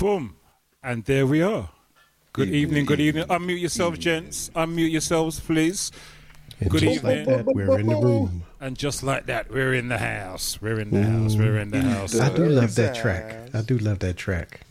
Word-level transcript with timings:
Boom. 0.00 0.34
And 0.82 1.04
there 1.04 1.26
we 1.26 1.42
are. 1.42 1.68
Good 2.32 2.48
evening, 2.48 2.86
good 2.86 3.00
evening. 3.00 3.24
Unmute 3.24 3.60
yourselves, 3.60 3.98
gents. 3.98 4.48
Unmute 4.56 4.90
yourselves, 4.90 5.40
please. 5.40 5.92
And 6.58 6.70
Good 6.70 6.80
just 6.80 7.04
like 7.04 7.18
evening. 7.18 7.36
that, 7.36 7.46
we're 7.54 7.78
in 7.78 7.86
the 7.86 7.96
room. 7.96 8.44
And 8.60 8.78
just 8.78 9.02
like 9.02 9.26
that, 9.26 9.50
we're 9.50 9.74
in 9.74 9.88
the 9.88 9.98
house. 9.98 10.58
We're 10.62 10.80
in 10.80 10.90
the 10.90 11.02
house. 11.02 11.36
We're 11.36 11.58
in 11.58 11.70
the 11.70 11.82
house. 11.82 12.18
I 12.18 12.34
do 12.34 12.46
love 12.46 12.76
that 12.76 12.94
track. 12.94 13.50
I 13.52 13.60
do 13.60 13.76
love 13.76 13.98
that 13.98 14.16
track. 14.16 14.62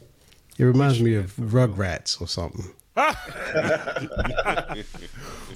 It 0.57 0.63
reminds 0.63 0.99
me 0.99 1.13
of 1.13 1.35
Rugrats 1.35 2.19
or 2.19 2.27
something. 2.27 2.71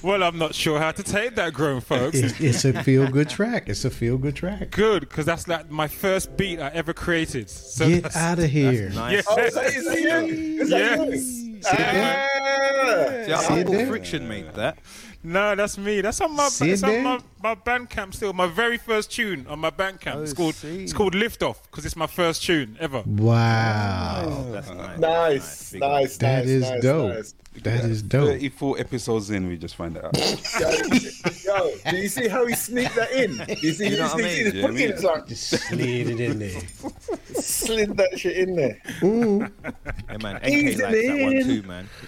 Well, 0.04 0.22
I'm 0.22 0.38
not 0.38 0.54
sure 0.54 0.80
how 0.80 0.92
to 0.92 1.02
take 1.02 1.36
that, 1.36 1.54
grown 1.54 1.80
folks. 1.80 2.18
It's, 2.18 2.38
it's 2.42 2.66
a 2.66 2.84
feel 2.84 3.08
good 3.08 3.30
track. 3.30 3.70
It's 3.70 3.86
a 3.86 3.90
feel 3.90 4.18
good 4.18 4.36
track. 4.36 4.72
Good, 4.72 5.00
because 5.08 5.26
that's 5.26 5.48
like 5.48 5.72
my 5.72 5.88
first 5.88 6.36
beat 6.36 6.60
I 6.60 6.68
ever 6.70 6.94
created. 6.94 7.50
So 7.50 7.88
Get 7.88 8.14
out 8.14 8.38
of 8.38 8.50
here. 8.50 8.90
Nice. 8.90 9.24
Oh, 9.30 9.40
is 9.40 9.54
that, 9.54 9.66
is 9.68 9.86
that 9.86 10.02
you? 10.28 10.62
Is 10.62 10.70
Yes. 10.70 11.00
you? 11.42 11.62
Ah. 11.66 11.70
See, 13.26 13.32
I 13.32 13.38
See 13.38 13.60
it 13.62 13.88
friction 13.88 14.28
made 14.28 14.54
that. 14.56 14.78
No, 15.24 15.56
that's 15.56 15.78
me. 15.78 16.02
That's 16.02 16.20
on 16.20 16.36
my 16.36 16.50
See 16.50 16.72
it's 16.72 16.84
on 16.84 16.90
there? 16.90 17.04
my, 17.04 17.20
my 17.42 17.56
Bandcamp 17.56 18.14
still. 18.14 18.34
My 18.34 18.48
very 18.48 18.78
first 18.78 19.12
tune 19.12 19.48
on 19.48 19.60
my 19.60 19.70
Bandcamp. 19.70 20.16
Oh, 20.16 20.22
it's 20.22 20.34
called 20.34 20.56
see. 20.56 20.84
it's 20.84 20.92
called 20.92 21.16
Lift 21.16 21.42
Off 21.44 21.64
because 21.72 21.86
it's 21.86 21.96
my 21.96 22.08
first 22.08 22.44
tune 22.44 22.76
ever. 22.80 23.04
Wow. 23.06 24.48
That's 24.52 24.70
nice. 24.70 25.00
Nice, 25.00 25.72
Big 25.72 25.82
nice, 25.82 26.18
That 26.18 26.40
nice, 26.40 26.48
is 26.50 26.70
nice, 26.70 26.82
dope. 26.82 27.26
Nice. 27.56 27.64
That 27.64 27.90
is 27.90 28.02
dope. 28.04 28.28
34 28.30 28.80
episodes 28.80 29.30
in, 29.30 29.48
we 29.48 29.58
just 29.58 29.76
find 29.76 29.96
that 29.96 30.06
out. 30.06 30.18
Yo, 30.60 31.60
yo, 31.70 31.92
do 31.92 31.98
you 31.98 32.08
see 32.08 32.28
how 32.28 32.46
he 32.46 32.56
sneaked 32.56 32.96
that 32.96 33.12
in? 33.12 33.32
You 33.62 33.74
see, 33.74 33.90
You 33.90 33.98
know 33.98 34.08
he 34.08 34.14
what 34.14 34.14
I 34.14 34.18
sneaked 34.18 34.38
mean? 34.38 34.48
it 34.48 34.56
Yeah, 34.56 34.66
I 34.66 34.68
in. 34.70 34.74
mean- 34.76 34.90
It's 34.90 35.04
like 35.04 35.28
Just 35.28 35.44
slid 35.50 35.80
it 36.10 36.20
in 36.20 36.40
there. 36.40 36.62
slid 37.42 37.98
that 37.98 38.20
shit 38.20 38.38
in 38.38 38.56
there. 38.56 38.82
Yeah, 39.02 40.18
man. 40.18 40.36
NK 40.38 40.48
Easy, 40.48 40.82
likes 40.84 40.96
that 41.08 41.22
one 41.22 41.44
too, 41.44 41.64
man. 41.64 41.90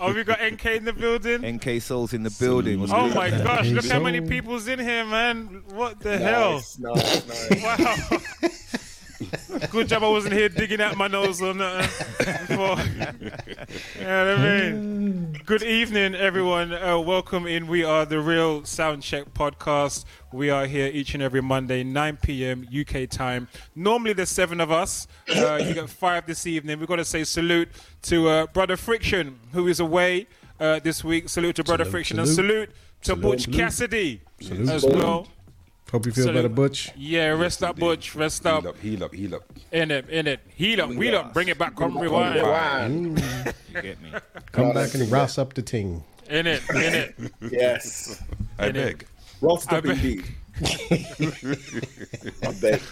Oh, 0.00 0.12
we 0.12 0.22
got 0.22 0.38
NK 0.42 0.66
in 0.66 0.84
the 0.84 0.92
building. 0.92 1.44
NK 1.56 1.80
Souls 1.82 2.12
in 2.12 2.22
the 2.22 2.30
building. 2.38 2.80
What's 2.80 2.92
Oh 2.92 3.06
good? 3.08 3.14
my 3.16 3.30
gosh! 3.30 3.68
Look 3.70 3.86
how 3.86 3.98
many 4.00 4.20
people's 4.20 4.68
in 4.68 4.78
here, 4.78 5.04
man. 5.04 5.62
What 5.72 5.98
the 6.00 6.18
hell? 6.18 6.52
Nice, 6.54 6.78
nice, 6.78 7.26
nice. 7.50 7.62
Wow. 7.62 8.18
Good 9.70 9.88
job 9.88 10.04
I 10.04 10.08
wasn't 10.08 10.34
here 10.34 10.48
digging 10.48 10.80
out 10.80 10.96
my 10.96 11.08
nose 11.08 11.42
or 11.42 11.52
nothing 11.52 12.46
before. 12.46 12.78
you 13.98 14.04
know 14.06 14.26
what 14.26 14.38
I 14.38 14.60
mean? 14.60 15.32
Good 15.44 15.62
evening, 15.64 16.14
everyone. 16.14 16.72
Uh, 16.72 17.00
welcome 17.00 17.46
in. 17.46 17.66
We 17.66 17.82
are 17.82 18.04
the 18.04 18.20
Real 18.20 18.62
Soundcheck 18.62 19.30
Podcast. 19.32 20.04
We 20.32 20.50
are 20.50 20.66
here 20.66 20.86
each 20.92 21.14
and 21.14 21.22
every 21.22 21.42
Monday, 21.42 21.82
9 21.82 22.18
p.m. 22.22 22.68
UK 22.72 23.08
time. 23.08 23.48
Normally 23.74 24.12
there's 24.12 24.28
seven 24.28 24.60
of 24.60 24.70
us. 24.70 25.08
Uh, 25.34 25.56
you 25.56 25.74
get 25.74 25.90
five 25.90 26.26
this 26.26 26.46
evening. 26.46 26.78
We've 26.78 26.88
got 26.88 26.96
to 26.96 27.04
say 27.04 27.24
salute 27.24 27.70
to 28.02 28.28
uh, 28.28 28.46
Brother 28.46 28.76
Friction, 28.76 29.40
who 29.52 29.66
is 29.66 29.80
away 29.80 30.28
uh, 30.60 30.78
this 30.78 31.02
week. 31.02 31.28
Salute 31.28 31.56
to 31.56 31.64
Brother 31.64 31.84
Salute, 31.84 31.90
Friction 31.92 32.18
and 32.20 32.28
salute. 32.28 32.70
salute 33.02 33.02
to 33.02 33.16
Butch 33.16 33.42
salute. 33.44 33.58
Cassidy 33.58 34.20
Salute. 34.40 34.68
as 34.68 34.84
well. 34.84 35.26
Hope 35.90 36.04
you 36.04 36.12
feel 36.12 36.24
Salute. 36.24 36.34
better, 36.36 36.48
Butch. 36.50 36.90
Yeah, 36.96 37.28
rest 37.28 37.62
up, 37.64 37.76
Butch. 37.76 38.14
Rest 38.14 38.44
up. 38.44 38.62
Heal 38.62 38.68
up, 38.68 38.76
heal 38.78 39.04
up, 39.04 39.14
heal 39.14 39.34
up. 39.36 39.42
In 39.72 39.90
it, 39.90 40.08
in 40.10 40.26
it. 40.26 40.40
Heal 40.54 40.82
up, 40.82 40.90
wheel 40.90 41.16
up, 41.16 41.32
bring 41.32 41.48
it 41.48 41.56
back, 41.58 41.74
come 41.76 41.96
rewind. 41.96 42.34
Rewind. 42.34 43.18
You 43.74 43.82
get 43.82 44.02
me? 44.02 44.12
Come 44.52 44.72
back 44.74 44.92
and 44.94 45.02
it. 45.04 45.10
rouse 45.10 45.38
up 45.38 45.54
the 45.54 45.62
team. 45.62 46.02
In 46.28 46.46
it, 46.46 46.62
in 46.70 46.76
it. 46.94 47.14
Yes. 47.50 48.22
I 48.58 48.66
In 48.68 48.76
it. 48.76 48.98
beg. 48.98 49.06
Rost 49.40 49.72
I 49.72 49.78
up 49.78 49.84
indeed. 49.86 50.24
I 52.42 52.52
bet. 52.60 52.82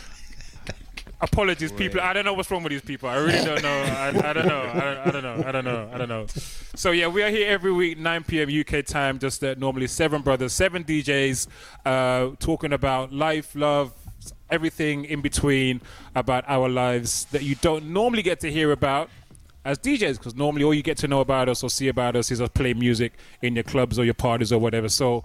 Apologies, 1.18 1.72
people. 1.72 2.00
I 2.00 2.12
don't 2.12 2.26
know 2.26 2.34
what's 2.34 2.50
wrong 2.50 2.62
with 2.62 2.72
these 2.72 2.82
people. 2.82 3.08
I 3.08 3.16
really 3.16 3.42
don't 3.42 3.62
know. 3.62 3.68
I, 3.68 4.08
I 4.08 4.32
don't 4.34 4.46
know. 4.46 4.70
I 4.74 4.80
don't, 4.80 4.98
I 4.98 5.10
don't 5.10 5.22
know. 5.22 5.44
I 5.46 5.52
don't 5.52 5.64
know. 5.64 5.90
I 5.92 5.98
don't 5.98 6.08
know. 6.10 6.26
So 6.74 6.90
yeah, 6.90 7.06
we 7.06 7.22
are 7.22 7.30
here 7.30 7.48
every 7.48 7.72
week, 7.72 7.98
9 7.98 8.24
p.m. 8.24 8.50
UK 8.60 8.84
time. 8.84 9.18
Just 9.18 9.42
uh, 9.42 9.54
normally 9.56 9.86
seven 9.86 10.20
brothers, 10.20 10.52
seven 10.52 10.84
DJs, 10.84 11.46
uh, 11.86 12.36
talking 12.38 12.74
about 12.74 13.14
life, 13.14 13.54
love, 13.54 13.94
everything 14.50 15.06
in 15.06 15.22
between 15.22 15.80
about 16.14 16.44
our 16.48 16.68
lives 16.68 17.24
that 17.26 17.42
you 17.42 17.54
don't 17.56 17.86
normally 17.86 18.22
get 18.22 18.40
to 18.40 18.52
hear 18.52 18.70
about 18.70 19.08
as 19.64 19.78
DJs, 19.78 20.18
because 20.18 20.34
normally 20.34 20.64
all 20.64 20.74
you 20.74 20.82
get 20.82 20.98
to 20.98 21.08
know 21.08 21.20
about 21.20 21.48
us 21.48 21.62
or 21.64 21.70
see 21.70 21.88
about 21.88 22.14
us 22.14 22.30
is 22.30 22.40
us 22.40 22.50
play 22.50 22.72
music 22.72 23.14
in 23.42 23.54
your 23.54 23.64
clubs 23.64 23.98
or 23.98 24.04
your 24.04 24.14
parties 24.14 24.52
or 24.52 24.58
whatever. 24.60 24.88
So 24.88 25.24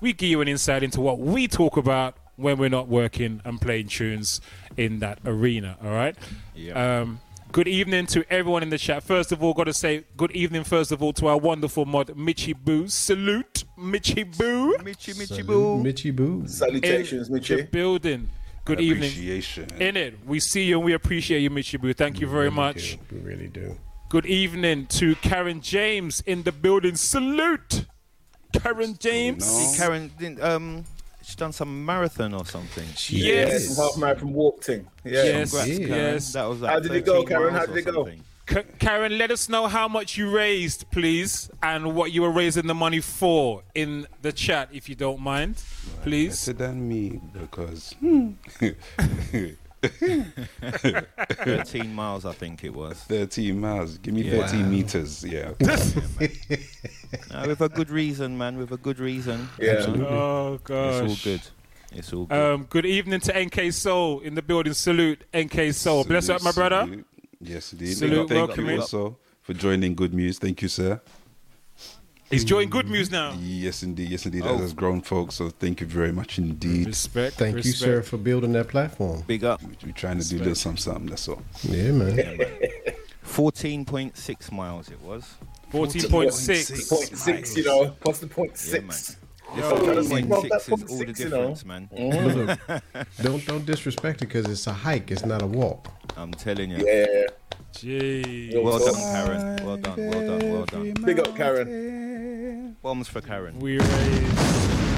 we 0.00 0.12
give 0.12 0.28
you 0.28 0.40
an 0.42 0.48
insight 0.48 0.82
into 0.82 1.00
what 1.00 1.18
we 1.18 1.48
talk 1.48 1.76
about 1.76 2.16
when 2.40 2.58
we're 2.58 2.68
not 2.70 2.88
working 2.88 3.40
and 3.44 3.60
playing 3.60 3.88
tunes 3.88 4.40
in 4.76 4.98
that 5.00 5.18
arena. 5.24 5.76
All 5.82 5.90
right. 5.90 6.16
Yeah. 6.54 7.00
Um, 7.00 7.20
good 7.52 7.68
evening 7.68 8.06
to 8.06 8.24
everyone 8.32 8.62
in 8.62 8.70
the 8.70 8.78
chat. 8.78 9.02
First 9.02 9.32
of 9.32 9.42
all, 9.42 9.52
got 9.54 9.64
to 9.64 9.72
say 9.74 10.04
good 10.16 10.30
evening. 10.32 10.64
First 10.64 10.92
of 10.92 11.02
all, 11.02 11.12
to 11.14 11.26
our 11.28 11.38
wonderful 11.38 11.84
mod 11.86 12.08
Michi 12.16 12.54
Boo. 12.56 12.88
Salute, 12.88 13.64
Michi 13.78 14.24
Boo. 14.38 14.76
Michi 14.78 15.14
Michi 15.14 15.26
Salute, 15.26 15.46
Boo. 15.46 15.82
Mitchy 15.82 16.10
Boo. 16.10 16.46
Salutations, 16.46 17.28
in 17.28 17.34
the 17.34 17.40
Michi. 17.40 17.70
building. 17.70 18.28
Good 18.64 18.80
evening. 18.80 19.10
Appreciation. 19.10 19.68
In 19.80 19.96
it, 19.96 20.14
we 20.26 20.38
see 20.38 20.64
you 20.64 20.76
and 20.76 20.84
we 20.84 20.92
appreciate 20.92 21.40
you, 21.40 21.50
Michi 21.50 21.80
Boo. 21.80 21.92
Thank 21.92 22.20
you 22.20 22.26
very 22.26 22.44
Really 22.44 22.54
much. 22.56 22.98
do. 23.08 23.16
We 23.16 23.20
really 23.22 23.48
do. 23.48 23.76
Good 24.10 24.26
evening 24.26 24.86
to 24.88 25.14
Karen 25.16 25.60
James 25.60 26.20
in 26.26 26.42
the 26.42 26.52
building. 26.52 26.94
Salute, 26.96 27.86
Karen 28.52 28.96
James. 28.98 29.48
on? 29.48 29.76
Karen, 29.76 30.38
um, 30.42 30.84
she's 31.30 31.36
done 31.36 31.52
some 31.52 31.86
marathon 31.86 32.34
or 32.34 32.44
something. 32.44 32.86
Yes. 33.08 33.76
Some 33.76 33.84
half 33.84 33.96
marathon 33.96 34.32
walk 34.32 34.64
thing. 34.64 34.86
Yeah. 35.04 35.22
Yes. 35.22 35.50
Congrats, 35.52 35.78
Yes. 35.78 36.32
That 36.32 36.44
was 36.44 36.60
like 36.60 36.72
How 36.72 36.80
did 36.80 36.92
it 36.92 37.06
go, 37.06 37.24
Karen? 37.24 37.54
How 37.54 37.66
did 37.66 37.76
it 37.76 37.84
go? 37.84 38.04
something. 38.04 38.24
Karen, 38.80 39.16
let 39.16 39.30
us 39.30 39.48
know 39.48 39.68
how 39.68 39.86
much 39.86 40.18
you 40.18 40.28
raised, 40.28 40.90
please, 40.90 41.48
and 41.62 41.94
what 41.94 42.10
you 42.10 42.22
were 42.22 42.32
raising 42.32 42.66
the 42.66 42.74
money 42.74 42.98
for 42.98 43.62
in 43.76 44.08
the 44.22 44.32
chat, 44.32 44.68
if 44.72 44.88
you 44.88 44.96
don't 44.96 45.20
mind, 45.20 45.62
please. 46.02 46.46
Better 46.46 46.64
than 46.64 46.88
me 46.88 47.20
because 47.32 47.94
hmm. 48.00 48.30
13 49.82 51.94
miles, 51.94 52.24
I 52.24 52.32
think 52.32 52.64
it 52.64 52.74
was. 52.74 52.98
13 53.04 53.60
miles. 53.60 53.98
Give 53.98 54.14
me 54.14 54.22
Yeah. 54.22 54.46
13 54.46 54.70
meters. 54.70 55.24
Yeah. 55.24 55.52
Uh, 57.32 57.44
with 57.48 57.60
a 57.60 57.68
good 57.68 57.90
reason, 57.90 58.38
man. 58.38 58.56
With 58.56 58.70
a 58.70 58.76
good 58.76 59.00
reason. 59.00 59.48
Yeah. 59.58 59.84
You 59.88 59.96
know? 59.96 60.06
Oh 60.06 60.54
It's 60.54 60.70
all 60.70 61.16
good. 61.24 61.40
It's 61.92 62.12
all 62.12 62.26
good. 62.26 62.52
Um, 62.54 62.64
good 62.70 62.86
evening 62.86 63.18
to 63.20 63.32
NK 63.44 63.72
Soul 63.72 64.20
in 64.20 64.36
the 64.36 64.42
building. 64.42 64.74
Salute, 64.74 65.24
NK 65.36 65.72
Soul. 65.74 66.04
Bless 66.04 66.28
up, 66.28 66.40
my 66.42 66.52
brother. 66.52 66.82
Salute. 66.82 67.06
Yes, 67.40 67.72
indeed. 67.72 67.96
Salute, 67.96 68.28
Thank 68.28 68.46
welcome 68.48 68.68
you 68.68 68.80
also 68.80 69.16
for 69.42 69.54
joining 69.54 69.96
Good 69.96 70.14
News. 70.14 70.38
Thank 70.38 70.62
you, 70.62 70.68
sir. 70.68 71.00
He's 72.30 72.44
joining 72.44 72.70
good 72.70 72.88
news 72.88 73.10
now. 73.10 73.34
Yes, 73.40 73.82
indeed. 73.82 74.08
Yes, 74.08 74.24
indeed. 74.24 74.42
Oh. 74.46 74.62
As 74.62 74.72
grown 74.72 75.00
folks, 75.00 75.34
so 75.34 75.50
thank 75.50 75.80
you 75.80 75.86
very 75.86 76.12
much 76.12 76.38
indeed. 76.38 76.86
Respect. 76.86 77.34
Thank 77.36 77.56
you, 77.64 77.72
sir, 77.72 78.02
for 78.02 78.18
building 78.18 78.52
that 78.52 78.68
platform. 78.68 79.22
Big 79.26 79.42
up. 79.42 79.60
We're 79.84 79.92
trying 79.92 80.20
to 80.20 80.28
do 80.28 80.36
a 80.36 80.38
little 80.38 80.54
something, 80.54 80.80
something. 80.80 81.06
That's 81.06 81.28
all. 81.28 81.42
Yeah, 81.64 81.90
man. 81.90 82.16
14.6 83.24 84.52
miles 84.52 84.90
it 84.90 85.00
was. 85.02 85.34
14.6. 85.72 86.10
Point 86.10 86.32
six, 86.32 87.56
you 87.56 87.64
know. 87.64 87.96
What's 88.02 88.20
the 88.20 88.26
point 88.26 88.52
Yeah, 88.72 88.80
man. 88.80 88.90
six? 88.92 89.16
Yo, 89.56 89.68
Point 89.70 90.28
Well, 90.28 90.42
six 90.42 90.68
all 90.70 90.76
the 90.76 90.86
point 90.86 90.88
six, 91.08 91.20
you 91.20 91.28
know. 91.28 91.36
difference, 91.54 91.64
man. 91.64 91.88
But 91.92 92.36
look, 92.36 92.82
don't 93.22 93.44
don't 93.46 93.66
disrespect 93.66 94.22
it 94.22 94.26
because 94.26 94.46
it's 94.46 94.68
a 94.68 94.72
hike. 94.72 95.10
It's 95.10 95.24
not 95.24 95.42
a 95.42 95.46
walk. 95.46 95.88
I'm 96.16 96.30
telling 96.32 96.70
you. 96.70 96.86
Yeah. 96.86 97.26
Gee. 97.72 98.50
Yo, 98.52 98.62
Well 98.62 98.78
done, 98.78 98.94
Karen. 98.94 99.66
Well 99.66 99.76
done, 99.76 99.96
well 99.96 100.38
done, 100.38 100.52
well 100.52 100.64
done. 100.66 100.92
Big 101.04 101.18
up, 101.18 101.36
Karen. 101.36 101.66
Bombs 102.82 103.08
for 103.08 103.20
Karen. 103.20 103.58
We 103.60 103.78
raised. 103.78 104.36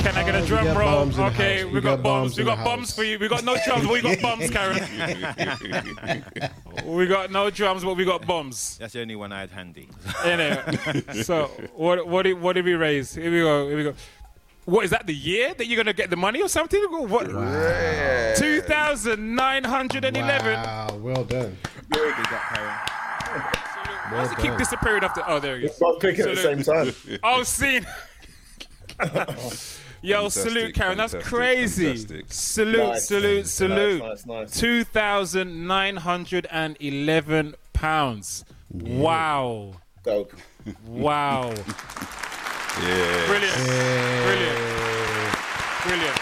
Can 0.02 0.16
I 0.16 0.24
get 0.24 0.34
Oh, 0.34 0.38
a 0.38 0.40
we 0.42 0.46
drum 0.48 0.64
got 0.64 0.76
roll? 0.76 0.90
bombs 0.90 1.16
in 1.16 1.24
the 1.24 1.30
Okay, 1.30 1.56
house. 1.62 1.66
we, 1.66 1.72
We 1.74 1.80
got, 1.80 1.96
got 1.96 2.02
bombs. 2.02 2.22
bombs 2.22 2.36
We 2.36 2.42
in 2.42 2.46
got 2.46 2.64
bombs 2.64 2.94
for 2.94 3.04
you. 3.04 3.18
We 3.18 3.28
got 3.28 3.44
no 3.44 3.56
drums, 3.64 3.84
but 3.84 3.92
we 3.92 4.00
got 4.02 4.20
bombs, 4.22 4.50
Karen. 4.50 4.82
we 6.96 7.06
got 7.06 7.30
no 7.30 7.50
drums, 7.50 7.84
but 7.84 7.96
we 7.96 8.04
got 8.04 8.26
bombs. 8.26 8.78
That's 8.78 8.92
the 8.94 9.00
only 9.00 9.16
one 9.16 9.32
I 9.32 9.40
had 9.40 9.50
handy. 9.50 9.88
Anyway, 10.24 10.62
so 11.22 11.46
what 11.74 12.06
what 12.06 12.22
did, 12.22 12.34
what 12.40 12.54
did 12.54 12.64
we 12.64 12.74
raise? 12.74 13.14
Here 13.14 13.30
we 13.30 13.40
go. 13.40 13.68
Here 13.68 13.76
we 13.76 13.82
go. 13.84 13.94
What 14.64 14.84
is 14.84 14.90
that? 14.90 15.06
The 15.06 15.14
year 15.14 15.54
that 15.54 15.66
you're 15.66 15.76
gonna 15.76 15.92
get 15.92 16.10
the 16.10 16.16
money 16.16 16.40
or 16.42 16.48
something? 16.48 16.80
What? 16.88 17.26
Two 18.36 18.60
thousand 18.62 19.34
nine 19.36 19.64
hundred 19.64 20.04
and 20.04 20.16
eleven. 20.16 20.54
Wow, 20.54 20.96
well 21.00 21.24
done. 21.24 21.56
Big 21.90 22.00
up, 22.00 22.42
Karen. 22.54 22.74
Why 24.12 24.22
does 24.24 24.32
it 24.32 24.36
keep 24.38 24.50
done. 24.50 24.58
disappearing 24.58 25.02
after? 25.04 25.22
Oh, 25.26 25.38
there 25.40 25.58
he 25.58 25.66
is. 25.66 25.78
Both 25.78 26.00
picking 26.00 26.24
at 26.26 26.34
the 26.36 26.42
same 26.42 26.62
time. 26.62 27.18
Oh, 27.22 27.42
seen. 27.42 27.86
Yo, 30.04 30.16
Fantastic, 30.22 30.42
salute, 30.50 30.74
Karen. 30.74 30.98
That's 30.98 31.14
crazy. 31.14 31.84
fantastic. 31.86 32.24
Salute, 32.28 32.76
Nice. 32.88 33.06
salute, 33.08 33.46
salute. 33.46 34.02
Nice, 34.02 34.26
nice, 34.26 34.50
nice. 34.50 34.60
Two 34.60 34.82
thousand 34.82 35.66
nine 35.68 35.96
hundred 35.96 36.46
and 36.50 36.76
eleven 36.80 37.54
pounds. 37.72 38.44
Wow. 38.70 39.74
Dope. 40.02 40.32
Wow. 40.86 41.50
Yeah. 42.82 43.26
Brilliant. 43.26 43.54
Brilliant. 44.26 44.58
Brilliant. 45.84 46.18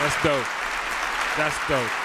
That's 0.00 0.22
dope. 0.22 0.46
That's 1.36 1.68
dope. 1.68 2.03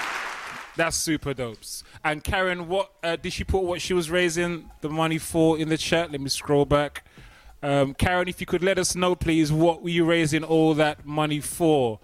That's 0.80 0.96
super 0.96 1.34
dope. 1.34 1.58
And 2.06 2.24
Karen, 2.24 2.70
what 2.70 2.94
uh, 3.04 3.18
did 3.18 3.34
she 3.34 3.44
put? 3.44 3.64
What 3.64 3.82
she 3.82 3.94
was 3.94 4.10
raising 4.10 4.72
the 4.80 4.88
money 4.88 5.18
for 5.18 5.60
in 5.60 5.68
the 5.68 5.78
chat? 5.78 6.10
Let 6.10 6.22
me 6.22 6.30
scroll 6.30 6.64
back. 6.64 7.04
Um, 7.62 7.94
Karen, 7.94 8.30
if 8.30 8.40
you 8.40 8.48
could 8.48 8.64
let 8.64 8.80
us 8.80 8.96
know, 8.96 9.14
please, 9.14 9.52
what 9.52 9.84
were 9.84 9.90
you 9.90 10.06
raising 10.06 10.42
all 10.42 10.74
that 10.76 11.06
money 11.06 11.42
for? 11.42 12.00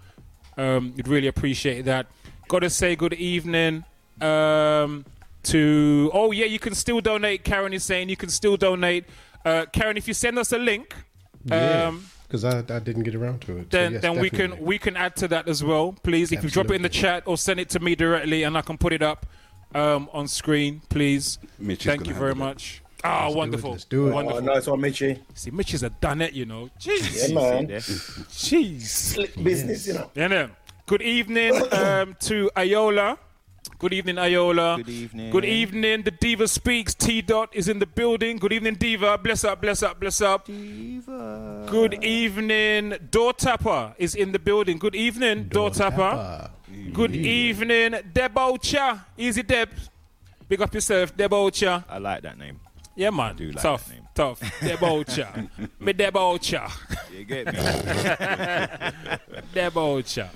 Um, 0.57 0.93
we'd 0.93 1.07
really 1.07 1.27
appreciate 1.27 1.83
that. 1.83 2.07
Got 2.49 2.59
to 2.59 2.69
say 2.69 2.97
good 2.97 3.13
evening 3.13 3.85
um, 4.19 5.05
to. 5.43 6.11
Oh 6.13 6.33
yeah, 6.33 6.47
you 6.47 6.59
can 6.59 6.75
still 6.75 6.99
donate. 6.99 7.45
Karen 7.45 7.71
is 7.71 7.85
saying 7.85 8.09
you 8.09 8.17
can 8.17 8.27
still 8.27 8.57
donate. 8.57 9.05
Uh, 9.45 9.67
Karen, 9.71 9.95
if 9.95 10.05
you 10.05 10.13
send 10.13 10.37
us 10.37 10.51
a 10.51 10.57
link, 10.57 10.93
Yeah, 11.45 11.87
um, 11.87 12.05
because 12.41 12.71
I, 12.71 12.75
I 12.75 12.79
didn't 12.79 13.03
get 13.03 13.15
around 13.15 13.41
to 13.41 13.57
it. 13.57 13.71
So 13.71 13.77
then 13.77 13.93
yes, 13.93 14.01
then 14.01 14.19
we 14.19 14.29
can 14.29 14.57
we 14.59 14.77
can 14.77 14.95
add 14.97 15.15
to 15.17 15.27
that 15.29 15.47
as 15.47 15.63
well, 15.63 15.93
please. 16.03 16.31
If 16.31 16.43
you 16.43 16.49
drop 16.49 16.69
it 16.69 16.73
in 16.73 16.81
the 16.81 16.89
chat 16.89 17.23
or 17.25 17.37
send 17.37 17.59
it 17.59 17.69
to 17.69 17.79
me 17.79 17.95
directly, 17.95 18.43
and 18.43 18.57
I 18.57 18.61
can 18.61 18.77
put 18.77 18.93
it 18.93 19.01
up 19.01 19.25
um, 19.73 20.09
on 20.13 20.27
screen, 20.27 20.81
please. 20.89 21.39
Mitch 21.59 21.83
Thank 21.83 22.07
you 22.07 22.13
very 22.13 22.31
it. 22.31 22.37
much. 22.37 22.81
Ah, 23.03 23.25
Let's 23.25 23.33
do 23.33 23.35
it, 23.35 23.37
wonderful. 23.37 23.71
let's 23.71 23.85
do 23.85 24.07
it. 24.07 24.11
Oh, 24.11 24.13
Wonderful. 24.15 24.41
nice 24.41 24.67
one, 24.67 24.81
Mitchy. 24.81 25.21
See, 25.35 25.51
Mitch 25.51 25.75
is 25.75 25.83
a 25.83 25.91
done 25.91 26.21
it, 26.21 26.33
you 26.33 26.45
know. 26.45 26.69
Jeez. 26.79 27.29
Yeah, 27.29 27.35
man. 27.35 27.67
Jeez. 27.67 28.81
Slick 28.81 29.43
business, 29.43 29.85
you 29.85 29.93
know. 29.93 30.09
Yeah, 30.15 30.27
no. 30.27 30.49
Good 30.87 31.03
evening 31.03 31.53
um, 31.71 32.15
to 32.21 32.49
Ayola. 32.55 33.17
Good 33.85 33.93
evening, 33.93 34.15
Ayola. 34.15 34.77
Good 34.77 34.89
evening. 34.89 35.31
Good 35.31 35.45
evening. 35.45 36.01
The 36.01 36.09
Diva 36.09 36.47
speaks. 36.47 36.95
T 36.95 37.21
Dot 37.21 37.49
is 37.53 37.67
in 37.67 37.77
the 37.77 37.85
building. 37.85 38.37
Good 38.37 38.53
evening, 38.53 38.73
Diva. 38.73 39.15
Bless 39.19 39.43
up, 39.43 39.61
bless 39.61 39.83
up, 39.83 39.99
bless 39.99 40.21
up. 40.21 40.45
Diva. 40.45 41.67
Good 41.69 42.03
evening. 42.03 42.95
Door 43.11 43.33
Tapper 43.33 43.93
is 43.99 44.15
in 44.15 44.31
the 44.31 44.39
building. 44.39 44.79
Good 44.79 44.95
evening, 44.95 45.49
Door, 45.49 45.69
Tapper. 45.69 45.97
Tapper. 45.97 46.49
Good 46.93 47.15
evening, 47.15 47.91
Debocha. 48.11 49.01
Easy 49.19 49.43
Deb. 49.43 49.69
Big 50.49 50.59
up 50.63 50.73
yourself, 50.73 51.15
Debocha. 51.15 51.83
I 51.87 51.99
like 51.99 52.23
that 52.23 52.39
name. 52.39 52.59
Yeah, 52.95 53.11
man. 53.11 53.35
do 53.35 53.51
like 53.51 53.61
tough, 53.61 53.85
that 53.85 53.93
name. 53.93 54.07
tough. 54.15 54.39
Debocha. 54.61 55.47
Me 55.79 55.93
Debocha. 55.93 56.71
You 57.15 57.23
get 57.23 57.45
me? 57.45 57.51
Debocha. 59.53 60.29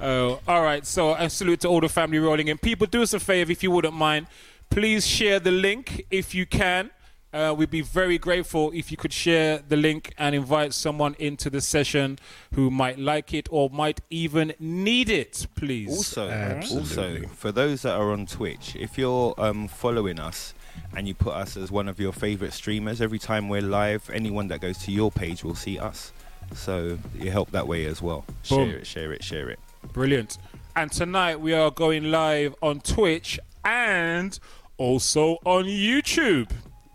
Oh, 0.00 0.40
all 0.46 0.62
right. 0.62 0.86
So, 0.86 1.14
a 1.14 1.28
salute 1.28 1.60
to 1.60 1.68
all 1.68 1.80
the 1.80 1.88
family 1.88 2.18
rolling 2.18 2.48
in. 2.48 2.58
People, 2.58 2.86
do 2.86 3.02
us 3.02 3.14
a 3.14 3.20
favor 3.20 3.50
if 3.50 3.62
you 3.62 3.70
wouldn't 3.70 3.94
mind. 3.94 4.26
Please 4.70 5.06
share 5.06 5.40
the 5.40 5.50
link 5.50 6.06
if 6.10 6.34
you 6.34 6.46
can. 6.46 6.90
Uh, 7.30 7.54
we'd 7.56 7.70
be 7.70 7.82
very 7.82 8.16
grateful 8.16 8.70
if 8.72 8.90
you 8.90 8.96
could 8.96 9.12
share 9.12 9.58
the 9.68 9.76
link 9.76 10.14
and 10.16 10.34
invite 10.34 10.72
someone 10.72 11.14
into 11.18 11.50
the 11.50 11.60
session 11.60 12.18
who 12.54 12.70
might 12.70 12.98
like 12.98 13.34
it 13.34 13.46
or 13.50 13.68
might 13.68 14.00
even 14.08 14.54
need 14.58 15.10
it, 15.10 15.46
please. 15.54 15.90
Also, 15.90 16.28
Absolutely. 16.30 17.20
also 17.22 17.34
for 17.34 17.52
those 17.52 17.82
that 17.82 17.94
are 17.94 18.12
on 18.12 18.24
Twitch, 18.24 18.74
if 18.76 18.96
you're 18.96 19.34
um, 19.36 19.68
following 19.68 20.18
us 20.18 20.54
and 20.96 21.06
you 21.06 21.14
put 21.14 21.34
us 21.34 21.58
as 21.58 21.70
one 21.70 21.86
of 21.86 22.00
your 22.00 22.12
favorite 22.12 22.54
streamers, 22.54 23.02
every 23.02 23.18
time 23.18 23.50
we're 23.50 23.60
live, 23.60 24.08
anyone 24.10 24.48
that 24.48 24.62
goes 24.62 24.78
to 24.78 24.92
your 24.92 25.10
page 25.10 25.44
will 25.44 25.54
see 25.54 25.78
us. 25.78 26.12
So 26.54 26.98
you 27.14 27.30
help 27.30 27.50
that 27.50 27.68
way 27.68 27.84
as 27.84 28.00
well. 28.00 28.24
Boom. 28.48 28.70
Share 28.70 28.78
it, 28.78 28.86
share 28.86 29.12
it, 29.12 29.22
share 29.22 29.50
it. 29.50 29.58
Brilliant. 29.92 30.38
And 30.76 30.90
tonight 30.92 31.40
we 31.40 31.52
are 31.52 31.70
going 31.70 32.10
live 32.10 32.54
on 32.62 32.80
Twitch 32.80 33.38
and 33.64 34.38
also 34.76 35.38
on 35.44 35.64
YouTube. 35.64 36.50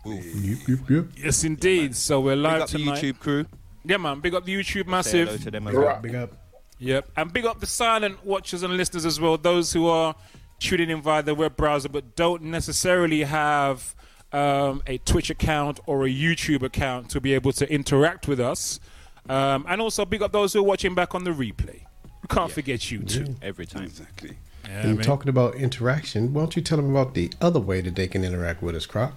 Yep, 0.06 0.58
yep, 0.68 0.90
yep. 0.90 1.04
Yes, 1.16 1.44
indeed. 1.44 1.94
So 1.96 2.20
we're 2.20 2.34
Big 2.34 2.42
live 2.44 2.62
up 2.62 2.68
the 2.68 2.78
tonight. 2.78 3.02
YouTube 3.02 3.18
crew. 3.18 3.46
Yeah, 3.84 3.96
man. 3.98 4.20
Big 4.20 4.34
up 4.34 4.44
the 4.44 4.54
YouTube 4.54 4.66
Say 4.66 4.80
hello 4.82 4.90
massive. 4.90 5.42
to 5.44 5.50
them 5.50 5.68
as 5.68 5.74
well. 5.74 5.98
Big 6.00 6.14
up. 6.14 6.30
Yep. 6.78 7.10
And 7.16 7.32
big 7.32 7.46
up 7.46 7.60
the 7.60 7.66
silent 7.66 8.24
watchers 8.24 8.62
and 8.62 8.76
listeners 8.76 9.04
as 9.06 9.20
well. 9.20 9.36
Those 9.36 9.72
who 9.72 9.86
are 9.86 10.14
tuning 10.58 10.90
in 10.90 11.02
via 11.02 11.22
the 11.22 11.34
web 11.34 11.56
browser 11.56 11.88
but 11.88 12.16
don't 12.16 12.42
necessarily 12.42 13.22
have 13.24 13.94
um, 14.32 14.82
a 14.86 14.98
Twitch 14.98 15.30
account 15.30 15.80
or 15.86 16.04
a 16.04 16.08
YouTube 16.08 16.62
account 16.62 17.10
to 17.10 17.20
be 17.20 17.34
able 17.34 17.52
to 17.52 17.70
interact 17.70 18.26
with 18.28 18.40
us. 18.40 18.80
Um, 19.28 19.64
and 19.68 19.80
also 19.80 20.04
big 20.04 20.22
up 20.22 20.32
those 20.32 20.52
who 20.52 20.60
are 20.60 20.64
watching 20.64 20.94
back 20.94 21.14
on 21.14 21.24
the 21.24 21.30
replay. 21.30 21.82
We 22.24 22.34
can't 22.34 22.50
forget 22.50 22.90
you 22.90 23.00
too. 23.00 23.36
Every 23.42 23.66
time. 23.66 23.84
Exactly. 23.84 24.36
Yeah, 24.64 24.80
And 24.86 24.96
man. 24.96 25.04
talking 25.04 25.28
about 25.28 25.56
interaction, 25.56 26.32
why 26.32 26.40
don't 26.40 26.56
you 26.56 26.62
tell 26.62 26.78
them 26.78 26.90
about 26.90 27.12
the 27.12 27.30
other 27.38 27.60
way 27.60 27.82
that 27.82 27.94
they 27.96 28.08
can 28.08 28.24
interact 28.24 28.62
with 28.62 28.74
us, 28.74 28.86
Croc? 28.86 29.12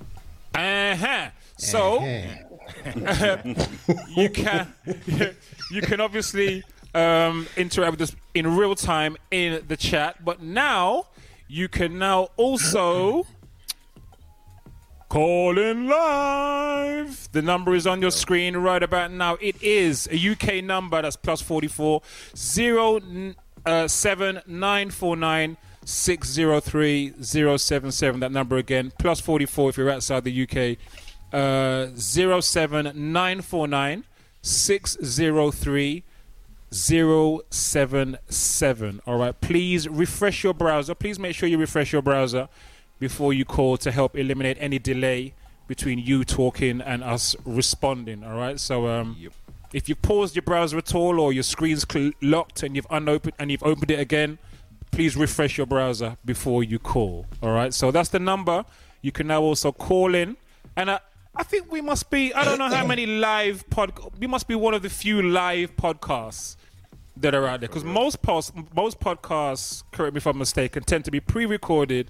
Uh-huh. 0.53 1.29
So 1.57 1.99
Uh-huh. 1.99 3.37
you 4.17 4.29
can 4.29 4.73
you 5.71 5.81
can 5.81 6.01
obviously 6.01 6.63
um, 6.93 7.47
interact 7.55 7.91
with 7.91 8.01
us 8.01 8.15
in 8.33 8.57
real 8.57 8.75
time 8.75 9.15
in 9.31 9.63
the 9.69 9.77
chat, 9.77 10.25
but 10.25 10.41
now 10.41 11.05
you 11.47 11.69
can 11.69 11.97
now 11.97 12.27
also 12.35 13.25
call 15.09 15.57
in 15.57 15.87
live. 15.87 17.29
The 17.31 17.41
number 17.41 17.73
is 17.75 17.87
on 17.87 18.01
your 18.01 18.11
screen 18.11 18.57
right 18.57 18.83
about 18.83 19.11
now. 19.11 19.37
It 19.41 19.61
is 19.61 20.07
a 20.11 20.31
UK 20.31 20.63
number 20.63 21.01
that's 21.01 21.15
plus 21.15 21.41
forty 21.41 21.67
four 21.67 22.01
zero 22.35 22.99
uh, 23.65 23.87
seven 23.87 24.41
nine 24.47 24.91
four 24.91 25.15
nine. 25.15 25.57
603 25.87 27.13
077 27.21 28.19
that 28.19 28.29
number 28.29 28.57
again 28.57 28.91
plus 28.99 29.21
44 29.21 29.69
if 29.69 29.77
you're 29.77 29.89
outside 29.89 30.25
the 30.25 30.43
UK 30.43 30.75
uh 31.31 31.87
07949 31.95 34.03
603 34.41 36.03
077 36.69 39.01
all 39.07 39.17
right 39.17 39.39
please 39.39 39.87
refresh 39.87 40.43
your 40.43 40.53
browser 40.53 40.93
please 40.93 41.17
make 41.17 41.33
sure 41.33 41.47
you 41.47 41.57
refresh 41.57 41.93
your 41.93 42.01
browser 42.01 42.49
before 42.99 43.33
you 43.33 43.45
call 43.45 43.77
to 43.77 43.91
help 43.91 44.17
eliminate 44.17 44.57
any 44.59 44.79
delay 44.79 45.33
between 45.67 45.99
you 45.99 46.23
talking 46.23 46.81
and 46.81 47.03
us 47.03 47.35
responding 47.45 48.23
all 48.23 48.37
right? 48.37 48.59
So 48.59 48.87
um 48.87 49.15
Yep. 49.19 49.33
if 49.73 49.89
you've 49.89 50.01
paused 50.01 50.35
your 50.35 50.43
browser 50.43 50.77
at 50.77 50.95
all 50.95 51.19
or 51.19 51.33
your 51.33 51.43
screen's 51.43 51.85
cl- 51.89 52.11
locked 52.21 52.63
and 52.63 52.75
you've 52.75 52.87
unopened 52.89 53.33
and 53.39 53.51
you've 53.51 53.63
opened 53.63 53.91
it 53.91 53.99
again 53.99 54.37
please 54.91 55.17
refresh 55.17 55.57
your 55.57 55.67
browser 55.67 56.17
before 56.25 56.63
you 56.63 56.79
call 56.79 57.25
all 57.43 57.51
right? 57.51 57.73
So 57.73 57.91
that's 57.91 58.09
the 58.09 58.19
number. 58.19 58.63
You 59.01 59.11
can 59.11 59.27
now 59.27 59.41
also 59.41 59.71
call 59.71 60.15
in. 60.15 60.37
And 60.75 60.89
I, 60.89 60.99
I 61.35 61.43
think 61.43 61.71
we 61.71 61.81
must 61.81 62.09
be 62.09 62.33
i 62.33 62.43
don't 62.43 62.57
know 62.57 62.69
how 62.69 62.85
many 62.85 63.05
live 63.05 63.69
pod 63.69 63.91
we 64.19 64.25
must 64.25 64.47
be 64.47 64.55
one 64.55 64.73
of 64.73 64.81
the 64.81 64.89
few 64.89 65.21
live 65.21 65.75
podcasts 65.75 66.55
that 67.17 67.35
are 67.35 67.45
out 67.47 67.59
there. 67.59 67.69
Because 67.69 67.83
most 67.83 68.17
most 68.75 68.99
podcasts 68.99 69.83
correct 69.91 70.13
me 70.13 70.17
if 70.17 70.25
i'm 70.25 70.37
mistaken 70.37 70.81
tend 70.83 71.03
to 71.05 71.11
be 71.11 71.19
pre-recorded 71.19 72.09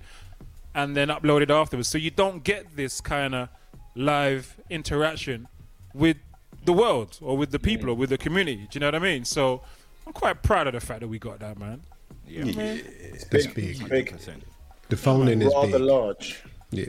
and 0.77 0.96
then 0.96 1.07
uploaded 1.10 1.50
afterwards 1.50 1.88
so 1.89 1.98
you 1.98 2.12
don't 2.12 2.43
get 2.43 2.63
this 2.75 3.01
kind 3.01 3.34
of 3.36 3.50
live 3.96 4.46
interaction 4.69 5.48
with 5.93 6.17
the 6.65 6.72
world 6.74 7.17
or 7.22 7.36
with 7.36 7.51
the 7.51 7.60
people 7.60 7.89
or 7.89 7.96
with 7.96 8.10
the 8.10 8.17
community 8.17 8.67
do 8.69 8.74
you 8.74 8.79
know 8.81 8.88
what 8.88 8.96
i 8.96 9.00
mean 9.00 9.25
so 9.25 9.62
i'm 10.05 10.13
quite 10.13 10.41
proud 10.43 10.67
of 10.67 10.74
the 10.74 10.79
fact 10.79 11.00
that 11.01 11.07
we 11.07 11.17
got 11.19 11.39
that 11.39 11.57
man 11.57 11.81
Yeah. 12.27 12.43
It's 12.46 13.25
this 13.34 13.48
Big, 13.48 13.79
big. 13.79 13.89
big, 13.89 14.12
100%. 14.12 14.41
The 14.89 14.98
phone 14.98 15.27
in 15.29 15.41
is 15.41 15.53
rather 15.53 15.79
big. 15.79 15.81
large. 15.93 16.43
Yeah. 16.72 16.86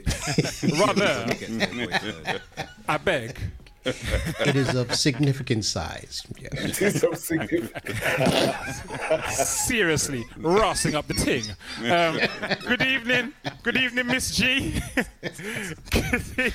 rather 0.81 1.25
Get 1.27 1.39
to 1.39 1.51
the 1.57 1.87
voice, 2.25 2.39
i 2.87 2.97
beg 2.97 3.39
it 3.85 4.55
is 4.55 4.75
of 4.75 4.93
significant 4.95 5.65
size. 5.65 6.23
Yeah. 6.39 6.49
So 6.89 7.13
significant. 7.13 7.97
seriously 9.31 10.23
rossing 10.37 10.93
up 10.95 11.07
the 11.07 11.13
ting. 11.13 11.43
Um, 11.91 12.19
good 12.67 12.81
evening, 12.81 13.33
good 13.63 13.77
evening, 13.77 14.07
Miss 14.07 14.31
G. 14.35 14.81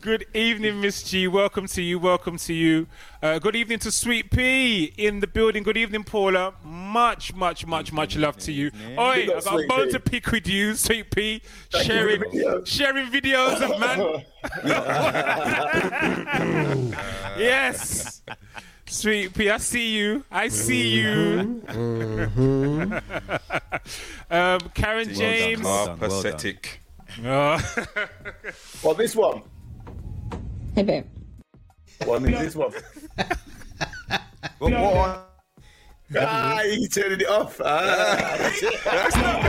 good, 0.00 0.20
good 0.20 0.26
evening, 0.36 0.80
Miss 0.80 1.02
G. 1.02 1.28
Welcome 1.28 1.66
to 1.68 1.82
you. 1.82 1.98
Welcome 1.98 2.36
to 2.38 2.52
you. 2.54 2.86
Uh, 3.22 3.38
good 3.38 3.56
evening 3.56 3.78
to 3.80 3.90
Sweet 3.90 4.30
P 4.30 4.92
in 4.96 5.20
the 5.20 5.26
building. 5.26 5.62
Good 5.62 5.76
evening, 5.76 6.04
Paula. 6.04 6.54
Much, 6.64 7.34
much, 7.34 7.66
much, 7.66 7.92
much 7.92 8.16
love 8.16 8.36
to 8.38 8.52
you. 8.52 8.70
Oi, 8.98 9.14
Big 9.14 9.30
up, 9.30 9.36
I 9.36 9.38
got 9.38 9.38
a 9.38 9.42
Sweet 9.42 9.68
bone 9.68 9.86
P. 9.86 9.92
to 9.92 10.00
pick 10.00 10.26
with 10.32 10.46
you, 10.48 10.74
Sweet 10.74 11.10
P. 11.10 11.42
you 11.72 11.82
Sharing, 11.82 12.20
video. 12.20 12.64
sharing 12.64 13.06
videos 13.08 13.60
of 13.62 13.78
man. 13.80 14.24
yes. 17.38 18.22
Sweet 18.86 19.34
P, 19.34 19.50
I 19.50 19.58
see 19.58 19.96
you. 19.96 20.24
I 20.30 20.48
see 20.48 20.88
you. 20.88 21.62
um, 24.30 24.60
Karen 24.74 25.12
James. 25.14 25.62
Well 25.62 25.72
Are 25.72 25.86
done, 25.86 25.98
well 26.00 26.22
done. 26.22 26.32
pathetic. 26.32 26.80
Uh, 27.24 27.60
Well, 28.82 28.94
this 28.94 29.14
one. 29.16 29.42
Hey, 30.78 30.84
babe. 30.84 31.06
Well, 32.06 32.14
I 32.14 32.18
mean, 32.20 32.38
this 32.38 32.54
one. 32.54 32.70
What 34.58 34.72
on. 34.72 35.24
Ah, 36.16 36.62
he 36.64 36.86
turned 36.86 37.20
it 37.20 37.28
off. 37.28 37.60
Ah. 37.64 38.52
That's 38.84 39.16
not 39.16 39.42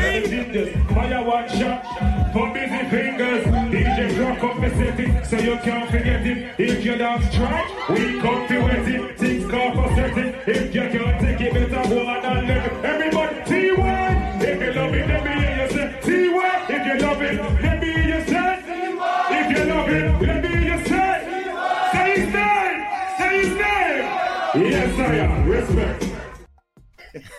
for 2.33 2.51
busy 2.51 2.81
fingers. 2.89 3.45
DJ 3.45 4.17
block 4.17 4.43
up 4.43 4.59
the 4.59 4.69
setting, 4.71 5.23
so 5.23 5.37
you 5.37 5.57
can't 5.57 5.91
forget 5.91 6.25
it. 6.25 6.59
If 6.59 6.83
you 6.83 6.97
don't 6.97 7.21
we 7.89 8.19
come 8.19 8.47
to 8.47 8.59
wet 8.61 8.87
it. 8.87 9.19
Things 9.19 9.51
call 9.51 9.71
for 9.75 9.95
setting. 9.95 10.33
If 10.47 10.73
you 10.73 10.81
can't 10.81 11.21
take 11.21 11.41
it, 11.41 11.53
better 11.53 11.87
hold 11.87 12.07
on 12.07 12.25
and 12.25 12.47
live 12.47 12.65
it. 12.65 12.85
Everybody, 12.85 13.35
T1. 13.41 14.41
If 14.41 14.61
you 14.63 14.73
love 14.73 14.93
it, 14.95 15.07
let 15.07 15.23
me 15.25 15.31
hear 15.31 15.61
you 15.61 15.69
say 15.69 15.87
T1. 16.01 16.69
If 16.71 16.85
you 16.87 17.07
love 17.07 17.21
it, 17.21 17.61
let 17.61 17.79
me 17.79 17.91
hear 17.93 18.17
you 18.17 18.25
say 18.25 18.63
T1. 18.65 19.25
If 19.31 19.57
you 19.57 19.65
love 19.65 19.89
it, 19.89 20.03
let 20.03 20.21
me 20.21 20.25
hear 20.25 20.27
you 20.27 20.33
say 20.33 20.38
Yes, 24.59 24.99
I 24.99 25.15
am. 25.15 25.47
Respect. 25.47 26.05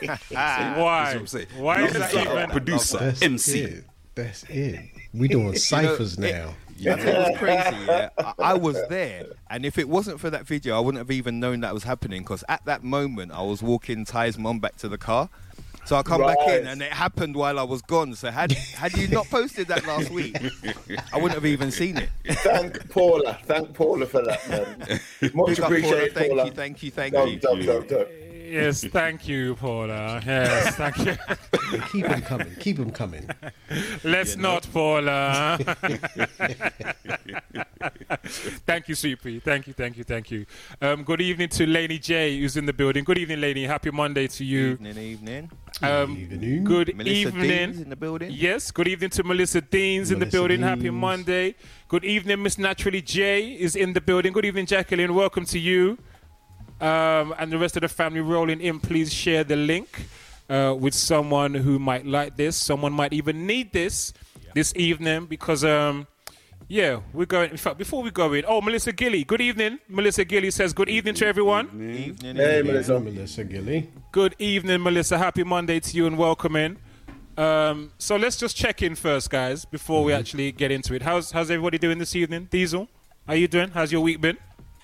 That's 0.00 0.30
Why? 0.30 0.74
what 0.78 1.16
I'm 1.16 1.26
saying. 1.26 1.46
Why 1.56 1.82
is 1.84 1.92
that 1.92 2.10
Producer, 2.10 2.32
even? 2.34 2.50
producer, 2.50 2.98
That's 2.98 3.22
MC. 3.22 3.60
it. 3.60 3.84
That's 4.14 4.42
it. 4.44 4.80
We 5.14 5.28
doing 5.28 5.54
ciphers 5.56 6.18
now. 6.18 6.54
You 6.76 6.96
know 6.96 7.20
what's 7.20 7.38
crazy? 7.38 7.76
Yeah, 7.86 8.08
I, 8.18 8.32
I 8.38 8.54
was 8.54 8.76
there, 8.88 9.26
and 9.50 9.66
if 9.66 9.76
it 9.76 9.86
wasn't 9.86 10.18
for 10.18 10.30
that 10.30 10.46
video, 10.46 10.76
I 10.76 10.80
wouldn't 10.80 10.98
have 10.98 11.10
even 11.10 11.38
known 11.38 11.60
that 11.60 11.74
was 11.74 11.84
happening. 11.84 12.22
Because 12.22 12.42
at 12.48 12.64
that 12.64 12.82
moment, 12.82 13.32
I 13.32 13.42
was 13.42 13.62
walking 13.62 14.06
Ty's 14.06 14.38
mom 14.38 14.60
back 14.60 14.76
to 14.78 14.88
the 14.88 14.96
car. 14.96 15.28
So 15.90 15.96
I 15.96 16.04
come 16.04 16.20
back 16.20 16.38
in, 16.46 16.68
and 16.68 16.80
it 16.82 16.92
happened 16.92 17.34
while 17.34 17.58
I 17.58 17.64
was 17.64 17.82
gone. 17.82 18.14
So 18.14 18.30
had 18.30 18.52
had 18.52 18.96
you 18.96 19.08
not 19.08 19.28
posted 19.28 19.66
that 19.66 19.84
last 19.88 20.08
week, 20.12 20.36
I 21.12 21.16
wouldn't 21.16 21.32
have 21.32 21.44
even 21.46 21.72
seen 21.72 21.96
it. 21.96 22.10
Thank 22.28 22.88
Paula. 22.90 23.40
Thank 23.42 23.74
Paula 23.74 24.06
for 24.06 24.22
that, 24.22 24.48
man. 24.48 24.78
Much 25.34 25.48
Big 25.48 25.58
up, 25.58 25.64
Paula. 25.64 25.66
appreciated, 25.66 26.14
Thank 26.14 26.30
Paula. 26.30 26.44
you, 26.44 26.52
thank 26.52 26.82
you, 26.84 26.90
thank 26.92 27.12
Dub, 27.12 27.58
you. 27.58 28.06
Yes, 28.48 28.84
thank 28.84 29.26
you, 29.26 29.56
Paula. 29.56 30.22
Yes, 30.24 30.76
thank 30.76 30.96
you. 30.98 31.16
Keep 31.92 32.06
them 32.06 32.22
coming. 32.22 32.54
Keep 32.60 32.76
them 32.76 32.90
coming. 32.92 33.28
Let's 34.04 34.36
not, 34.36 34.68
Paula. 34.72 35.58
thank 38.64 38.88
you, 38.88 38.94
Sweet 38.94 39.20
Pea. 39.22 39.40
Thank 39.40 39.66
you, 39.66 39.72
thank 39.72 39.96
you, 39.98 40.04
thank 40.04 40.30
you. 40.30 40.46
Um, 40.80 41.02
good 41.02 41.20
evening 41.20 41.48
to 41.48 41.66
Laney 41.66 41.98
J, 41.98 42.38
who's 42.38 42.56
in 42.56 42.66
the 42.66 42.72
building. 42.72 43.02
Good 43.02 43.18
evening, 43.18 43.40
Laney. 43.40 43.64
Happy 43.64 43.90
Monday 43.90 44.28
to 44.28 44.44
you. 44.44 44.70
Evening, 44.70 44.98
evening. 44.98 45.50
Um, 45.82 46.16
Evening. 46.16 46.64
good 46.64 46.94
Melissa 46.94 47.28
evening. 47.28 47.48
Deans 47.48 47.80
in 47.80 47.88
the 47.88 47.96
building. 47.96 48.30
Yes, 48.32 48.70
good 48.70 48.86
evening 48.86 49.10
to 49.10 49.22
Melissa 49.24 49.62
Deans 49.62 50.10
in 50.10 50.18
the 50.18 50.26
Melissa 50.26 50.36
building. 50.36 50.60
Happy 50.60 50.90
Monday. 50.90 51.54
Good 51.88 52.04
evening, 52.04 52.42
Miss 52.42 52.58
Naturally 52.58 53.00
J 53.00 53.52
is 53.52 53.76
in 53.76 53.94
the 53.94 54.00
building. 54.00 54.32
Good 54.32 54.44
evening, 54.44 54.66
Jacqueline. 54.66 55.14
Welcome 55.14 55.46
to 55.46 55.58
you. 55.58 55.96
Um, 56.80 57.34
and 57.38 57.50
the 57.50 57.58
rest 57.58 57.76
of 57.76 57.82
the 57.82 57.88
family 57.88 58.20
rolling 58.20 58.60
in. 58.60 58.78
Please 58.80 59.12
share 59.12 59.42
the 59.42 59.56
link 59.56 60.06
uh, 60.50 60.74
with 60.78 60.94
someone 60.94 61.54
who 61.54 61.78
might 61.78 62.04
like 62.04 62.36
this. 62.36 62.56
Someone 62.56 62.92
might 62.92 63.12
even 63.14 63.46
need 63.46 63.72
this 63.72 64.12
this 64.54 64.74
evening 64.76 65.26
because, 65.26 65.64
um, 65.64 66.06
yeah, 66.70 67.00
we're 67.12 67.26
going. 67.26 67.50
In 67.50 67.56
fact, 67.56 67.78
before 67.78 68.00
we 68.00 68.12
go 68.12 68.32
in, 68.32 68.44
oh, 68.46 68.60
Melissa 68.60 68.92
Gilly. 68.92 69.24
Good 69.24 69.40
evening. 69.40 69.80
Melissa 69.88 70.24
Gilly 70.24 70.52
says, 70.52 70.72
Good 70.72 70.88
evening 70.88 71.14
to 71.16 71.26
everyone. 71.26 71.66
Evening, 71.66 72.36
Hey, 72.36 72.58
evening. 72.60 72.72
Melissa. 72.72 73.00
Melissa 73.00 73.42
Gilly. 73.44 73.90
Good 74.12 74.36
evening, 74.38 74.80
Melissa. 74.80 75.18
Happy 75.18 75.42
Monday 75.42 75.80
to 75.80 75.96
you 75.96 76.06
and 76.06 76.16
welcome 76.16 76.54
in. 76.54 76.78
Um, 77.36 77.90
so 77.98 78.14
let's 78.14 78.36
just 78.36 78.56
check 78.56 78.82
in 78.82 78.94
first, 78.94 79.30
guys, 79.30 79.64
before 79.64 80.04
we 80.04 80.12
actually 80.12 80.52
get 80.52 80.70
into 80.70 80.94
it. 80.94 81.02
How's 81.02 81.32
how's 81.32 81.50
everybody 81.50 81.76
doing 81.78 81.98
this 81.98 82.14
evening? 82.14 82.46
Diesel, 82.52 82.88
how 83.26 83.32
are 83.32 83.36
you 83.36 83.48
doing? 83.48 83.70
How's 83.70 83.90
your 83.90 84.02
week 84.02 84.20
been? 84.20 84.36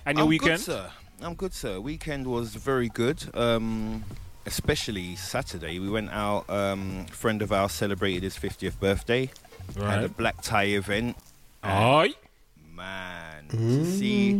And 0.05 0.17
your 0.17 0.23
I'm 0.25 0.29
weekend? 0.29 0.57
good, 0.57 0.65
sir. 0.65 0.91
I'm 1.21 1.35
good, 1.35 1.53
sir. 1.53 1.79
Weekend 1.79 2.27
was 2.27 2.53
very 2.53 2.89
good. 2.89 3.23
Um, 3.33 4.03
especially 4.45 5.15
Saturday, 5.15 5.79
we 5.79 5.89
went 5.89 6.09
out. 6.11 6.49
Um, 6.49 7.05
friend 7.11 7.41
of 7.41 7.53
ours 7.53 7.71
celebrated 7.71 8.23
his 8.23 8.35
50th 8.37 8.77
birthday. 8.77 9.29
Right. 9.75 9.93
Had 9.95 10.03
a 10.03 10.09
black 10.09 10.41
tie 10.41 10.65
event. 10.65 11.15
Aye. 11.67 12.15
Man, 12.73 13.47
to 13.49 13.85
see 13.85 14.33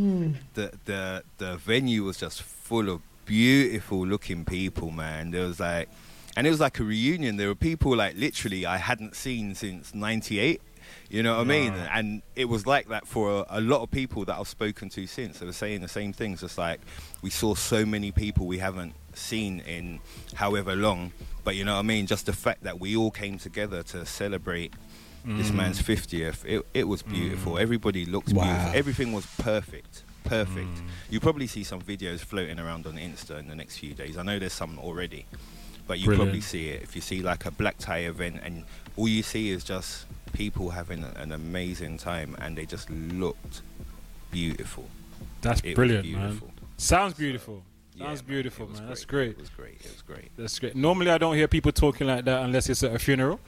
the 0.54 0.72
the 0.86 1.24
the 1.38 1.58
venue 1.58 2.04
was 2.04 2.18
just 2.18 2.42
full 2.42 2.90
of 2.90 3.02
beautiful 3.26 4.06
looking 4.06 4.46
people. 4.46 4.92
Man, 4.92 5.32
there 5.32 5.46
was 5.46 5.60
like, 5.60 5.90
and 6.38 6.48
it 6.48 6.50
was 6.50 6.60
like 6.60 6.80
a 6.80 6.84
reunion. 6.84 7.36
There 7.38 7.50
were 7.50 7.56
people 7.56 7.96
like 7.96 8.16
literally 8.16 8.66
I 8.66 8.78
hadn't 8.78 9.16
seen 9.16 9.56
since 9.56 9.94
'98. 9.94 10.62
You 11.10 11.24
know 11.24 11.36
what 11.36 11.42
I 11.42 11.46
mean? 11.46 11.74
And 11.74 12.22
it 12.36 12.46
was 12.46 12.66
like 12.66 12.88
that 12.90 13.08
for 13.08 13.40
a, 13.50 13.60
a 13.60 13.62
lot 13.62 13.82
of 13.82 13.92
people 13.92 14.24
that 14.26 14.38
I've 14.38 14.48
spoken 14.48 14.90
to 14.90 15.06
since. 15.08 15.40
They 15.40 15.46
were 15.46 15.52
saying 15.52 15.82
the 15.82 15.90
same 15.90 16.14
things. 16.14 16.42
Just 16.42 16.58
like 16.58 16.80
we 17.22 17.30
saw 17.30 17.56
so 17.56 17.86
many 17.86 18.12
people 18.12 18.46
we 18.46 18.60
haven't 18.60 18.94
seen 19.14 19.60
in 19.62 20.00
however 20.36 20.76
long. 20.76 21.12
But 21.44 21.56
you 21.56 21.66
know 21.66 21.74
what 21.74 21.80
I 21.80 21.84
mean? 21.84 22.08
Just 22.08 22.26
the 22.26 22.34
fact 22.34 22.64
that 22.64 22.80
we 22.80 22.96
all 22.96 23.12
came 23.12 23.38
together 23.38 23.84
to 23.84 24.06
celebrate 24.06 24.74
this 25.28 25.52
mm. 25.52 25.56
man's 25.56 25.82
50th, 25.82 26.46
it, 26.46 26.66
it 26.74 26.88
was 26.88 27.02
beautiful. 27.04 27.54
Mm. 27.54 27.62
Everybody 27.62 28.06
looked 28.06 28.32
Wow. 28.34 28.46
beautiful. 28.46 28.72
Everything 28.80 29.12
was 29.14 29.26
perfect. 29.38 30.04
Perfect. 30.24 30.68
Mm. 30.68 30.88
You 31.10 31.20
probably 31.20 31.48
see 31.48 31.64
some 31.64 31.82
videos 31.82 32.20
floating 32.20 32.60
around 32.60 32.88
on 32.88 32.94
Insta 32.96 33.40
in 33.40 33.48
the 33.48 33.56
next 33.56 33.78
few 33.78 33.94
days. 33.94 34.18
I 34.18 34.24
know 34.24 34.40
there's 34.40 34.54
some 34.54 34.80
already. 34.80 35.26
But 35.88 36.00
you 36.00 36.06
Brilliant. 36.08 36.30
probably 36.30 36.42
see 36.42 36.68
it 36.70 36.84
if 36.84 36.96
you 36.96 37.02
see 37.02 37.22
like 37.22 37.46
a 37.46 37.52
black 37.52 37.78
tie 37.78 38.00
event 38.00 38.42
and 38.44 38.66
all 38.98 39.08
you 39.08 39.24
see 39.24 39.52
is 39.52 39.64
just 39.64 40.06
people 40.34 40.70
having 40.72 41.04
an 41.16 41.32
amazing 41.32 41.98
time 41.98 42.36
and 42.42 42.58
they 42.58 42.66
just 42.66 42.90
looked 42.90 43.62
beautiful. 44.32 44.86
That's 45.42 45.62
It 45.64 45.76
brilliant, 45.76 46.12
man. 46.12 46.42
Sounds 46.78 47.14
beautiful. 47.14 47.64
Yeah, 47.96 48.08
Sounds 48.08 48.22
man, 48.24 48.28
beautiful, 48.28 48.66
it 48.66 48.72
was 48.72 48.80
man. 48.82 48.90
That's 48.90 49.02
It 49.04 49.08
great. 49.08 49.40
was 49.40 49.50
great. 49.50 49.78
It 49.84 49.92
was 49.92 50.02
great. 50.02 50.30
That's 50.38 50.60
great. 50.60 50.76
Normally, 50.76 51.10
I 51.10 51.18
don't 51.18 51.36
hear 51.36 51.48
people 51.48 51.72
talking 51.72 52.06
like 52.06 52.26
that 52.26 52.44
unless 52.44 52.70
it's 52.70 52.84
at 52.84 52.94
a 52.94 53.00
funeral. 53.00 53.40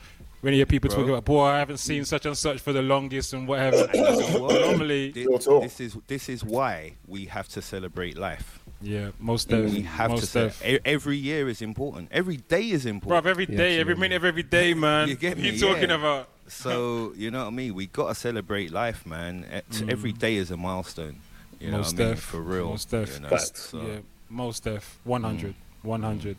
When 0.41 0.53
you 0.53 0.59
hear 0.59 0.65
people 0.65 0.87
Bro. 0.89 0.99
talking 0.99 1.09
about, 1.11 1.25
boy, 1.25 1.43
I 1.43 1.59
haven't 1.59 1.77
seen 1.79 2.05
such 2.05 2.25
and 2.25 2.37
such 2.37 2.59
for 2.61 2.71
the 2.71 2.81
longest 2.81 3.33
and 3.33 3.45
whatever. 3.45 3.89
And 3.93 3.93
you 3.93 4.33
know 4.33 4.39
what? 4.43 4.61
Normally, 4.61 5.11
Thi- 5.11 5.25
this 5.61 5.79
is 5.81 5.97
this 6.07 6.29
is 6.29 6.45
why 6.45 6.93
we 7.07 7.25
have 7.25 7.49
to 7.49 7.61
celebrate 7.61 8.17
life. 8.17 8.59
yeah, 8.81 9.09
most 9.19 9.49
def. 9.49 9.69
We 9.69 9.81
have 9.81 10.07
to. 10.11 10.13
most 10.15 10.29
Ce- 10.31 10.33
def. 10.33 10.65
e- 10.65 10.79
every 10.85 11.17
year 11.17 11.49
is 11.49 11.61
important. 11.61 12.07
Every 12.11 12.37
day 12.37 12.69
is 12.69 12.85
Bruv, 12.85 12.89
important. 12.89 13.27
every 13.27 13.47
Yeah, 13.49 13.57
day, 13.57 13.79
every 13.79 13.95
minute 13.95 14.15
of 14.15 14.23
every 14.23 14.43
day, 14.43 14.73
man. 14.85 15.09
You 15.09 15.15
get 15.15 15.37
me? 15.37 15.49
you 15.49 15.59
talking 15.59 15.89
Yeah. 15.89 15.95
about? 15.97 16.29
So 16.47 17.11
you 17.17 17.31
know 17.31 17.39
what 17.41 17.47
I 17.47 17.51
mean. 17.51 17.73
We 17.75 17.87
got 17.87 18.07
to 18.07 18.15
celebrate 18.15 18.71
life, 18.71 19.05
man. 19.05 19.43
It's- 19.51 19.83
Every 19.89 20.13
day 20.13 20.35
is 20.37 20.51
a 20.51 20.57
milestone. 20.57 21.17
You 21.59 21.71
know 21.71 21.79
Mm. 21.79 21.81
most 21.81 21.97
what 21.97 22.01
I 22.01 22.07
mean? 22.07 22.15
For 22.15 22.39
real. 22.41 22.69
Most 22.69 22.89
def. 22.91 23.13
You 23.13 23.19
know? 23.19 23.29
Facts. 23.29 23.59
So, 23.71 23.81
Yeah, 23.85 23.99
most 24.29 24.63
def. 24.63 24.99
100. 25.03 25.51
Mm. 25.51 25.55
100. 25.83 26.37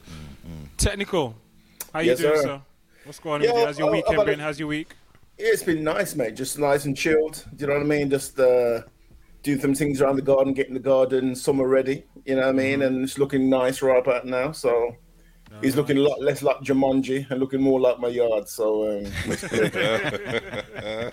Technical. 0.79 1.35
How 1.93 2.01
Yes, 2.01 2.19
you 2.21 2.27
doing, 2.29 2.37
sir. 2.41 2.43
sir? 2.47 2.61
What's 3.11 3.19
going 3.19 3.43
on 3.43 3.49
Yeah. 3.57 3.65
How's 3.67 3.77
your 3.77 3.89
I- 3.89 3.91
I- 3.91 3.93
weekend 3.95 4.21
I've 4.21 4.27
been? 4.27 4.39
had 4.39 4.45
How's 4.45 4.61
your 4.61 4.69
week? 4.69 4.95
Yeah, 5.37 5.49
it's 5.49 5.65
been 5.65 5.83
nice, 5.83 6.15
mate. 6.15 6.37
Just 6.37 6.61
nice 6.61 6.85
and 6.85 6.97
chilled. 6.97 7.45
Do 7.57 7.65
you 7.65 7.67
know 7.67 7.73
what 7.75 7.83
I 7.83 7.87
mean? 7.87 8.09
Just 8.09 8.39
uh, 8.39 8.83
doing 9.43 9.59
some 9.59 9.75
things 9.75 10.01
around 10.01 10.15
the 10.15 10.23
garden, 10.23 10.53
getting 10.55 10.75
the 10.75 10.79
garden 10.79 11.35
summer 11.35 11.67
ready. 11.67 12.05
You 12.25 12.37
know 12.37 12.43
what 12.43 12.51
I 12.51 12.53
mean? 12.53 12.83
And 12.83 13.03
it's 13.03 13.19
looking 13.19 13.51
nice 13.51 13.83
right 13.83 13.99
about 13.99 14.27
now. 14.27 14.53
So 14.53 14.95
he's 15.61 15.75
looking 15.75 15.97
a 15.97 16.01
lot 16.03 16.23
less 16.23 16.41
like 16.43 16.59
Jumanji 16.61 17.29
and 17.29 17.41
looking 17.41 17.61
more 17.61 17.81
like 17.81 17.99
my 17.99 18.07
yard. 18.07 18.49
So 18.49 18.99
um, 19.01 19.07
it's 19.25 19.49
good. 19.49 19.75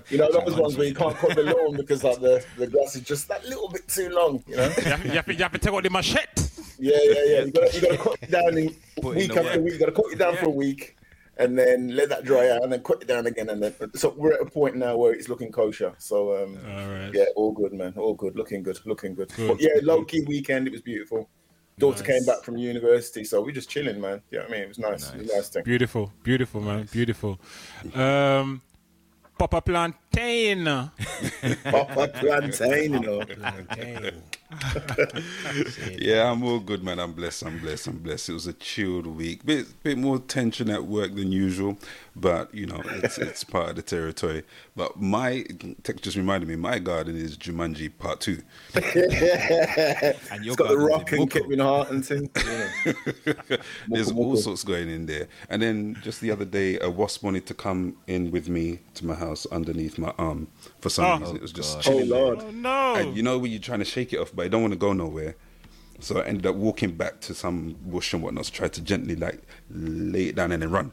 you 0.12 0.20
know 0.20 0.32
those 0.32 0.56
ones 0.56 0.78
where 0.78 0.86
you 0.86 0.94
can't 0.94 1.16
cut 1.18 1.36
the 1.36 1.42
lawn 1.42 1.78
because 1.78 2.04
like 2.04 2.20
the, 2.20 2.46
the 2.60 2.68
grass 2.68 2.96
is 2.96 3.02
just 3.02 3.28
that 3.30 3.44
little 3.44 3.70
bit 3.70 3.88
too 3.88 4.10
long. 4.10 4.44
You 4.46 4.58
know? 4.58 4.66
You 4.78 4.84
have, 4.84 5.04
you 5.06 5.12
have 5.14 5.26
to, 5.26 5.34
you 5.34 5.42
have 5.42 5.52
to 5.54 5.58
take 5.58 5.74
out 5.74 5.82
the 5.82 5.90
machete. 5.90 6.44
Yeah, 6.78 6.96
yeah, 7.02 7.14
yeah. 7.26 7.40
You 7.46 7.52
got 7.52 7.74
you 7.74 7.82
got 7.82 7.92
to 7.92 7.98
cut 7.98 8.18
it 8.22 8.30
down 8.30 8.56
in 8.56 8.76
Put 9.02 9.16
week 9.16 9.34
the 9.34 9.40
after 9.40 9.58
work. 9.60 9.66
week. 9.66 9.74
You 9.74 9.80
got 9.80 9.86
to 9.88 9.92
cut 9.94 10.06
it 10.12 10.18
down 10.20 10.38
for 10.38 10.46
a 10.46 10.50
week, 10.50 10.97
and 11.40 11.58
then 11.58 11.96
let 11.96 12.10
that 12.10 12.24
dry 12.24 12.50
out, 12.50 12.64
and 12.64 12.72
then 12.72 12.82
cut 12.84 13.02
it 13.02 13.08
down 13.08 13.28
again, 13.28 13.50
and 13.50 13.62
then. 13.62 13.74
So 13.96 14.14
we're 14.18 14.34
at 14.34 14.42
a 14.42 14.46
point 14.46 14.76
now 14.76 14.98
where 14.98 15.14
it's 15.14 15.30
looking 15.30 15.52
kosher. 15.52 15.94
So 15.98 16.44
um, 16.44 16.58
All 16.66 16.88
right. 16.88 17.12
yeah, 17.14 17.26
all 17.36 17.52
good, 17.52 17.74
man. 17.74 17.94
All 17.98 18.14
good. 18.14 18.36
Looking 18.36 18.64
good. 18.64 18.80
Looking 18.86 19.16
good. 19.16 19.32
But 19.38 19.62
yeah, 19.62 19.80
low 19.82 20.04
key 20.04 20.24
weekend. 20.28 20.68
It 20.68 20.72
was 20.72 20.82
beautiful. 20.82 21.30
Daughter 21.80 22.04
came 22.04 22.26
back 22.26 22.44
from 22.44 22.58
university, 22.58 23.24
so 23.24 23.40
we're 23.42 23.52
just 23.52 23.70
chilling, 23.70 24.02
man. 24.02 24.24
You 24.32 24.40
know 24.40 24.46
I 24.46 24.50
mean? 24.50 24.62
It 24.62 24.68
was 24.68 24.80
nice. 24.80 25.14
It 25.14 25.20
was 25.20 25.32
nice 25.32 25.50
thing. 25.50 25.64
Beautiful, 25.64 26.12
beautiful, 26.24 26.60
man, 26.60 26.90
beautiful. 26.92 27.40
Um, 27.94 28.64
Papa 29.38 29.62
Plantain. 30.12 30.90
Papa 31.64 32.08
plantain, 32.20 32.94
you 32.94 33.00
know. 33.00 33.22
Plantain. 33.26 34.24
Yeah, 36.00 36.32
I'm 36.32 36.44
all 36.44 36.60
good, 36.60 36.84
man. 36.84 37.00
I'm 37.00 37.12
blessed. 37.14 37.44
I'm 37.44 37.60
blessed. 37.60 37.88
I'm 37.88 37.98
blessed. 37.98 38.30
It 38.30 38.34
was 38.34 38.48
a 38.48 38.54
chilled 38.54 39.06
week. 39.08 39.46
Bit 39.46 39.68
bit 39.84 39.98
more 39.98 40.20
tension 40.20 40.70
at 40.70 40.86
work 40.86 41.16
than 41.16 41.32
usual, 41.32 41.78
but 42.16 42.54
you 42.54 42.66
know, 42.66 42.82
it's 42.86 43.18
it's 43.18 43.44
part 43.44 43.72
of 43.72 43.76
the 43.76 43.82
territory. 43.82 44.44
But 44.76 45.02
my 45.02 45.46
tech 45.84 46.02
just 46.02 46.16
reminded 46.16 46.48
me, 46.48 46.56
my 46.56 46.80
garden 46.80 47.18
is 47.18 47.38
Jumanji 47.38 47.92
Part 47.98 48.22
Two. 48.22 48.42
and 48.74 50.44
It's 50.46 50.46
your 50.46 50.56
got 50.56 50.70
the 50.70 50.78
rock 50.78 51.12
in 51.12 51.20
and 51.22 51.30
Muko. 51.30 51.30
Kevin 51.30 51.60
Hart 51.60 51.90
and 51.92 52.06
things. 52.06 52.30
Yeah. 52.46 53.58
There's 53.88 54.12
all 54.12 54.38
sorts 54.38 54.64
going 54.64 54.90
in 54.90 55.06
there. 55.06 55.28
And 55.50 55.62
then 55.62 55.98
just 56.02 56.22
the 56.22 56.32
other 56.32 56.46
day, 56.46 56.80
a 56.80 56.90
wasp 56.90 57.24
wanted 57.24 57.46
to 57.48 57.54
come 57.54 57.98
in 58.08 58.32
with 58.32 58.50
me 58.50 58.80
to 58.96 59.06
my 59.06 59.16
house 59.16 59.46
underneath 59.52 59.97
my 59.98 60.14
arm 60.18 60.48
for 60.82 60.90
some 60.90 61.06
Oh. 61.06 61.20
reason. 61.20 61.36
It 61.38 61.42
was 61.42 61.52
just 61.54 61.78
Oh 61.78 61.82
chilling 61.82 62.10
there. 62.10 62.20
Lord. 62.20 62.40
Oh 62.42 62.52
no! 62.52 62.96
And 62.96 63.16
you 63.18 63.24
know 63.24 63.38
when 63.38 63.52
you're 63.52 63.60
trying 63.62 63.80
to 63.80 63.86
shake 63.86 64.14
it 64.14 64.20
off, 64.20 64.32
but 64.36 64.46
I 64.46 64.48
don't 64.50 64.62
want 64.62 64.74
to 64.74 64.80
go 64.80 64.94
nowhere. 64.94 65.36
So 66.00 66.20
I 66.20 66.26
ended 66.26 66.46
up 66.46 66.56
walking 66.56 66.92
back 66.96 67.22
to 67.22 67.34
some 67.34 67.76
bush 67.82 68.14
and 68.14 68.22
whatnot, 68.22 68.46
to 68.46 68.52
try 68.52 68.68
to 68.68 68.82
gently 68.82 69.16
like 69.16 69.42
lay 69.72 70.26
it 70.28 70.36
down 70.36 70.52
and 70.52 70.62
then 70.62 70.70
run. 70.72 70.92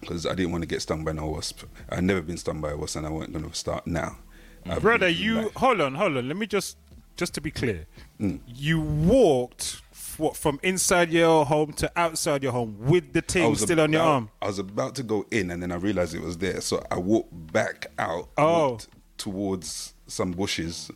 Because 0.00 0.26
I 0.26 0.34
didn't 0.34 0.52
want 0.52 0.62
to 0.62 0.66
get 0.68 0.82
stung 0.82 1.04
by 1.04 1.12
no 1.12 1.26
wasp. 1.26 1.64
I've 1.88 2.02
never 2.02 2.20
been 2.22 2.36
stung 2.36 2.60
by 2.60 2.70
a 2.72 2.76
wasp 2.76 2.96
and 2.96 3.06
I 3.06 3.10
wasn't 3.10 3.32
going 3.34 3.48
to 3.48 3.54
start 3.56 3.86
now. 3.86 4.18
I've 4.66 4.82
Brother, 4.82 5.06
been, 5.08 5.16
you 5.16 5.34
like- 5.42 5.54
hold 5.54 5.80
on, 5.80 5.94
hold 5.94 6.16
on. 6.16 6.28
Let 6.28 6.36
me 6.36 6.46
just, 6.46 6.76
just 7.16 7.34
to 7.34 7.40
be 7.40 7.50
clear, 7.50 7.86
Mm. 8.20 8.40
you 8.46 8.80
walked 8.80 9.62
f- 9.62 9.82
what, 10.18 10.36
from 10.36 10.58
inside 10.62 11.10
your 11.10 11.44
home 11.44 11.72
to 11.74 11.90
outside 11.96 12.42
your 12.42 12.52
home 12.52 12.76
with 12.80 13.12
the 13.12 13.20
thing 13.20 13.50
was 13.50 13.60
still 13.60 13.80
on 13.80 13.92
your 13.92 14.02
arm. 14.02 14.30
I 14.42 14.46
was 14.46 14.58
about 14.58 14.94
to 14.96 15.02
go 15.02 15.26
in 15.30 15.50
and 15.50 15.62
then 15.62 15.72
I 15.72 15.76
realized 15.76 16.14
it 16.14 16.22
was 16.22 16.38
there. 16.38 16.60
So 16.60 16.82
I 16.90 16.98
walked 16.98 17.52
back 17.52 17.86
out 17.98 18.28
Oh. 18.36 18.70
walked 18.70 18.88
towards 19.18 19.94
some 20.06 20.32
bushes 20.32 20.90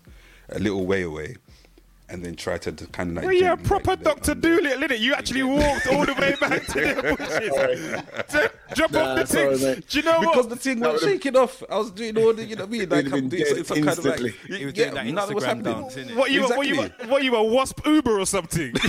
a 0.51 0.59
little 0.59 0.87
way 0.87 1.03
away. 1.03 1.37
And 2.11 2.25
then 2.25 2.35
try 2.37 2.57
to, 2.59 2.73
kind 2.73 3.11
of 3.11 3.17
like. 3.17 3.25
Well, 3.27 3.35
yeah, 3.35 3.49
gently, 3.51 3.65
proper 3.67 3.91
like, 3.91 4.03
Doctor 4.03 4.31
under- 4.33 4.49
Doolittle, 4.57 4.89
innit? 4.89 4.99
You 5.01 5.15
actually 5.15 5.43
walked 5.43 5.87
all 5.89 6.07
the 6.07 6.15
way 6.15 6.35
back 6.41 6.65
to 6.67 6.73
the 6.81 7.17
bushes 7.19 8.33
to 8.33 8.53
drop 8.75 8.91
Nah, 8.93 9.01
off 9.01 9.19
the 9.19 9.27
sorry, 9.27 9.57
thing. 9.59 9.69
mate. 9.77 9.89
Do 9.89 9.99
you 9.99 10.05
know 10.05 10.21
Because 10.21 10.37
what? 10.37 10.49
the 10.51 10.57
thing 10.57 10.81
That 10.81 10.93
was 10.93 11.03
would've- 11.03 11.15
shaking 11.17 11.37
off. 11.37 11.63
I 11.71 11.77
was 11.79 11.91
doing 11.91 12.17
all 12.19 12.33
the, 12.33 12.45
you 12.45 12.57
know 12.57 12.65
what 12.65 12.75
I 12.75 12.79
mean? 12.79 12.89
Like, 12.89 13.05
He'd 13.05 13.13
I'm 13.15 13.21
been 13.21 13.29
doing 13.29 13.55
dead 13.55 13.67
some 13.67 13.77
kind 13.83 13.89
of 13.99 14.05
like. 14.05 14.21
instantly. 14.21 14.57
He 14.59 14.65
was 14.67 14.75
yeah, 14.75 14.85
doing 14.91 14.95
that 14.95 15.07
nothing 15.15 15.35
was 15.35 15.45
happening. 15.45 15.65
dance, 15.75 15.95
innit? 15.97 16.17
What 16.17 16.31
you, 16.31 16.43
what 16.49 16.67
you, 16.67 16.75
Exactly. 16.83 17.07
what 17.09 17.23
you, 17.25 17.37
a 17.37 17.43
wasp 17.43 17.87
Uber 17.87 18.19
or 18.21 18.27
something? 18.27 18.73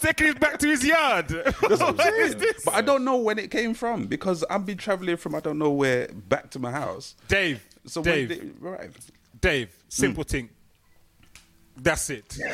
Taking 0.00 0.28
it 0.28 0.40
back 0.40 0.58
to 0.58 0.68
his 0.68 0.84
yard. 0.84 1.28
That's 1.28 1.60
what 1.60 1.82
I'm 1.82 1.96
What 1.96 2.12
is 2.14 2.30
saying. 2.32 2.38
this? 2.38 2.64
But 2.64 2.74
I 2.74 2.80
don't 2.82 3.04
know 3.04 3.16
when 3.16 3.38
it 3.38 3.50
came 3.50 3.74
from 3.74 4.06
because 4.06 4.44
I've 4.50 4.64
been 4.66 4.76
traveling 4.78 5.16
from 5.16 5.34
I 5.34 5.40
don't 5.40 5.58
know 5.58 5.70
where 5.70 6.08
back 6.08 6.50
to 6.50 6.58
my 6.58 6.70
house. 6.70 7.14
Dave, 7.28 7.64
So 7.86 8.02
Dave, 8.02 8.28
when 8.28 8.38
they 8.62 8.68
arrived, 8.68 9.10
Dave, 9.40 9.70
simple 9.88 10.24
mm. 10.24 10.28
thing. 10.28 10.48
That's 11.76 12.10
it. 12.10 12.38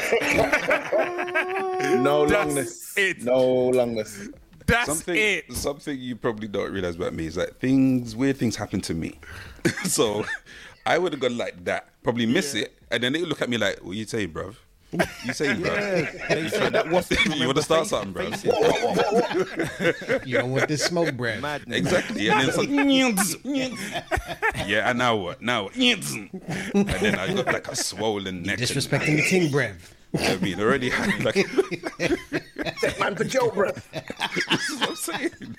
No 1.83 2.27
That's 2.27 2.55
longness. 2.55 2.99
it. 2.99 3.23
No 3.23 3.71
longness. 3.71 4.33
That's 4.67 4.87
something 4.87 5.17
it. 5.17 5.53
something 5.53 5.99
you 5.99 6.17
probably 6.17 6.49
don't 6.49 6.73
realize 6.73 6.95
about 6.97 7.13
me 7.13 7.27
is 7.27 7.35
that 7.35 7.59
things 7.61 8.15
weird 8.15 8.37
things 8.37 8.57
happen 8.57 8.81
to 8.83 8.95
me. 8.95 9.19
so 9.85 10.25
I 10.87 10.99
would 10.99 11.13
have 11.13 11.21
gone 11.21 11.37
like 11.37 11.65
that, 11.65 11.89
probably 12.03 12.27
miss 12.27 12.55
it, 12.55 12.73
and 12.91 13.03
then 13.03 13.13
they 13.13 13.21
would 13.21 13.29
look 13.29 13.43
at 13.43 13.49
me 13.51 13.59
like, 13.59 13.81
"What 13.85 13.97
you 13.97 14.05
saying, 14.05 14.33
bruv? 14.33 14.55
You 15.25 15.33
saying, 15.33 15.63
bruv? 15.63 17.39
you 17.39 17.47
want 17.47 17.57
to 17.57 17.63
start 17.63 17.87
something, 17.87 18.13
bruv? 18.13 18.33
You 20.27 20.39
don't 20.39 20.51
want 20.53 20.69
this 20.69 20.85
smoke 20.85 21.17
breath. 21.17 21.41
Madness. 21.41 21.79
Exactly. 21.79 22.29
And 22.29 22.41
then 22.41 22.49
it's 22.49 23.37
yeah, 24.69 24.91
and 24.91 24.99
now 24.99 25.17
what? 25.17 25.41
Now 25.41 25.65
what? 25.65 25.77
and 25.77 26.31
then 26.87 27.19
I 27.19 27.33
got 27.35 27.47
like 27.47 27.69
a 27.69 27.77
swollen 27.77 28.43
neck. 28.43 28.59
and- 28.61 28.69
Disrespecting 28.69 29.17
the 29.17 29.23
ting 29.29 29.51
breath. 29.51 29.95
You 30.13 30.21
know 30.21 30.29
what 30.29 30.39
I 30.39 30.45
mean, 30.45 30.61
already 30.61 30.91
had 30.91 31.25
like, 31.25 31.35
Take 32.81 33.01
man 33.01 33.17
for 33.17 33.25
Joe, 33.25 33.51
bro. 33.51 33.71
this 33.73 34.69
is 34.69 34.81
what 34.81 34.89
I'm 34.91 34.97
saying. 34.97 35.57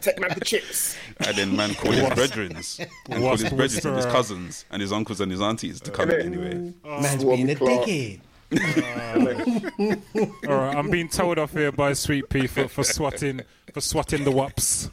Take 0.00 0.18
man 0.20 0.30
for 0.30 0.40
chips. 0.40 0.96
And 1.26 1.36
then 1.36 1.54
man 1.54 1.74
called 1.74 1.94
his 1.96 2.08
brethrens, 2.10 2.78
and 3.10 3.22
called 3.22 3.40
his 3.40 3.50
brethrens 3.50 3.84
and 3.84 3.96
his 3.96 4.06
cousins 4.06 4.64
and 4.70 4.80
his 4.80 4.90
uncles 4.92 5.20
and 5.20 5.30
his 5.30 5.40
aunties 5.42 5.80
to 5.82 5.90
come 5.90 6.10
in 6.10 6.20
anyway. 6.20 6.72
Man's 6.84 7.24
being 7.24 7.50
a 7.50 7.54
Clark. 7.54 7.86
dickhead. 7.86 8.20
All 10.48 10.56
right, 10.56 10.74
I'm 10.76 10.90
being 10.90 11.08
told 11.08 11.38
off 11.38 11.52
here 11.52 11.70
by 11.70 11.92
Sweet 11.92 12.28
Pea 12.30 12.46
for, 12.48 12.66
for 12.68 12.82
swatting 12.82 13.42
for 13.72 13.80
swatting 13.80 14.24
the 14.24 14.32
wops. 14.32 14.90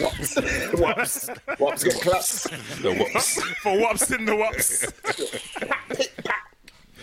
Wops. 0.00 0.36
Wops. 0.74 1.30
Wops 1.58 1.84
get 1.84 2.00
claps. 2.02 2.42
The 2.82 2.92
whoops. 2.94 3.42
for 3.62 3.78
wops 3.80 4.10
in 4.10 4.24
the 4.26 4.36
wops. 4.36 4.92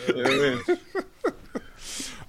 You 0.08 0.14
know 0.16 0.24
what 0.24 0.32
I 0.32 0.74
mean? 0.76 1.04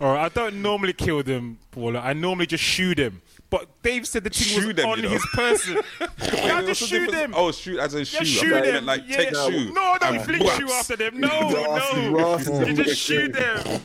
All 0.01 0.15
right, 0.15 0.25
I 0.25 0.29
don't 0.29 0.63
normally 0.63 0.93
kill 0.93 1.23
them, 1.23 1.59
Paula. 1.71 2.01
I 2.01 2.13
normally 2.13 2.47
just 2.47 2.65
shoot 2.65 2.97
them. 2.97 3.21
But 3.49 3.69
Dave 3.83 4.07
said 4.09 4.25
the 4.25 4.31
thing 4.31 4.47
Shoot 4.61 4.67
was 4.67 4.77
them, 4.77 4.87
on 4.87 4.97
you 4.99 5.03
know. 5.05 5.09
his 5.11 5.27
person. 5.33 5.75
yeah, 6.01 6.55
What's 6.63 6.67
just 6.67 6.81
the 6.81 6.87
shoot 6.87 6.99
difference? 7.07 7.13
them. 7.13 7.33
Oh, 7.37 7.53
shoot 7.53 7.79
as 7.79 7.95
a 7.95 8.05
shoe. 8.05 8.19
Just 8.19 8.31
shoot 8.33 8.51
thought 8.51 8.65
them. 8.65 8.75
meant 8.75 8.87
like 8.87 9.03
yeah. 9.07 9.17
take 9.17 9.29
shoe. 9.37 9.73
No, 9.73 9.97
don't 10.01 10.17
and 10.17 10.25
fling 10.25 10.43
whaps. 10.45 10.59
shoe 10.59 10.71
after 10.73 10.97
them. 10.97 11.21
No, 11.21 11.29
Ross- 11.29 11.95
no. 11.95 12.11
Ross 12.13 12.41
is 12.43 12.49
you 12.49 12.59
with 12.67 12.77
just 12.77 12.89
the 12.89 12.95
shoot 12.97 13.33
them. 13.33 13.81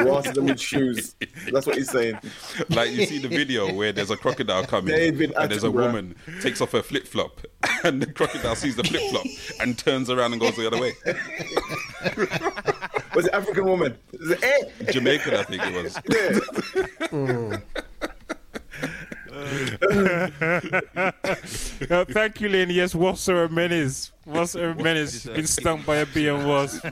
Ross 0.06 0.30
them 0.30 0.46
with 0.46 0.58
shoes. 0.60 1.16
That's 1.52 1.66
what 1.66 1.76
he's 1.76 1.90
saying. 1.90 2.18
Like 2.70 2.92
you 2.92 3.04
see 3.04 3.18
the 3.18 3.28
video 3.28 3.72
where 3.74 3.92
there's 3.92 4.10
a 4.10 4.16
crocodile 4.16 4.64
coming 4.64 4.94
David 4.94 5.32
and 5.36 5.50
there's 5.50 5.64
a 5.64 5.70
woman 5.70 6.14
takes 6.40 6.60
off 6.62 6.72
her 6.72 6.82
flip 6.82 7.06
flop 7.06 7.42
and 7.84 8.00
the 8.00 8.10
crocodile 8.10 8.56
sees 8.56 8.76
the 8.76 8.84
flip 8.84 9.02
flop 9.10 9.26
and 9.60 9.76
turns 9.78 10.08
around 10.08 10.32
and 10.32 10.40
goes 10.40 10.56
the 10.56 10.66
other 10.66 10.80
way. 10.80 10.92
Was 13.14 13.26
it 13.26 13.34
African 13.34 13.66
woman? 13.66 13.98
Is 14.14 14.30
it, 14.30 14.42
eh? 14.42 14.92
Jamaican, 14.92 15.34
I 15.34 15.42
think 15.42 15.62
it 15.64 15.82
was. 17.12 17.68
Uh, 21.90 22.04
thank 22.06 22.40
you, 22.40 22.48
Lynn. 22.48 22.70
Yes, 22.70 22.94
wasps 22.94 23.28
are 23.28 23.44
a 23.44 23.48
menace. 23.48 24.12
Wasps 24.26 24.56
are 24.56 24.74
menace. 24.74 25.26
Been 25.26 25.46
stung 25.46 25.82
by 25.82 25.96
a 25.96 26.06
bee 26.06 26.28
and 26.28 26.48
wasp. 26.48 26.84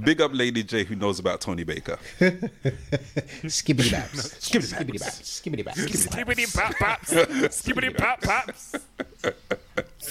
Big 0.00 0.20
up 0.20 0.30
Lady 0.34 0.62
J 0.62 0.84
who 0.84 0.96
knows 0.96 1.18
about 1.18 1.40
Tony 1.40 1.64
Baker. 1.64 1.98
Skibbity 3.46 3.90
baps. 3.90 4.38
Skibbity 4.40 4.72
baps. 4.72 5.22
Skibbity 5.22 5.64
baps. 5.64 5.64
Skibbity 5.64 5.64
baps. 5.64 6.06
Skibbity 6.08 6.56
pap 6.56 6.74
paps. 6.76 7.12
Skibbity 7.12 7.96
pap 7.96 8.20
paps. 8.22 8.74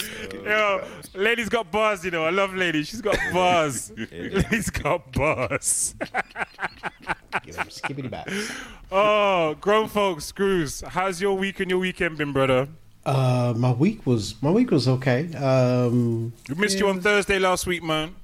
Yo, 0.44 0.84
lady's 1.14 1.48
got 1.48 1.70
bars, 1.70 2.04
you 2.04 2.10
know. 2.10 2.24
I 2.24 2.30
love 2.30 2.54
lady. 2.54 2.82
She's 2.84 3.00
got 3.00 3.16
bars. 3.32 3.90
Lady's 4.12 4.70
got 4.70 5.12
bars. 5.12 5.94
Give 7.44 7.56
them 7.56 7.66
Skibbity 7.68 8.10
baps. 8.10 8.54
Oh, 8.92 9.54
grown 9.60 9.88
folks, 9.88 10.24
screws. 10.24 10.82
How's 10.86 11.20
your 11.20 11.36
week 11.36 11.60
and 11.60 11.70
your 11.70 11.78
weekend 11.80 12.18
been, 12.18 12.32
brother? 12.32 12.68
Uh, 13.04 13.52
my 13.56 13.72
week 13.72 14.06
was 14.06 14.40
my 14.42 14.50
week 14.50 14.70
was 14.70 14.88
okay. 14.88 15.32
Um, 15.34 16.32
We 16.48 16.54
missed 16.54 16.78
you 16.78 16.88
on 16.88 17.00
Thursday 17.00 17.38
last 17.38 17.66
week, 17.66 17.82
man. 17.82 18.14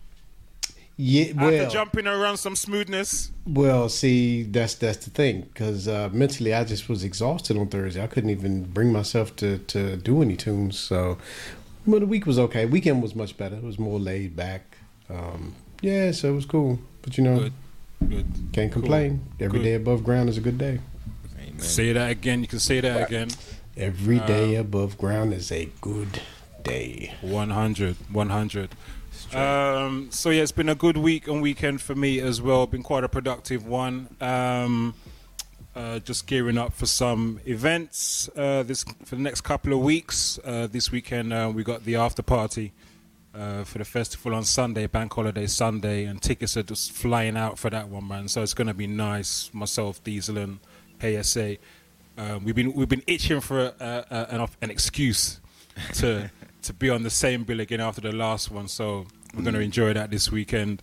yeah, 0.96 1.32
After 1.36 1.66
jumping 1.68 2.06
around 2.06 2.38
some 2.38 2.56
smoothness. 2.56 3.30
well, 3.46 3.88
see, 3.90 4.42
that's 4.44 4.74
that's 4.76 5.04
the 5.04 5.10
thing 5.10 5.42
because 5.42 5.86
uh, 5.88 6.08
mentally 6.12 6.54
I 6.54 6.64
just 6.64 6.88
was 6.88 7.04
exhausted 7.04 7.58
on 7.58 7.68
Thursday. 7.68 8.02
I 8.02 8.06
couldn't 8.06 8.30
even 8.30 8.64
bring 8.64 8.90
myself 8.92 9.36
to 9.36 9.58
to 9.58 9.96
do 9.96 10.22
any 10.22 10.36
tunes. 10.36 10.78
So, 10.78 11.18
but 11.86 12.00
the 12.00 12.06
week 12.06 12.26
was 12.26 12.38
okay. 12.38 12.66
Weekend 12.66 13.02
was 13.02 13.14
much 13.14 13.36
better. 13.36 13.56
It 13.56 13.62
was 13.62 13.78
more 13.78 13.98
laid 13.98 14.36
back. 14.36 14.76
Um, 15.08 15.54
yeah, 15.82 16.12
so 16.12 16.28
it 16.30 16.34
was 16.34 16.46
cool. 16.46 16.78
But 17.02 17.16
you 17.18 17.24
know, 17.24 17.38
Good. 17.38 17.52
Good. 18.08 18.26
can't 18.52 18.72
complain. 18.72 19.20
Every 19.40 19.58
Good. 19.58 19.64
day 19.64 19.74
above 19.74 20.04
ground 20.04 20.28
is 20.28 20.36
a 20.38 20.40
good 20.40 20.58
day. 20.58 20.80
Say 21.58 21.92
that 21.92 22.10
again. 22.10 22.40
You 22.40 22.46
can 22.48 22.58
say 22.58 22.80
that 22.80 23.06
again. 23.08 23.28
Every 23.76 24.18
day 24.18 24.22
Uh, 24.22 24.26
day 24.26 24.54
above 24.56 24.96
ground 24.96 25.34
is 25.34 25.52
a 25.52 25.68
good 25.82 26.20
day. 26.62 27.14
100. 27.20 27.96
100. 28.10 28.70
Um, 29.34 30.08
so 30.10 30.30
yeah, 30.30 30.42
it's 30.42 30.52
been 30.52 30.68
a 30.70 30.74
good 30.74 30.96
week 30.96 31.28
and 31.28 31.42
weekend 31.42 31.80
for 31.82 31.94
me 31.94 32.18
as 32.20 32.40
well. 32.40 32.66
Been 32.66 32.82
quite 32.82 33.04
a 33.04 33.08
productive 33.08 33.66
one. 33.66 34.08
Um, 34.20 34.94
uh, 35.74 35.98
just 36.00 36.26
gearing 36.26 36.58
up 36.58 36.72
for 36.72 36.86
some 36.86 37.40
events 37.46 38.28
uh, 38.36 38.62
this 38.62 38.84
for 39.04 39.16
the 39.16 39.22
next 39.22 39.42
couple 39.42 39.72
of 39.72 39.80
weeks. 39.80 40.38
Uh, 40.44 40.66
this 40.70 40.90
weekend 40.90 41.32
uh, 41.32 41.50
we 41.54 41.62
got 41.62 41.84
the 41.84 41.96
after 41.96 42.22
party 42.22 42.72
uh, 43.34 43.62
for 43.64 43.78
the 43.78 43.84
festival 43.84 44.34
on 44.34 44.44
Sunday, 44.44 44.86
Bank 44.86 45.12
Holiday 45.12 45.46
Sunday, 45.46 46.04
and 46.04 46.20
tickets 46.20 46.56
are 46.56 46.62
just 46.62 46.92
flying 46.92 47.36
out 47.36 47.58
for 47.58 47.70
that 47.70 47.88
one, 47.88 48.08
man. 48.08 48.28
So 48.28 48.42
it's 48.42 48.54
going 48.54 48.66
to 48.66 48.74
be 48.74 48.86
nice. 48.86 49.50
Myself, 49.52 50.02
Diesel, 50.02 50.38
and 50.38 50.58
PSA. 51.00 51.56
Uh, 52.18 52.38
we've 52.42 52.56
been 52.56 52.72
we've 52.72 52.88
been 52.88 53.04
itching 53.06 53.40
for 53.40 53.66
a, 53.66 53.74
a, 53.80 54.06
a, 54.10 54.26
an, 54.34 54.48
an 54.62 54.70
excuse 54.70 55.40
to 55.94 56.30
to 56.62 56.72
be 56.72 56.90
on 56.90 57.02
the 57.02 57.10
same 57.10 57.44
bill 57.44 57.60
again 57.60 57.80
after 57.80 58.00
the 58.00 58.12
last 58.12 58.50
one. 58.50 58.66
So 58.66 59.06
we're 59.34 59.42
going 59.42 59.54
to 59.54 59.60
enjoy 59.60 59.92
that 59.94 60.10
this 60.10 60.30
weekend. 60.32 60.82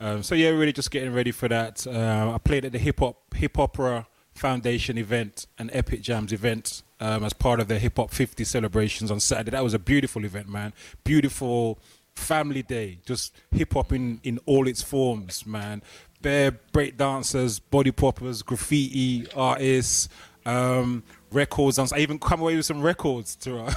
Um, 0.00 0.22
so 0.22 0.34
yeah, 0.34 0.50
really 0.50 0.72
just 0.72 0.90
getting 0.90 1.12
ready 1.12 1.32
for 1.32 1.48
that. 1.48 1.86
Uh, 1.86 2.32
I 2.34 2.38
played 2.38 2.66
at 2.66 2.72
the 2.72 2.78
Hip 2.78 3.00
Hop 3.00 3.34
Hip 3.34 3.58
Opera 3.58 4.06
Foundation 4.38 4.96
event, 4.98 5.46
an 5.58 5.70
Epic 5.72 6.00
Jams 6.00 6.32
event, 6.32 6.82
um, 7.00 7.24
as 7.24 7.32
part 7.32 7.60
of 7.60 7.68
the 7.68 7.78
Hip 7.78 7.96
Hop 7.96 8.10
50 8.10 8.44
celebrations 8.44 9.10
on 9.10 9.20
Saturday. 9.20 9.50
That 9.50 9.64
was 9.64 9.74
a 9.74 9.78
beautiful 9.78 10.24
event, 10.24 10.48
man. 10.48 10.72
Beautiful 11.04 11.78
family 12.18 12.62
day, 12.62 12.98
just 13.06 13.34
hip 13.52 13.72
hop 13.72 13.92
in, 13.92 14.20
in 14.24 14.38
all 14.44 14.66
its 14.66 14.82
forms, 14.82 15.46
man. 15.46 15.82
Bare 16.20 16.50
break 16.72 16.96
dancers, 16.96 17.60
body 17.60 17.92
poppers, 17.92 18.42
graffiti 18.42 19.26
artists, 19.34 20.08
um, 20.44 21.04
records. 21.30 21.78
I 21.78 21.98
even 21.98 22.18
come 22.18 22.40
away 22.40 22.56
with 22.56 22.66
some 22.66 22.82
records 22.82 23.36
to. 23.36 23.60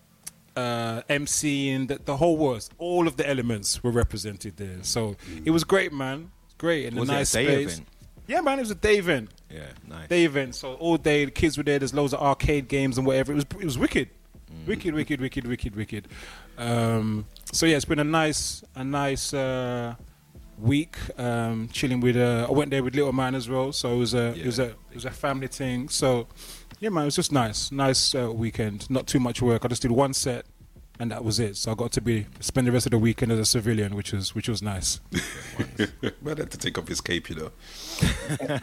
uh, 0.57 1.03
MC 1.09 1.71
and 1.71 1.89
the, 1.89 2.01
the 2.05 2.17
whole 2.17 2.37
works, 2.37 2.71
all 2.79 3.07
of 3.07 3.17
the 3.17 3.29
elements 3.29 3.83
were 3.83 3.91
represented 3.91 4.57
there. 4.57 4.79
So 4.83 5.17
it 5.45 5.51
was 5.51 5.65
great, 5.65 5.93
man. 5.93 6.31
Great 6.59 6.87
and 6.87 6.99
Was 6.99 7.09
a 7.09 7.13
nice 7.13 7.33
day 7.33 7.45
space. 7.45 7.75
event? 7.75 7.89
Yeah, 8.27 8.41
man, 8.41 8.59
it 8.59 8.63
was 8.63 8.71
a 8.71 8.75
day 8.77 8.97
event. 8.99 9.31
Yeah, 9.51 9.67
nice. 9.87 10.09
Day 10.09 10.25
event. 10.25 10.55
So 10.55 10.75
all 10.75 10.97
day 10.97 11.25
the 11.25 11.31
kids 11.31 11.57
were 11.57 11.63
there. 11.63 11.79
There's 11.79 11.95
loads 11.95 12.13
of 12.13 12.21
arcade 12.21 12.69
games 12.69 12.99
and 12.99 13.07
whatever. 13.07 13.33
It 13.33 13.37
was 13.37 13.45
it 13.61 13.65
was 13.65 13.79
wicked, 13.79 14.09
wicked, 14.67 14.95
wicked, 14.95 15.21
wicked, 15.21 15.47
wicked, 15.47 15.77
wicked. 15.77 16.09
Um, 16.59 17.27
so 17.53 17.67
yeah, 17.67 17.77
it's 17.77 17.85
been 17.85 17.99
a 18.01 18.05
nice 18.05 18.65
a 18.75 18.83
nice 18.83 19.33
uh, 19.33 19.95
week. 20.59 20.97
Um, 21.19 21.69
chilling 21.73 22.01
with. 22.01 22.17
Uh, 22.17 22.47
I 22.49 22.53
went 22.53 22.71
there 22.71 22.83
with 22.83 22.95
little 22.97 23.13
man 23.13 23.35
as 23.35 23.49
well. 23.49 23.73
So 23.73 23.93
it 23.95 23.99
was 23.99 24.15
a 24.15 24.35
it 24.35 24.47
was 24.47 24.59
a 24.59 24.67
it 24.71 24.95
was 24.95 25.05
a 25.05 25.11
family 25.11 25.47
thing. 25.47 25.89
So 25.89 26.27
yeah, 26.81 26.89
man, 26.89 27.03
it 27.03 27.07
was 27.07 27.17
just 27.17 27.33
nice, 27.33 27.71
nice 27.71 28.15
uh, 28.15 28.33
weekend. 28.33 28.91
Not 28.91 29.07
too 29.07 29.21
much 29.21 29.41
work. 29.41 29.65
I 29.65 29.69
just 29.69 29.83
did 29.83 29.93
one 29.93 30.13
set. 30.15 30.47
And 30.99 31.11
that 31.11 31.25
was 31.25 31.39
it. 31.39 31.57
So 31.57 31.73
I 31.73 31.75
got 31.75 31.93
to 31.93 32.01
be 32.01 32.27
spend 32.41 32.67
the 32.67 32.73
rest 32.73 32.87
of 32.87 32.91
the 32.93 32.99
weekend 32.99 33.31
as 33.33 33.39
a 33.39 33.45
civilian, 33.45 33.95
which 33.95 34.13
was 34.13 34.35
which 34.35 34.49
was 34.49 34.63
nice. 34.63 35.01
Man 36.23 36.37
had 36.39 36.51
to 36.51 36.59
take 36.59 36.79
off 36.79 36.89
his 36.89 37.01
cape, 37.03 37.29
you 37.29 37.37
know. 37.37 37.51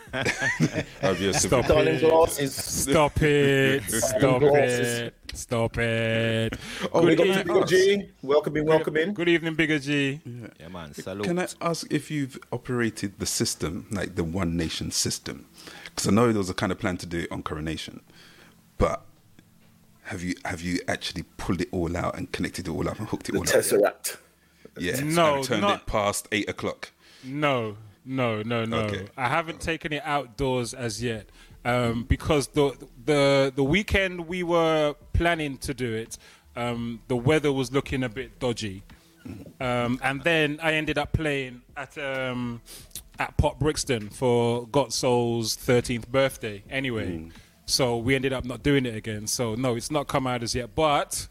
Have 1.01 1.21
your 1.21 1.33
Stop 1.33 1.41
civil- 1.41 1.61
Darling 1.63 1.95
it. 1.95 2.49
Stop 2.51 3.21
it! 3.21 3.83
Stop 3.91 4.41
it! 4.43 5.13
Stop 5.33 5.77
it. 5.77 6.57
Oh, 6.91 7.01
Good 7.01 7.17
can 7.17 7.27
Big 7.27 7.37
I 7.37 7.39
up 7.39 7.45
to 7.47 7.53
Bigger? 7.53 7.65
G. 7.65 8.09
Welcome 8.21 8.57
in, 8.57 8.65
welcome 8.65 8.97
in. 8.97 9.13
Good 9.13 9.29
evening, 9.29 9.55
Bigger 9.55 9.79
G. 9.79 10.21
Yeah, 10.59 10.67
man. 10.69 10.93
Salute. 10.93 11.25
Can 11.25 11.39
I 11.39 11.47
ask 11.61 11.85
if 11.91 12.09
you've 12.11 12.37
operated 12.51 13.17
the 13.19 13.25
system, 13.25 13.87
like 13.91 14.15
the 14.15 14.23
One 14.23 14.55
Nation 14.57 14.91
system? 14.91 15.47
Because 15.85 16.07
I 16.07 16.11
know 16.11 16.27
there 16.31 16.37
was 16.37 16.49
a 16.49 16.53
kind 16.55 16.71
of 16.71 16.79
plan 16.79 16.97
to 16.97 17.05
do 17.07 17.19
it 17.19 17.31
on 17.31 17.41
coronation, 17.43 18.01
but 18.77 19.05
have 20.03 20.21
you 20.23 20.35
have 20.45 20.61
you 20.61 20.79
actually 20.87 21.23
pulled 21.37 21.61
it 21.61 21.69
all 21.71 21.95
out 21.95 22.17
and 22.17 22.31
connected 22.31 22.67
it 22.67 22.71
all 22.71 22.87
up 22.89 22.99
and 22.99 23.07
hooked 23.07 23.29
it 23.29 23.33
The 23.33 23.37
all 23.39 23.43
up? 23.43 23.49
Tesseract. 23.49 24.17
Yeah, 24.77 24.99
No, 25.03 25.35
and 25.35 25.43
turned 25.43 25.61
not- 25.61 25.81
it 25.81 25.85
past 25.85 26.27
eight 26.31 26.49
o'clock. 26.49 26.91
No, 27.23 27.77
no, 28.05 28.41
no, 28.41 28.65
no. 28.65 28.79
Okay. 28.81 29.07
I 29.15 29.29
haven't 29.29 29.61
taken 29.61 29.93
it 29.93 30.01
outdoors 30.03 30.73
as 30.73 31.01
yet 31.01 31.27
um, 31.63 32.03
because 32.03 32.47
the 32.47 32.75
the 33.05 33.53
the 33.55 33.63
weekend 33.63 34.27
we 34.27 34.43
were 34.43 34.95
planning 35.13 35.57
to 35.59 35.73
do 35.73 35.93
it, 35.93 36.17
um, 36.55 36.99
the 37.07 37.15
weather 37.15 37.53
was 37.53 37.71
looking 37.71 38.03
a 38.03 38.09
bit 38.09 38.39
dodgy, 38.39 38.83
um, 39.61 39.99
and 40.03 40.21
then 40.23 40.59
I 40.61 40.73
ended 40.73 40.97
up 40.97 41.13
playing 41.13 41.61
at 41.77 41.97
um, 41.97 42.61
at 43.19 43.37
Pop 43.37 43.59
Brixton 43.59 44.09
for 44.09 44.67
Got 44.67 44.91
Soul's 44.91 45.55
thirteenth 45.55 46.11
birthday. 46.11 46.63
Anyway, 46.69 47.29
so 47.65 47.97
we 47.97 48.15
ended 48.15 48.33
up 48.33 48.45
not 48.45 48.63
doing 48.63 48.85
it 48.85 48.95
again. 48.95 49.27
So 49.27 49.55
no, 49.55 49.75
it's 49.75 49.91
not 49.91 50.07
come 50.07 50.27
out 50.27 50.43
as 50.43 50.53
yet, 50.55 50.75
but 50.75 51.27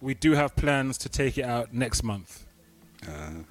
we 0.00 0.14
do 0.14 0.32
have 0.32 0.54
plans 0.56 0.98
to 0.98 1.08
take 1.08 1.38
it 1.38 1.44
out 1.44 1.72
next 1.74 2.02
month. 2.02 2.44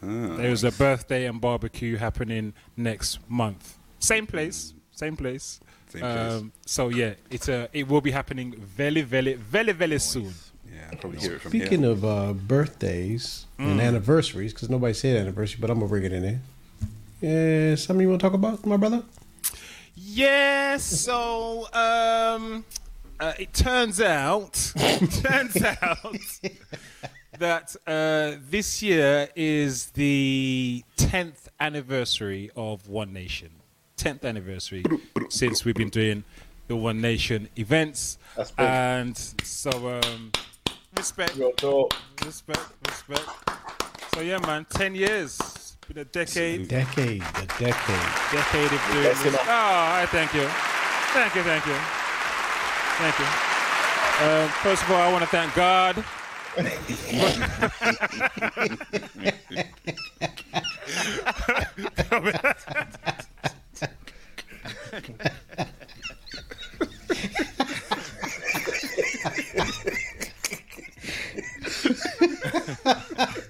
There's 0.01 0.63
a 0.63 0.71
birthday 0.71 1.25
and 1.25 1.39
barbecue 1.41 1.97
happening 1.97 2.53
next 2.75 3.19
month. 3.30 3.77
Same 3.99 4.27
place, 4.27 4.73
same 4.91 5.15
place. 5.15 5.60
Same 5.89 6.01
place. 6.01 6.34
Um, 6.34 6.51
so 6.65 6.89
yeah, 6.89 7.13
it's 7.32 7.47
a 7.47 7.69
it 7.73 7.88
will 7.88 8.01
be 8.01 8.12
happening 8.12 8.53
very, 8.58 9.01
very, 9.01 9.34
very, 9.36 9.71
very 9.71 9.99
soon. 9.99 10.34
Yeah, 10.69 10.91
probably 10.99 11.19
hear 11.19 11.36
it 11.36 11.41
from 11.41 11.51
Speaking 11.51 11.82
here. 11.84 11.91
of 11.91 12.03
uh, 12.06 12.34
birthdays 12.34 13.45
Mm. 13.58 13.71
and 13.71 13.82
anniversaries, 13.82 14.53
because 14.53 14.69
nobody 14.69 14.93
said 14.93 15.17
anniversary, 15.17 15.58
but 15.60 15.71
I'm 15.71 15.80
gonna 15.80 15.89
bring 15.89 16.03
it 16.03 16.13
in 16.13 16.21
there. 16.21 16.39
Yeah, 17.21 17.75
something 17.75 18.03
you 18.03 18.10
want 18.10 18.21
to 18.21 18.27
talk 18.27 18.36
about, 18.36 18.63
my 18.67 18.77
brother? 18.77 19.01
Yeah. 19.99 20.77
So 20.77 21.67
um, 21.73 22.63
uh, 23.19 23.33
it 23.39 23.51
turns 23.53 23.99
out, 23.99 24.53
turns 24.75 25.62
out 25.63 26.15
that 27.39 27.75
uh, 27.88 28.39
this 28.49 28.83
year 28.83 29.27
is 29.36 29.88
the 29.91 30.83
tenth 30.97 31.49
anniversary 31.60 32.51
of 32.55 32.88
One 32.88 33.12
Nation. 33.12 33.49
Tenth 33.95 34.23
anniversary 34.23 34.83
since 35.29 35.65
we've 35.65 35.73
been 35.73 35.89
doing 35.89 36.23
the 36.67 36.75
One 36.75 37.01
Nation 37.01 37.49
events, 37.57 38.19
and 38.60 39.17
so 39.43 39.71
um, 39.71 40.31
respect, 40.95 41.36
respect, 42.23 42.60
respect. 42.86 43.25
So 44.13 44.21
yeah, 44.21 44.38
man, 44.45 44.67
ten 44.69 44.93
years, 44.93 45.39
been 45.88 45.97
a 46.00 46.06
decade 46.06 46.62
A 46.62 46.65
Decade, 46.65 47.21
a 47.21 47.45
decade. 47.45 47.71
decade 48.32 48.73
of 48.73 48.82
doing 48.91 49.04
That's 49.04 49.23
this. 49.23 49.36
Oh, 49.36 49.45
I 49.47 50.06
thank 50.10 50.34
you. 50.34 50.47
Thank 51.13 51.36
you, 51.36 51.43
thank 51.43 51.65
you. 51.65 51.76
Thank 52.97 53.19
you. 53.19 53.26
Um, 54.26 54.50
first 54.50 54.84
of 54.84 54.91
all, 54.91 54.97
I 54.97 55.12
want 55.12 55.23
to 55.23 55.30
thank 55.30 55.54
God. 55.54 56.04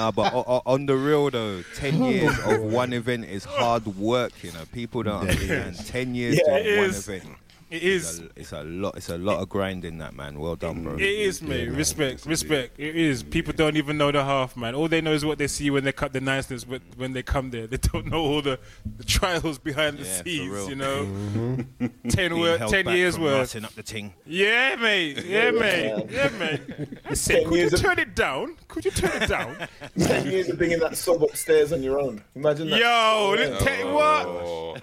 Nah, 0.00 0.10
but 0.10 0.32
o- 0.32 0.44
o- 0.48 0.62
on 0.64 0.86
the 0.86 0.96
real 0.96 1.28
though, 1.28 1.62
ten 1.74 2.02
years 2.04 2.32
of 2.46 2.60
one 2.62 2.94
event 2.94 3.26
is 3.26 3.44
hard 3.44 3.84
work. 3.98 4.32
You 4.42 4.50
know, 4.52 4.64
people 4.72 5.02
don't 5.02 5.28
understand. 5.28 5.76
Ten 5.86 6.14
years 6.14 6.40
Yeah, 6.46 6.58
doing 6.62 6.78
one 6.78 6.86
is. 6.88 7.06
event. 7.06 7.24
It 7.70 7.82
It's 7.84 8.18
a, 8.18 8.28
it's 8.34 8.52
a 8.52 8.62
lot. 8.64 8.96
It's 8.96 9.08
a 9.10 9.16
lot 9.16 9.40
of 9.40 9.48
grinding, 9.48 9.98
that 9.98 10.12
man. 10.14 10.40
Well 10.40 10.56
done, 10.56 10.82
bro. 10.82 10.94
It 10.96 11.02
is, 11.02 11.40
mate. 11.40 11.68
Respect, 11.70 12.26
respect. 12.26 12.78
It 12.78 12.96
is. 12.96 13.22
People 13.22 13.52
don't 13.52 13.76
even 13.76 13.96
know 13.96 14.10
the 14.10 14.24
half, 14.24 14.56
man. 14.56 14.74
All 14.74 14.88
they 14.88 15.00
know 15.00 15.12
is 15.12 15.24
what 15.24 15.38
they 15.38 15.46
see 15.46 15.70
when 15.70 15.84
they 15.84 15.92
cut 15.92 16.12
the 16.12 16.20
niceness. 16.20 16.64
But 16.64 16.82
when 16.96 17.12
they 17.12 17.22
come 17.22 17.50
there, 17.50 17.68
they 17.68 17.76
don't 17.76 18.06
know 18.06 18.18
all 18.22 18.42
the, 18.42 18.58
the 18.96 19.04
trials 19.04 19.58
behind 19.58 19.98
the 19.98 20.04
Yeah, 20.04 20.22
scenes. 20.24 20.68
You 20.68 20.74
know, 20.74 21.04
Mm-hmm. 21.04 21.86
ten 22.08 22.30
Being 22.32 22.40
wor- 22.40 22.58
ten 22.68 22.88
years 22.88 23.16
worth. 23.18 23.36
marching 23.36 23.64
up 23.64 23.72
the 23.74 23.82
ting. 23.84 24.14
Yeah, 24.26 24.74
mate. 24.74 25.24
Yeah, 25.24 25.52
mate. 25.52 26.06
Yeah, 26.10 26.28
mate. 26.40 26.60
I 27.08 27.14
said, 27.14 27.34
10 27.42 27.44
could 27.44 27.52
you 27.54 27.58
years 27.60 27.72
of- 27.72 27.80
turn 27.80 27.98
it 28.00 28.16
down? 28.16 28.56
Could 28.66 28.84
you 28.84 28.90
turn 28.90 29.22
it 29.22 29.28
down? 29.28 29.56
Ten 29.98 30.26
years 30.30 30.48
of 30.48 30.58
bringing 30.58 30.80
that 30.80 30.96
sub 30.96 31.22
upstairs 31.22 31.72
on 31.72 31.82
your 31.84 32.00
own. 32.00 32.22
Imagine 32.34 32.68
that. 32.70 32.80
Yo, 32.80 33.34
let 33.38 33.60
tell 33.60 33.78
you 33.78 33.94
what. 33.94 34.26
Oh, 34.26 34.76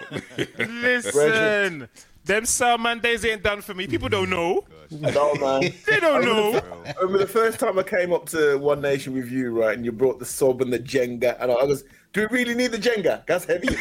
Listen, 0.58 1.89
them 2.28 2.46
Salman 2.46 3.00
days 3.00 3.26
ain't 3.26 3.42
done 3.44 3.62
for 3.62 3.74
me. 3.74 3.88
People 3.88 4.10
don't 4.10 4.30
know. 4.30 4.66
Oh, 4.70 4.98
I 5.04 5.12
know, 5.12 5.34
man. 5.36 5.74
They 5.88 6.00
don't 6.00 6.24
know. 6.24 6.62
I 6.86 6.92
remember 7.02 7.18
the 7.20 7.28
first 7.28 7.60
time 7.60 7.80
I 7.80 7.84
came 7.84 8.13
up 8.13 8.28
to 8.30 8.58
One 8.58 8.82
Nation 8.82 9.13
with 9.13 9.32
you, 9.32 9.52
right, 9.52 9.76
and 9.76 9.84
you 9.86 9.92
brought 9.92 10.20
the 10.20 10.26
sub 10.26 10.62
and 10.62 10.72
the 10.72 10.80
Jenga, 10.80 11.38
and 11.42 11.52
I 11.52 11.63
was, 11.63 11.84
do 12.13 12.28
we 12.30 12.38
really 12.40 12.56
need 12.56 12.72
the 12.72 12.78
Jenga? 12.78 13.26
That's 13.26 13.46
heavy, 13.46 13.68
you 13.70 13.78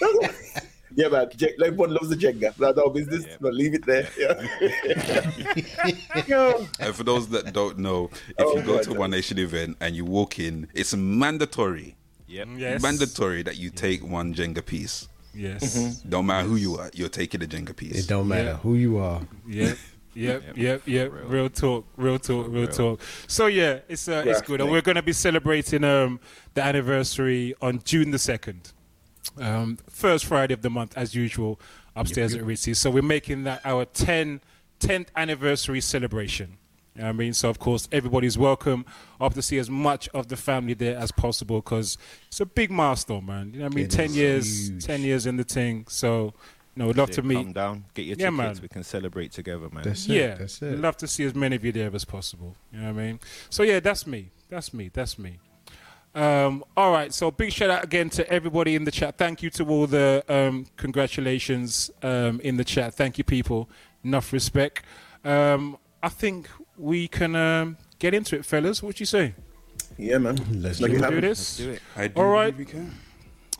know. 0.00 0.28
yeah, 0.94 1.08
man. 1.08 1.28
Jen- 1.36 1.50
everyone 1.64 1.92
loves 1.94 2.08
the 2.08 2.16
Jenga. 2.16 2.54
That's 2.56 2.78
our 2.78 2.90
business. 2.90 3.26
But 3.40 3.54
leave 3.54 3.74
it 3.74 3.84
there. 3.86 4.08
Yeah. 4.18 4.46
Yo. 6.26 6.66
and 6.80 6.94
for 6.94 7.04
those 7.04 7.28
that 7.28 7.52
don't 7.52 7.78
know, 7.78 8.10
if 8.28 8.34
Oh 8.38 8.56
you 8.56 8.62
go 8.62 8.76
my 8.76 8.82
to 8.82 8.88
God. 8.90 8.98
One 8.98 9.10
Nation 9.10 9.38
event 9.38 9.76
and 9.80 9.94
you 9.96 10.04
walk 10.04 10.38
in, 10.38 10.68
it's 10.74 10.94
mandatory, 10.94 11.96
Yep. 12.26 12.48
Yes. 12.56 12.82
mandatory 12.82 13.42
that 13.42 13.56
you 13.56 13.70
take 13.70 14.02
one 14.04 14.34
Jenga 14.34 14.64
piece. 14.64 15.08
Yes. 15.34 16.00
Don't 16.02 16.26
matter 16.26 16.46
who 16.48 16.56
you 16.56 16.76
are, 16.78 16.90
you'll 16.94 17.08
take 17.08 17.34
it 17.34 17.42
a 17.42 17.46
Jenga 17.46 17.74
piece. 17.74 18.04
It 18.04 18.08
don't 18.08 18.28
matter 18.28 18.44
Yeah. 18.50 18.56
who 18.58 18.74
you 18.74 18.98
are. 18.98 19.22
Yep. 19.48 19.76
Yep, 20.16 20.42
yep, 20.56 20.82
yep. 20.86 21.12
Real 21.26 21.50
talk, 21.50 21.86
real 21.96 22.18
talk, 22.20 22.46
real 22.48 22.68
talk. 22.68 23.00
So 23.26 23.46
yeah, 23.46 23.80
it's 23.88 24.06
uh, 24.08 24.22
it's 24.24 24.42
good, 24.42 24.60
and 24.60 24.70
we're 24.70 24.80
going 24.80 24.94
to 24.94 25.02
be 25.02 25.12
celebrating 25.12 25.82
um 25.82 26.20
the 26.54 26.62
anniversary 26.62 27.52
on 27.60 27.80
June 27.84 28.12
the 28.12 28.18
second, 28.20 28.72
um, 29.40 29.76
first 29.90 30.24
Friday 30.26 30.54
of 30.54 30.62
the 30.62 30.70
month 30.70 30.96
as 30.96 31.16
usual, 31.16 31.60
upstairs 31.96 32.32
at 32.34 32.42
Ritzy. 32.42 32.76
So 32.76 32.90
we're 32.92 33.02
making 33.02 33.42
that 33.44 33.60
our 33.64 33.84
10, 33.86 34.40
10th 34.78 35.08
anniversary 35.16 35.80
celebration. 35.80 36.58
You 36.94 37.00
know 37.02 37.06
what 37.08 37.14
I 37.14 37.16
mean, 37.16 37.32
so 37.32 37.50
of 37.50 37.58
course 37.58 37.88
everybody's 37.90 38.38
welcome. 38.38 38.84
I 39.20 39.24
hope 39.24 39.34
to 39.34 39.42
see 39.42 39.58
as 39.58 39.68
much 39.68 40.08
of 40.14 40.28
the 40.28 40.36
family 40.36 40.74
there 40.74 40.96
as 40.96 41.10
possible 41.10 41.56
because 41.60 41.98
it's 42.28 42.40
a 42.40 42.46
big 42.46 42.70
milestone, 42.70 43.26
man. 43.26 43.50
You 43.52 43.58
know 43.60 43.64
what 43.64 43.72
I 43.72 43.76
mean? 43.76 43.84
It 43.86 43.90
ten 43.90 44.14
years, 44.14 44.68
huge. 44.68 44.84
ten 44.84 45.00
years 45.02 45.26
in 45.26 45.36
the 45.36 45.42
thing. 45.42 45.86
So, 45.88 46.34
you 46.76 46.80
know, 46.82 46.86
we'd 46.86 46.96
love 46.96 47.10
to 47.12 47.22
meet. 47.22 47.34
Come 47.34 47.46
meet. 47.46 47.54
down, 47.54 47.84
get 47.94 48.02
your 48.06 48.10
Yeah, 48.16 48.30
tickets. 48.30 48.36
man. 48.36 48.58
We 48.62 48.68
can 48.68 48.84
celebrate 48.84 49.32
together, 49.32 49.68
man. 49.72 49.82
That's 49.82 50.06
it. 50.08 50.12
Yeah, 50.12 50.34
That's 50.36 50.62
I'd 50.62 50.74
it. 50.74 50.78
love 50.78 50.96
to 50.98 51.08
see 51.08 51.24
as 51.24 51.34
many 51.34 51.56
of 51.56 51.64
you 51.64 51.72
there 51.72 51.90
as 51.92 52.04
possible. 52.04 52.54
You 52.72 52.78
know 52.80 52.92
what 52.92 53.00
I 53.00 53.06
mean? 53.06 53.20
So 53.50 53.64
yeah, 53.64 53.80
that's 53.80 54.06
me. 54.06 54.30
That's 54.48 54.72
me. 54.72 54.88
That's 54.92 55.18
me. 55.18 55.40
Um, 56.14 56.62
all 56.76 56.92
right. 56.92 57.12
So 57.12 57.32
big 57.32 57.52
shout 57.52 57.70
out 57.70 57.82
again 57.82 58.08
to 58.10 58.28
everybody 58.30 58.76
in 58.76 58.84
the 58.84 58.92
chat. 58.92 59.18
Thank 59.18 59.42
you 59.42 59.50
to 59.50 59.64
all 59.66 59.88
the 59.88 60.22
um, 60.28 60.66
congratulations 60.76 61.90
um, 62.04 62.40
in 62.40 62.56
the 62.56 62.64
chat. 62.64 62.94
Thank 62.94 63.18
you, 63.18 63.24
people. 63.24 63.68
Enough 64.04 64.32
respect. 64.32 64.84
Um, 65.24 65.76
I 66.04 66.08
think 66.08 66.48
we 66.76 67.08
can 67.08 67.36
um, 67.36 67.76
get 67.98 68.14
into 68.14 68.36
it, 68.36 68.44
fellas. 68.44 68.82
What 68.82 69.00
you 69.00 69.06
say? 69.06 69.34
Yeah, 69.98 70.18
man. 70.18 70.36
Let's 70.60 70.80
Make 70.80 70.90
do 70.90 70.96
it 70.96 70.98
it. 70.98 71.02
happen. 71.04 71.20
Do 71.20 71.28
this. 71.28 71.56
Do 71.56 71.70
it. 71.70 71.82
I 71.96 72.08
do 72.08 72.20
All 72.20 72.28
right. 72.28 72.56
We 72.56 72.64
can. 72.64 72.92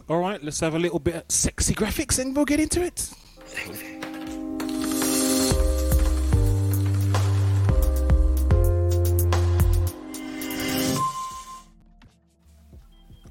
All 0.09 0.19
right. 0.21 0.43
Let's 0.43 0.61
have 0.61 0.75
a 0.75 0.79
little 0.79 0.99
bit 0.99 1.15
of 1.17 1.25
sexy 1.29 1.75
graphics 1.75 2.19
and 2.19 2.35
we'll 2.35 2.45
get 2.45 2.61
into 2.61 2.83
it. 2.83 3.11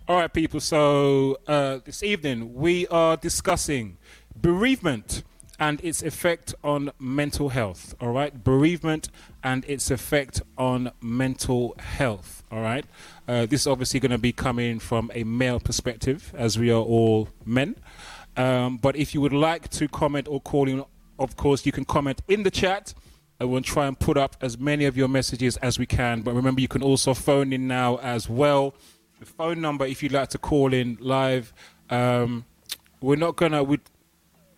All 0.08 0.18
right, 0.18 0.32
people. 0.32 0.60
So 0.60 1.38
uh, 1.48 1.80
this 1.86 2.04
evening 2.04 2.54
we 2.54 2.88
are 2.88 3.16
discussing 3.16 3.98
bereavement 4.36 5.24
and 5.64 5.80
its 5.82 6.04
effect 6.04 6.54
on 6.62 6.92
mental 7.00 7.48
health. 7.48 7.96
All 8.02 8.12
right, 8.12 8.44
bereavement 8.44 9.08
and 9.46 9.64
its 9.66 9.90
effect 9.90 10.42
on 10.58 10.92
mental 11.02 11.74
health. 11.80 12.44
All 12.52 12.62
right, 12.62 12.86
uh, 13.30 13.46
this 13.46 13.62
is 13.62 13.68
obviously 13.68 14.02
going 14.02 14.12
to 14.12 14.18
be 14.18 14.34
coming 14.34 14.80
from 14.80 15.10
a 15.14 15.24
male 15.24 15.62
perspective, 15.62 16.34
as 16.38 16.60
we 16.60 16.70
are 16.70 16.82
all 16.82 17.30
men. 17.46 17.78
Um, 18.36 18.76
but 18.76 18.98
if 18.98 19.14
you 19.14 19.22
would 19.22 19.32
like 19.32 19.70
to 19.70 19.88
comment 19.88 20.28
or 20.28 20.42
call 20.42 20.68
in, 20.68 20.84
of 21.18 21.38
course, 21.38 21.66
you 21.66 21.72
can 21.72 21.86
comment 21.86 22.22
in 22.28 22.44
the 22.44 22.52
chat. 22.52 22.94
I 23.40 23.46
will 23.46 23.62
try 23.62 23.88
and 23.88 23.98
put 23.98 24.18
up 24.18 24.36
as 24.42 24.60
many 24.60 24.84
of 24.84 24.98
your 24.98 25.08
messages 25.08 25.56
as 25.58 25.80
we 25.80 25.86
can. 25.86 26.24
But 26.24 26.34
remember, 26.34 26.60
you 26.60 26.68
can 26.68 26.84
also 26.84 27.14
phone 27.14 27.54
in 27.54 27.70
now 27.70 28.00
as 28.00 28.28
well. 28.28 28.76
The 29.22 29.26
phone 29.26 29.62
number, 29.62 29.86
if 29.86 30.04
you'd 30.04 30.12
like 30.12 30.30
to 30.30 30.38
call 30.38 30.74
in 30.74 30.98
live, 31.00 31.54
um, 31.90 32.44
we're 33.00 33.16
not 33.16 33.38
gonna. 33.38 33.64
We, 33.64 33.80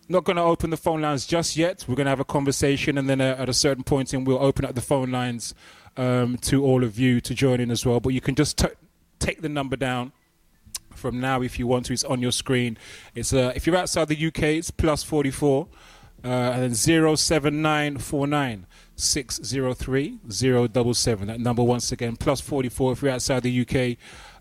not 0.07 0.23
going 0.23 0.37
to 0.37 0.43
open 0.43 0.69
the 0.69 0.77
phone 0.77 1.01
lines 1.01 1.25
just 1.25 1.57
yet. 1.57 1.85
We're 1.87 1.95
going 1.95 2.05
to 2.05 2.11
have 2.11 2.19
a 2.19 2.25
conversation, 2.25 2.97
and 2.97 3.09
then 3.09 3.21
uh, 3.21 3.35
at 3.37 3.49
a 3.49 3.53
certain 3.53 3.83
point, 3.83 4.13
in 4.13 4.25
we'll 4.25 4.43
open 4.43 4.65
up 4.65 4.75
the 4.75 4.81
phone 4.81 5.11
lines 5.11 5.53
um, 5.97 6.37
to 6.37 6.63
all 6.63 6.83
of 6.83 6.99
you 6.99 7.19
to 7.21 7.33
join 7.33 7.59
in 7.59 7.71
as 7.71 7.83
well. 7.85 7.99
But 7.99 8.09
you 8.09 8.21
can 8.21 8.35
just 8.35 8.57
t- 8.57 8.67
take 9.19 9.41
the 9.41 9.49
number 9.49 9.75
down 9.75 10.11
from 10.93 11.19
now 11.19 11.41
if 11.41 11.57
you 11.59 11.67
want 11.67 11.85
to. 11.87 11.93
It's 11.93 12.03
on 12.03 12.21
your 12.21 12.31
screen. 12.31 12.77
It's 13.13 13.33
uh, 13.33 13.51
if 13.55 13.67
you're 13.67 13.75
outside 13.75 14.07
the 14.07 14.27
UK, 14.27 14.43
it's 14.43 14.71
plus 14.71 15.03
44 15.03 15.67
uh, 16.23 16.27
and 16.27 16.63
then 16.63 16.73
07949 16.73 18.65
603 18.95 20.19
077. 20.29 21.27
That 21.27 21.39
number 21.39 21.61
once 21.63 21.91
again 21.91 22.15
plus 22.15 22.41
44 22.41 22.93
if 22.93 23.03
you're 23.03 23.11
outside 23.11 23.43
the 23.43 23.61
UK. 23.61 23.97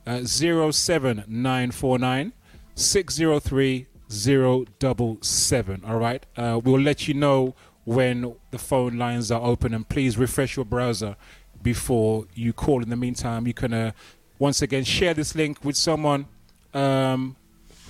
Uh, 0.06 0.24
07949 0.24 2.32
603 2.74 3.86
077. 4.08 5.84
All 5.84 5.98
right. 5.98 6.24
Uh, 6.36 6.60
we'll 6.62 6.80
let 6.80 7.08
you 7.08 7.14
know 7.14 7.54
when 7.84 8.34
the 8.50 8.58
phone 8.58 8.98
lines 8.98 9.30
are 9.30 9.42
open 9.42 9.74
and 9.74 9.88
please 9.88 10.16
refresh 10.16 10.56
your 10.56 10.64
browser 10.64 11.16
before 11.62 12.26
you 12.34 12.52
call. 12.52 12.82
In 12.82 12.90
the 12.90 12.96
meantime, 12.96 13.46
you 13.46 13.54
can 13.54 13.72
uh, 13.72 13.92
once 14.38 14.62
again 14.62 14.84
share 14.84 15.14
this 15.14 15.34
link 15.34 15.64
with 15.64 15.76
someone 15.76 16.26
um, 16.72 17.36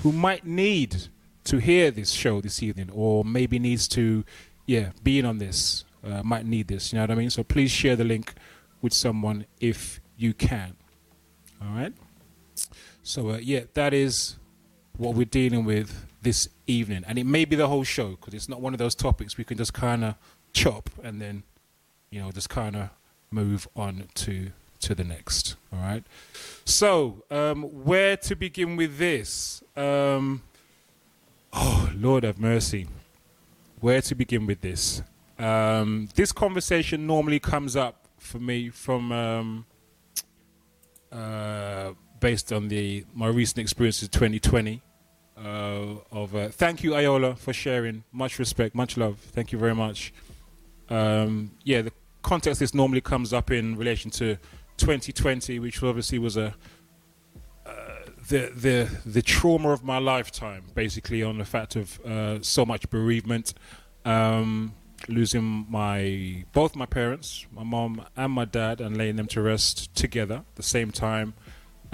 who 0.03 0.13
might 0.13 0.45
need 0.47 1.09
to 1.45 1.59
hear 1.59 1.91
this 1.91 2.11
show 2.11 2.41
this 2.41 2.63
evening 2.63 2.91
or 2.93 3.25
maybe 3.25 3.59
needs 3.59 3.87
to, 3.89 4.25
yeah, 4.67 4.91
be 5.03 5.19
in 5.19 5.27
on 5.27 5.39
this, 5.39 5.85
uh, 6.05 6.23
might 6.23 6.47
need 6.47 6.69
this. 6.69 6.93
You 6.93 6.97
know 6.97 7.03
what 7.03 7.11
I 7.11 7.15
mean? 7.15 7.31
So 7.31 7.43
please 7.43 7.71
share 7.71 7.97
the 7.97 8.05
link 8.05 8.35
with 8.81 8.93
someone 8.93 9.47
if 9.61 10.01
you 10.17 10.35
can. 10.35 10.77
All 11.63 11.75
right. 11.75 11.93
So 13.03 13.31
uh, 13.31 13.39
yeah, 13.39 13.61
that 13.75 13.93
is 13.93 14.37
what 14.97 15.15
we're 15.15 15.25
dealing 15.25 15.65
with 15.65 16.07
this 16.23 16.49
evening, 16.67 17.05
and 17.07 17.19
it 17.19 17.25
may 17.25 17.45
be 17.45 17.57
the 17.57 17.69
whole 17.69 17.85
show 17.85 18.11
because 18.11 18.35
it's 18.35 18.49
not 18.49 18.61
one 18.61 18.73
of 18.73 18.79
those 18.79 18.95
topics 18.95 19.37
we 19.37 19.45
can 19.45 19.59
just 19.59 19.75
kind 19.75 20.05
of 20.05 20.15
chop 20.53 20.91
and 21.03 21.21
then, 21.21 21.43
you 22.11 22.21
know, 22.21 22.31
just 22.31 22.49
kind 22.49 22.77
of 22.77 22.91
move 23.31 23.69
on 23.77 24.05
to 24.15 24.51
to 24.81 24.95
the 24.95 25.05
next. 25.05 25.57
All 25.73 25.79
right. 25.79 26.05
So 26.65 27.25
um, 27.31 27.63
where 27.63 28.17
to 28.19 28.37
begin 28.37 28.77
with 28.77 28.99
this? 28.99 29.63
Um, 29.77 30.43
oh 31.53 31.91
Lord 31.95 32.25
have 32.25 32.39
mercy. 32.39 32.89
Where 33.81 34.01
to 34.03 34.15
begin 34.15 34.47
with 34.47 34.61
this? 34.61 35.03
Um, 35.39 36.09
this 36.15 36.33
conversation 36.33 37.07
normally 37.07 37.41
comes 37.41 37.77
up 37.77 38.09
for 38.19 38.39
me 38.39 38.71
from 38.71 39.13
um, 39.13 39.67
uh, 41.11 41.93
based 42.25 42.55
on 42.55 42.69
the 42.69 43.05
my 43.13 43.27
recent 43.27 43.59
experiences 43.59 44.09
2020 44.09 44.81
uh, 45.37 45.41
of 46.11 46.35
uh, 46.35 46.49
thank 46.49 46.83
you 46.83 46.93
Ayola 46.93 47.37
for 47.37 47.53
sharing. 47.53 48.03
Much 48.13 48.39
respect 48.39 48.75
much 48.75 48.97
love. 48.97 49.19
Thank 49.19 49.53
you 49.53 49.59
very 49.59 49.75
much. 49.75 50.15
Um, 50.89 51.51
yeah 51.65 51.83
the 51.83 51.93
context 52.23 52.61
this 52.61 52.73
normally 52.73 53.03
comes 53.03 53.35
up 53.35 53.51
in 53.51 53.77
relation 53.77 54.11
to 54.13 54.39
2020 54.79 55.59
which 55.59 55.83
obviously 55.83 56.19
was 56.19 56.39
a 56.39 56.55
uh, 57.67 57.73
the 58.31 58.51
the 58.57 58.79
the 59.05 59.21
trauma 59.21 59.69
of 59.69 59.85
my 59.85 59.99
lifetime 59.99 60.65
basically 60.75 61.23
on 61.23 61.37
the 61.37 61.45
fact 61.45 61.77
of 61.77 62.01
uh, 62.07 62.39
so 62.41 62.65
much 62.65 62.89
bereavement. 62.89 63.53
Um, 64.07 64.73
losing 65.09 65.67
my 65.69 66.45
both 66.55 66.75
my 66.75 66.87
parents 66.87 67.47
my 67.53 67.63
mom 67.63 68.03
and 68.17 68.33
my 68.33 68.47
dad 68.47 68.81
and 68.81 68.97
laying 68.97 69.17
them 69.17 69.27
to 69.27 69.43
rest 69.43 69.95
together 69.95 70.37
at 70.37 70.57
the 70.57 70.63
same 70.63 70.91
time 70.91 71.35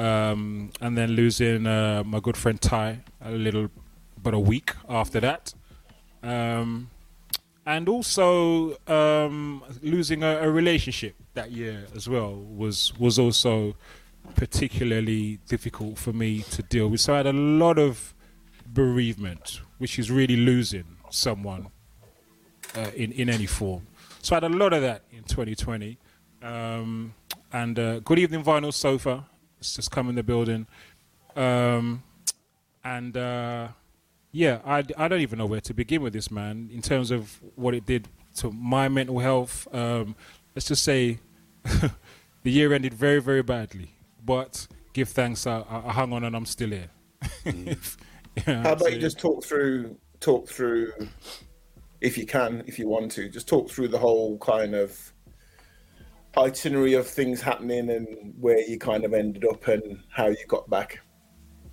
um, 0.01 0.71
and 0.81 0.97
then 0.97 1.11
losing 1.11 1.67
uh, 1.67 2.03
my 2.07 2.21
good 2.21 2.37
friend 2.37 2.59
Ty 2.61 3.01
a 3.21 3.31
little, 3.33 3.69
but 4.23 4.33
a 4.33 4.39
week 4.39 4.73
after 4.89 5.21
that, 5.21 5.53
um, 6.23 6.89
and 7.67 7.87
also 7.87 8.79
um, 8.87 9.63
losing 9.83 10.23
a, 10.23 10.39
a, 10.39 10.51
relationship 10.51 11.17
that 11.35 11.53
year 11.53 11.85
as 11.95 12.09
well 12.09 12.35
was 12.35 12.99
was 12.99 13.19
also 13.19 13.77
particularly 14.37 15.39
difficult 15.47 15.99
for 15.99 16.15
me 16.15 16.43
to 16.51 16.63
deal 16.63 16.89
with. 16.89 17.01
So 17.01 17.13
I 17.13 17.19
had 17.19 17.27
a 17.27 17.33
lot 17.35 17.79
of 17.79 18.15
bereavement, 18.67 19.61
which 19.77 19.99
is 19.99 20.11
really 20.11 20.37
losing 20.37 20.97
someone 21.11 21.69
uh, 22.75 22.91
in 22.97 23.13
in 23.13 23.29
any 23.29 23.47
form. 23.47 23.87
So 24.23 24.35
I 24.35 24.37
had 24.37 24.45
a 24.45 24.57
lot 24.57 24.73
of 24.73 24.81
that 24.81 25.03
in 25.11 25.25
2020. 25.25 25.99
Um, 26.43 27.15
and 27.53 27.79
uh, 27.79 28.01
good 28.01 28.19
evening, 28.19 28.43
vinyl 28.43 28.73
sofa. 28.73 29.27
It's 29.61 29.77
just 29.77 29.90
come 29.90 30.09
in 30.09 30.14
the 30.14 30.23
building. 30.23 30.66
Um, 31.37 32.03
and 32.83 33.16
uh, 33.16 33.68
yeah, 34.33 34.61
I, 34.64 34.85
I 34.96 35.09
don't 35.09 35.20
even 35.20 35.38
know 35.38 35.46
where 35.46 35.61
to 35.61 35.75
begin 35.75 36.03
with 36.03 36.12
this, 36.12 36.31
man, 36.31 36.70
in 36.73 36.83
terms 36.83 37.11
of 37.11 37.40
what 37.57 37.75
it 37.75 37.87
did 37.87 38.09
to 38.37 38.51
my 38.51 38.88
mental 38.88 39.18
health. 39.18 39.68
Um, 39.73 40.16
let's 40.55 40.66
just 40.66 40.83
say 40.83 41.18
the 41.64 41.90
year 42.51 42.73
ended 42.73 42.94
very, 42.94 43.20
very 43.20 43.42
badly. 43.42 43.90
But 44.25 44.66
give 44.92 45.09
thanks, 45.09 45.46
I, 45.46 45.64
I 45.68 45.92
hung 45.92 46.12
on 46.12 46.25
and 46.25 46.35
I'm 46.35 46.46
still 46.46 46.70
here. 46.70 46.90
Mm. 47.44 47.96
yeah, 48.46 48.62
How 48.62 48.73
about 48.73 48.92
you 48.92 48.99
just 48.99 49.18
talk 49.18 49.44
through, 49.44 49.96
talk 50.20 50.49
through, 50.49 50.92
if 52.01 52.16
you 52.16 52.27
can, 52.27 52.62
if 52.66 52.79
you 52.79 52.88
want 52.88 53.11
to, 53.12 53.29
just 53.29 53.49
talk 53.49 53.70
through 53.70 53.88
the 53.88 53.99
whole 53.99 54.38
kind 54.38 54.75
of 54.75 55.12
itinerary 56.37 56.95
of 56.95 57.07
things 57.07 57.40
happening 57.40 57.90
and 57.90 58.35
where 58.40 58.61
you 58.61 58.79
kind 58.79 59.05
of 59.05 59.14
ended 59.14 59.45
up 59.45 59.66
and 59.69 60.01
how 60.11 60.29
you 60.29 60.45
got 60.49 60.69
back. 60.71 61.01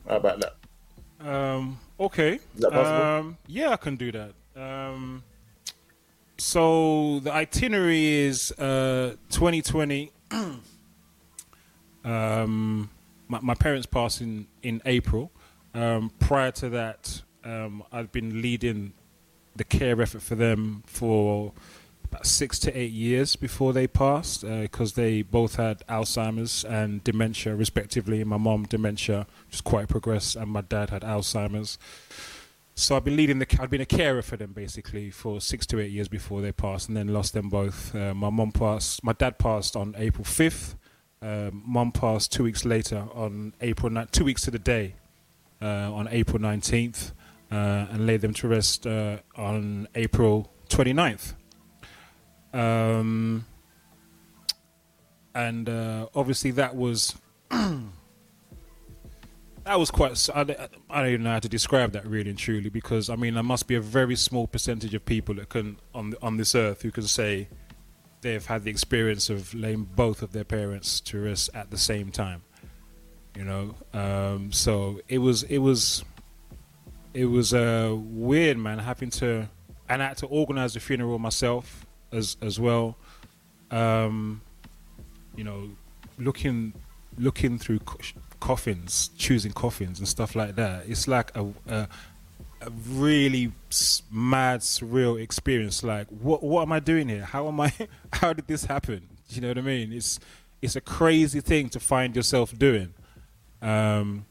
How 0.08 0.18
about 0.18 0.40
that? 0.42 1.28
Um, 1.28 1.80
okay. 2.00 2.40
That? 2.56 2.74
Um, 2.74 3.38
yeah, 3.48 3.70
I 3.70 3.78
can 3.78 3.96
do 3.96 4.12
that. 4.12 4.34
Um, 4.56 5.24
so 6.38 7.20
the 7.20 7.32
itinerary 7.32 8.06
is 8.06 8.52
uh, 8.54 9.16
2020. 9.30 10.12
um, 12.04 12.90
my, 13.28 13.40
my, 13.42 13.54
parents 13.54 13.86
passed 13.86 14.22
in, 14.22 14.48
in 14.64 14.82
April. 14.86 15.32
Um, 15.74 16.12
prior 16.20 16.52
to 16.52 16.70
that, 16.70 17.22
um, 17.44 17.84
I've 17.92 18.12
been 18.12 18.42
leading 18.42 18.94
the 19.56 19.64
care 19.64 20.00
effort 20.02 20.22
for 20.22 20.36
them 20.36 20.84
for 20.86 21.54
six 22.24 22.60
to 22.60 22.78
eight 22.78 22.92
years 22.92 23.36
before 23.36 23.74
they 23.74 23.88
passed 23.88 24.42
because 24.42 24.94
uh, 24.94 25.02
they 25.02 25.22
both 25.22 25.56
had 25.56 25.86
Alzheimer's 25.88 26.64
and 26.66 27.04
dementia, 27.04 27.56
respectively. 27.56 28.24
My 28.24 28.38
mom, 28.38 28.64
dementia, 28.64 29.28
just 29.50 29.64
quite 29.64 29.88
progressed, 29.88 30.36
and 30.36 30.52
my 30.52 30.62
dad 30.62 30.90
had 30.90 31.02
Alzheimer's. 31.02 31.78
So 32.76 32.96
I've 32.96 33.04
been 33.04 33.16
leading 33.16 33.40
the. 33.40 33.48
I've 33.60 33.70
been 33.70 33.82
a 33.82 33.86
carer 33.86 34.22
for 34.22 34.38
them 34.38 34.54
basically 34.54 35.10
for 35.10 35.42
six 35.42 35.66
to 35.68 35.80
eight 35.80 35.92
years 35.92 36.08
before 36.08 36.42
they 36.42 36.52
passed, 36.52 36.88
and 36.88 36.96
then 36.96 37.08
lost 37.08 37.34
them 37.34 37.50
both. 37.50 37.96
Uh, 37.96 38.14
my 38.14 38.30
mom 38.30 38.52
passed. 38.52 39.04
My 39.04 39.14
dad 39.14 39.40
passed 39.40 39.76
on 39.76 39.96
April 39.98 40.24
fifth. 40.24 40.76
Um, 41.20 41.64
mom 41.66 41.92
passed 41.92 42.32
two 42.32 42.44
weeks 42.44 42.66
later 42.66 43.08
on 43.16 43.54
April. 43.62 43.92
Ni- 43.92 44.06
two 44.12 44.26
weeks 44.26 44.44
to 44.44 44.52
the 44.52 44.60
day 44.60 44.94
uh, 45.60 45.92
on 45.92 46.08
April 46.12 46.40
nineteenth, 46.40 47.14
uh, 47.52 47.88
and 47.90 48.06
laid 48.06 48.22
them 48.22 48.34
to 48.36 48.48
rest 48.48 48.86
uh, 48.86 49.18
on 49.36 49.88
April 49.96 50.52
29th. 50.70 51.34
Um, 52.54 53.46
and 55.38 55.70
uh, 55.70 56.08
obviously 56.16 56.52
that 56.52 56.76
was 56.76 57.16
that 57.50 57.90
was 59.66 59.92
quite. 59.92 60.30
I, 60.34 60.42
I 60.90 61.02
don't 61.02 61.10
even 61.10 61.24
know 61.24 61.32
how 61.32 61.40
to 61.40 61.50
describe 61.50 61.92
that 61.92 62.08
really 62.08 62.30
and 62.32 62.40
truly 62.40 62.70
because 62.70 63.10
I 63.10 63.16
mean 63.16 63.36
there 63.36 63.44
must 63.44 63.68
be 63.68 63.76
a 63.76 63.82
very 63.82 64.16
small 64.16 64.48
percentage 64.48 64.94
of 64.94 65.06
people 65.06 65.36
that 65.36 65.50
can 65.50 65.78
on 65.94 66.16
on 66.22 66.38
this 66.38 66.56
earth 66.56 66.82
who 66.82 66.92
can 66.92 67.04
say 67.04 67.50
they've 68.22 68.46
had 68.46 68.64
the 68.64 68.72
experience 68.72 69.30
of 69.30 69.54
laying 69.54 69.84
both 69.84 70.22
of 70.22 70.32
their 70.32 70.44
parents 70.44 71.00
to 71.02 71.22
rest 71.22 71.52
at 71.54 71.70
the 71.70 71.78
same 71.78 72.12
time. 72.12 72.42
You 73.36 73.44
know, 73.44 73.76
um, 73.94 74.52
so 74.52 75.02
it 75.08 75.20
was 75.20 75.44
it 75.44 75.60
was 75.60 76.04
it 77.14 77.26
was 77.26 77.54
uh, 77.54 77.96
weird, 77.96 78.58
man, 78.58 78.80
having 78.80 79.12
to 79.12 79.48
and 79.88 80.02
I 80.02 80.08
had 80.08 80.18
to 80.18 80.26
organize 80.26 80.74
the 80.74 80.80
funeral 80.80 81.20
myself 81.20 81.86
as 82.12 82.38
as 82.42 82.60
well. 82.60 82.98
Um, 83.72 84.42
you 85.36 85.44
know, 85.44 85.70
looking 86.18 86.74
looking 87.18 87.58
through 87.58 87.80
co- 87.80 88.00
coffins, 88.40 89.10
choosing 89.18 89.52
coffins 89.52 90.00
and 90.00 90.08
stuff 90.08 90.36
like 90.36 90.56
that. 90.56 90.84
It's 90.88 91.08
like 91.08 91.36
a, 91.36 91.48
a, 91.68 91.88
a 92.62 92.70
really 92.90 93.52
mad, 94.12 94.62
surreal 94.62 95.22
experience. 95.22 95.84
Like, 95.84 96.08
what 96.08 96.44
what 96.44 96.62
am 96.64 96.72
I 96.72 96.80
doing 96.80 97.10
here? 97.10 97.26
How 97.26 97.48
am 97.48 97.60
I? 97.60 97.74
How 98.14 98.34
did 98.34 98.48
this 98.48 98.66
happen? 98.66 99.08
You 99.30 99.42
know 99.42 99.50
what 99.50 99.58
I 99.58 99.62
mean? 99.62 99.92
It's 99.92 100.20
it's 100.62 100.76
a 100.76 100.82
crazy 100.82 101.42
thing 101.42 101.70
to 101.70 101.80
find 101.80 102.16
yourself 102.16 102.58
doing, 102.58 102.94
um, 103.62 104.26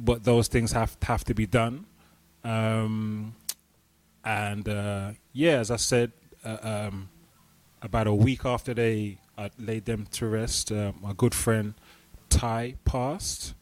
but 0.00 0.24
those 0.24 0.48
things 0.48 0.72
have 0.72 0.96
have 1.02 1.24
to 1.24 1.34
be 1.34 1.46
done. 1.46 1.86
Um, 2.42 3.34
and 4.24 4.68
uh, 4.68 5.12
yeah, 5.32 5.58
as 5.58 5.70
I 5.70 5.76
said, 5.76 6.12
uh, 6.44 6.58
um, 6.62 7.08
about 7.82 8.06
a 8.06 8.14
week 8.14 8.44
after 8.44 8.74
they 8.74 9.18
uh, 9.36 9.48
laid 9.58 9.84
them 9.84 10.06
to 10.12 10.26
rest, 10.26 10.70
uh, 10.72 10.92
my 11.00 11.12
good 11.16 11.34
friend 11.34 11.74
Ty 12.30 12.76
passed. 12.84 13.54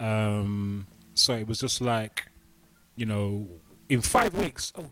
Um, 0.00 0.86
so 1.14 1.34
it 1.34 1.46
was 1.46 1.60
just 1.60 1.80
like, 1.80 2.26
you 2.96 3.06
know, 3.06 3.48
in 3.88 4.00
five 4.00 4.34
weeks. 4.34 4.72
Oh. 4.76 4.90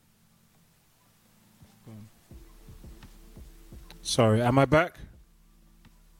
Sorry, 4.02 4.40
am 4.42 4.58
I 4.58 4.64
back? 4.64 4.98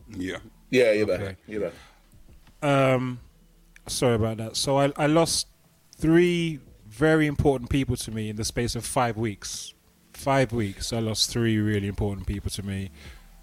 Yeah. 0.09 0.39
Yeah, 0.71 0.93
you're 0.93 1.11
Okay. 1.11 1.25
back. 1.25 1.37
You're 1.47 1.71
back. 1.71 1.73
Um, 2.63 3.21
sorry 3.87 4.15
about 4.17 4.37
that. 4.37 4.57
So 4.57 4.79
I, 4.79 4.93
I 4.97 5.07
lost 5.07 5.49
three 5.97 6.61
very 6.87 7.27
important 7.27 7.71
people 7.71 7.97
to 7.97 8.11
me 8.11 8.29
in 8.29 8.37
the 8.37 8.45
space 8.45 8.75
of 8.77 8.85
five 8.85 9.17
weeks. 9.17 9.75
Five 10.21 10.53
weeks, 10.53 10.93
I 10.93 10.99
lost 10.99 11.31
three 11.31 11.57
really 11.57 11.89
important 11.89 12.27
people 12.27 12.51
to 12.51 12.63
me, 12.63 12.91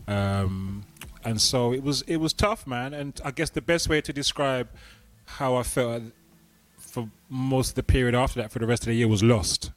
um, 0.08 0.84
and 1.24 1.42
so 1.42 1.74
it 1.74 1.82
was 1.82 2.04
it 2.04 2.18
was 2.18 2.34
tough, 2.34 2.68
man. 2.68 2.94
And 2.94 3.20
I 3.26 3.32
guess 3.32 3.50
the 3.50 3.63
best 3.63 3.90
way 3.90 4.00
to 4.02 4.13
describe 4.13 4.70
how 5.26 5.56
I 5.56 5.63
felt 5.63 6.04
for 6.78 7.10
most 7.30 7.70
of 7.70 7.76
the 7.76 7.84
period 7.84 8.13
after 8.13 8.40
that, 8.42 8.52
for 8.52 8.60
the 8.60 8.68
rest 8.68 8.84
of 8.84 8.88
the 8.88 8.94
year, 8.94 9.08
was 9.08 9.24
lost. 9.24 9.72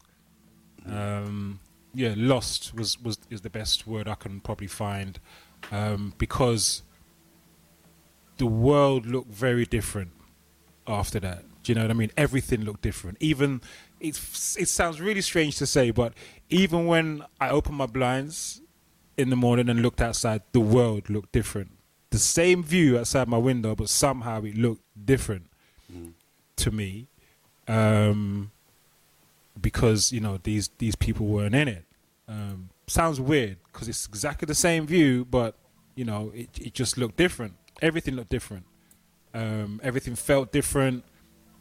Um, 0.86 1.60
yeah, 1.94 2.12
lost 2.16 2.74
was, 2.74 3.00
was 3.00 3.18
is 3.30 3.40
the 3.40 3.50
best 3.50 3.86
word 3.86 4.06
I 4.06 4.14
can 4.14 4.40
probably 4.40 4.66
find, 4.66 5.18
um, 5.72 6.12
because 6.18 6.82
the 8.36 8.46
world 8.46 9.06
looked 9.06 9.32
very 9.32 9.64
different 9.64 10.10
after 10.86 11.18
that. 11.20 11.44
Do 11.62 11.72
you 11.72 11.76
know 11.76 11.82
what 11.82 11.90
I 11.90 11.94
mean? 11.94 12.10
Everything 12.16 12.64
looked 12.64 12.82
different. 12.82 13.16
Even 13.20 13.62
it's 14.00 14.56
it 14.56 14.68
sounds 14.68 15.00
really 15.00 15.20
strange 15.20 15.56
to 15.58 15.66
say, 15.66 15.90
but 15.90 16.12
even 16.50 16.86
when 16.86 17.24
I 17.40 17.50
opened 17.50 17.76
my 17.76 17.86
blinds 17.86 18.60
in 19.16 19.30
the 19.30 19.36
morning 19.36 19.68
and 19.68 19.82
looked 19.82 20.00
outside, 20.00 20.42
the 20.52 20.60
world 20.60 21.08
looked 21.08 21.32
different. 21.32 21.70
The 22.10 22.18
same 22.18 22.62
view 22.62 22.98
outside 22.98 23.28
my 23.28 23.38
window, 23.38 23.74
but 23.74 23.88
somehow 23.88 24.42
it 24.42 24.56
looked 24.56 24.82
different 25.02 25.46
to 26.56 26.70
me, 26.70 27.06
um, 27.68 28.50
because 29.60 30.12
you 30.12 30.20
know 30.20 30.38
these 30.42 30.70
these 30.78 30.96
people 30.96 31.26
weren't 31.26 31.54
in 31.54 31.68
it. 31.68 31.84
Um, 32.28 32.70
sounds 32.86 33.20
weird 33.20 33.58
because 33.72 33.88
it's 33.88 34.06
exactly 34.06 34.46
the 34.46 34.54
same 34.54 34.86
view, 34.86 35.24
but 35.24 35.54
you 35.94 36.04
know 36.04 36.32
it 36.34 36.48
it 36.60 36.74
just 36.74 36.98
looked 36.98 37.16
different. 37.16 37.54
Everything 37.80 38.16
looked 38.16 38.30
different. 38.30 38.64
Um, 39.32 39.80
everything 39.84 40.16
felt 40.16 40.50
different 40.50 41.04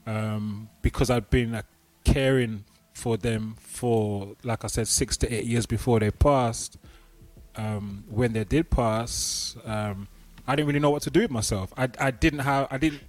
um, 0.08 0.70
because 0.82 1.12
I'd 1.12 1.30
been 1.30 1.62
caring 2.04 2.66
for 3.00 3.18
them 3.18 3.56
for, 3.60 4.36
like 4.44 4.64
I 4.64 4.68
said, 4.68 4.88
six 4.88 5.18
to 5.18 5.34
eight 5.34 5.46
years 5.46 5.66
before 5.66 6.00
they 6.00 6.12
passed. 6.12 6.78
Um, 7.56 8.04
when 8.10 8.34
they 8.34 8.44
did 8.44 8.70
pass, 8.70 9.56
um, 9.66 10.08
I 10.48 10.56
didn't 10.56 10.68
really 10.68 10.80
know 10.80 10.92
what 10.92 11.02
to 11.04 11.10
do 11.10 11.22
with 11.22 11.32
myself. 11.32 11.74
I, 11.76 11.90
I 12.00 12.12
didn't 12.12 12.40
have, 12.40 12.68
I 12.70 12.78
didn't 12.78 13.02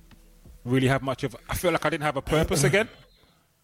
really 0.64 0.88
have 0.88 1.02
much 1.02 1.24
of. 1.24 1.36
I 1.48 1.54
feel 1.54 1.72
like 1.72 1.84
I 1.84 1.90
didn't 1.90 2.04
have 2.04 2.16
a 2.16 2.22
purpose 2.22 2.64
again. 2.64 2.88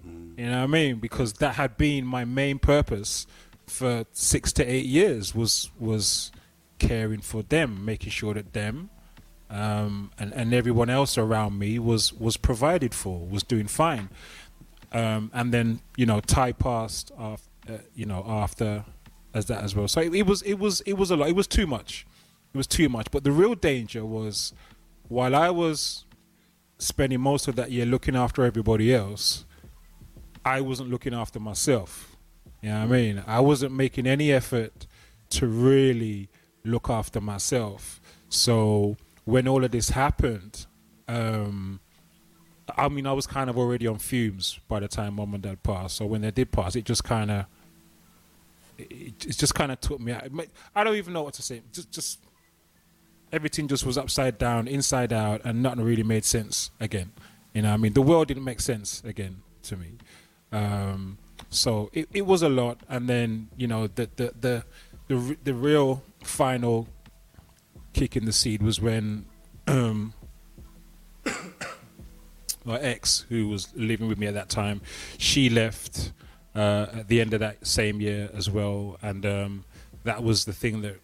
You 0.04 0.46
know 0.46 0.58
what 0.58 0.64
I 0.64 0.66
mean? 0.66 0.96
Because 0.96 1.32
that 1.34 1.54
had 1.54 1.76
been 1.76 2.06
my 2.06 2.24
main 2.24 2.58
purpose 2.58 3.26
for 3.66 4.04
six 4.12 4.52
to 4.52 4.64
eight 4.64 4.86
years 4.86 5.34
was 5.34 5.70
was 5.78 6.30
caring 6.78 7.20
for 7.20 7.42
them, 7.42 7.84
making 7.84 8.10
sure 8.10 8.34
that 8.34 8.52
them 8.52 8.90
um, 9.48 10.10
and 10.18 10.32
and 10.32 10.52
everyone 10.52 10.90
else 10.90 11.16
around 11.16 11.58
me 11.58 11.78
was 11.78 12.12
was 12.12 12.36
provided 12.36 12.94
for, 12.94 13.26
was 13.26 13.42
doing 13.42 13.66
fine. 13.66 14.08
Um, 14.92 15.30
and 15.34 15.52
then 15.52 15.80
you 15.96 16.06
know, 16.06 16.20
Ty 16.20 16.52
passed 16.52 17.12
after 17.18 17.50
uh, 17.68 17.78
you 17.94 18.06
know 18.06 18.24
after 18.26 18.84
as 19.34 19.46
that 19.46 19.62
as 19.62 19.74
well. 19.74 19.88
So 19.88 20.00
it, 20.00 20.14
it 20.14 20.26
was 20.26 20.42
it 20.42 20.54
was 20.54 20.80
it 20.82 20.94
was 20.94 21.10
a 21.10 21.16
lot. 21.16 21.28
It 21.28 21.36
was 21.36 21.46
too 21.46 21.66
much. 21.66 22.06
It 22.54 22.56
was 22.56 22.66
too 22.66 22.88
much. 22.88 23.10
But 23.10 23.24
the 23.24 23.32
real 23.32 23.54
danger 23.54 24.04
was 24.04 24.52
while 25.08 25.34
I 25.34 25.50
was 25.50 26.04
spending 26.78 27.20
most 27.20 27.48
of 27.48 27.56
that 27.56 27.70
year 27.70 27.86
looking 27.86 28.16
after 28.16 28.44
everybody 28.44 28.94
else, 28.94 29.44
I 30.44 30.60
wasn't 30.60 30.90
looking 30.90 31.14
after 31.14 31.40
myself. 31.40 32.16
You 32.62 32.70
know 32.70 32.80
what 32.80 32.84
I 32.84 32.86
mean? 32.86 33.24
I 33.26 33.40
wasn't 33.40 33.72
making 33.72 34.06
any 34.06 34.32
effort 34.32 34.86
to 35.30 35.46
really 35.46 36.28
look 36.64 36.88
after 36.88 37.20
myself. 37.20 38.00
So 38.28 38.96
when 39.24 39.46
all 39.46 39.64
of 39.64 39.70
this 39.70 39.90
happened, 39.90 40.66
um, 41.08 41.80
I 42.76 42.88
mean, 42.88 43.06
I 43.06 43.12
was 43.12 43.26
kind 43.26 43.48
of 43.48 43.58
already 43.58 43.86
on 43.86 43.98
fumes 43.98 44.58
by 44.68 44.80
the 44.80 44.88
time 44.88 45.14
mom 45.14 45.34
and 45.34 45.42
dad 45.42 45.62
passed. 45.62 45.96
So 45.96 46.06
when 46.06 46.22
they 46.22 46.30
did 46.30 46.50
pass, 46.50 46.74
it 46.74 46.84
just 46.84 47.04
kind 47.04 47.30
of, 47.30 47.46
it, 48.78 49.24
it 49.24 49.36
just 49.36 49.54
kind 49.54 49.70
of 49.70 49.80
took 49.80 50.00
me 50.00 50.12
out. 50.12 50.24
I 50.74 50.84
don't 50.84 50.96
even 50.96 51.12
know 51.12 51.22
what 51.22 51.34
to 51.34 51.42
say. 51.42 51.62
Just, 51.72 51.92
just 51.92 52.18
everything 53.32 53.68
just 53.68 53.86
was 53.86 53.96
upside 53.96 54.38
down, 54.38 54.66
inside 54.68 55.12
out, 55.12 55.42
and 55.44 55.62
nothing 55.62 55.84
really 55.84 56.02
made 56.02 56.24
sense 56.24 56.70
again. 56.80 57.12
You 57.54 57.62
know, 57.62 57.72
I 57.72 57.76
mean, 57.76 57.92
the 57.92 58.02
world 58.02 58.28
didn't 58.28 58.44
make 58.44 58.60
sense 58.60 59.02
again 59.04 59.42
to 59.64 59.76
me. 59.76 59.92
Um, 60.52 61.18
so 61.50 61.90
it, 61.92 62.08
it 62.12 62.26
was 62.26 62.42
a 62.42 62.48
lot, 62.48 62.80
and 62.88 63.08
then 63.08 63.48
you 63.56 63.66
know 63.66 63.86
the 63.86 64.08
the 64.16 64.32
the 64.40 64.64
the, 65.08 65.36
the 65.44 65.54
real 65.54 66.02
final 66.22 66.88
kick 67.92 68.16
in 68.16 68.24
the 68.24 68.32
seed 68.32 68.62
was 68.62 68.80
when 68.80 69.24
um, 69.66 70.12
my 72.66 72.78
ex, 72.78 73.24
who 73.28 73.48
was 73.48 73.68
living 73.74 74.08
with 74.08 74.18
me 74.18 74.26
at 74.26 74.34
that 74.34 74.48
time, 74.48 74.80
she 75.18 75.48
left 75.48 76.12
uh, 76.54 76.86
at 76.92 77.08
the 77.08 77.20
end 77.20 77.32
of 77.34 77.40
that 77.40 77.66
same 77.66 78.00
year 78.00 78.28
as 78.34 78.50
well, 78.50 78.98
and 79.02 79.24
um, 79.24 79.64
that 80.04 80.22
was 80.22 80.44
the 80.44 80.52
thing 80.52 80.82
that 80.82 81.00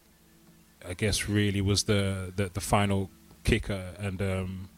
I 0.86 0.94
guess 0.94 1.28
really 1.28 1.60
was 1.60 1.84
the 1.84 2.32
the, 2.34 2.50
the 2.52 2.60
final 2.60 3.10
kicker, 3.44 3.94
and 3.98 4.20
um, 4.20 4.68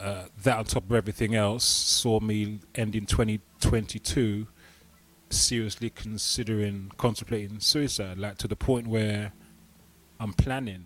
uh, 0.00 0.24
that 0.42 0.58
on 0.58 0.64
top 0.64 0.84
of 0.84 0.92
everything 0.92 1.34
else 1.34 1.64
saw 1.64 2.20
me 2.20 2.60
end 2.74 2.94
in 2.94 3.06
2022 3.06 4.46
seriously 5.30 5.90
considering 5.90 6.90
contemplating 6.98 7.60
suicide, 7.60 8.18
like 8.18 8.36
to 8.38 8.48
the 8.48 8.56
point 8.56 8.86
where 8.86 9.32
I'm 10.20 10.32
planning. 10.32 10.84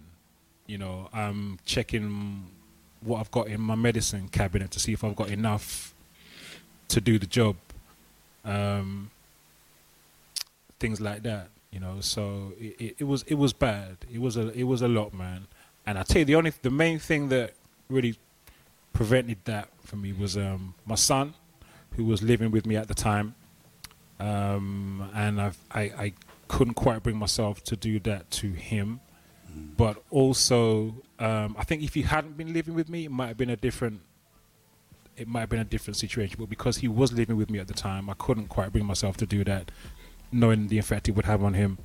You 0.66 0.78
know, 0.78 1.08
I'm 1.12 1.58
checking 1.64 2.50
what 3.00 3.20
I've 3.20 3.30
got 3.30 3.48
in 3.48 3.60
my 3.60 3.74
medicine 3.74 4.28
cabinet 4.28 4.70
to 4.72 4.80
see 4.80 4.92
if 4.92 5.04
I've 5.04 5.16
got 5.16 5.28
enough 5.28 5.94
to 6.88 7.00
do 7.00 7.18
the 7.18 7.26
job. 7.26 7.56
Um, 8.44 9.10
things 10.78 11.00
like 11.00 11.22
that, 11.24 11.48
you 11.70 11.80
know. 11.80 12.00
So 12.00 12.52
it, 12.58 12.80
it, 12.80 12.96
it 13.00 13.04
was 13.04 13.22
it 13.24 13.34
was 13.34 13.52
bad. 13.52 13.98
It 14.12 14.20
was 14.20 14.36
a 14.36 14.50
it 14.52 14.64
was 14.64 14.82
a 14.82 14.88
lot, 14.88 15.12
man. 15.14 15.46
And 15.86 15.98
I 15.98 16.02
tell 16.02 16.20
you, 16.20 16.24
the 16.24 16.34
only 16.34 16.52
the 16.62 16.70
main 16.70 16.98
thing 16.98 17.28
that 17.28 17.54
really 17.88 18.16
prevented 18.92 19.38
that 19.44 19.68
for 19.84 19.96
me 19.96 20.12
was 20.12 20.36
um, 20.36 20.74
my 20.84 20.94
son, 20.94 21.34
who 21.92 22.04
was 22.04 22.22
living 22.22 22.50
with 22.50 22.66
me 22.66 22.76
at 22.76 22.88
the 22.88 22.94
time, 22.94 23.34
um, 24.18 25.10
and 25.14 25.40
I've, 25.40 25.58
I 25.70 25.80
I 25.80 26.12
couldn't 26.48 26.74
quite 26.74 27.02
bring 27.02 27.16
myself 27.16 27.62
to 27.64 27.76
do 27.76 27.98
that 28.00 28.30
to 28.32 28.52
him. 28.52 29.00
But 29.76 30.02
also, 30.10 31.02
um, 31.18 31.54
I 31.58 31.64
think 31.64 31.82
if 31.82 31.94
he 31.94 32.02
hadn't 32.02 32.36
been 32.36 32.52
living 32.52 32.74
with 32.74 32.88
me, 32.88 33.04
it 33.04 33.10
might 33.10 33.28
have 33.28 33.36
been 33.36 33.50
a 33.50 33.56
different. 33.56 34.00
It 35.16 35.26
might 35.28 35.40
have 35.40 35.48
been 35.48 35.60
a 35.60 35.64
different 35.64 35.96
situation. 35.96 36.36
But 36.38 36.48
because 36.50 36.78
he 36.78 36.88
was 36.88 37.12
living 37.12 37.36
with 37.36 37.50
me 37.50 37.58
at 37.58 37.68
the 37.68 37.74
time, 37.74 38.10
I 38.10 38.14
couldn't 38.14 38.48
quite 38.48 38.72
bring 38.72 38.84
myself 38.84 39.16
to 39.18 39.26
do 39.26 39.44
that, 39.44 39.70
knowing 40.30 40.68
the 40.68 40.78
effect 40.78 41.08
it 41.08 41.12
would 41.12 41.24
have 41.24 41.42
on 41.42 41.54
him. 41.54 41.78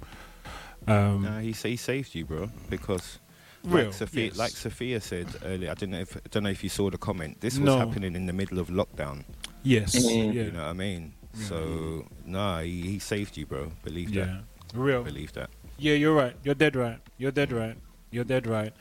Um, 0.87 1.23
Nah, 1.23 1.39
he, 1.39 1.51
he 1.51 1.75
saved 1.77 2.15
you, 2.15 2.25
bro, 2.25 2.49
because 2.69 3.19
Real, 3.63 3.85
like 3.85 3.93
Sophia, 3.93 4.25
yes. 4.25 4.37
like 4.37 4.51
Sophia 4.51 4.99
said 4.99 5.27
earlier, 5.45 5.69
I 5.71 5.75
don't 5.75 5.91
know 5.91 5.99
if 5.99 6.17
I 6.17 6.21
don't 6.31 6.43
know 6.43 6.49
if 6.49 6.63
you 6.63 6.69
saw 6.69 6.89
the 6.89 6.97
comment. 6.97 7.39
This 7.41 7.53
was 7.57 7.65
No. 7.65 7.77
happening 7.77 8.15
in 8.15 8.25
the 8.25 8.33
middle 8.33 8.57
of 8.59 8.67
lockdown. 8.69 9.23
yes, 9.63 9.93
yeah, 9.95 10.23
You 10.23 10.51
know 10.51 10.61
what 10.63 10.69
I 10.69 10.73
mean? 10.73 11.13
Yeah. 11.37 11.45
So 11.45 12.05
nah, 12.25 12.61
he, 12.61 12.81
he 12.81 12.99
saved 12.99 13.37
you, 13.37 13.45
bro. 13.45 13.71
Believe 13.83 14.09
yeah, 14.09 14.25
that. 14.25 14.43
real. 14.73 15.03
Believe 15.03 15.31
that. 15.33 15.49
Yeah, 15.81 15.95
you're 15.95 16.13
right. 16.13 16.35
You're 16.43 16.53
dead 16.53 16.75
right. 16.75 16.99
You're 17.17 17.31
dead 17.31 17.51
right. 17.51 17.75
You're 18.11 18.23
dead 18.23 18.45
right. 18.45 18.71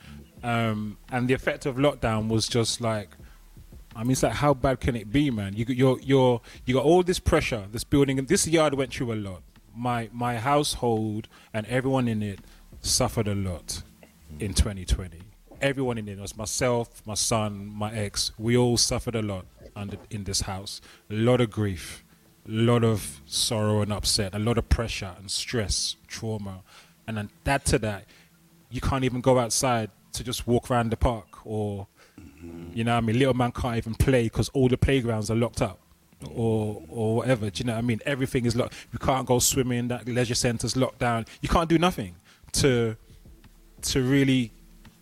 Um, 0.43 0.97
and 1.11 1.27
the 1.27 1.33
effect 1.33 1.65
of 1.65 1.77
lockdown 1.77 2.27
was 2.27 2.47
just 2.47 2.79
like, 2.79 3.09
I 3.95 4.03
mean, 4.03 4.11
it's 4.11 4.21
like 4.21 4.33
how 4.33 4.53
bad 4.53 4.79
can 4.79 4.95
it 4.95 5.11
be, 5.11 5.31
man? 5.31 5.55
You 5.55 5.65
you're 5.67 5.99
you're 5.99 6.41
you 6.63 6.75
got 6.75 6.85
all 6.85 7.01
this 7.01 7.17
pressure, 7.17 7.65
this 7.71 7.83
building, 7.83 8.23
this 8.25 8.47
yard 8.47 8.75
went 8.75 8.93
through 8.93 9.13
a 9.13 9.15
lot. 9.15 9.41
My 9.75 10.09
my 10.13 10.37
household 10.37 11.27
and 11.51 11.65
everyone 11.65 12.07
in 12.07 12.21
it 12.21 12.39
suffered 12.81 13.27
a 13.27 13.33
lot 13.33 13.81
in 14.39 14.53
2020. 14.53 15.21
Everyone 15.59 15.97
in 15.97 16.07
it 16.07 16.19
was 16.19 16.37
myself, 16.37 17.01
my 17.07 17.15
son, 17.15 17.65
my 17.65 17.91
ex. 17.93 18.31
We 18.37 18.55
all 18.55 18.77
suffered 18.77 19.15
a 19.15 19.23
lot 19.23 19.47
under 19.75 19.97
in 20.11 20.25
this 20.25 20.41
house. 20.41 20.81
A 21.09 21.15
lot 21.15 21.41
of 21.41 21.49
grief, 21.49 22.03
a 22.47 22.51
lot 22.51 22.83
of 22.83 23.21
sorrow 23.25 23.81
and 23.81 23.91
upset, 23.91 24.35
a 24.35 24.39
lot 24.39 24.59
of 24.59 24.69
pressure 24.69 25.15
and 25.17 25.31
stress, 25.31 25.95
trauma, 26.07 26.61
and 27.07 27.17
then 27.17 27.29
add 27.45 27.65
to 27.65 27.79
that, 27.79 28.05
you 28.69 28.81
can't 28.81 29.03
even 29.03 29.21
go 29.21 29.39
outside 29.39 29.89
to 30.13 30.23
just 30.23 30.47
walk 30.47 30.69
around 30.69 30.89
the 30.89 30.97
park 30.97 31.45
or 31.45 31.87
you 32.73 32.83
know 32.83 32.95
I 32.95 33.01
mean? 33.01 33.17
Little 33.19 33.33
man 33.33 33.51
can't 33.51 33.77
even 33.77 33.95
play 33.95 34.23
because 34.23 34.49
all 34.49 34.67
the 34.67 34.77
playgrounds 34.77 35.29
are 35.29 35.35
locked 35.35 35.61
up 35.61 35.79
or 36.33 36.81
or 36.89 37.17
whatever. 37.17 37.49
Do 37.49 37.59
you 37.59 37.65
know 37.65 37.73
what 37.73 37.79
I 37.79 37.81
mean? 37.81 37.99
Everything 38.05 38.45
is 38.45 38.55
locked. 38.55 38.73
You 38.91 38.99
can't 38.99 39.25
go 39.25 39.39
swimming 39.39 39.87
that 39.89 40.07
leisure 40.07 40.35
centers 40.35 40.75
locked 40.75 40.99
down. 40.99 41.25
You 41.41 41.49
can't 41.49 41.69
do 41.69 41.77
nothing 41.77 42.15
to 42.53 42.95
to 43.83 44.01
really 44.03 44.51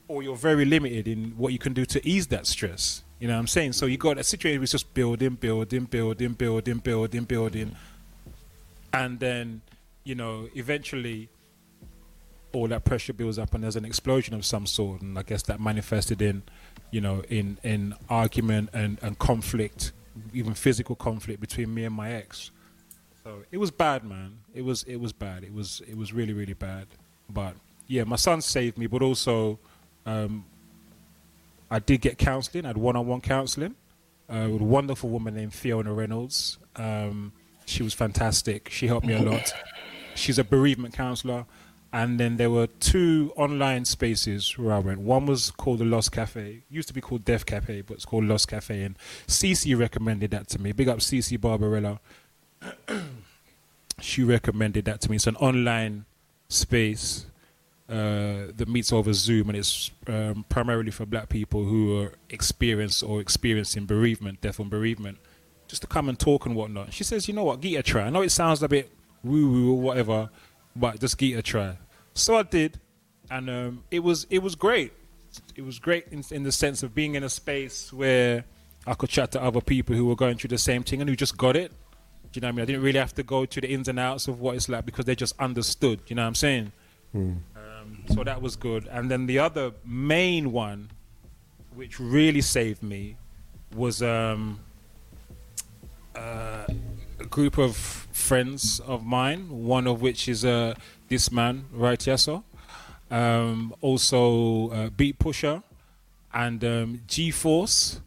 or 0.08 0.24
you're 0.24 0.36
very 0.36 0.66
limited 0.66 1.08
in 1.08 1.32
what 1.38 1.54
you 1.54 1.60
can 1.60 1.74
do 1.74 1.86
to 1.86 2.08
ease 2.08 2.28
that 2.28 2.48
stress. 2.48 3.04
You 3.20 3.28
know 3.28 3.36
what 3.36 3.42
I'm 3.42 3.48
saying? 3.48 3.74
So 3.74 3.86
you 3.86 3.98
got 3.98 4.18
a 4.18 4.24
situation 4.24 4.62
was 4.62 4.72
just 4.72 4.94
building, 4.94 5.36
building, 5.36 5.86
building, 5.86 6.34
building, 6.34 6.78
building, 6.78 7.24
building, 7.26 7.76
and 8.94 9.20
then 9.20 9.62
you 10.04 10.16
know 10.16 10.48
eventually 10.56 11.30
all 12.54 12.68
that 12.68 12.86
pressure 12.86 13.14
builds 13.14 13.38
up 13.38 13.54
and 13.54 13.64
there's 13.64 13.76
an 13.76 13.86
explosion 13.86 14.34
of 14.34 14.46
some 14.46 14.66
sort, 14.66 15.02
and 15.02 15.18
I 15.18 15.24
guess 15.24 15.44
that 15.44 15.60
manifested 15.60 16.22
in 16.22 16.44
you 16.92 17.02
know 17.02 17.24
in 17.30 17.58
in 17.64 17.96
argument 18.10 18.70
and 18.74 18.98
and 19.02 19.18
conflict, 19.20 19.92
even 20.34 20.54
physical 20.54 20.96
conflict 20.96 21.40
between 21.40 21.74
me 21.74 21.86
and 21.86 21.96
my 21.96 22.12
ex. 22.12 22.52
So 23.24 23.44
it 23.52 23.58
was 23.58 23.72
bad, 23.72 24.04
man. 24.04 24.40
It 24.54 24.64
was 24.64 24.84
it 24.84 24.98
was 24.98 25.14
bad. 25.14 25.44
It 25.44 25.54
was 25.54 25.82
it 25.88 25.98
was 25.98 26.14
really 26.14 26.34
really 26.34 26.54
bad. 26.54 26.88
But 27.30 27.54
yeah, 27.88 28.04
my 28.04 28.16
son 28.16 28.42
saved 28.42 28.78
me, 28.78 28.88
but 28.88 29.02
also 29.02 29.60
um, 30.06 30.46
I 31.70 31.80
did 31.80 32.02
get 32.02 32.18
counselling. 32.18 32.66
I 32.66 32.70
had 32.70 32.78
one-on-one 32.78 33.22
counselling 33.22 33.76
uh, 34.30 34.48
with 34.52 34.62
a 34.62 34.66
wonderful 34.66 35.10
woman 35.10 35.36
named 35.36 35.54
Fiona 35.54 35.94
Reynolds. 35.94 36.58
Um, 36.76 37.34
she 37.66 37.84
was 37.84 37.94
fantastic. 37.94 38.70
She 38.70 38.88
helped 38.88 39.06
me 39.06 39.14
a 39.14 39.22
lot. 39.22 39.54
She's 40.16 40.40
a 40.40 40.44
bereavement 40.44 40.94
counsellor. 40.94 41.46
And 41.92 42.20
then 42.20 42.38
there 42.38 42.52
were 42.52 42.68
two 42.68 43.34
online 43.36 43.86
spaces 43.86 44.58
where 44.58 44.74
I 44.74 44.80
went. 44.80 45.00
One 45.00 45.26
was 45.26 45.50
called 45.50 45.80
the 45.80 45.86
Lost 45.86 46.12
Cafe. 46.12 46.62
Used 46.70 46.88
to 46.88 46.94
be 46.94 47.02
called 47.02 47.26
Death 47.26 47.46
Cafe, 47.46 47.82
but 47.82 47.96
it's 47.96 48.06
called 48.06 48.26
Lost 48.26 48.48
Cafe. 48.48 48.84
And 48.84 48.98
CC 49.28 49.78
recommended 49.78 50.32
that 50.32 50.48
to 50.50 50.62
me. 50.62 50.72
Big 50.72 50.88
up 50.88 51.00
CC 51.00 51.40
Barbarella. 51.40 52.00
she 54.00 54.24
recommended 54.24 54.86
that 54.86 55.02
to 55.02 55.10
me. 55.10 55.16
It's 55.16 55.26
an 55.26 55.36
online 55.38 56.06
space 56.48 57.26
uh, 57.90 58.54
that 58.56 58.68
meets 58.68 58.94
over 58.94 59.12
Zoom, 59.14 59.50
and 59.50 59.58
it's 59.58 59.90
um, 60.06 60.46
primarily 60.48 60.92
for 60.92 61.08
Black 61.08 61.28
people 61.28 61.64
who 61.64 62.00
are 62.00 62.14
experienced 62.30 63.02
or 63.02 63.20
experiencing 63.20 63.86
bereavement, 63.86 64.42
death 64.42 64.60
and 64.60 64.70
bereavement, 64.70 65.18
just 65.68 65.82
to 65.82 65.88
come 65.88 66.08
and 66.08 66.20
talk 66.20 66.46
and 66.46 66.56
whatnot. 66.56 66.94
She 66.94 67.04
says, 67.04 67.28
"You 67.28 67.34
know 67.34 67.46
what? 67.46 67.62
Get 67.62 67.80
a 67.80 67.84
try. 67.84 68.04
I 68.04 68.10
know 68.12 68.22
it 68.22 68.30
sounds 68.30 68.62
a 68.62 68.68
bit 68.68 68.92
woo 69.24 69.50
woo 69.52 69.72
or 69.72 69.80
whatever, 69.80 70.30
but 70.76 71.00
just 71.00 71.18
get 71.18 71.38
a 71.38 71.42
try." 71.42 71.78
So 72.14 72.38
I 72.38 72.44
did, 72.44 72.80
and 73.30 73.50
um, 73.50 73.84
it 73.92 74.00
was 74.00 74.26
it 74.30 74.40
was 74.40 74.56
great. 74.56 74.94
It 75.56 75.64
was 75.64 75.80
great 75.80 76.08
in, 76.12 76.24
in 76.32 76.44
the 76.44 76.52
sense 76.52 76.82
of 76.84 76.96
being 76.96 77.16
in 77.16 77.24
a 77.24 77.30
space 77.30 77.94
where 77.94 78.46
I 78.88 78.94
could 78.96 79.10
chat 79.10 79.32
to 79.34 79.42
other 79.44 79.62
people 79.62 79.96
who 79.96 80.06
were 80.06 80.16
going 80.16 80.38
through 80.38 80.50
the 80.50 80.58
same 80.58 80.84
thing 80.84 81.02
and 81.02 81.10
who 81.10 81.16
just 81.16 81.38
got 81.38 81.56
it. 81.56 81.72
Do 82.32 82.38
you 82.38 82.42
know 82.42 82.48
what 82.48 82.50
I 82.50 82.56
mean? 82.56 82.62
I 82.64 82.66
didn't 82.66 82.82
really 82.82 83.00
have 83.00 83.14
to 83.16 83.24
go 83.24 83.46
to 83.46 83.62
the 83.62 83.68
ins 83.68 83.88
and 83.88 84.00
outs 84.00 84.28
of 84.28 84.40
what 84.40 84.56
it's 84.56 84.70
like 84.70 84.86
because 84.86 85.06
they 85.06 85.16
just 85.16 85.40
understood. 85.40 86.00
You 86.08 86.16
know 86.16 86.24
what 86.24 86.28
I'm 86.30 86.36
saying? 86.36 86.72
Um, 87.56 88.04
so 88.14 88.24
that 88.24 88.42
was 88.42 88.56
good. 88.56 88.88
And 88.92 89.10
then 89.10 89.26
the 89.26 89.40
other 89.40 89.72
main 89.86 90.52
one, 90.52 90.90
which 91.76 92.00
really 92.00 92.42
saved 92.42 92.84
me, 92.84 93.16
was 93.76 94.02
um, 94.02 94.60
uh, 96.16 96.66
group 97.30 97.58
of 97.58 97.76
friends 97.76 98.80
of 98.82 99.06
mine. 99.06 99.50
One 99.50 99.88
of 99.88 100.02
which 100.02 100.28
is 100.28 100.44
uh, 100.44 100.76
this 101.08 101.32
man, 101.32 101.66
right, 101.72 102.00
Yasso. 102.00 102.44
Um, 103.12 103.74
also, 103.82 104.70
uh, 104.70 104.90
Beat 104.90 105.20
Pusher 105.20 105.64
and 106.34 106.64
um, 106.64 107.02
G 107.08 107.32
Force. 107.32 108.02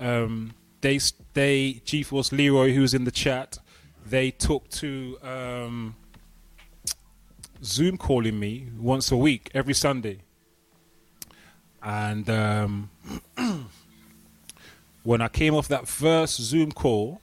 Um, 0.00 0.54
they 0.80 0.98
they 1.34 1.80
G 1.84 2.02
Force 2.02 2.32
Leroy, 2.32 2.72
who's 2.74 2.94
in 2.94 3.04
the 3.04 3.10
chat. 3.10 3.58
They 4.06 4.30
took 4.30 4.68
to 4.70 5.18
um, 5.22 5.96
Zoom 7.62 7.96
calling 7.96 8.38
me 8.38 8.66
once 8.78 9.10
a 9.10 9.16
week, 9.16 9.50
every 9.54 9.74
Sunday. 9.74 10.18
And 11.82 12.28
um, 12.28 12.90
when 15.02 15.20
I 15.20 15.28
came 15.28 15.54
off 15.54 15.68
that 15.68 15.88
first 15.88 16.40
Zoom 16.40 16.72
call, 16.72 17.20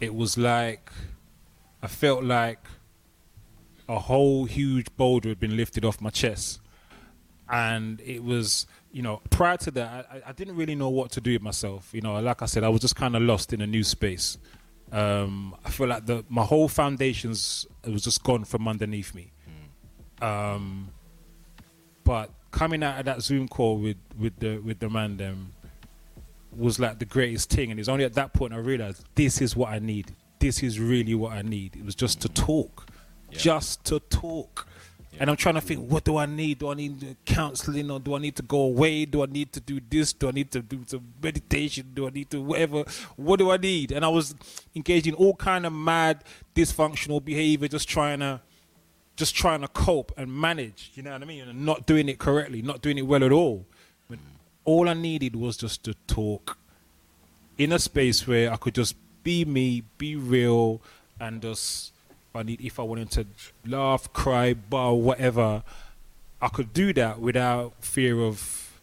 it 0.00 0.14
was 0.14 0.36
like 0.36 0.90
I 1.82 1.86
felt 1.86 2.24
like 2.24 2.58
a 3.88 3.98
whole 3.98 4.44
huge 4.44 4.86
boulder 4.96 5.28
had 5.30 5.40
been 5.40 5.56
lifted 5.56 5.84
off 5.84 6.00
my 6.00 6.10
chest. 6.10 6.60
And 7.48 8.00
it 8.02 8.22
was, 8.22 8.66
you 8.92 9.02
know, 9.02 9.20
prior 9.30 9.56
to 9.58 9.70
that, 9.72 10.06
I, 10.10 10.30
I 10.30 10.32
didn't 10.32 10.56
really 10.56 10.76
know 10.76 10.88
what 10.88 11.10
to 11.12 11.20
do 11.20 11.32
with 11.32 11.42
myself. 11.42 11.90
You 11.92 12.00
know, 12.00 12.20
like 12.20 12.42
I 12.42 12.46
said, 12.46 12.62
I 12.62 12.68
was 12.68 12.80
just 12.80 12.94
kind 12.94 13.16
of 13.16 13.22
lost 13.22 13.52
in 13.52 13.60
a 13.60 13.66
new 13.66 13.82
space. 13.82 14.38
Um, 14.92 15.56
I 15.64 15.70
feel 15.70 15.88
like 15.88 16.06
the 16.06 16.24
my 16.28 16.44
whole 16.44 16.68
foundations 16.68 17.66
it 17.84 17.90
was 17.90 18.02
just 18.02 18.22
gone 18.22 18.44
from 18.44 18.68
underneath 18.68 19.14
me. 19.14 19.32
Um, 20.20 20.88
but 22.04 22.30
coming 22.50 22.82
out 22.82 22.98
of 22.98 23.04
that 23.06 23.22
Zoom 23.22 23.48
call 23.48 23.78
with 23.78 23.96
with 24.18 24.38
the 24.38 24.58
with 24.58 24.78
the 24.80 24.90
man 24.90 25.16
them 25.16 25.52
was 26.56 26.78
like 26.78 26.98
the 26.98 27.04
greatest 27.04 27.50
thing, 27.50 27.70
and 27.70 27.78
it's 27.78 27.88
only 27.88 28.04
at 28.04 28.14
that 28.14 28.32
point 28.32 28.52
I 28.52 28.58
realized 28.58 29.04
this 29.14 29.40
is 29.40 29.54
what 29.54 29.70
I 29.70 29.78
need. 29.78 30.14
This 30.38 30.62
is 30.62 30.80
really 30.80 31.14
what 31.14 31.32
I 31.32 31.42
need. 31.42 31.76
It 31.76 31.84
was 31.84 31.94
just 31.94 32.20
to 32.22 32.28
talk, 32.28 32.86
just 33.30 33.84
to 33.86 34.00
talk. 34.00 34.66
And 35.18 35.28
I'm 35.28 35.36
trying 35.36 35.56
to 35.56 35.60
think, 35.60 35.90
what 35.90 36.04
do 36.04 36.16
I 36.16 36.24
need? 36.24 36.60
Do 36.60 36.70
I 36.70 36.74
need 36.74 37.16
counseling, 37.26 37.90
or 37.90 38.00
do 38.00 38.14
I 38.14 38.18
need 38.18 38.36
to 38.36 38.42
go 38.42 38.60
away? 38.62 39.04
Do 39.04 39.22
I 39.22 39.26
need 39.26 39.52
to 39.52 39.60
do 39.60 39.78
this? 39.90 40.14
Do 40.14 40.28
I 40.28 40.30
need 40.30 40.50
to 40.52 40.62
do 40.62 40.80
some 40.86 41.12
meditation? 41.22 41.90
Do 41.92 42.06
I 42.06 42.10
need 42.10 42.30
to 42.30 42.40
whatever? 42.40 42.84
What 43.16 43.38
do 43.38 43.50
I 43.50 43.58
need? 43.58 43.92
And 43.92 44.02
I 44.02 44.08
was 44.08 44.34
engaged 44.74 45.06
in 45.06 45.14
all 45.14 45.34
kind 45.34 45.66
of 45.66 45.74
mad 45.74 46.24
dysfunctional 46.54 47.22
behavior, 47.22 47.68
just 47.68 47.88
trying 47.88 48.20
to, 48.20 48.40
just 49.16 49.34
trying 49.34 49.60
to 49.60 49.68
cope 49.68 50.10
and 50.16 50.32
manage. 50.32 50.92
You 50.94 51.02
know 51.02 51.12
what 51.12 51.22
I 51.22 51.26
mean? 51.26 51.46
And 51.46 51.66
not 51.66 51.86
doing 51.86 52.08
it 52.08 52.18
correctly, 52.18 52.62
not 52.62 52.80
doing 52.80 52.96
it 52.96 53.06
well 53.06 53.22
at 53.22 53.32
all. 53.32 53.66
But 54.70 54.74
all 54.74 54.88
I 54.88 54.94
needed 54.94 55.34
was 55.34 55.56
just 55.56 55.82
to 55.84 55.94
talk 56.06 56.56
in 57.58 57.72
a 57.72 57.78
space 57.80 58.24
where 58.28 58.52
I 58.52 58.56
could 58.56 58.76
just 58.76 58.94
be 59.24 59.44
me, 59.44 59.82
be 59.98 60.14
real, 60.14 60.80
and 61.18 61.42
just 61.42 61.92
if 62.30 62.36
I 62.36 62.44
need 62.44 62.60
if 62.60 62.78
I 62.78 62.84
wanted 62.84 63.10
to 63.10 63.26
laugh, 63.66 64.12
cry, 64.12 64.54
bar, 64.54 64.94
whatever, 64.94 65.64
I 66.40 66.48
could 66.48 66.72
do 66.72 66.92
that 66.92 67.18
without 67.18 67.72
fear 67.80 68.20
of 68.20 68.80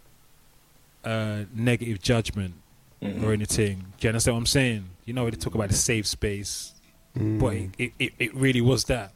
uh, 1.05 1.43
negative 1.55 2.01
judgment 2.01 2.55
or 3.01 3.31
anything. 3.31 3.85
Do 3.97 4.07
you 4.07 4.09
understand 4.09 4.35
what 4.35 4.39
I'm 4.39 4.45
saying? 4.45 4.89
You 5.05 5.13
know, 5.13 5.29
they 5.29 5.37
talk 5.37 5.55
about 5.55 5.69
the 5.69 5.75
safe 5.75 6.05
space, 6.05 6.73
but 7.15 7.53
it, 7.55 7.69
it, 7.77 7.91
it, 7.97 8.13
it 8.19 8.35
really 8.35 8.61
was 8.61 8.83
that. 8.85 9.13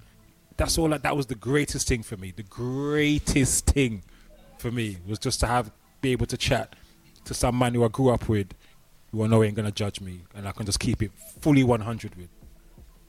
That's 0.56 0.78
all. 0.78 0.88
That, 0.88 1.04
that 1.04 1.18
was 1.18 1.26
the 1.26 1.36
greatest 1.36 1.90
thing 1.90 2.02
for 2.02 2.16
me. 2.16 2.32
The 2.34 2.44
greatest 2.44 3.66
thing 3.66 4.04
for 4.58 4.72
me 4.72 5.00
was 5.06 5.20
just 5.20 5.42
to 5.42 5.48
have 5.48 5.70
be 6.02 6.12
able 6.12 6.26
to 6.28 6.38
chat 6.38 6.76
to 7.26 7.34
some 7.34 7.58
man 7.58 7.74
who 7.74 7.84
I 7.84 7.88
grew 7.88 8.10
up 8.10 8.28
with, 8.28 8.48
who 9.12 9.24
I 9.24 9.28
know 9.28 9.44
ain't 9.44 9.56
gonna 9.56 9.72
judge 9.72 10.02
me, 10.02 10.22
and 10.36 10.48
I 10.48 10.52
can 10.52 10.66
just 10.66 10.80
keep 10.80 11.02
it 11.02 11.12
fully 11.42 11.64
100 11.64 12.16
with. 12.16 12.28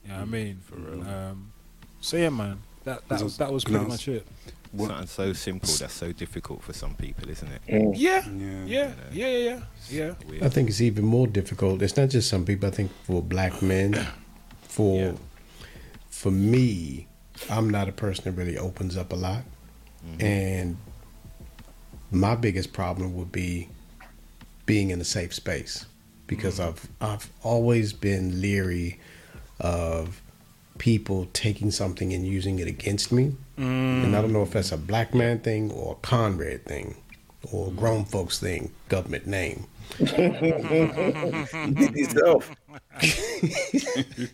You 0.03 0.09
know 0.09 0.15
what 0.15 0.21
I 0.21 0.25
mean? 0.25 0.59
For 0.63 0.75
real. 0.75 1.01
Um, 1.07 1.53
so 2.01 2.17
yeah, 2.17 2.29
man, 2.29 2.59
that 2.83 3.07
that, 3.07 3.19
Those 3.19 3.37
that 3.37 3.51
was 3.51 3.63
pretty 3.63 3.85
much 3.85 4.07
it. 4.07 4.27
What- 4.71 4.87
Something 4.89 5.07
so 5.07 5.33
simple 5.33 5.69
that's 5.69 5.93
so 5.93 6.11
difficult 6.11 6.63
for 6.63 6.73
some 6.73 6.95
people, 6.95 7.29
isn't 7.29 7.47
it? 7.47 7.61
Yeah, 7.95 8.27
Yeah. 8.27 8.65
yeah, 8.65 8.65
yeah, 8.65 8.93
yeah, 9.11 9.37
yeah. 9.37 9.59
yeah. 9.89 10.13
Weird. 10.27 10.43
I 10.43 10.49
think 10.49 10.67
it's 10.69 10.81
even 10.81 11.05
more 11.05 11.27
difficult. 11.27 11.81
It's 11.83 11.95
not 11.95 12.09
just 12.09 12.27
some 12.27 12.43
people. 12.43 12.67
I 12.67 12.71
think 12.71 12.91
for 13.03 13.21
black 13.21 13.61
men, 13.61 13.93
for 14.63 14.99
Yeah. 14.99 15.11
for 16.09 16.31
me, 16.31 17.07
I'm 17.49 17.69
not 17.69 17.87
a 17.87 17.91
person 17.91 18.23
that 18.25 18.31
really 18.31 18.57
opens 18.57 18.97
up 18.97 19.13
a 19.13 19.15
lot, 19.15 19.43
and 20.19 20.75
my 22.13 22.35
biggest 22.35 22.73
problem 22.73 23.15
would 23.15 23.31
be 23.31 23.69
being 24.65 24.89
in 24.91 25.01
a 25.01 25.05
safe 25.05 25.33
space 25.33 25.85
because 26.27 26.59
mm. 26.59 26.67
I've 26.67 26.87
I've 27.01 27.29
always 27.43 27.93
been 27.93 28.41
leery 28.41 28.99
of 29.59 30.21
people 30.77 31.27
taking 31.33 31.71
something 31.71 32.13
and 32.13 32.25
using 32.25 32.59
it 32.59 32.67
against 32.67 33.11
me. 33.11 33.33
And 33.57 34.15
I 34.15 34.21
don't 34.21 34.33
know 34.33 34.41
if 34.41 34.51
that's 34.51 34.71
a 34.71 34.77
black 34.77 35.13
man 35.13 35.39
thing 35.39 35.71
or 35.71 35.93
a 35.93 35.95
Conrad 35.95 36.65
thing 36.65 36.95
or 37.51 37.67
a 37.67 37.69
mm. 37.69 37.77
grown 37.77 38.05
folks 38.05 38.39
thing, 38.39 38.71
government 38.89 39.27
name. 39.27 39.67
Yourself. 41.95 42.51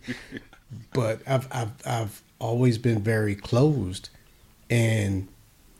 but 0.94 1.22
I've 1.28 1.48
I've 1.52 1.74
I've 1.86 2.22
always 2.40 2.78
been 2.78 3.02
very 3.02 3.36
closed, 3.36 4.10
and 4.70 5.28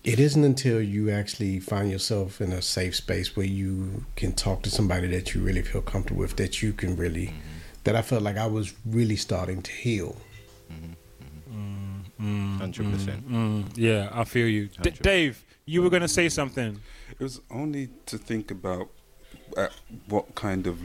it 0.04 0.20
isn't 0.20 0.44
until 0.44 0.82
you 0.82 1.10
actually 1.10 1.60
find 1.60 1.92
yourself 1.92 2.42
in 2.42 2.52
a 2.52 2.62
safe 2.62 2.96
space 2.96 3.36
where 3.36 3.46
you 3.46 4.06
can 4.16 4.32
talk 4.32 4.62
to 4.64 4.70
somebody 4.70 5.08
that 5.08 5.34
you 5.34 5.42
really 5.42 5.62
feel 5.62 5.82
comfortable 5.82 6.22
with 6.22 6.36
that 6.38 6.62
you 6.62 6.74
can 6.74 6.96
really 6.96 7.28
mm-hmm. 7.28 7.40
that 7.84 7.96
I 7.96 8.02
felt 8.02 8.24
like 8.24 8.38
I 8.38 8.48
was 8.48 8.74
really 8.86 9.16
starting 9.16 9.62
to 9.62 9.72
heal. 9.72 10.16
Hundred 12.20 12.92
percent. 12.92 13.32
Mm, 13.32 13.66
yeah, 13.76 14.10
I 14.12 14.26
feel 14.26 14.46
you, 14.46 14.70
D- 14.82 14.92
Dave. 15.02 15.46
You 15.66 15.82
were 15.82 15.90
gonna 15.90 16.10
say 16.10 16.28
something. 16.28 16.82
It 17.12 17.24
was 17.24 17.40
only 17.50 17.90
to 18.08 18.18
think 18.18 18.52
about 18.52 18.90
at 19.58 19.72
what 20.08 20.36
kind 20.36 20.68
of, 20.68 20.80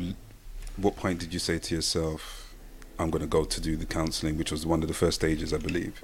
what 0.76 0.96
point 0.96 1.20
did 1.20 1.32
you 1.32 1.38
say 1.38 1.58
to 1.58 1.74
yourself, 1.74 2.54
I'm 2.98 3.10
going 3.10 3.22
to 3.22 3.28
go 3.28 3.44
to 3.44 3.60
do 3.60 3.76
the 3.76 3.86
counselling, 3.86 4.38
which 4.38 4.52
was 4.52 4.64
one 4.64 4.82
of 4.82 4.88
the 4.88 4.94
first 4.94 5.16
stages, 5.16 5.52
I 5.52 5.58
believe, 5.58 6.02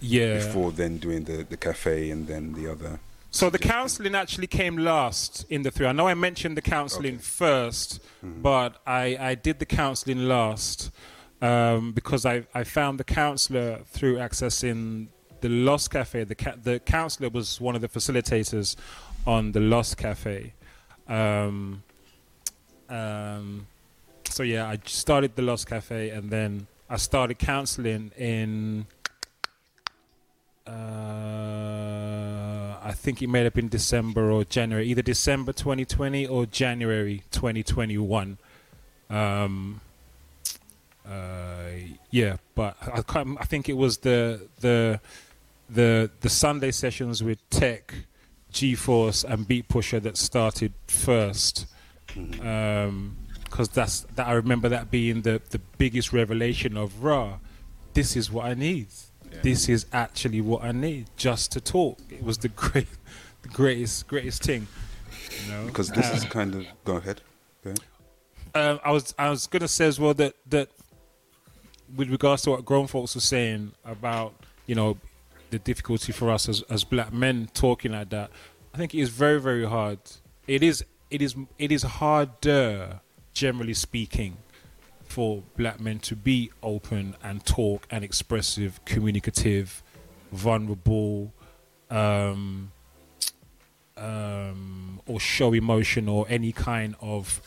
Yeah. 0.00 0.34
before 0.34 0.72
then 0.72 0.98
doing 0.98 1.24
the, 1.24 1.44
the 1.44 1.56
cafe 1.56 2.10
and 2.10 2.26
then 2.26 2.52
the 2.52 2.70
other. 2.70 3.00
So 3.30 3.50
the 3.50 3.58
counselling 3.58 4.14
actually 4.14 4.46
came 4.46 4.78
last 4.78 5.44
in 5.50 5.62
the 5.62 5.70
three. 5.70 5.86
I 5.86 5.92
know 5.92 6.08
I 6.08 6.14
mentioned 6.14 6.56
the 6.56 6.62
counselling 6.62 7.18
first, 7.18 8.00
but 8.22 8.80
I, 8.86 9.16
I 9.20 9.34
did 9.34 9.58
the 9.58 9.66
counselling 9.66 10.26
last 10.26 10.90
um, 11.42 11.92
because 11.92 12.24
I, 12.24 12.44
I 12.54 12.64
found 12.64 12.98
the 12.98 13.04
counsellor 13.04 13.80
through 13.86 14.16
accessing 14.16 15.08
the 15.42 15.50
Lost 15.50 15.90
Cafe. 15.90 16.24
The 16.24 16.34
ca- 16.34 16.56
the 16.62 16.78
counsellor 16.80 17.28
was 17.28 17.60
one 17.60 17.74
of 17.74 17.82
the 17.82 17.88
facilitators 17.88 18.74
on 19.26 19.52
the 19.52 19.60
Lost 19.60 19.98
Cafe. 19.98 20.54
Um, 21.06 21.82
um, 22.88 23.66
so 24.30 24.42
yeah, 24.42 24.66
I 24.66 24.78
started 24.86 25.36
the 25.36 25.42
Lost 25.42 25.66
Cafe 25.68 26.08
and 26.10 26.30
then 26.30 26.68
I 26.88 26.96
started 26.96 27.38
counselling 27.38 28.12
in. 28.16 28.86
Uh, 30.66 30.72
I 32.82 32.92
think 32.92 33.22
it 33.22 33.28
may 33.28 33.44
have 33.44 33.54
been 33.54 33.68
December 33.68 34.30
or 34.30 34.44
January, 34.44 34.86
either 34.88 35.02
December 35.02 35.52
2020 35.52 36.26
or 36.26 36.46
January 36.46 37.22
2021. 37.30 38.38
Um, 39.08 39.80
uh, 41.08 41.68
yeah, 42.10 42.36
but 42.54 42.76
I, 42.82 43.02
I 43.38 43.44
think 43.44 43.68
it 43.68 43.76
was 43.76 43.98
the 43.98 44.48
the 44.60 45.00
the 45.70 46.10
the 46.20 46.28
Sunday 46.28 46.72
sessions 46.72 47.22
with 47.22 47.38
Tech, 47.50 47.94
G-Force, 48.52 49.22
and 49.24 49.46
Beat 49.46 49.68
Pusher 49.68 50.00
that 50.00 50.16
started 50.16 50.72
first. 50.88 51.66
Because 52.06 53.68
that's 53.72 54.00
that 54.16 54.26
I 54.26 54.32
remember 54.32 54.68
that 54.68 54.90
being 54.90 55.22
the 55.22 55.40
the 55.50 55.60
biggest 55.78 56.12
revelation 56.12 56.76
of 56.76 57.04
Raw. 57.04 57.38
This 57.94 58.16
is 58.16 58.30
what 58.30 58.46
I 58.46 58.54
need. 58.54 58.88
This 59.42 59.68
is 59.68 59.86
actually 59.92 60.40
what 60.40 60.64
I 60.64 60.72
need 60.72 61.06
just 61.16 61.52
to 61.52 61.60
talk. 61.60 61.98
It 62.10 62.22
was 62.22 62.38
the 62.38 62.48
great, 62.64 62.88
the 63.42 63.48
greatest 63.48 64.06
greatest 64.08 64.42
thing. 64.42 64.66
You 65.44 65.52
know, 65.52 65.66
Because 65.66 65.90
this 65.90 66.10
Uh, 66.10 66.14
is 66.14 66.24
kind 66.24 66.54
of. 66.54 66.66
Go 66.84 66.96
ahead. 66.96 67.20
Go 67.62 67.70
ahead. 67.70 67.80
um, 68.54 68.80
I 68.84 68.90
was 68.92 69.14
I 69.18 69.30
was 69.30 69.46
gonna 69.46 69.68
say 69.68 69.86
as 69.86 70.00
well 70.00 70.14
that 70.14 70.34
that 70.48 70.68
with 71.94 72.10
regards 72.10 72.42
to 72.42 72.50
what 72.50 72.64
grown 72.64 72.86
folks 72.86 73.14
were 73.14 73.20
saying 73.20 73.72
about 73.84 74.34
you 74.66 74.74
know 74.74 74.98
the 75.50 75.58
difficulty 75.60 76.12
for 76.12 76.30
us 76.30 76.48
as 76.48 76.62
as 76.62 76.82
black 76.84 77.12
men 77.12 77.48
talking 77.54 77.92
like 77.92 78.08
that, 78.10 78.30
I 78.74 78.78
think 78.78 78.94
it 78.94 79.00
is 79.00 79.10
very 79.10 79.40
very 79.40 79.64
hard. 79.66 79.98
It 80.46 80.62
is 80.62 80.84
it 81.10 81.22
is 81.22 81.36
it 81.58 81.70
is 81.70 81.82
harder, 81.82 83.00
generally 83.34 83.74
speaking, 83.74 84.36
for 85.06 85.42
black 85.56 85.80
men 85.80 85.98
to 86.00 86.16
be 86.16 86.50
open 86.62 87.16
and 87.22 87.44
talk 87.44 87.86
and 87.90 88.04
expressive, 88.04 88.84
communicative, 88.84 89.82
vulnerable. 90.32 91.32
Um, 91.90 92.72
um, 93.96 95.00
or 95.06 95.18
show 95.20 95.52
emotion 95.52 96.08
or 96.08 96.26
any 96.28 96.52
kind 96.52 96.94
of 97.00 97.40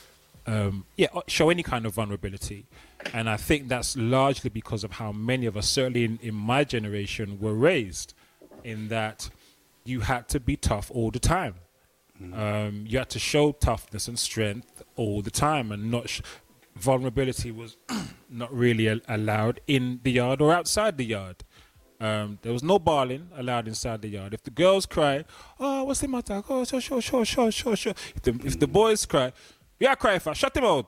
um, 0.48 0.86
yeah 0.96 1.08
uh, 1.14 1.22
show 1.28 1.50
any 1.50 1.64
kind 1.64 1.86
of 1.86 1.94
vulnerability 1.94 2.66
and 3.14 3.30
i 3.30 3.38
think 3.38 3.68
that's 3.68 3.96
largely 3.96 4.50
because 4.50 4.84
of 4.84 4.94
how 4.94 5.12
many 5.12 5.46
of 5.46 5.56
us 5.56 5.70
certainly 5.70 6.04
in, 6.04 6.18
in 6.22 6.34
my 6.34 6.64
generation 6.64 7.40
were 7.40 7.54
raised 7.54 8.14
in 8.64 8.88
that 8.88 9.30
you 9.84 10.02
had 10.02 10.28
to 10.28 10.40
be 10.40 10.56
tough 10.56 10.90
all 10.92 11.12
the 11.12 11.20
time 11.20 11.56
um, 12.34 12.84
you 12.86 12.98
had 12.98 13.10
to 13.10 13.20
show 13.20 13.54
toughness 13.54 14.08
and 14.08 14.20
strength 14.20 14.84
all 14.98 15.22
the 15.22 15.32
time 15.32 15.72
and 15.72 15.90
not 15.90 16.10
sh- 16.10 16.22
vulnerability 16.82 17.52
was 17.52 17.78
not 18.30 18.54
really 18.54 18.88
a- 18.88 19.02
allowed 19.08 19.60
in 19.68 20.00
the 20.04 20.12
yard 20.12 20.42
or 20.42 20.54
outside 20.54 20.98
the 20.98 21.06
yard 21.06 21.44
um, 22.02 22.40
there 22.44 22.54
was 22.54 22.64
no 22.64 22.80
bawling 22.80 23.28
allowed 23.36 23.68
inside 23.68 24.02
the 24.02 24.08
yard. 24.08 24.34
If 24.34 24.44
the 24.44 24.52
girls 24.52 24.86
cry, 24.86 25.26
oh, 25.60 25.84
what's 25.84 26.00
the 26.00 26.08
matter? 26.08 26.42
Oh, 26.50 26.64
sure, 26.64 26.80
sure, 26.80 27.02
sure, 27.02 27.26
sure, 27.26 27.52
sure, 27.52 27.76
sure. 27.76 27.94
If 28.16 28.22
the, 28.22 28.40
if 28.46 28.58
the 28.58 28.68
boys 28.68 29.06
cry, 29.06 29.34
yeah, 29.82 29.96
cry 29.96 30.18
for 30.20 30.34
shut 30.34 30.54
them 30.54 30.64
out. 30.64 30.88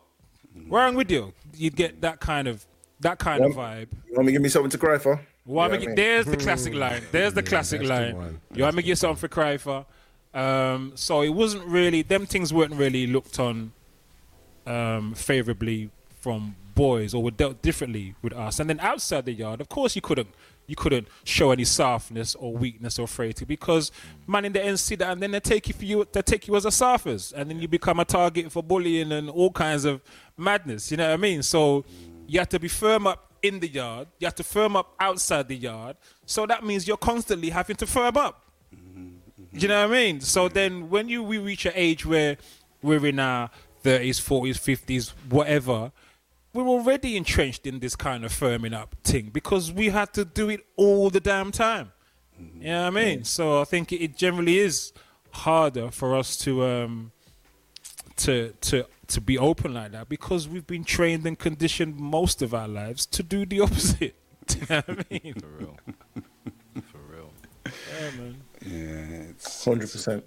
What's 0.53 0.69
wrong 0.69 0.95
with 0.95 1.11
you? 1.11 1.33
You'd 1.53 1.75
get 1.75 1.99
that 1.99 2.21
kind 2.21 2.47
of 2.47 2.65
that 3.01 3.19
kind 3.19 3.43
of 3.43 3.51
vibe. 3.53 3.89
You 4.07 4.13
want 4.15 4.19
me 4.19 4.25
to 4.27 4.31
give 4.31 4.41
me 4.41 4.47
something 4.47 4.69
to 4.71 4.77
cry 4.77 4.97
for? 4.99 5.19
Why 5.43 5.65
Yeah, 5.65 5.71
me- 5.71 5.77
I 5.83 5.85
mean- 5.87 5.95
there's 5.95 6.25
the 6.27 6.37
classic 6.37 6.73
line. 6.85 7.01
There's 7.11 7.33
the 7.33 7.43
classic 7.43 7.81
that's 7.81 7.89
the 7.89 8.17
line. 8.17 8.39
You 8.53 8.63
want 8.63 8.75
me 8.77 8.83
to 8.83 8.87
get 8.87 8.97
something 8.97 9.17
for 9.19 9.27
cry 9.27 9.57
for? 9.57 9.85
Um, 10.33 10.93
so 10.95 11.23
it 11.23 11.29
wasn't 11.33 11.65
really 11.65 12.03
them 12.03 12.25
things 12.25 12.53
weren't 12.53 12.75
really 12.75 13.05
looked 13.05 13.37
on 13.37 13.73
um, 14.65 15.13
favorably 15.13 15.89
from 16.19 16.55
boys 16.75 17.13
or 17.13 17.23
were 17.23 17.31
dealt 17.31 17.61
differently 17.61 18.15
with 18.21 18.33
us. 18.33 18.59
And 18.59 18.69
then 18.69 18.79
outside 18.79 19.25
the 19.25 19.33
yard, 19.33 19.61
of 19.61 19.69
course, 19.69 19.95
you 19.95 20.01
couldn't 20.01 20.29
you 20.67 20.75
couldn't 20.75 21.07
show 21.25 21.51
any 21.51 21.65
softness 21.65 22.33
or 22.35 22.53
weakness 22.53 22.97
or 22.97 23.05
frailty 23.05 23.43
because 23.43 23.91
man 24.25 24.45
in 24.45 24.53
the 24.53 24.63
end 24.63 24.79
see 24.79 24.95
that 24.95 25.11
and 25.11 25.21
then 25.21 25.31
they 25.31 25.39
take 25.39 25.67
you 25.67 25.73
for 25.73 25.83
you 25.83 26.07
they 26.13 26.21
take 26.21 26.47
you 26.47 26.55
as 26.55 26.63
a 26.63 26.71
surface 26.71 27.33
and 27.33 27.49
then 27.49 27.59
you 27.59 27.67
become 27.67 27.99
a 27.99 28.05
target 28.05 28.49
for 28.49 28.63
bullying 28.63 29.11
and 29.11 29.29
all 29.29 29.51
kinds 29.51 29.83
of 29.83 30.01
madness. 30.37 30.89
You 30.89 30.97
know 30.97 31.07
what 31.09 31.13
I 31.13 31.17
mean? 31.17 31.43
So 31.43 31.83
you 32.27 32.39
have 32.39 32.49
to 32.49 32.59
be 32.59 32.69
firm 32.69 33.05
up 33.07 33.31
in 33.41 33.59
the 33.59 33.67
yard. 33.67 34.07
You 34.19 34.27
have 34.27 34.35
to 34.35 34.43
firm 34.43 34.75
up 34.75 34.95
outside 34.99 35.47
the 35.47 35.57
yard. 35.57 35.97
So 36.25 36.45
that 36.45 36.63
means 36.63 36.87
you're 36.87 36.95
constantly 36.95 37.49
having 37.49 37.75
to 37.77 37.87
firm 37.87 38.15
up. 38.15 38.45
You 39.51 39.67
know 39.67 39.81
what 39.81 39.89
I 39.95 39.99
mean? 39.99 40.21
So 40.21 40.47
then 40.47 40.89
when 40.89 41.09
you 41.09 41.23
we 41.23 41.37
reach 41.37 41.65
an 41.65 41.73
age 41.75 42.05
where 42.05 42.37
we're 42.81 43.05
in 43.05 43.19
our 43.19 43.49
thirties, 43.81 44.19
forties, 44.19 44.57
fifties, 44.57 45.09
whatever, 45.29 45.91
we're 46.53 46.67
already 46.67 47.15
entrenched 47.17 47.65
in 47.65 47.79
this 47.79 47.95
kind 47.95 48.25
of 48.25 48.31
firming 48.31 48.73
up 48.73 48.95
thing 49.03 49.29
because 49.31 49.71
we 49.71 49.89
had 49.89 50.13
to 50.13 50.25
do 50.25 50.49
it 50.49 50.65
all 50.75 51.09
the 51.09 51.19
damn 51.19 51.51
time. 51.51 51.91
You 52.59 52.69
know 52.69 52.81
what 52.81 52.87
I 52.87 53.03
mean? 53.03 53.23
So 53.23 53.61
I 53.61 53.65
think 53.65 53.91
it, 53.91 54.01
it 54.03 54.17
generally 54.17 54.57
is 54.59 54.93
harder 55.31 55.91
for 55.91 56.15
us 56.15 56.35
to 56.37 56.65
um 56.65 57.11
to 58.17 58.53
to 58.61 58.85
to 59.07 59.21
be 59.21 59.37
open 59.37 59.73
like 59.73 59.91
that 59.91 60.09
because 60.09 60.47
we've 60.47 60.67
been 60.67 60.83
trained 60.83 61.25
and 61.25 61.37
conditioned 61.37 61.97
most 61.97 62.41
of 62.41 62.53
our 62.53 62.67
lives 62.67 63.05
to 63.07 63.23
do 63.23 63.45
the 63.45 63.59
opposite. 63.67 64.15
Do 64.47 64.59
you 64.59 64.65
know 64.69 64.81
what 64.85 64.99
I 64.99 65.05
mean? 65.23 65.33
For 65.35 65.47
real. 65.47 65.77
For 66.91 66.97
real. 67.09 67.31
Yeah, 67.65 68.11
man. 68.19 68.41
Yeah, 68.65 69.29
it's 69.29 69.63
Hundred 69.63 69.83
it's- 69.83 69.91
percent. 69.93 70.25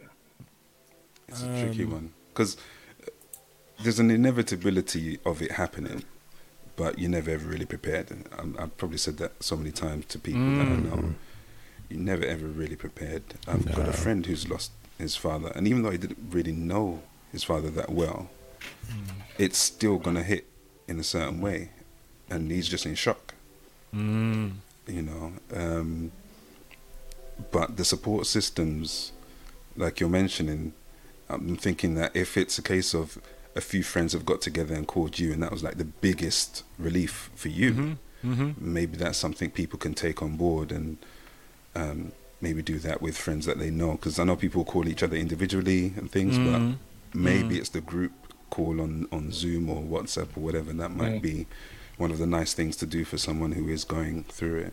It's 1.28 1.42
a 1.42 1.46
tricky 1.64 1.84
one 1.84 2.12
because 2.28 2.56
there's 3.84 3.98
an 3.98 4.10
inevitability 4.10 5.18
of 5.26 5.42
it 5.42 5.52
happening, 5.52 6.04
but 6.74 6.98
you're 6.98 7.10
never 7.10 7.30
ever 7.30 7.46
really 7.46 7.66
prepared. 7.66 8.10
I'm, 8.36 8.56
I've 8.58 8.76
probably 8.78 8.96
said 8.96 9.18
that 9.18 9.42
so 9.42 9.56
many 9.56 9.70
times 9.70 10.06
to 10.06 10.18
people 10.18 10.40
that 10.40 10.66
I 10.66 10.76
know. 10.76 11.14
You're 11.90 12.00
never 12.00 12.24
ever 12.24 12.46
really 12.46 12.76
prepared. 12.76 13.22
I've 13.46 13.66
got 13.66 13.88
a 13.88 13.92
friend 13.92 14.24
who's 14.24 14.48
lost 14.48 14.72
his 14.98 15.16
father, 15.16 15.52
and 15.54 15.68
even 15.68 15.82
though 15.82 15.90
he 15.90 15.98
didn't 15.98 16.18
really 16.30 16.52
know 16.52 17.02
his 17.30 17.44
father 17.44 17.70
that 17.70 17.90
well, 17.90 18.30
it's 19.38 19.58
still 19.58 19.98
gonna 19.98 20.22
hit 20.22 20.46
in 20.88 20.98
a 20.98 21.04
certain 21.04 21.42
way, 21.42 21.68
and 22.30 22.50
he's 22.50 22.68
just 22.68 22.86
in 22.86 22.94
shock. 22.94 23.34
Mm. 23.94 24.54
You 24.86 25.02
know. 25.02 25.32
Um, 25.54 26.10
but 27.50 27.76
the 27.76 27.84
support 27.84 28.26
systems, 28.26 29.12
like 29.76 30.00
you're 30.00 30.08
mentioning, 30.08 30.72
I'm 31.28 31.56
thinking 31.56 31.96
that 31.96 32.16
if 32.16 32.38
it's 32.38 32.56
a 32.58 32.62
case 32.62 32.94
of 32.94 33.18
a 33.56 33.60
few 33.60 33.82
friends 33.82 34.12
have 34.12 34.24
got 34.26 34.40
together 34.40 34.74
and 34.74 34.86
called 34.86 35.18
you, 35.18 35.32
and 35.32 35.42
that 35.42 35.52
was 35.52 35.62
like 35.62 35.78
the 35.78 35.84
biggest 35.84 36.64
relief 36.78 37.30
for 37.34 37.48
you, 37.48 37.96
Mm-hmm. 38.24 38.52
maybe 38.58 38.96
that's 38.96 39.18
something 39.18 39.50
people 39.50 39.78
can 39.78 39.92
take 39.92 40.22
on 40.22 40.36
board 40.36 40.72
and 40.72 40.96
um, 41.74 42.12
maybe 42.40 42.62
do 42.62 42.78
that 42.78 43.02
with 43.02 43.18
friends 43.18 43.44
that 43.44 43.58
they 43.58 43.70
know. 43.70 43.92
Because 43.92 44.18
I 44.18 44.24
know 44.24 44.34
people 44.34 44.64
call 44.64 44.88
each 44.88 45.02
other 45.02 45.16
individually 45.16 45.92
and 45.96 46.10
things, 46.10 46.38
Mhm. 46.38 46.46
but 46.50 46.78
maybe 47.18 47.58
it's 47.58 47.68
the 47.68 47.82
group 47.82 48.12
call 48.48 48.80
on, 48.80 49.06
on 49.12 49.30
Zoom 49.30 49.68
or 49.68 49.82
WhatsApp 49.82 50.28
or 50.36 50.40
whatever. 50.40 50.72
That 50.72 50.90
might 50.96 51.20
be 51.20 51.46
one 51.98 52.10
of 52.10 52.16
the 52.18 52.26
nice 52.26 52.54
things 52.54 52.76
to 52.76 52.86
do 52.86 53.04
for 53.04 53.18
someone 53.18 53.52
who 53.52 53.68
is 53.68 53.84
going 53.84 54.24
through 54.24 54.58
it. 54.58 54.72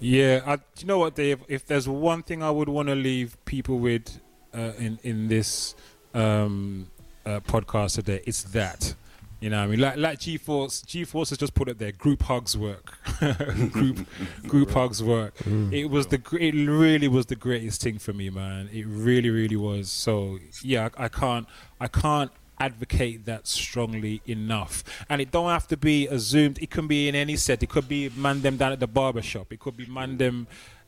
Yeah, 0.00 0.40
I, 0.44 0.56
do 0.56 0.62
you 0.80 0.86
know 0.86 0.98
what, 0.98 1.14
Dave? 1.14 1.40
If 1.48 1.66
there's 1.66 1.86
one 1.88 2.22
thing 2.24 2.42
I 2.42 2.50
would 2.50 2.68
want 2.68 2.88
to 2.88 2.94
leave 2.96 3.36
people 3.44 3.78
with 3.78 4.18
uh, 4.52 4.72
in 4.78 4.98
in 5.02 5.28
this 5.28 5.74
um, 6.14 6.88
uh, 7.26 7.40
podcast 7.40 7.94
today, 7.96 8.22
it's 8.26 8.42
that. 8.44 8.94
You 9.40 9.50
know, 9.50 9.58
what 9.58 9.64
I 9.64 9.66
mean, 9.66 9.80
like 9.80 9.96
like 9.98 10.18
G 10.20 10.38
Force, 10.38 10.80
G 10.82 11.04
Force 11.04 11.28
has 11.28 11.38
just 11.38 11.52
put 11.54 11.68
it 11.68 11.78
there. 11.78 11.92
Group 11.92 12.22
hugs 12.22 12.56
work. 12.56 12.98
group 13.72 14.06
group 14.46 14.70
hugs 14.70 15.02
work. 15.02 15.34
It 15.70 15.90
was 15.90 16.06
the 16.06 16.22
it 16.40 16.54
really 16.54 17.08
was 17.08 17.26
the 17.26 17.36
greatest 17.36 17.82
thing 17.82 17.98
for 17.98 18.14
me, 18.14 18.30
man. 18.30 18.70
It 18.72 18.86
really 18.86 19.28
really 19.28 19.56
was. 19.56 19.90
So 19.90 20.38
yeah, 20.62 20.88
I, 20.96 21.04
I 21.04 21.08
can't 21.08 21.46
I 21.78 21.88
can't 21.88 22.30
advocate 22.58 23.26
that 23.26 23.46
strongly 23.46 24.22
enough. 24.24 24.82
And 25.10 25.20
it 25.20 25.30
don't 25.30 25.50
have 25.50 25.66
to 25.68 25.76
be 25.76 26.06
assumed. 26.06 26.58
It 26.62 26.70
can 26.70 26.86
be 26.86 27.08
in 27.08 27.14
any 27.14 27.36
set. 27.36 27.62
It 27.62 27.68
could 27.68 27.88
be 27.88 28.10
man 28.16 28.40
them 28.40 28.56
down 28.56 28.72
at 28.72 28.80
the 28.80 28.86
barber 28.86 29.20
shop. 29.22 29.52
It 29.52 29.60
could 29.60 29.76
be 29.76 29.84
man 29.86 30.16
them 30.16 30.46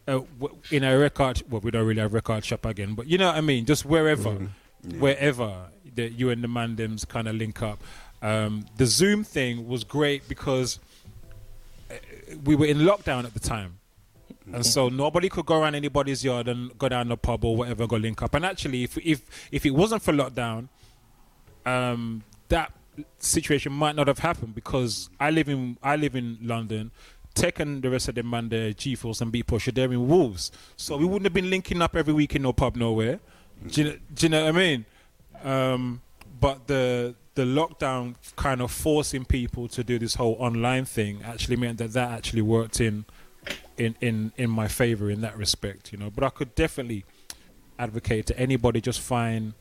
uh, 0.09 0.21
w- 0.41 0.57
in 0.71 0.85
a 0.85 0.97
record. 0.97 1.43
Well, 1.51 1.61
we 1.61 1.71
don't 1.73 1.85
really 1.87 2.01
have 2.01 2.15
record 2.15 2.45
shop 2.45 2.65
again, 2.65 2.95
but 2.95 3.07
you 3.07 3.19
know 3.19 3.27
what 3.27 3.37
I 3.37 3.41
mean. 3.43 3.67
Just 3.67 3.85
wherever, 3.85 4.49
wherever 4.99 5.69
that 5.95 6.13
you 6.13 6.31
and 6.31 6.43
the 6.43 6.49
man 6.49 6.77
them's 6.77 7.05
kind 7.05 7.29
of 7.29 7.35
link 7.35 7.63
up. 7.63 7.83
Um, 8.23 8.67
the 8.77 8.87
Zoom 8.87 9.25
thing 9.25 9.69
was 9.69 9.85
great 9.85 10.29
because 10.29 10.79
uh, 11.91 11.95
we 12.45 12.57
were 12.57 12.67
in 12.67 12.79
lockdown 12.79 13.25
at 13.25 13.35
the 13.35 13.41
time. 13.41 13.79
And 14.53 14.65
so 14.65 14.89
nobody 14.89 15.29
could 15.29 15.47
go 15.47 15.61
around 15.61 15.75
anybody's 15.75 16.25
yard 16.25 16.47
and 16.47 16.77
go 16.79 16.89
down 16.89 17.09
the 17.09 17.17
pub 17.17 17.45
or 17.45 17.57
whatever, 17.57 17.87
go 17.87 17.97
link 17.97 18.23
up. 18.23 18.35
And 18.35 18.45
actually, 18.45 18.85
if 18.85 18.97
if 18.99 19.23
if 19.51 19.67
it 19.67 19.73
wasn't 19.73 20.03
for 20.03 20.13
lockdown, 20.13 20.69
um, 21.65 22.23
that 22.49 22.73
situation 23.19 23.73
might 23.73 23.97
not 23.97 24.07
have 24.07 24.21
happened 24.21 24.55
because 24.55 25.11
I 25.19 25.31
live 25.31 25.49
in 25.49 25.79
I 25.83 25.97
live 25.97 26.15
in 26.15 26.39
London. 26.41 26.93
Tech 27.35 27.61
and 27.61 27.83
the 27.83 27.91
rest 27.91 28.09
of 28.09 28.15
them 28.15 28.31
man 28.31 28.49
there, 28.49 28.73
G 28.73 28.95
Force 28.95 29.21
and 29.21 29.31
Beat 29.31 29.47
Pusher, 29.47 29.73
they're 29.73 29.93
in 29.93 30.09
Wolves. 30.09 30.51
So 30.77 30.97
we 30.97 31.05
wouldn't 31.05 31.25
have 31.25 31.35
been 31.35 31.51
linking 31.51 31.83
up 31.83 31.95
every 31.95 32.15
week 32.15 32.35
in 32.35 32.43
no 32.43 32.53
pub 32.53 32.77
nowhere. 32.77 33.21
Do 33.69 33.81
you, 33.83 33.89
know- 33.91 33.97
do 34.15 34.27
you 34.27 34.31
know 34.31 34.45
what 34.45 34.55
I 34.55 34.59
mean? 34.59 34.85
Um, 35.43 36.03
but 36.41 36.67
the 36.67 37.15
the 37.35 37.43
lockdown 37.43 38.15
kind 38.37 38.63
of 38.63 38.71
forcing 38.71 39.25
people 39.25 39.69
to 39.69 39.85
do 39.85 39.99
this 39.99 40.15
whole 40.15 40.37
online 40.39 40.87
thing 40.87 41.21
actually 41.23 41.57
meant 41.57 41.77
that 41.79 41.93
that 41.93 42.11
actually 42.11 42.41
worked 42.43 42.81
in 42.81 43.05
in 43.77 43.95
in 44.01 44.33
in 44.37 44.51
my 44.51 44.69
favor 44.69 45.11
in 45.11 45.21
that 45.21 45.37
respect, 45.37 45.93
you 45.93 45.99
know. 45.99 46.11
But 46.11 46.25
I 46.25 46.31
could 46.31 46.55
definitely 46.55 47.05
advocate 47.79 48.27
to 48.27 48.39
anybody 48.39 48.81
just 48.81 49.01
find 49.01 49.53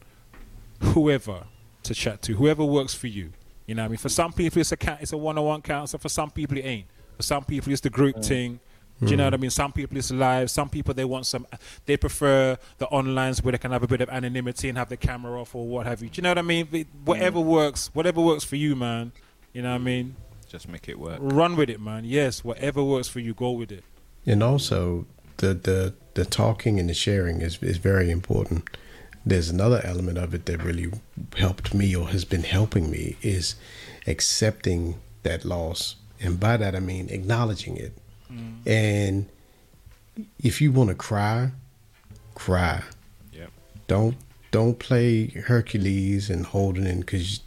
whoever 0.80 1.44
to 1.84 1.94
chat 1.94 2.22
to, 2.24 2.34
whoever 2.34 2.64
works 2.64 2.94
for 2.94 3.08
you. 3.08 3.32
You 3.68 3.76
know, 3.76 3.82
what 3.84 3.88
I 3.88 3.90
mean, 3.90 3.98
for 3.98 4.10
some 4.10 4.32
people 4.32 4.62
it's 4.62 4.72
a 4.72 4.98
it's 5.02 5.12
a 5.14 5.18
one-on-one 5.18 5.62
counsel. 5.62 6.00
For 6.00 6.10
some 6.10 6.32
people 6.32 6.58
it 6.58 6.66
ain't. 6.66 6.88
For 7.18 7.24
some 7.24 7.44
people 7.44 7.72
it's 7.72 7.82
the 7.82 7.90
group 7.90 8.24
thing. 8.24 8.60
Do 9.02 9.08
you 9.12 9.18
know 9.18 9.24
hmm. 9.24 9.28
what 9.28 9.34
I 9.34 9.38
mean? 9.38 9.50
Some 9.50 9.74
people 9.74 9.98
it's 9.98 10.12
live. 10.12 10.50
Some 10.50 10.70
people 10.70 10.94
they 10.94 11.04
want 11.04 11.26
some. 11.26 11.46
They 11.86 11.98
prefer 11.98 12.58
the 12.78 12.88
onlines 12.88 13.44
where 13.44 13.52
they 13.52 13.58
can 13.58 13.72
have 13.72 13.84
a 13.84 13.88
bit 13.88 14.00
of 14.00 14.10
anonymity 14.10 14.70
and 14.70 14.78
have 14.78 14.88
the 14.88 14.96
camera 14.96 15.42
off 15.42 15.54
or 15.54 15.68
what 15.68 15.86
have 15.86 16.02
you. 16.02 16.10
Do 16.10 16.20
you 16.20 16.24
know 16.24 16.30
what 16.30 16.38
I 16.38 16.44
mean? 16.44 16.88
Whatever 17.04 17.42
hmm. 17.42 17.48
works, 17.48 17.90
whatever 17.94 18.22
works 18.22 18.46
for 18.46 18.56
you, 18.56 18.76
man. 18.76 19.12
You 19.52 19.64
know 19.64 19.72
what 19.72 19.82
I 19.82 19.84
mean? 19.84 20.16
Just 20.48 20.70
make 20.70 20.88
it 20.88 20.98
work. 20.98 21.18
Run 21.20 21.58
with 21.58 21.70
it, 21.70 21.82
man. 21.82 22.06
Yes, 22.06 22.44
whatever 22.44 22.84
works 22.84 23.10
for 23.10 23.20
you, 23.20 23.34
go 23.34 23.52
with 23.52 23.72
it. 23.72 23.84
And 24.26 24.42
also, 24.42 25.06
the 25.38 25.54
the 25.54 25.94
the 26.14 26.24
talking 26.24 26.80
and 26.80 26.90
the 26.90 26.94
sharing 26.94 27.42
is 27.42 27.62
is 27.62 27.78
very 27.78 28.10
important. 28.10 28.70
There's 29.26 29.50
another 29.50 29.82
element 29.84 30.18
of 30.18 30.34
it 30.34 30.46
that 30.46 30.64
really 30.64 30.92
helped 31.36 31.74
me 31.74 31.96
or 31.96 32.08
has 32.10 32.24
been 32.24 32.44
helping 32.44 32.90
me 32.90 33.18
is 33.22 33.56
accepting 34.08 35.00
that 35.24 35.44
loss, 35.44 35.96
and 36.22 36.40
by 36.40 36.56
that 36.58 36.76
I 36.76 36.80
mean 36.80 37.10
acknowledging 37.10 37.76
it. 37.76 37.98
Mm. 38.32 38.68
And 38.68 39.30
if 40.40 40.62
you 40.62 40.72
want 40.72 40.90
to 40.90 40.96
cry, 40.96 41.52
cry. 42.36 42.84
Yep. 43.34 43.52
Don't 43.88 44.18
don't 44.52 44.80
play 44.80 45.28
Hercules 45.28 46.30
and 46.30 46.46
holding 46.46 46.86
in 46.86 47.02
because 47.02 47.42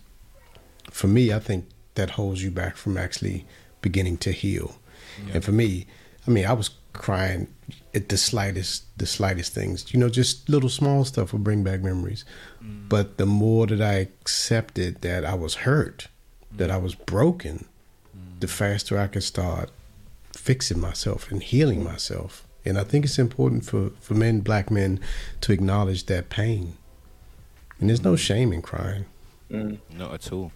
for 0.91 1.07
me, 1.07 1.33
I 1.33 1.39
think 1.39 1.67
that 1.95 2.11
holds 2.11 2.43
you 2.43 2.51
back 2.51 2.77
from 2.77 2.97
actually 2.97 3.47
beginning 3.81 4.19
to 4.19 4.33
heal. 4.33 4.79
And 5.33 5.45
for 5.45 5.53
me, 5.53 5.87
I 6.27 6.31
mean, 6.31 6.47
I 6.47 6.53
was 6.53 6.71
crying 6.93 7.49
at 7.95 8.09
the 8.09 8.17
slightest, 8.17 8.85
the 8.99 9.07
slightest 9.07 9.53
things. 9.53 9.93
You 9.93 9.99
know, 9.99 10.09
just 10.09 10.49
little 10.49 10.69
small 10.69 11.05
stuff 11.05 11.33
will 11.33 11.41
bring 11.41 11.65
back 11.65 11.81
memories. 11.83 12.25
Mm. 12.63 12.89
But 12.89 13.17
the 13.17 13.27
more 13.27 13.67
that 13.67 13.81
I 13.81 13.95
accepted 13.95 15.01
that 15.01 15.25
I 15.25 15.35
was 15.35 15.57
hurt, 15.57 16.09
that 16.53 16.71
mm. 16.71 16.75
I 16.75 16.77
was 16.77 16.95
broken, 16.95 17.67
the 18.41 18.47
faster 18.47 18.99
I 18.99 19.09
could 19.09 19.25
start 19.25 19.71
fixing 20.39 20.81
myself 20.81 21.31
and 21.31 21.43
healing 21.43 21.83
myself. 21.85 22.47
And 22.65 22.79
I 22.79 22.85
think 22.85 23.05
it's 23.05 23.19
important 23.19 23.65
for, 23.65 23.91
for 24.01 24.15
men, 24.15 24.41
black 24.41 24.71
men, 24.71 25.01
to 25.43 25.53
acknowledge 25.53 26.07
that 26.07 26.31
pain. 26.31 26.77
And 27.79 27.89
there's 27.89 28.05
no 28.05 28.17
shame 28.17 28.53
in 28.53 28.63
crying. 28.63 29.05
Not 29.51 30.15
at 30.15 30.33
all. 30.33 30.53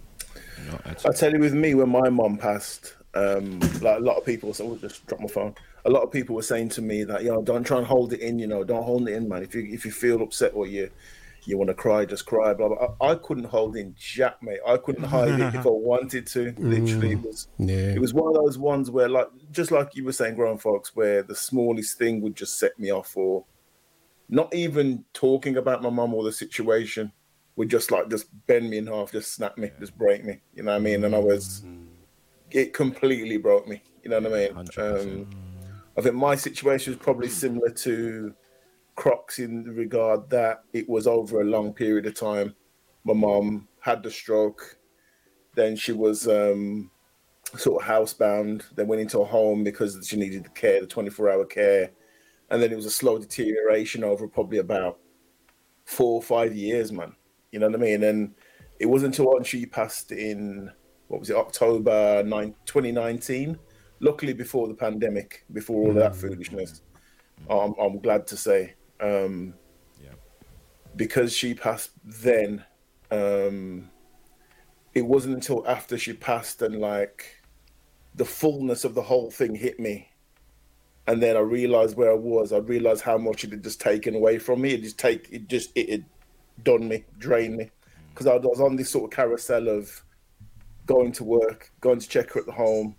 Not 0.70 0.86
at 0.86 1.04
all. 1.04 1.12
I 1.12 1.14
tell 1.14 1.32
you, 1.32 1.38
with 1.38 1.54
me, 1.54 1.74
when 1.74 1.88
my 1.88 2.08
mom 2.08 2.36
passed, 2.36 2.94
um, 3.14 3.60
like 3.80 3.98
a 3.98 4.02
lot 4.02 4.16
of 4.16 4.24
people, 4.24 4.52
so 4.54 4.68
I'll 4.68 4.76
just 4.76 5.06
drop 5.06 5.20
my 5.20 5.28
phone. 5.28 5.54
A 5.84 5.90
lot 5.90 6.02
of 6.02 6.12
people 6.12 6.36
were 6.36 6.42
saying 6.42 6.70
to 6.70 6.82
me 6.82 7.04
that, 7.04 7.22
you 7.22 7.30
know, 7.30 7.42
don't 7.42 7.64
try 7.64 7.78
and 7.78 7.86
hold 7.86 8.12
it 8.12 8.20
in, 8.20 8.38
you 8.38 8.46
know, 8.46 8.64
don't 8.64 8.84
hold 8.84 9.08
it 9.08 9.14
in, 9.14 9.28
man. 9.28 9.42
If 9.42 9.54
you 9.54 9.62
if 9.62 9.84
you 9.84 9.90
feel 9.90 10.22
upset 10.22 10.52
or 10.54 10.66
you 10.66 10.90
you 11.44 11.58
want 11.58 11.68
to 11.68 11.74
cry, 11.74 12.04
just 12.04 12.26
cry. 12.26 12.54
Blah 12.54 12.68
blah. 12.68 12.94
I, 13.00 13.10
I 13.10 13.14
couldn't 13.16 13.44
hold 13.44 13.76
in 13.76 13.94
jack, 13.98 14.42
mate. 14.42 14.60
I 14.66 14.76
couldn't 14.76 15.04
hide 15.04 15.40
it 15.40 15.54
if 15.54 15.66
I 15.66 15.70
wanted 15.70 16.26
to. 16.28 16.54
Literally, 16.58 17.12
it 17.12 17.22
was 17.22 17.48
Yeah. 17.58 17.94
it 17.94 18.00
was 18.00 18.14
one 18.14 18.28
of 18.28 18.34
those 18.34 18.58
ones 18.58 18.90
where, 18.90 19.08
like, 19.08 19.28
just 19.50 19.70
like 19.70 19.94
you 19.94 20.04
were 20.04 20.12
saying, 20.12 20.36
grown 20.36 20.58
folks, 20.58 20.94
where 20.94 21.22
the 21.22 21.34
smallest 21.34 21.98
thing 21.98 22.20
would 22.22 22.36
just 22.36 22.58
set 22.58 22.78
me 22.78 22.92
off, 22.92 23.16
or 23.16 23.44
not 24.28 24.54
even 24.54 25.04
talking 25.12 25.56
about 25.56 25.82
my 25.82 25.90
mum 25.90 26.14
or 26.14 26.22
the 26.24 26.32
situation 26.32 27.12
would 27.56 27.68
just 27.68 27.90
like 27.90 28.08
just 28.08 28.26
bend 28.46 28.70
me 28.70 28.78
in 28.78 28.86
half, 28.86 29.12
just 29.12 29.34
snap 29.34 29.58
me, 29.58 29.70
just 29.78 29.96
break 29.98 30.24
me. 30.24 30.40
You 30.54 30.62
know 30.62 30.70
what 30.72 30.76
I 30.78 30.80
mean? 30.80 31.04
And 31.04 31.14
I 31.14 31.18
was, 31.18 31.62
it 32.50 32.72
completely 32.72 33.36
broke 33.36 33.68
me. 33.68 33.82
You 34.02 34.10
know 34.10 34.20
what 34.20 34.32
I 34.32 34.48
mean? 34.48 34.68
Um, 34.78 35.30
I 35.98 36.00
think 36.00 36.14
my 36.14 36.34
situation 36.34 36.94
was 36.94 37.02
probably 37.02 37.28
similar 37.28 37.68
to 37.68 38.34
Crocs 38.94 39.38
in 39.38 39.64
the 39.64 39.72
regard 39.72 40.28
that 40.30 40.64
it 40.72 40.88
was 40.88 41.06
over 41.06 41.40
a 41.40 41.44
long 41.44 41.72
period 41.72 42.06
of 42.06 42.14
time. 42.14 42.54
My 43.04 43.14
mom 43.14 43.68
had 43.80 44.02
the 44.02 44.10
stroke, 44.10 44.78
then 45.54 45.76
she 45.76 45.92
was 45.92 46.28
um, 46.28 46.90
sort 47.56 47.82
of 47.82 47.88
housebound, 47.88 48.64
then 48.74 48.86
went 48.86 49.02
into 49.02 49.20
a 49.20 49.24
home 49.24 49.64
because 49.64 49.98
she 50.06 50.16
needed 50.16 50.44
the 50.44 50.50
care, 50.50 50.80
the 50.80 50.86
24 50.86 51.30
hour 51.30 51.44
care. 51.44 51.90
And 52.50 52.62
then 52.62 52.70
it 52.70 52.76
was 52.76 52.86
a 52.86 52.90
slow 52.90 53.18
deterioration 53.18 54.04
over 54.04 54.28
probably 54.28 54.58
about 54.58 54.98
four 55.84 56.14
or 56.14 56.22
five 56.22 56.54
years, 56.54 56.92
man. 56.92 57.14
You 57.50 57.58
know 57.58 57.66
what 57.68 57.76
I 57.76 57.82
mean? 57.82 58.02
And 58.04 58.34
it 58.78 58.86
wasn't 58.86 59.18
until 59.18 59.42
she 59.42 59.66
passed 59.66 60.12
in, 60.12 60.70
what 61.08 61.20
was 61.20 61.30
it, 61.30 61.36
October 61.36 62.22
9, 62.24 62.54
2019. 62.66 63.58
Luckily, 64.00 64.32
before 64.32 64.68
the 64.68 64.74
pandemic, 64.74 65.44
before 65.52 65.86
all 65.86 65.94
that 65.94 66.16
foolishness, 66.16 66.82
I'm, 67.48 67.74
I'm 67.80 68.00
glad 68.00 68.26
to 68.28 68.36
say. 68.36 68.74
Um, 69.02 69.54
Yeah. 70.02 70.14
Because 70.96 71.36
she 71.36 71.54
passed 71.54 71.90
then, 72.04 72.64
um, 73.10 73.90
it 74.94 75.02
wasn't 75.02 75.34
until 75.34 75.66
after 75.66 75.98
she 75.98 76.12
passed 76.12 76.62
and 76.62 76.76
like 76.78 77.42
the 78.14 78.24
fullness 78.24 78.84
of 78.84 78.94
the 78.94 79.02
whole 79.02 79.30
thing 79.30 79.54
hit 79.54 79.80
me 79.80 80.08
and 81.06 81.22
then 81.22 81.36
I 81.36 81.40
realized 81.40 81.96
where 81.96 82.10
I 82.12 82.14
was. 82.14 82.52
I 82.52 82.58
realized 82.58 83.02
how 83.02 83.18
much 83.18 83.44
it 83.44 83.50
had 83.50 83.64
just 83.64 83.80
taken 83.80 84.14
away 84.14 84.38
from 84.38 84.60
me. 84.60 84.74
It 84.74 84.82
just 84.82 84.98
take 84.98 85.28
it 85.32 85.48
just 85.48 85.70
it 85.74 85.88
had 85.90 86.04
done 86.62 86.86
me, 86.88 87.04
drained 87.18 87.56
me, 87.56 87.70
because 88.10 88.26
I 88.26 88.36
was 88.36 88.60
on 88.60 88.76
this 88.76 88.90
sort 88.90 89.04
of 89.04 89.16
carousel 89.16 89.68
of 89.68 90.04
going 90.86 91.12
to 91.12 91.24
work, 91.24 91.72
going 91.80 91.98
to 91.98 92.08
check 92.08 92.32
her 92.32 92.40
at 92.40 92.46
the 92.46 92.52
home, 92.52 92.94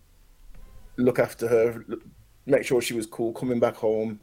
look 0.98 1.20
after 1.20 1.48
her, 1.48 1.86
look- 1.88 2.04
make 2.46 2.66
sure 2.66 2.82
she 2.82 2.94
was 2.94 3.06
cool, 3.06 3.32
coming 3.34 3.60
back 3.60 3.76
home, 3.76 4.20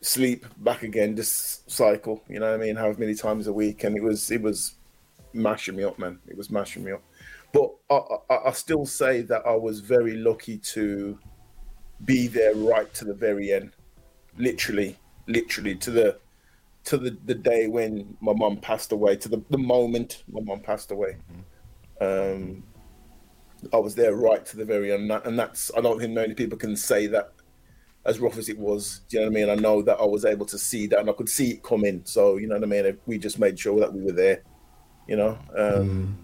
sleep, 0.00 0.46
back 0.58 0.82
again, 0.82 1.16
just 1.16 1.70
cycle. 1.70 2.22
You 2.28 2.40
know 2.40 2.50
what 2.50 2.60
I 2.60 2.64
mean? 2.64 2.76
However 2.76 3.00
many 3.00 3.14
times 3.14 3.46
a 3.46 3.52
week, 3.52 3.84
and 3.84 3.96
it 3.96 4.02
was 4.02 4.30
it 4.30 4.42
was 4.42 4.74
mashing 5.32 5.76
me 5.76 5.84
up, 5.84 5.98
man. 5.98 6.18
It 6.26 6.36
was 6.36 6.50
mashing 6.50 6.84
me 6.84 6.92
up. 6.92 7.02
But 7.52 7.70
I, 7.90 8.34
I, 8.34 8.48
I 8.48 8.52
still 8.52 8.86
say 8.86 9.22
that 9.22 9.46
I 9.46 9.54
was 9.54 9.80
very 9.80 10.16
lucky 10.16 10.58
to 10.58 11.18
be 12.04 12.26
there 12.26 12.54
right 12.54 12.92
to 12.94 13.04
the 13.04 13.14
very 13.14 13.52
end 13.52 13.72
literally 14.38 14.96
literally 15.26 15.74
to 15.74 15.90
the 15.90 16.18
to 16.84 16.98
the, 16.98 17.16
the 17.24 17.34
day 17.34 17.66
when 17.66 18.16
my 18.20 18.32
mom 18.32 18.56
passed 18.58 18.92
away 18.92 19.16
to 19.16 19.28
the, 19.28 19.42
the 19.50 19.58
moment 19.58 20.22
my 20.30 20.40
mom 20.40 20.60
passed 20.60 20.90
away 20.90 21.16
um 22.00 22.62
i 23.72 23.76
was 23.76 23.94
there 23.94 24.14
right 24.14 24.44
to 24.44 24.56
the 24.56 24.64
very 24.64 24.92
end 24.92 25.02
and, 25.02 25.10
that, 25.10 25.26
and 25.26 25.38
that's 25.38 25.70
i 25.76 25.80
don't 25.80 25.98
think 25.98 26.12
many 26.12 26.34
people 26.34 26.58
can 26.58 26.76
say 26.76 27.06
that 27.06 27.32
as 28.06 28.20
rough 28.20 28.38
as 28.38 28.48
it 28.48 28.58
was 28.58 29.00
do 29.08 29.16
you 29.16 29.20
know 29.20 29.30
what 29.30 29.36
i 29.36 29.40
mean 29.40 29.50
i 29.50 29.54
know 29.60 29.82
that 29.82 29.98
i 29.98 30.04
was 30.04 30.24
able 30.24 30.46
to 30.46 30.58
see 30.58 30.86
that 30.86 31.00
and 31.00 31.10
i 31.10 31.12
could 31.12 31.28
see 31.28 31.50
it 31.50 31.62
coming 31.62 32.00
so 32.04 32.36
you 32.36 32.46
know 32.46 32.54
what 32.54 32.64
i 32.64 32.66
mean 32.66 32.96
we 33.06 33.18
just 33.18 33.38
made 33.38 33.58
sure 33.58 33.78
that 33.80 33.92
we 33.92 34.00
were 34.02 34.12
there 34.12 34.42
you 35.06 35.16
know 35.16 35.38
um 35.56 36.16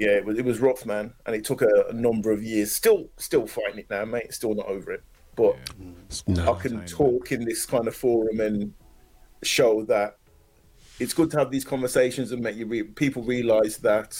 yeah, 0.00 0.12
it 0.12 0.24
was 0.24 0.38
it 0.38 0.46
was 0.46 0.60
rough, 0.60 0.86
man, 0.86 1.12
and 1.26 1.36
it 1.36 1.44
took 1.44 1.60
a, 1.60 1.84
a 1.90 1.92
number 1.92 2.30
of 2.32 2.42
years. 2.42 2.72
Still, 2.74 3.10
still 3.18 3.46
fighting 3.46 3.80
it 3.80 3.90
now, 3.90 4.06
mate. 4.06 4.32
Still 4.32 4.54
not 4.54 4.64
over 4.64 4.92
it, 4.92 5.02
but 5.36 5.56
No. 6.26 6.54
I 6.54 6.58
can 6.58 6.86
talk 6.86 7.32
in 7.32 7.44
this 7.44 7.66
kind 7.66 7.86
of 7.86 7.94
forum 7.94 8.40
and 8.40 8.72
show 9.42 9.84
that 9.84 10.16
it's 11.00 11.12
good 11.12 11.30
to 11.32 11.38
have 11.38 11.50
these 11.50 11.66
conversations 11.66 12.32
and 12.32 12.42
make 12.42 12.56
you 12.56 12.64
re- 12.64 12.82
people 12.82 13.22
realize 13.22 13.76
that 13.78 14.16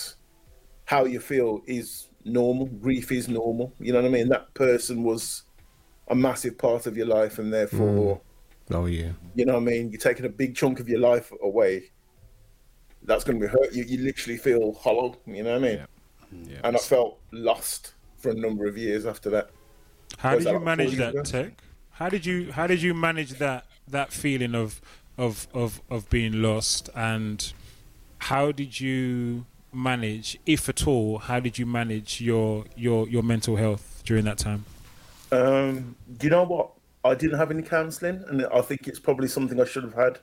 how 0.84 1.06
you 1.06 1.18
feel 1.18 1.62
is 1.66 2.08
normal. 2.26 2.66
Grief 2.66 3.10
is 3.10 3.26
normal. 3.26 3.72
You 3.80 3.94
know 3.94 4.02
what 4.02 4.08
I 4.08 4.12
mean? 4.12 4.28
That 4.28 4.52
person 4.52 5.02
was 5.02 5.44
a 6.10 6.14
massive 6.14 6.58
part 6.58 6.86
of 6.86 6.96
your 6.96 7.06
life, 7.06 7.38
and 7.38 7.52
therefore, 7.52 8.20
mm. 8.68 8.76
Oh 8.76 8.86
yeah. 8.86 9.10
you 9.34 9.44
know 9.46 9.54
what 9.54 9.62
I 9.62 9.64
mean. 9.64 9.90
You're 9.90 10.00
taking 10.00 10.26
a 10.26 10.28
big 10.28 10.54
chunk 10.54 10.78
of 10.80 10.88
your 10.88 11.00
life 11.00 11.32
away. 11.42 11.90
That's 13.02 13.24
going 13.24 13.40
to 13.40 13.46
be 13.46 13.50
hurt. 13.50 13.72
You, 13.72 13.84
you 13.84 13.98
literally 14.04 14.36
feel 14.36 14.74
hollow. 14.74 15.16
You 15.26 15.42
know 15.42 15.58
what 15.58 15.64
I 15.64 15.68
mean? 15.68 15.86
Yeah. 16.46 16.58
and 16.62 16.76
I 16.76 16.78
felt 16.78 17.18
lost 17.32 17.94
for 18.18 18.30
a 18.30 18.34
number 18.34 18.66
of 18.66 18.78
years 18.78 19.06
after 19.06 19.30
that. 19.30 19.50
How 20.18 20.36
did 20.36 20.44
that 20.44 20.50
you 20.50 20.56
like 20.56 20.64
manage 20.64 20.96
that, 20.96 21.14
ago? 21.14 21.22
Tech? 21.22 21.52
How 21.92 22.08
did 22.08 22.26
you 22.26 22.52
How 22.52 22.66
did 22.66 22.82
you 22.82 22.94
manage 22.94 23.30
that 23.38 23.66
that 23.88 24.12
feeling 24.12 24.54
of 24.54 24.80
of 25.18 25.48
of 25.54 25.80
of 25.90 26.08
being 26.10 26.42
lost, 26.42 26.90
and 26.94 27.52
how 28.18 28.52
did 28.52 28.80
you 28.80 29.46
manage, 29.72 30.38
if 30.46 30.68
at 30.68 30.86
all, 30.86 31.18
how 31.18 31.40
did 31.40 31.58
you 31.58 31.66
manage 31.66 32.20
your 32.20 32.64
your 32.76 33.08
your 33.08 33.22
mental 33.22 33.56
health 33.56 34.02
during 34.04 34.24
that 34.24 34.38
time? 34.38 34.64
Um, 35.32 35.96
do 36.18 36.26
you 36.26 36.30
know 36.30 36.44
what? 36.44 36.72
I 37.04 37.14
didn't 37.14 37.38
have 37.38 37.50
any 37.50 37.62
counselling, 37.62 38.22
and 38.28 38.46
I 38.52 38.60
think 38.60 38.86
it's 38.86 38.98
probably 38.98 39.28
something 39.28 39.60
I 39.60 39.64
should 39.64 39.84
have 39.84 39.94
had 39.94 40.18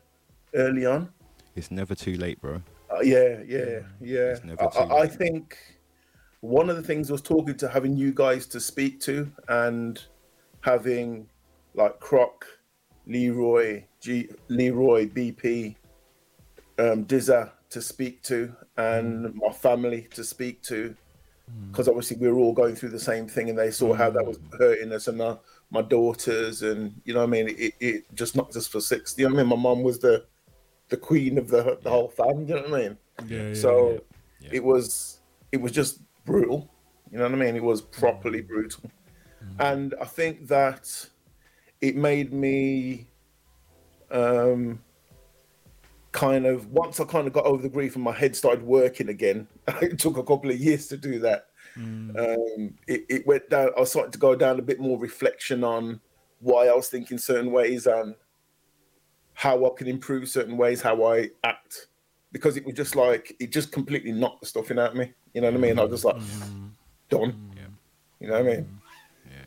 early 0.53 0.85
on. 0.85 1.09
It's 1.55 1.71
never 1.71 1.95
too 1.95 2.15
late, 2.17 2.39
bro. 2.39 2.61
Uh, 2.91 3.01
yeah, 3.01 3.41
yeah, 3.47 3.79
yeah. 3.99 4.37
I, 4.59 4.65
I, 4.65 5.01
I 5.01 5.07
think 5.07 5.57
one 6.41 6.69
of 6.69 6.75
the 6.75 6.83
things 6.83 7.11
was 7.11 7.21
talking 7.21 7.55
to 7.57 7.67
having 7.67 7.97
you 7.97 8.13
guys 8.13 8.45
to 8.47 8.59
speak 8.59 8.99
to 9.01 9.31
and 9.49 10.03
having 10.61 11.27
like 11.73 11.99
Croc, 11.99 12.45
Leroy, 13.07 13.83
G, 13.99 14.29
Leroy, 14.49 15.07
BP, 15.07 15.75
um, 16.79 17.03
Dizza 17.03 17.53
to 17.69 17.81
speak 17.81 18.23
to, 18.23 18.55
and 18.77 19.33
my 19.35 19.51
family 19.51 20.07
to 20.13 20.23
speak 20.23 20.61
to, 20.63 20.95
because 21.71 21.87
obviously 21.87 22.17
we 22.17 22.27
were 22.27 22.39
all 22.39 22.53
going 22.53 22.75
through 22.75 22.89
the 22.89 22.99
same 22.99 23.27
thing, 23.27 23.49
and 23.49 23.57
they 23.57 23.71
saw 23.71 23.93
how 23.93 24.09
that 24.09 24.25
was 24.25 24.39
hurting 24.57 24.91
us 24.91 25.07
and 25.07 25.21
uh, 25.21 25.37
my 25.69 25.81
daughters, 25.81 26.61
and 26.61 26.93
you 27.05 27.13
know 27.13 27.19
what 27.19 27.27
I 27.27 27.29
mean. 27.29 27.49
It, 27.49 27.73
it 27.79 28.15
just 28.15 28.35
knocked 28.35 28.55
us 28.55 28.67
for 28.67 28.81
six. 28.81 29.17
You 29.17 29.25
know 29.25 29.35
what 29.35 29.41
I 29.41 29.43
mean. 29.43 29.49
My 29.49 29.61
mom 29.61 29.83
was 29.83 29.99
the 29.99 30.25
the 30.89 30.97
queen 30.97 31.37
of 31.37 31.49
the 31.49 31.77
the 31.81 31.89
whole 31.89 32.09
family. 32.09 32.45
You 32.45 32.55
know 32.55 32.61
what 32.61 32.73
I 32.73 32.83
mean. 32.83 32.97
Yeah, 33.27 33.47
yeah, 33.49 33.53
so 33.53 34.01
yeah. 34.39 34.49
it 34.53 34.63
was 34.63 35.19
it 35.51 35.57
was 35.57 35.71
just 35.71 35.99
brutal. 36.25 36.69
You 37.11 37.17
know 37.17 37.23
what 37.23 37.33
I 37.33 37.37
mean? 37.37 37.55
It 37.55 37.63
was 37.63 37.81
properly 37.81 38.41
brutal, 38.41 38.89
and 39.59 39.95
I 40.01 40.05
think 40.05 40.47
that 40.47 41.07
it 41.81 41.95
made 41.95 42.33
me 42.33 43.07
um 44.09 44.79
kind 46.11 46.45
of 46.45 46.71
once 46.71 46.99
I 46.99 47.05
kind 47.05 47.27
of 47.27 47.33
got 47.33 47.45
over 47.45 47.61
the 47.61 47.69
grief 47.69 47.95
and 47.95 48.03
my 48.03 48.11
head 48.11 48.35
started 48.35 48.63
working 48.63 49.09
again. 49.09 49.47
It 49.81 49.99
took 49.99 50.17
a 50.17 50.23
couple 50.23 50.49
of 50.49 50.57
years 50.57 50.87
to 50.87 50.97
do 50.97 51.19
that. 51.19 51.47
Um, 52.17 52.75
it, 52.87 53.05
it 53.09 53.27
went 53.27 53.49
down. 53.49 53.69
I 53.77 53.83
started 53.83 54.13
to 54.13 54.19
go 54.19 54.35
down 54.35 54.59
a 54.59 54.61
bit 54.61 54.79
more 54.79 54.97
reflection 54.97 55.63
on 55.63 55.99
why 56.39 56.67
I 56.67 56.73
was 56.73 56.87
thinking 56.89 57.17
certain 57.17 57.51
ways 57.51 57.85
and 57.85 58.15
how 59.33 59.65
I 59.65 59.69
can 59.77 59.87
improve 59.87 60.29
certain 60.29 60.57
ways, 60.57 60.81
how 60.81 61.03
I 61.05 61.29
act, 61.43 61.87
because 62.31 62.57
it 62.57 62.65
was 62.65 62.75
just 62.75 62.95
like 62.95 63.35
it 63.39 63.51
just 63.51 63.71
completely 63.71 64.11
knocked 64.11 64.41
the 64.41 64.47
stuffing 64.47 64.79
out 64.79 64.91
of 64.91 64.95
me. 64.97 65.13
You 65.33 65.41
know 65.41 65.47
what 65.47 65.57
I 65.57 65.59
mean? 65.59 65.77
I 65.79 65.83
was 65.83 65.91
just 65.91 66.05
like 66.05 66.21
done. 67.09 67.51
You 68.19 68.27
know 68.27 68.41
what 68.41 68.51
I 68.51 68.55
mean? 68.55 68.79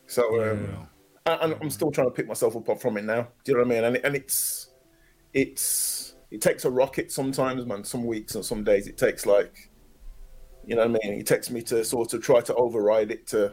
So, 0.07 0.51
um, 0.53 0.89
and, 1.27 1.53
and 1.53 1.63
I'm 1.63 1.71
still 1.71 1.91
trying 1.91 2.09
to 2.09 2.13
pick 2.13 2.29
myself 2.29 2.57
up 2.57 2.81
from 2.81 2.97
it 2.99 3.05
now. 3.05 3.29
Do 3.45 3.53
you 3.53 3.59
know 3.59 3.65
what 3.65 3.73
I 3.73 3.75
mean? 3.75 3.85
And 3.85 3.97
it, 3.97 4.05
and 4.05 4.15
it's 4.15 4.71
it's 5.33 6.15
it 6.31 6.41
takes 6.41 6.65
a 6.65 6.71
rocket 6.71 7.11
sometimes, 7.11 7.67
man. 7.67 7.85
Some 7.85 8.05
weeks 8.05 8.35
and 8.35 8.45
some 8.45 8.63
days 8.63 8.87
it 8.87 8.97
takes 8.97 9.27
like, 9.27 9.70
you 10.71 10.77
know 10.77 10.87
what 10.87 11.03
I 11.03 11.09
mean? 11.09 11.19
It 11.19 11.27
takes 11.27 11.51
me 11.51 11.63
to 11.63 11.85
sort 11.85 12.15
of 12.15 12.23
try 12.23 12.41
to 12.43 12.55
override 12.55 13.11
it 13.11 13.27
to 13.29 13.53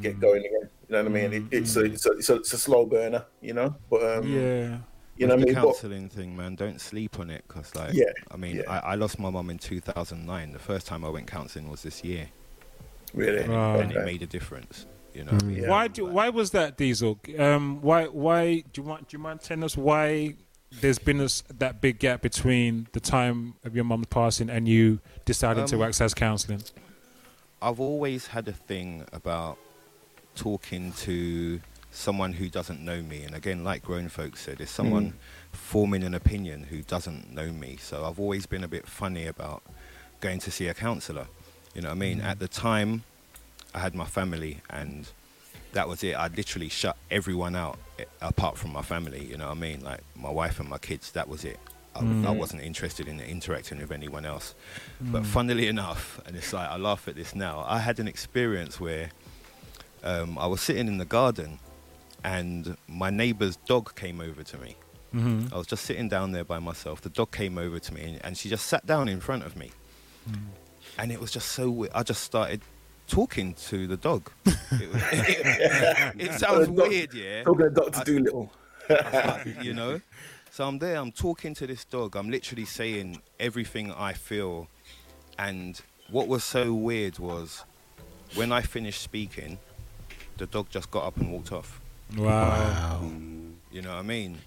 get 0.00 0.18
going 0.18 0.40
again. 0.44 0.68
You 0.88 0.96
know 0.96 1.02
what 1.04 1.06
I 1.06 1.08
mean? 1.08 1.32
It, 1.32 1.42
it's, 1.52 1.76
a, 1.76 1.84
it's, 1.84 2.04
a, 2.04 2.10
it's 2.12 2.30
a 2.30 2.34
it's 2.34 2.52
a 2.52 2.58
slow 2.58 2.84
burner, 2.84 3.26
you 3.40 3.52
know. 3.54 3.76
But 3.88 4.02
um, 4.02 4.28
yeah. 4.28 4.78
you 5.16 5.28
know 5.28 5.36
what 5.36 5.42
I 5.42 5.44
the 5.44 5.46
mean? 5.46 5.54
But, 5.54 5.62
counselling 5.62 6.08
thing, 6.08 6.36
man. 6.36 6.56
Don't 6.56 6.80
sleep 6.80 7.20
on 7.20 7.30
it, 7.30 7.44
cause 7.46 7.72
like, 7.76 7.94
Yeah, 7.94 8.06
I 8.32 8.36
mean, 8.36 8.56
yeah. 8.56 8.62
I, 8.68 8.78
I 8.78 8.94
lost 8.96 9.20
my 9.20 9.30
mum 9.30 9.50
in 9.50 9.58
2009. 9.58 10.52
The 10.52 10.58
first 10.58 10.88
time 10.88 11.04
I 11.04 11.10
went 11.10 11.28
counselling 11.28 11.70
was 11.70 11.82
this 11.82 12.02
year, 12.02 12.28
really, 13.14 13.48
Wow. 13.48 13.78
and 13.78 13.92
it 13.92 14.04
made 14.04 14.22
a 14.22 14.26
difference. 14.26 14.86
You 15.14 15.26
know, 15.26 15.32
what 15.32 15.44
I 15.44 15.46
mean? 15.46 15.62
Yeah. 15.62 15.68
Why 15.68 15.86
do 15.86 16.06
why 16.06 16.28
was 16.30 16.50
that 16.50 16.76
Diesel? 16.76 17.20
Um, 17.38 17.80
why 17.82 18.06
why 18.06 18.64
do 18.72 18.80
you 18.80 18.82
want 18.82 19.08
do 19.08 19.16
you 19.16 19.22
mind 19.22 19.42
telling 19.42 19.62
us 19.62 19.76
why 19.76 20.34
there's 20.70 20.98
been 20.98 21.18
this, 21.18 21.42
that 21.58 21.80
big 21.80 21.98
gap 21.98 22.22
between 22.22 22.88
the 22.92 23.00
time 23.00 23.54
of 23.64 23.74
your 23.74 23.84
mum's 23.84 24.06
passing 24.06 24.50
and 24.50 24.68
you 24.68 25.00
deciding 25.24 25.66
to 25.66 25.76
Um, 25.76 25.82
access 25.82 26.14
counselling? 26.14 26.62
I've 27.60 27.80
always 27.80 28.28
had 28.28 28.46
a 28.48 28.52
thing 28.52 29.04
about 29.12 29.58
talking 30.34 30.92
to 30.92 31.60
someone 31.90 32.34
who 32.34 32.48
doesn't 32.48 32.80
know 32.80 33.02
me, 33.02 33.24
and 33.24 33.34
again, 33.34 33.64
like 33.64 33.82
grown 33.82 34.08
folks 34.08 34.42
said, 34.42 34.60
it's 34.60 34.70
someone 34.70 35.14
forming 35.52 36.04
an 36.04 36.14
opinion 36.14 36.64
who 36.64 36.82
doesn't 36.82 37.32
know 37.32 37.50
me. 37.50 37.76
So 37.80 38.04
I've 38.04 38.20
always 38.20 38.46
been 38.46 38.62
a 38.62 38.68
bit 38.68 38.86
funny 38.86 39.26
about 39.26 39.62
going 40.20 40.38
to 40.40 40.50
see 40.50 40.68
a 40.68 40.74
counsellor. 40.74 41.26
You 41.74 41.82
know 41.82 41.88
what 41.88 41.96
I 41.96 41.98
mean? 41.98 42.20
At 42.20 42.38
the 42.38 42.46
time, 42.46 43.04
I 43.74 43.80
had 43.80 43.94
my 43.94 44.04
family, 44.04 44.60
and 44.70 45.08
that 45.72 45.88
was 45.88 46.02
it. 46.04 46.14
I 46.14 46.28
literally 46.28 46.68
shut 46.68 46.96
everyone 47.10 47.56
out 47.56 47.78
eh, 47.98 48.04
apart 48.20 48.56
from 48.56 48.72
my 48.72 48.82
family. 48.82 49.24
You 49.24 49.36
know 49.36 49.46
what 49.48 49.56
I 49.56 49.60
mean? 49.60 49.80
Like 49.80 50.00
my 50.16 50.30
wife 50.30 50.60
and 50.60 50.68
my 50.68 50.78
kids. 50.78 51.12
That 51.12 51.28
was 51.28 51.44
it. 51.44 51.58
I, 51.94 52.28
I 52.28 52.30
wasn't 52.30 52.62
interested 52.62 53.08
in 53.08 53.18
interacting 53.20 53.78
with 53.78 53.90
anyone 53.90 54.24
else. 54.24 54.54
But 55.00 55.26
funnily 55.26 55.66
enough, 55.66 56.20
and 56.26 56.36
it's 56.36 56.52
like 56.52 56.68
I 56.68 56.76
laugh 56.76 57.08
at 57.08 57.16
this 57.16 57.34
now. 57.34 57.64
I 57.66 57.78
had 57.78 57.98
an 57.98 58.06
experience 58.06 58.78
where 58.78 59.10
um, 60.04 60.38
I 60.38 60.46
was 60.46 60.60
sitting 60.60 60.86
in 60.86 60.98
the 60.98 61.04
garden, 61.04 61.58
and 62.22 62.76
my 62.86 63.10
neighbour's 63.10 63.56
dog 63.56 63.94
came 63.96 64.20
over 64.20 64.42
to 64.44 64.58
me. 64.58 64.76
Mm-hmm. 65.14 65.52
I 65.52 65.58
was 65.58 65.66
just 65.66 65.84
sitting 65.84 66.08
down 66.08 66.32
there 66.32 66.44
by 66.44 66.58
myself. 66.58 67.00
The 67.00 67.08
dog 67.08 67.32
came 67.32 67.58
over 67.58 67.78
to 67.78 67.94
me, 67.94 68.02
and, 68.02 68.24
and 68.24 68.38
she 68.38 68.48
just 68.48 68.66
sat 68.66 68.86
down 68.86 69.08
in 69.08 69.20
front 69.20 69.44
of 69.44 69.56
me. 69.56 69.72
And 70.98 71.10
it 71.10 71.20
was 71.20 71.30
just 71.30 71.52
so 71.52 71.70
weird. 71.70 71.92
I 71.94 72.02
just 72.02 72.22
started 72.22 72.60
talking 73.08 73.54
to 73.68 73.86
the 73.86 73.96
dog. 73.96 74.30
It, 74.70 74.92
was, 74.92 75.02
it 75.12 76.32
sounds 76.38 76.68
The 76.68 76.74
dog- 76.74 76.88
weird, 76.90 77.14
yeah. 77.14 77.42
Talking 77.42 77.64
to 77.64 77.70
Doctor 77.70 78.04
Dolittle. 78.04 78.52
you 79.62 79.72
know. 79.74 80.00
So 80.50 80.66
I'm 80.66 80.78
there. 80.78 80.96
I'm 80.96 81.12
talking 81.12 81.54
to 81.54 81.66
this 81.66 81.84
dog. 81.84 82.16
I'm 82.16 82.30
literally 82.30 82.64
saying 82.64 83.20
everything 83.40 83.92
I 83.92 84.12
feel. 84.12 84.68
And 85.38 85.80
what 86.10 86.28
was 86.28 86.44
so 86.44 86.72
weird 86.74 87.18
was 87.18 87.64
when 88.34 88.52
I 88.52 88.60
finished 88.62 89.00
speaking, 89.02 89.58
the 90.36 90.46
dog 90.46 90.68
just 90.70 90.90
got 90.90 91.04
up 91.04 91.16
and 91.16 91.32
walked 91.32 91.52
off. 91.52 91.80
Wow. 92.16 93.02
You 93.70 93.82
know 93.82 93.90
what 93.90 93.98
I 93.98 94.02
mean? 94.02 94.38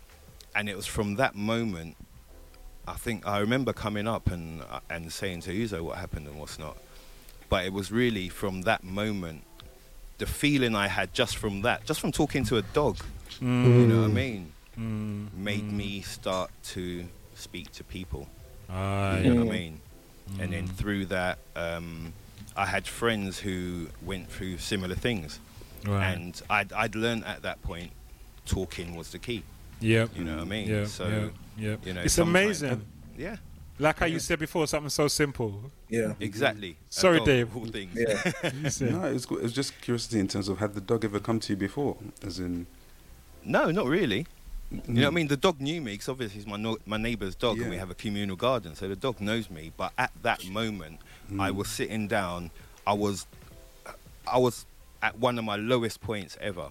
And 0.55 0.69
it 0.69 0.75
was 0.75 0.85
from 0.85 1.15
that 1.15 1.35
moment. 1.35 1.95
I 2.87 2.93
think 2.93 3.27
I 3.27 3.39
remember 3.39 3.73
coming 3.73 4.07
up 4.07 4.29
and 4.31 4.61
uh, 4.69 4.79
and 4.89 5.11
saying 5.13 5.41
to 5.41 5.51
Uzo 5.53 5.81
what 5.81 5.97
happened 5.97 6.27
and 6.27 6.37
what's 6.39 6.57
not. 6.59 6.77
But 7.51 7.65
it 7.65 7.73
was 7.73 7.91
really 7.91 8.29
from 8.29 8.61
that 8.61 8.81
moment, 8.81 9.43
the 10.19 10.25
feeling 10.25 10.73
I 10.73 10.87
had 10.87 11.13
just 11.13 11.35
from 11.35 11.63
that, 11.63 11.85
just 11.85 11.99
from 11.99 12.13
talking 12.13 12.45
to 12.45 12.55
a 12.55 12.61
dog. 12.61 12.97
You 13.41 13.47
know 13.47 14.01
what 14.03 14.11
I 14.11 14.13
mean? 14.13 14.51
Made 15.35 15.69
me 15.69 16.01
start 16.01 16.49
to 16.75 17.05
speak 17.35 17.71
to 17.73 17.83
people. 17.83 18.29
Ah, 18.69 19.17
You 19.17 19.33
know 19.33 19.45
what 19.45 19.53
I 19.53 19.59
mean? 19.59 19.81
And 20.39 20.53
then 20.53 20.65
through 20.65 21.07
that, 21.07 21.39
um, 21.57 22.13
I 22.55 22.65
had 22.65 22.87
friends 22.87 23.37
who 23.39 23.87
went 24.01 24.31
through 24.31 24.57
similar 24.59 24.95
things, 24.95 25.39
right. 25.85 26.13
and 26.13 26.41
I'd 26.49 26.71
I'd 26.71 26.95
learned 26.95 27.25
at 27.25 27.41
that 27.41 27.61
point, 27.63 27.91
talking 28.45 28.95
was 28.95 29.11
the 29.11 29.19
key. 29.19 29.43
Yeah. 29.81 30.07
You 30.15 30.23
know 30.23 30.35
what 30.37 30.43
I 30.43 30.55
mean? 30.55 30.69
Yeah. 30.69 30.85
so 30.85 31.07
yeah. 31.07 31.27
Yeah. 31.57 31.75
you 31.83 31.93
know, 31.93 32.01
it's 32.01 32.17
amazing. 32.17 32.85
yeah, 33.17 33.37
Like 33.81 33.97
how 33.97 34.05
you 34.05 34.19
said 34.19 34.37
before, 34.37 34.67
something 34.67 34.91
so 34.91 35.07
simple. 35.07 35.71
Yeah. 35.89 36.13
exactly. 36.19 36.77
Sorry, 36.89 37.17
dog, 37.17 37.25
Dave. 37.25 37.47
of 37.47 37.57
all 37.57 37.65
things. 37.65 37.97
Yeah. 37.97 38.31
No, 38.91 39.05
it 39.05 39.13
was, 39.13 39.25
good. 39.25 39.43
it 39.43 39.47
just 39.49 39.79
curiosity 39.81 40.19
in 40.19 40.27
terms 40.27 40.49
of 40.49 40.59
had 40.59 40.75
the 40.75 40.81
dog 40.81 41.03
ever 41.03 41.19
come 41.19 41.39
to 41.39 41.53
you 41.53 41.57
before? 41.57 41.97
As 42.23 42.39
in, 42.39 42.67
No, 43.43 43.71
not 43.71 43.87
really. 43.87 44.27
You 44.69 44.77
know 44.87 45.01
what 45.01 45.07
I 45.07 45.09
mm. 45.09 45.13
mean? 45.15 45.27
The 45.27 45.37
dog 45.37 45.59
knew 45.59 45.81
me 45.81 45.93
because 45.93 46.09
obviously 46.09 46.37
he's 46.37 46.47
my 46.47 46.57
no- 46.57 46.77
my 46.85 46.97
neighbour's 46.97 47.35
dog, 47.35 47.59
and 47.59 47.69
we 47.71 47.77
have 47.77 47.89
a 47.89 47.95
communal 47.95 48.35
garden, 48.35 48.75
so 48.75 48.87
the 48.87 48.95
dog 48.95 49.19
knows 49.19 49.49
me. 49.49 49.71
But 49.75 49.91
at 49.97 50.11
that 50.21 50.47
moment, 50.47 50.99
I 51.39 51.49
mm. 51.49 51.55
was 51.55 51.67
sitting 51.67 52.07
down. 52.07 52.51
I 52.85 52.93
was, 52.93 53.25
I 54.27 54.37
was 54.37 54.65
at 55.01 55.17
one 55.17 55.37
of 55.39 55.43
my 55.43 55.57
lowest 55.57 55.99
points 56.01 56.37
ever, 56.39 56.69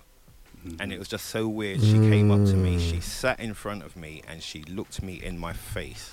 mm. 0.66 0.80
and 0.80 0.92
it 0.92 0.98
was 0.98 1.08
just 1.08 1.26
so 1.26 1.46
weird. 1.48 1.82
She 1.82 1.92
came 1.92 2.30
up 2.30 2.46
to 2.46 2.54
me. 2.54 2.78
She 2.78 3.00
sat 3.00 3.38
in 3.40 3.52
front 3.52 3.82
of 3.82 3.96
me, 3.96 4.22
and 4.28 4.42
she 4.42 4.62
looked 4.62 5.02
me 5.02 5.20
in 5.22 5.38
my 5.38 5.52
face, 5.52 6.10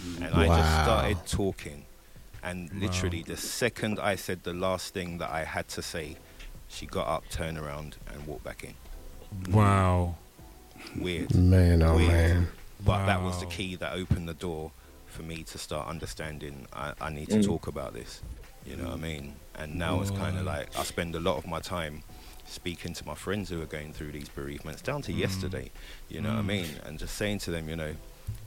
Mm. 0.00 0.26
and 0.26 0.34
I 0.34 0.46
just 0.46 0.82
started 0.82 1.26
talking. 1.26 1.84
And 2.42 2.72
literally, 2.72 3.22
the 3.22 3.36
second 3.36 3.98
I 3.98 4.16
said 4.16 4.44
the 4.44 4.54
last 4.54 4.94
thing 4.94 5.18
that 5.18 5.30
I 5.30 5.44
had 5.44 5.68
to 5.68 5.82
say, 5.82 6.16
she 6.68 6.86
got 6.86 7.06
up, 7.06 7.28
turned 7.28 7.58
around, 7.58 7.96
and 8.12 8.26
walked 8.26 8.44
back 8.44 8.64
in. 8.64 8.74
Mm. 9.42 9.54
Wow. 9.54 10.14
Weird. 10.96 11.34
Man, 11.34 11.82
oh 11.82 11.96
Weird. 11.96 12.08
man. 12.08 12.48
But 12.84 13.06
that 13.06 13.22
was 13.22 13.38
the 13.40 13.46
key 13.46 13.76
that 13.76 13.92
opened 13.92 14.28
the 14.28 14.34
door 14.34 14.72
for 15.06 15.22
me 15.22 15.42
to 15.42 15.58
start 15.58 15.88
understanding 15.88 16.66
I, 16.72 16.94
I 17.00 17.10
need 17.10 17.28
to 17.30 17.36
mm. 17.36 17.44
talk 17.44 17.66
about 17.66 17.92
this. 17.92 18.22
You 18.64 18.76
know 18.76 18.84
what 18.84 18.94
I 18.94 18.96
mean? 18.96 19.34
And 19.56 19.76
now 19.76 20.00
it's 20.00 20.10
kind 20.10 20.38
of 20.38 20.44
like 20.44 20.78
I 20.78 20.84
spend 20.84 21.14
a 21.14 21.20
lot 21.20 21.36
of 21.36 21.46
my 21.46 21.60
time 21.60 22.02
speaking 22.46 22.94
to 22.94 23.06
my 23.06 23.14
friends 23.14 23.48
who 23.48 23.60
are 23.62 23.66
going 23.66 23.92
through 23.92 24.12
these 24.12 24.28
bereavements 24.28 24.82
down 24.82 25.02
to 25.02 25.12
yesterday. 25.12 25.70
You 26.08 26.20
know 26.20 26.30
what 26.30 26.38
I 26.38 26.42
mean? 26.42 26.66
And 26.84 26.98
just 26.98 27.16
saying 27.16 27.38
to 27.40 27.50
them, 27.50 27.68
you 27.68 27.76
know, 27.76 27.94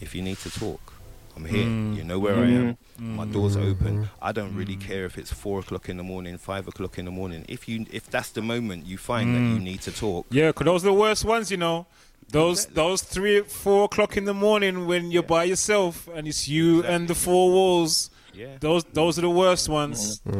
if 0.01 0.13
you 0.13 0.21
need 0.21 0.37
to 0.39 0.51
talk, 0.51 0.92
I'm 1.35 1.45
here. 1.45 1.65
Mm. 1.65 1.95
You 1.95 2.03
know 2.03 2.19
where 2.19 2.35
I 2.35 2.47
mm-hmm. 2.47 3.03
am. 3.03 3.15
My 3.15 3.25
mm. 3.25 3.33
door's 3.33 3.57
open. 3.57 3.97
Mm-hmm. 3.97 4.03
I 4.21 4.31
don't 4.31 4.55
really 4.55 4.75
mm. 4.75 4.81
care 4.81 5.05
if 5.05 5.17
it's 5.17 5.33
four 5.33 5.59
o'clock 5.59 5.89
in 5.89 5.97
the 5.97 6.03
morning, 6.03 6.37
five 6.37 6.67
o'clock 6.67 6.97
in 6.97 7.05
the 7.05 7.11
morning. 7.11 7.45
If 7.47 7.67
you, 7.67 7.85
if 7.91 8.09
that's 8.09 8.29
the 8.29 8.41
moment 8.41 8.85
you 8.85 8.97
find 8.97 9.35
that 9.35 9.39
you 9.39 9.59
need 9.59 9.81
to 9.81 9.91
talk, 9.91 10.27
Yeah, 10.29 10.49
because 10.49 10.65
those 10.65 10.83
are 10.83 10.87
the 10.87 10.93
worst 10.93 11.25
ones, 11.25 11.49
you 11.49 11.57
know. 11.57 11.87
Those 12.29 12.59
Exactly. 12.59 12.75
those 12.75 13.01
three, 13.03 13.41
four 13.41 13.85
o'clock 13.85 14.17
in 14.17 14.25
the 14.25 14.33
morning 14.33 14.87
when 14.87 15.11
you're 15.11 15.23
by 15.23 15.43
yourself 15.43 16.07
and 16.13 16.27
it's 16.27 16.47
you 16.47 16.83
and 16.83 17.07
the 17.07 17.15
four 17.15 17.51
walls. 17.51 18.09
yeah. 18.33 18.57
Those 18.59 18.83
those 18.85 19.17
are 19.17 19.21
the 19.21 19.29
worst 19.29 19.69
ones. 19.69 20.21
I, 20.25 20.39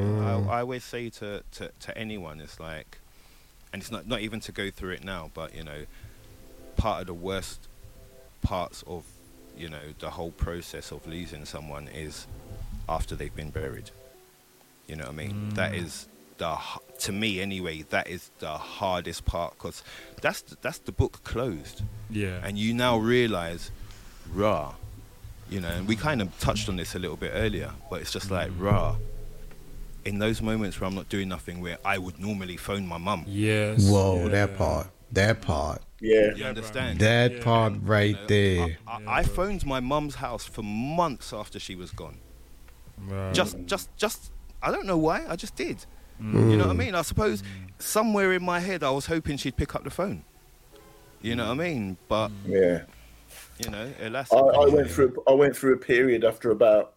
I 0.50 0.60
always 0.62 0.84
say 0.84 1.10
to, 1.10 1.44
to, 1.54 1.72
to 1.82 1.98
anyone, 1.98 2.40
it's 2.40 2.60
like, 2.60 3.00
and 3.72 3.82
it's 3.82 3.92
not 3.92 4.08
not 4.08 4.22
even 4.22 4.40
to 4.42 4.52
go 4.52 4.70
through 4.70 4.92
it 4.92 5.04
now, 5.04 5.32
but 5.34 5.56
you 5.56 5.64
know, 5.64 5.86
part 6.78 7.02
of 7.02 7.08
the 7.08 7.14
worst 7.14 7.68
parts 8.42 8.84
of 8.88 9.04
you 9.58 9.70
know 9.70 9.80
the 10.00 10.10
whole 10.10 10.32
process 10.32 10.92
of 10.92 11.06
losing 11.08 11.46
someone 11.46 11.88
is 11.88 12.28
after 12.88 13.16
they've 13.16 13.36
been 13.36 13.50
buried. 13.50 13.92
You 14.88 14.96
know 14.98 15.06
what 15.06 15.14
I 15.14 15.16
mean? 15.16 15.50
That 15.56 15.74
mm. 15.74 15.84
is 15.84 16.08
the 16.38 16.58
to 17.00 17.12
me 17.12 17.40
anyway. 17.42 17.84
That 17.90 18.08
is 18.08 18.32
the 18.40 18.50
hardest 18.50 19.26
part 19.26 19.54
because 19.54 19.84
that's 20.22 20.42
the, 20.42 20.58
that's 20.62 20.80
the 20.80 20.92
book 20.92 21.24
closed, 21.24 21.84
Yeah. 22.10 22.40
and 22.44 22.58
you 22.58 22.74
now 22.74 22.98
realize, 22.98 23.72
rah, 24.34 24.74
you 25.50 25.62
know. 25.62 25.70
And 25.70 25.88
we 25.88 25.96
kind 25.96 26.22
of 26.22 26.38
touched 26.40 26.70
on 26.70 26.76
this 26.76 26.96
a 26.96 27.00
little 27.00 27.18
bit 27.18 27.32
earlier, 27.34 27.72
but 27.90 28.02
it's 28.02 28.12
just 28.12 28.30
like 28.32 28.52
mm. 28.52 28.62
rah. 28.62 28.96
In 30.06 30.20
those 30.20 30.42
moments 30.42 30.82
where 30.82 30.88
I'm 30.90 30.96
not 30.96 31.08
doing 31.08 31.30
nothing, 31.30 31.62
where 31.62 31.78
I 31.86 31.98
would 31.98 32.20
normally 32.20 32.58
phone 32.58 32.86
my 32.86 32.98
mum, 32.98 33.24
yes. 33.26 33.90
Whoa, 33.90 34.24
yeah. 34.24 34.28
that 34.30 34.58
part. 34.58 34.88
That 35.14 35.42
part. 35.42 35.82
Yeah. 36.00 36.34
you 36.36 36.44
understand? 36.46 37.00
That 37.00 37.32
Yeah. 37.34 37.44
part 37.44 37.74
right 37.82 38.08
You 38.10 38.14
know, 38.16 38.26
there. 38.28 38.78
I, 38.88 38.92
I, 38.92 39.20
I 39.20 39.24
phoned 39.24 39.66
my 39.66 39.80
mum's 39.80 40.16
house 40.16 40.46
for 40.46 40.64
months 40.64 41.32
after 41.34 41.60
she 41.60 41.76
was 41.76 41.92
gone. 41.92 42.18
Right. 42.98 43.34
Just, 43.34 43.58
just, 43.66 43.96
just. 43.98 44.32
I 44.62 44.72
don't 44.72 44.86
know 44.86 44.98
why. 44.98 45.26
I 45.28 45.36
just 45.36 45.56
did. 45.56 45.86
Mm. 46.22 46.52
You 46.52 46.58
know 46.58 46.66
what 46.68 46.72
I 46.76 46.78
mean? 46.78 46.96
I 46.96 47.02
suppose 47.02 47.44
somewhere 47.80 48.34
in 48.34 48.44
my 48.44 48.60
head 48.60 48.84
I 48.84 48.92
was 48.92 49.06
hoping 49.08 49.38
she'd 49.38 49.58
pick 49.58 49.76
up 49.76 49.84
the 49.84 49.90
phone. 49.90 50.24
You 51.22 51.36
know 51.36 51.46
what 51.48 51.52
I 51.62 51.70
mean? 51.70 51.98
But 52.08 52.32
Yeah. 52.46 52.84
you 53.64 53.70
know, 53.70 53.90
alas, 54.02 54.32
I, 54.32 54.38
I 54.38 54.68
went 54.68 54.90
through 54.92 55.24
I 55.28 55.32
went 55.34 55.56
through 55.56 55.74
a 55.74 55.78
period 55.78 56.24
after 56.24 56.52
about 56.52 56.94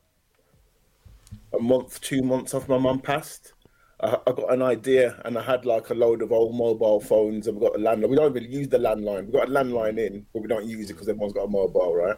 a 1.52 1.58
month, 1.60 2.00
two 2.00 2.22
months 2.22 2.54
after 2.54 2.70
my 2.72 2.78
mum 2.78 3.00
passed. 3.00 3.52
I, 4.01 4.18
I 4.26 4.32
got 4.32 4.53
an 4.53 4.62
idea, 4.62 5.20
and 5.24 5.38
I 5.38 5.42
had 5.42 5.64
like 5.64 5.88
a 5.90 5.94
load 5.94 6.20
of 6.22 6.30
old 6.32 6.55
mobile 6.55 7.01
phones, 7.01 7.47
and 7.47 7.59
we 7.59 7.66
got 7.66 7.76
a 7.76 7.78
landline. 7.78 8.09
We 8.11 8.16
don't 8.16 8.32
really 8.32 8.49
use 8.49 8.68
the 8.68 8.78
landline. 8.78 9.26
We 9.26 9.32
got 9.32 9.49
a 9.49 9.51
landline 9.51 9.99
in, 9.99 10.26
but 10.32 10.42
we 10.42 10.49
don't 10.49 10.66
use 10.66 10.90
it 10.90 10.94
because 10.94 11.09
everyone's 11.09 11.32
got 11.32 11.44
a 11.44 11.49
mobile, 11.49 11.94
right? 11.94 12.16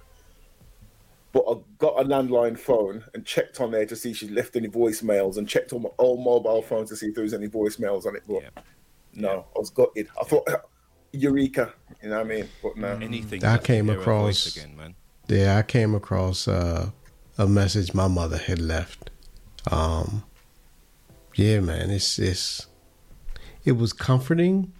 But 1.32 1.44
I 1.48 1.54
got 1.78 2.00
a 2.00 2.04
landline 2.04 2.58
phone 2.58 3.04
and 3.14 3.24
checked 3.24 3.60
on 3.60 3.70
there 3.70 3.86
to 3.86 3.94
see 3.94 4.10
if 4.10 4.16
she 4.16 4.28
left 4.28 4.56
any 4.56 4.68
voicemails, 4.68 5.36
and 5.36 5.48
checked 5.48 5.72
on 5.72 5.82
my 5.82 5.90
old 5.98 6.24
mobile 6.24 6.62
phones 6.62 6.88
to 6.90 6.96
see 6.96 7.06
if 7.06 7.14
there 7.14 7.24
was 7.24 7.34
any 7.34 7.48
voicemails 7.48 8.06
on 8.06 8.16
it. 8.16 8.22
But 8.26 8.42
Yeah. 8.42 8.62
no, 9.14 9.46
I 9.54 9.58
was 9.58 9.70
gutted. 9.70 10.08
I 10.20 10.24
thought, 10.24 10.48
Eureka, 11.12 11.72
you 12.02 12.08
know 12.10 12.16
what 12.16 12.26
I 12.26 12.28
mean? 12.28 12.48
But 12.62 12.76
no. 12.76 12.88
anything. 13.00 13.44
I 13.44 13.58
came 13.58 13.86
hear 13.86 13.96
her 13.98 14.02
voice 14.02 14.46
across- 14.48 14.56
again, 14.64 14.76
man. 14.76 14.94
Yeah, 15.28 15.58
I 15.58 15.62
came 15.62 15.94
across 15.94 16.48
uh, 16.48 16.90
a 17.36 17.46
message 17.46 17.92
my 17.94 18.08
mother 18.08 18.38
had 18.38 18.58
left. 18.58 19.10
Um, 19.70 20.24
yeah, 21.38 21.60
man, 21.60 21.90
it's 21.90 22.18
it's 22.18 22.66
it 23.64 23.72
was 23.72 23.92
comforting, 23.92 24.72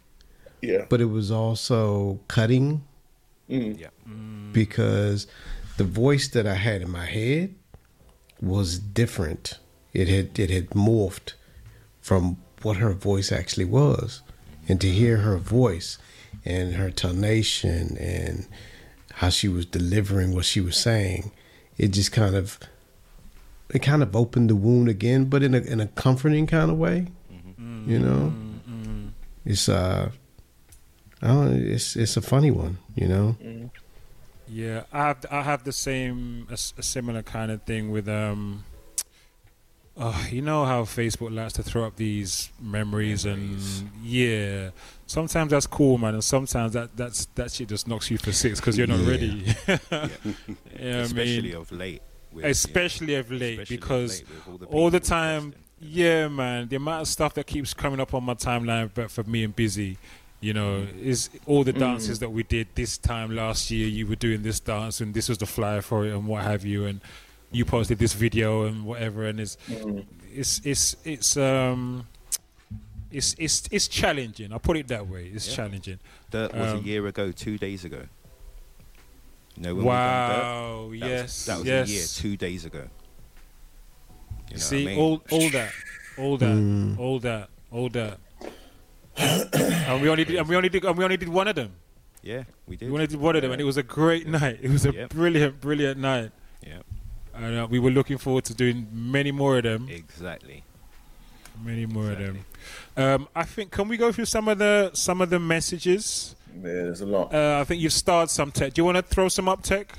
Yeah. 0.61 0.87
but 0.91 1.01
it 1.01 1.07
was 1.19 1.31
also 1.31 2.19
cutting 2.29 2.83
Mm. 3.51 3.81
Yeah, 3.81 3.89
because 4.53 5.27
the 5.79 5.85
voice 5.85 6.29
that 6.29 6.47
I 6.47 6.57
had 6.57 6.83
in 6.83 6.91
my 6.91 7.07
head 7.07 7.55
was 8.43 8.79
different. 8.79 9.59
It 9.95 10.09
had 10.09 10.39
it 10.39 10.51
had 10.51 10.69
morphed 10.71 11.33
from 12.03 12.37
what 12.63 12.77
her 12.77 12.93
voice 12.93 13.33
actually 13.33 13.65
was, 13.65 14.21
and 14.69 14.79
to 14.83 14.89
hear 14.91 15.19
her 15.19 15.39
voice 15.39 15.97
and 16.45 16.75
her 16.75 16.91
tonation 16.91 17.97
and 17.99 18.47
how 19.15 19.31
she 19.31 19.49
was 19.49 19.65
delivering 19.65 20.35
what 20.35 20.45
she 20.45 20.61
was 20.61 20.77
saying, 20.77 21.33
it 21.79 21.89
just 21.89 22.13
kind 22.13 22.35
of 22.35 22.59
it 23.71 23.81
kind 23.81 24.03
of 24.03 24.15
opened 24.17 24.51
the 24.51 24.57
wound 24.57 24.89
again, 24.89 25.27
but 25.27 25.43
in 25.43 25.55
a 25.55 25.59
in 25.59 25.81
a 25.81 25.87
comforting 25.89 26.47
kind 26.47 26.71
of 26.71 26.79
way. 26.79 27.07
You 27.87 27.99
know, 27.99 28.33
it's 29.47 29.69
uh, 29.69 30.11
I 31.23 31.27
don't, 31.27 31.55
it's 31.55 31.97
it's 31.97 32.17
a 32.17 32.21
funny 32.23 32.51
one. 32.51 32.79
You 32.95 33.09
know. 33.09 33.37
Yeah, 34.47 34.83
I 34.93 34.99
have 35.09 35.25
I 35.31 35.43
have 35.43 35.65
the 35.65 35.73
same 35.73 36.47
a, 36.51 36.53
s- 36.53 36.75
a 36.79 36.83
similar 36.83 37.23
kind 37.23 37.51
of 37.51 37.63
thing 37.63 37.91
with 37.91 38.09
um. 38.09 38.65
Oh, 40.01 40.29
you 40.31 40.43
know 40.43 40.65
how 40.65 40.83
Facebook 40.85 41.35
likes 41.35 41.55
to 41.55 41.63
throw 41.65 41.85
up 41.85 41.97
these 41.97 42.51
memories, 42.63 43.25
Memories. 43.27 43.81
and 43.81 43.91
yeah, 44.05 44.71
sometimes 45.07 45.51
that's 45.51 45.67
cool, 45.67 45.99
man, 45.99 46.15
and 46.15 46.23
sometimes 46.23 46.75
that 46.75 46.97
that's 46.97 47.27
that 47.35 47.51
shit 47.51 47.69
just 47.69 47.89
knocks 47.89 48.09
you 48.11 48.17
for 48.19 48.31
six 48.33 48.61
because 48.61 48.79
you're 48.79 48.87
not 48.87 49.01
Yeah. 49.01 49.11
ready. 49.11 49.27
you 49.67 49.75
know 49.75 49.79
what 49.91 50.83
I 50.83 50.85
especially 51.01 51.43
mean? 51.43 51.57
of 51.57 51.73
late. 51.73 52.03
With, 52.39 52.45
you 52.45 52.49
know, 52.49 52.51
especially 52.51 53.15
of 53.15 53.31
late 53.31 53.59
especially 53.61 53.77
of 53.77 53.81
because 53.81 54.21
late 54.21 54.29
all 54.49 54.59
the, 54.59 54.67
all 54.67 54.91
the 54.91 55.01
time 55.01 55.43
posting, 55.53 55.63
you 55.81 56.05
know. 56.05 56.11
yeah 56.21 56.29
man 56.29 56.69
the 56.69 56.77
amount 56.77 57.03
of 57.03 57.09
stuff 57.09 57.35
that 57.35 57.47
keeps 57.47 57.75
coming 57.75 58.01
up 58.01 58.15
on 58.15 58.25
my 58.25 58.35
timeline 58.35 58.91
but 58.95 59.11
for 59.11 59.23
me 59.25 59.45
and 59.45 59.55
busy 59.55 59.97
you 60.41 60.53
know 60.53 60.87
is 61.01 61.31
all 61.47 61.65
the 61.65 61.73
dances 61.73 62.19
that 62.21 62.31
we 62.31 62.43
did 62.45 62.67
this 62.77 62.97
time 62.97 63.35
last 63.35 63.71
year. 63.73 63.89
You 63.89 64.07
were 64.07 64.15
doing 64.17 64.43
this 64.43 64.61
dance 64.61 65.01
and 65.01 65.13
this 65.13 65.29
was 65.29 65.39
the 65.39 65.47
flyer 65.47 65.83
for 65.83 66.07
it 66.07 66.13
and 66.15 66.27
what 66.29 66.45
have 66.45 66.65
you 66.65 66.87
and 66.87 67.01
you 67.51 67.65
posted 67.65 67.99
this 67.99 68.13
video 68.13 68.65
and 68.65 68.85
whatever 68.85 69.27
and 69.27 69.41
it's 69.41 69.57
it's 70.33 70.61
it's 70.65 70.97
it's 71.05 71.37
um 71.37 72.07
it's 73.11 73.35
it's 73.39 73.67
it's 73.73 73.89
challenging. 73.89 74.53
I'll 74.53 74.59
put 74.61 74.77
it 74.77 74.87
that 74.89 75.09
way. 75.09 75.31
It's 75.35 75.49
Yeah. 75.49 75.57
challenging. 75.57 75.99
That 76.31 76.55
was 76.55 76.73
Um, 76.75 76.79
a 76.81 76.83
year 76.83 77.07
ago, 77.07 77.33
two 77.33 77.57
days 77.59 77.85
ago. 77.85 78.03
You 79.59 79.65
know 79.65 79.75
when 79.75 79.85
we 79.87 79.91
done 79.91 80.31
Dirt? 80.31 80.39
wow 80.39 80.89
That 80.91 80.97
yes 80.99 81.23
was, 81.23 81.47
that 81.47 81.59
was 81.59 81.67
yes 81.67 81.89
a 81.89 81.93
year, 81.93 82.05
two 82.33 82.37
days 82.37 82.65
ago. 82.65 82.85
You 84.51 84.55
know 84.55 84.61
See, 84.61 84.83
I 84.83 84.87
mean? 84.87 84.99
all 84.99 85.23
all 85.31 85.51
that, 85.51 85.73
all 86.17 86.37
that, 86.39 86.57
Mm. 86.57 86.99
all 86.99 87.19
that, 87.19 87.49
all 87.73 87.89
that. 87.91 88.19
and 89.19 90.01
we 90.01 90.09
only 90.09 90.25
did, 90.25 90.37
and 90.37 90.49
we 90.49 90.55
only 90.57 90.69
did, 90.69 90.85
and 90.85 90.97
we 90.97 91.03
only 91.05 91.17
did 91.17 91.29
one 91.29 91.49
of 91.49 91.57
them. 91.57 91.73
yeah, 92.23 92.45
we 92.69 92.77
did. 92.77 92.89
We 92.89 92.95
only 92.95 93.09
did 93.09 93.19
one 93.21 93.35
of 93.35 93.43
them, 93.43 93.51
and 93.51 93.61
it 93.61 93.65
was 93.65 93.77
a 93.77 93.83
great 93.83 94.27
night. 94.29 94.59
It 94.63 94.71
was 94.71 94.87
a 94.87 94.93
Yep. 94.93 95.11
brilliant, 95.11 95.61
brilliant 95.61 95.99
night. 95.99 96.31
Yeah, 96.65 96.83
And 97.35 97.59
uh, 97.59 97.67
we 97.69 97.79
were 97.81 97.91
looking 97.91 98.19
forward 98.19 98.45
to 98.45 98.55
doing 98.55 98.87
many 98.93 99.33
more 99.33 99.59
of 99.59 99.65
them. 99.65 99.89
exactly. 99.91 100.63
Many 101.65 101.87
more 101.87 102.13
of 102.13 102.19
them. 102.19 102.45
Um, 102.97 103.29
I 103.35 103.43
think. 103.43 103.73
Can 103.73 103.89
we 103.89 103.97
go 103.97 104.13
through 104.13 104.27
some 104.27 104.47
of 104.47 104.59
the 104.59 104.91
some 104.95 105.21
of 105.21 105.31
the 105.31 105.41
messages? 105.41 106.37
Yeah, 106.61 106.83
there's 106.85 107.01
a 107.01 107.07
lot. 107.07 107.33
Uh, 107.35 107.59
I 107.61 107.65
think 107.65 107.81
you've 107.83 107.93
started 107.93 108.31
some 108.33 108.51
tech. 108.51 108.75
Do 108.75 108.81
you 108.81 108.85
want 108.85 108.97
to 108.97 109.03
throw 109.03 109.29
some 109.29 109.49
up 109.49 109.63
tech? 109.63 109.93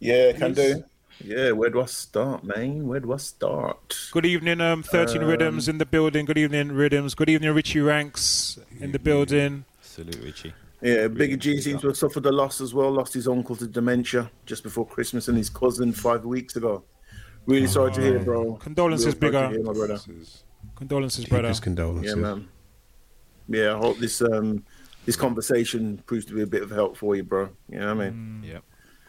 Yeah, 0.00 0.32
can 0.32 0.54
do. 0.54 0.84
Yeah, 1.24 1.52
where 1.52 1.70
do 1.70 1.80
I 1.80 1.86
start, 1.86 2.44
man? 2.44 2.86
Where 2.86 3.00
do 3.00 3.12
I 3.12 3.16
start? 3.16 3.96
Good 4.12 4.26
evening, 4.26 4.60
um, 4.60 4.82
thirteen 4.82 5.22
rhythms 5.22 5.66
in 5.68 5.78
the 5.78 5.86
building. 5.86 6.26
Good 6.26 6.36
evening, 6.38 6.72
rhythms. 6.72 7.14
Good 7.14 7.30
evening, 7.30 7.52
Richie 7.54 7.80
Ranks 7.80 8.58
in 8.80 8.92
the 8.92 8.98
building. 8.98 9.64
Salute, 9.80 10.20
Richie. 10.22 10.52
Yeah, 10.82 11.08
Bigger 11.08 11.36
G 11.38 11.58
seems 11.62 11.80
to 11.80 11.86
have 11.88 11.96
suffered 11.96 12.26
a 12.26 12.32
loss 12.32 12.60
as 12.60 12.74
well. 12.74 12.90
Lost 12.90 13.14
his 13.14 13.26
uncle 13.26 13.56
to 13.56 13.66
dementia 13.66 14.30
just 14.44 14.62
before 14.62 14.86
Christmas 14.86 15.28
and 15.28 15.38
his 15.38 15.48
cousin 15.48 15.90
five 15.92 16.24
weeks 16.26 16.56
ago. 16.56 16.84
Really 17.46 17.66
sorry 17.66 17.92
to 17.92 18.00
hear, 18.02 18.18
bro. 18.18 18.56
Condolences, 18.56 19.06
Real 19.06 19.12
sorry 19.12 19.20
to 19.32 19.38
Bigger. 19.38 19.48
hear, 19.50 19.62
my 19.62 19.72
brother. 19.72 19.94
This 19.94 20.08
is- 20.08 20.42
Condolences, 20.74 21.24
brother. 21.24 21.44
Deepest 21.48 21.62
condolences. 21.62 22.14
Yeah, 22.14 22.20
man. 22.20 22.48
Yeah, 23.48 23.74
I 23.74 23.78
hope 23.78 23.98
this 23.98 24.20
um 24.20 24.64
this 25.06 25.16
conversation 25.16 26.02
proves 26.06 26.24
to 26.26 26.34
be 26.34 26.42
a 26.42 26.46
bit 26.46 26.62
of 26.62 26.70
help 26.70 26.96
for 26.96 27.16
you, 27.16 27.22
bro. 27.22 27.48
You 27.70 27.78
know 27.78 27.94
what 27.94 28.04
I 28.06 28.10
mean? 28.10 28.42
Mm. 28.44 28.48
Yep. 28.52 28.62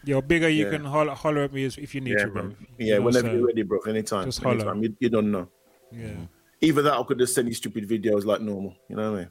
Yo, 0.04 0.20
bigger, 0.22 0.48
you 0.48 0.64
Yeah. 0.64 0.70
can 0.70 0.84
holler, 0.84 1.12
holler 1.14 1.42
at 1.42 1.52
me 1.52 1.64
if 1.64 1.94
you 1.94 2.00
need 2.00 2.12
Yeah, 2.12 2.24
to, 2.24 2.30
bro. 2.30 2.42
man. 2.44 2.56
You 2.78 2.86
Yeah, 2.86 2.94
know, 2.98 3.02
whenever 3.02 3.28
so- 3.28 3.34
you're 3.34 3.46
ready, 3.46 3.62
bro. 3.62 3.80
Anytime. 3.80 4.24
Just 4.26 4.40
holler. 4.42 4.54
anytime. 4.54 4.82
You, 4.82 4.96
you 5.00 5.08
don't 5.10 5.30
know. 5.30 5.48
Yeah. 5.92 6.14
Either 6.60 6.82
that, 6.82 6.96
or 6.96 7.04
could 7.04 7.18
just 7.18 7.34
send 7.34 7.46
you 7.48 7.54
stupid 7.54 7.88
videos 7.88 8.24
like 8.24 8.40
normal. 8.40 8.74
You 8.88 8.96
know 8.96 9.12
what 9.12 9.18
I 9.18 9.22
mean? 9.22 9.30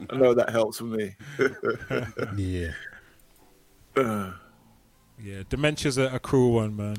I 0.10 0.14
know 0.16 0.34
that 0.34 0.50
helps 0.50 0.78
for 0.78 0.84
me. 0.84 1.14
Yeah. 2.36 2.70
yeah, 5.22 5.42
dementia's 5.48 5.96
a, 5.98 6.14
a 6.14 6.18
cruel 6.18 6.52
one, 6.52 6.76
man. 6.76 6.96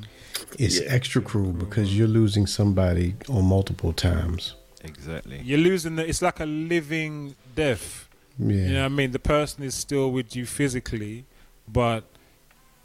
It's 0.57 0.79
Yeah. 0.81 0.87
extra 0.91 1.21
cruel 1.21 1.51
because 1.53 1.95
you're 1.97 2.07
losing 2.07 2.47
somebody 2.47 3.15
on 3.29 3.45
multiple 3.45 3.93
times. 3.93 4.55
Exactly. 4.87 5.41
You're 5.43 5.59
losing 5.59 5.95
the. 5.95 6.07
It's 6.07 6.21
like 6.21 6.39
a 6.39 6.45
living 6.45 7.35
death. 7.55 8.07
Yeah. 8.39 8.53
You 8.53 8.73
know 8.73 8.79
what 8.81 8.85
I 8.85 8.89
mean? 8.89 9.11
The 9.11 9.19
person 9.19 9.63
is 9.63 9.73
still 9.75 10.11
with 10.11 10.35
you 10.35 10.45
physically, 10.45 11.25
but 11.67 12.03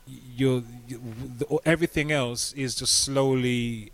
you're, 0.06 0.62
you, 0.88 1.00
the, 1.38 1.58
everything 1.64 2.10
else 2.10 2.52
is 2.54 2.74
just 2.74 2.94
slowly 3.00 3.92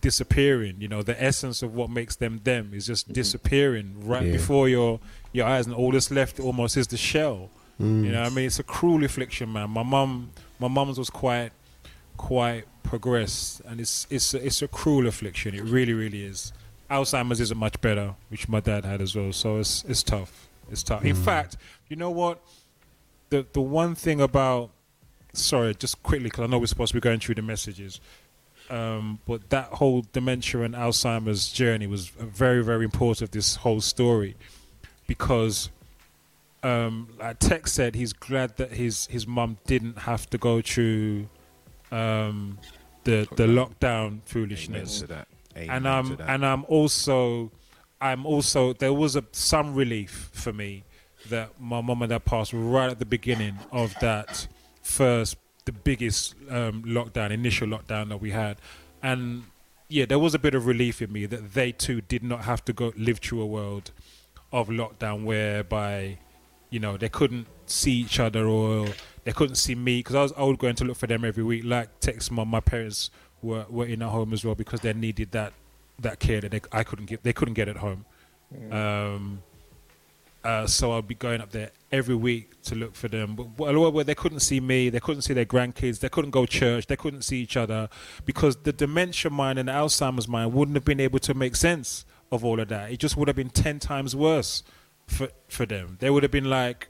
disappearing. 0.00 0.76
You 0.80 0.88
know, 0.88 1.02
the 1.02 1.20
essence 1.22 1.62
of 1.62 1.74
what 1.74 1.90
makes 1.90 2.16
them 2.16 2.40
them 2.44 2.70
is 2.72 2.86
just 2.86 3.12
disappearing 3.12 4.06
right 4.06 4.24
Yeah. 4.26 4.32
before 4.32 4.68
your 4.68 5.00
your 5.32 5.46
eyes, 5.46 5.66
and 5.66 5.74
all 5.74 5.92
that's 5.92 6.10
left 6.10 6.40
almost 6.40 6.76
is 6.76 6.86
the 6.86 6.96
shell. 6.96 7.50
Mm. 7.80 8.04
You 8.04 8.12
know, 8.12 8.22
what 8.22 8.32
I 8.32 8.34
mean, 8.34 8.46
it's 8.46 8.58
a 8.58 8.64
cruel 8.64 9.04
affliction, 9.04 9.52
man. 9.52 9.70
My 9.70 9.82
mum, 9.84 10.30
my 10.58 10.68
mum's 10.68 10.98
was 10.98 11.10
quite, 11.10 11.52
quite 12.16 12.64
progressed, 12.82 13.60
and 13.66 13.80
it's 13.80 14.06
it's 14.10 14.34
a, 14.34 14.44
it's 14.44 14.62
a 14.62 14.68
cruel 14.68 15.06
affliction. 15.06 15.54
It 15.54 15.62
really, 15.64 15.92
really 15.92 16.24
is. 16.24 16.52
Alzheimer's 16.90 17.40
isn't 17.40 17.58
much 17.58 17.80
better, 17.80 18.14
which 18.30 18.48
my 18.48 18.60
dad 18.60 18.84
had 18.84 19.00
as 19.00 19.14
well. 19.14 19.32
So 19.32 19.58
it's 19.58 19.84
it's 19.84 20.02
tough. 20.02 20.48
It's 20.70 20.82
tough. 20.82 21.04
In 21.04 21.14
fact, 21.14 21.56
you 21.88 21.96
know 21.96 22.10
what? 22.10 22.40
The 23.30 23.46
the 23.52 23.60
one 23.60 23.94
thing 23.94 24.20
about, 24.20 24.70
sorry, 25.32 25.74
just 25.74 26.02
quickly 26.02 26.24
because 26.24 26.44
I 26.44 26.46
know 26.46 26.58
we're 26.58 26.66
supposed 26.66 26.90
to 26.92 26.96
be 26.96 27.00
going 27.00 27.20
through 27.20 27.36
the 27.36 27.42
messages. 27.42 28.00
Um, 28.70 29.20
but 29.26 29.48
that 29.48 29.68
whole 29.68 30.04
dementia 30.12 30.60
and 30.60 30.74
Alzheimer's 30.74 31.50
journey 31.50 31.86
was 31.86 32.08
very, 32.08 32.62
very 32.62 32.84
important. 32.84 33.22
of 33.22 33.30
This 33.30 33.56
whole 33.56 33.80
story, 33.80 34.36
because 35.06 35.70
um, 36.62 37.08
like 37.18 37.38
Tech 37.38 37.66
said, 37.66 37.94
he's 37.94 38.12
glad 38.12 38.56
that 38.56 38.72
his 38.72 39.06
his 39.06 39.26
mum 39.26 39.58
didn't 39.66 40.00
have 40.00 40.28
to 40.30 40.38
go 40.38 40.60
through 40.60 41.28
um, 41.90 42.58
the 43.04 43.26
the 43.36 43.46
lockdown 43.46 44.20
foolishness 44.24 45.02
that. 45.66 45.76
and 45.76 45.86
um 45.86 46.18
and 46.26 46.44
I'm 46.44 46.64
also 46.66 47.50
I'm 48.00 48.26
also 48.26 48.72
there 48.72 48.92
was 48.92 49.16
a 49.16 49.24
some 49.32 49.74
relief 49.74 50.30
for 50.32 50.52
me 50.52 50.84
that 51.28 51.60
my 51.60 51.80
mum 51.80 52.02
and 52.02 52.10
dad 52.10 52.24
passed 52.24 52.52
right 52.52 52.90
at 52.90 52.98
the 52.98 53.04
beginning 53.06 53.58
of 53.72 53.94
that 54.00 54.46
first 54.82 55.36
the 55.64 55.72
biggest 55.72 56.34
um, 56.48 56.82
lockdown 56.84 57.30
initial 57.30 57.66
lockdown 57.68 58.08
that 58.08 58.20
we 58.20 58.30
had 58.30 58.56
and 59.02 59.44
yeah 59.88 60.06
there 60.06 60.18
was 60.18 60.34
a 60.34 60.38
bit 60.38 60.54
of 60.54 60.66
relief 60.66 61.02
in 61.02 61.12
me 61.12 61.26
that 61.26 61.52
they 61.54 61.72
too 61.72 62.00
did 62.00 62.22
not 62.22 62.44
have 62.44 62.64
to 62.64 62.72
go 62.72 62.92
live 62.96 63.18
through 63.18 63.42
a 63.42 63.46
world 63.46 63.90
of 64.52 64.68
lockdown 64.68 65.24
whereby 65.24 66.16
you 66.70 66.78
know 66.78 66.96
they 66.96 67.08
couldn't 67.08 67.46
see 67.66 67.92
each 67.92 68.18
other 68.18 68.46
or 68.46 68.86
they 69.24 69.32
couldn't 69.32 69.56
see 69.56 69.74
me 69.74 69.98
because 69.98 70.14
I 70.14 70.22
was, 70.22 70.32
I 70.38 70.42
was 70.44 70.56
going 70.56 70.76
to 70.76 70.84
look 70.84 70.96
for 70.96 71.06
them 71.06 71.24
every 71.24 71.44
week 71.44 71.64
like 71.64 72.00
text 72.00 72.30
mom 72.30 72.48
my 72.48 72.60
parents 72.60 73.10
were, 73.42 73.66
were 73.68 73.86
in 73.86 74.02
at 74.02 74.08
home 74.08 74.32
as 74.32 74.44
well 74.44 74.54
because 74.54 74.80
they 74.80 74.92
needed 74.92 75.32
that 75.32 75.52
that 76.00 76.20
care 76.20 76.40
that 76.40 76.50
they, 76.50 76.60
I 76.72 76.84
couldn't 76.84 77.06
get 77.06 77.22
they 77.22 77.32
couldn't 77.32 77.54
get 77.54 77.68
at 77.68 77.76
home 77.76 78.04
um, 78.70 79.42
uh, 80.44 80.66
so 80.66 80.92
I'd 80.96 81.08
be 81.08 81.14
going 81.14 81.40
up 81.40 81.50
there 81.50 81.70
every 81.90 82.14
week 82.14 82.62
to 82.62 82.74
look 82.74 82.94
for 82.94 83.08
them. 83.08 83.34
But 83.34 83.58
well, 83.58 83.90
well, 83.90 84.04
they 84.04 84.14
couldn't 84.14 84.40
see 84.40 84.60
me, 84.60 84.88
they 84.88 85.00
couldn't 85.00 85.22
see 85.22 85.34
their 85.34 85.44
grandkids, 85.44 86.00
they 86.00 86.08
couldn't 86.08 86.30
go 86.30 86.46
church, 86.46 86.86
they 86.86 86.96
couldn't 86.96 87.22
see 87.22 87.40
each 87.40 87.56
other 87.56 87.88
because 88.24 88.56
the 88.56 88.72
dementia 88.72 89.30
mind 89.30 89.58
and 89.58 89.68
the 89.68 89.72
Alzheimer's 89.72 90.28
mind 90.28 90.52
wouldn't 90.52 90.76
have 90.76 90.84
been 90.84 91.00
able 91.00 91.18
to 91.20 91.34
make 91.34 91.56
sense 91.56 92.04
of 92.30 92.44
all 92.44 92.60
of 92.60 92.68
that. 92.68 92.90
It 92.90 92.98
just 92.98 93.16
would 93.16 93.28
have 93.28 93.36
been 93.36 93.50
ten 93.50 93.78
times 93.78 94.14
worse 94.14 94.62
for 95.06 95.28
for 95.48 95.66
them. 95.66 95.96
They 96.00 96.10
would 96.10 96.22
have 96.22 96.32
been 96.32 96.48
like, 96.48 96.88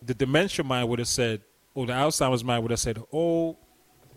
the 0.00 0.14
dementia 0.14 0.64
mind 0.64 0.88
would 0.88 0.98
have 0.98 1.08
said, 1.08 1.42
or 1.74 1.86
the 1.86 1.92
Alzheimer's 1.92 2.44
mind 2.44 2.62
would 2.62 2.70
have 2.70 2.80
said, 2.80 3.02
"Oh, 3.12 3.56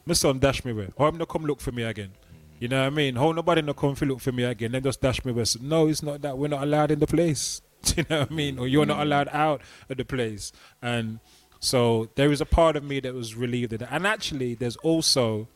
my 0.06 0.14
son 0.14 0.40
dash 0.40 0.64
me 0.66 0.72
away. 0.72 0.90
I'm 0.98 1.18
not 1.18 1.30
come 1.30 1.46
look 1.46 1.62
for 1.62 1.72
me 1.72 1.84
again." 1.84 2.12
You 2.60 2.70
know 2.70 2.82
what 2.82 2.88
I 2.88 2.90
mean? 2.90 3.18
Oh, 3.18 3.32
nobody 3.34 3.62
not 3.62 3.76
come 3.76 3.96
to 3.96 4.06
look 4.06 4.22
for 4.22 4.32
me 4.32 4.44
again. 4.44 4.72
Then 4.72 4.82
just 4.82 5.02
dash 5.02 5.24
me 5.26 5.32
away. 5.32 5.44
So, 5.44 5.60
no, 5.62 5.88
it's 5.88 6.02
not 6.02 6.22
that. 6.22 6.38
We're 6.38 6.48
not 6.48 6.64
allowed 6.64 6.92
in 6.92 7.00
the 7.00 7.08
place. 7.08 7.62
You 7.96 8.04
know 8.10 8.22
what 8.22 8.32
I 8.32 8.34
mean? 8.34 8.58
Or 8.58 8.68
you're 8.68 8.86
not 8.88 9.00
allowed 9.00 9.30
out 9.32 9.62
of 9.90 9.98
the 9.98 10.06
place. 10.06 10.52
And 10.82 11.20
so 11.60 12.10
there 12.16 12.32
is 12.32 12.42
a 12.42 12.46
part 12.46 12.76
of 12.76 12.84
me 12.84 13.00
that 13.02 13.14
was 13.14 13.36
relieved 13.36 13.74
of 13.74 13.80
that. 13.80 13.90
And 13.92 14.08
actually, 14.08 14.56
there's 14.56 14.76
also 14.78 15.48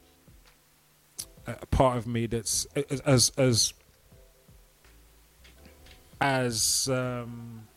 a 1.48 1.58
a 1.62 1.66
part 1.66 1.98
of 1.98 2.06
me 2.06 2.28
that's 2.28 2.68
as 2.76 3.00
as 3.02 3.32
as, 3.38 3.74
as 6.22 6.90
um, 6.92 7.68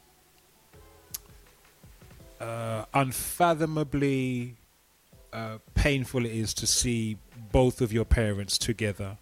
uh, 2.41 2.85
unfathomably 2.93 4.57
uh, 5.33 5.59
painful 5.75 6.25
it 6.27 6.33
is 6.33 6.55
to 6.55 6.67
see 6.67 7.17
both 7.51 7.81
of 7.81 7.93
your 7.93 8.05
parents 8.05 8.59
together 8.59 9.17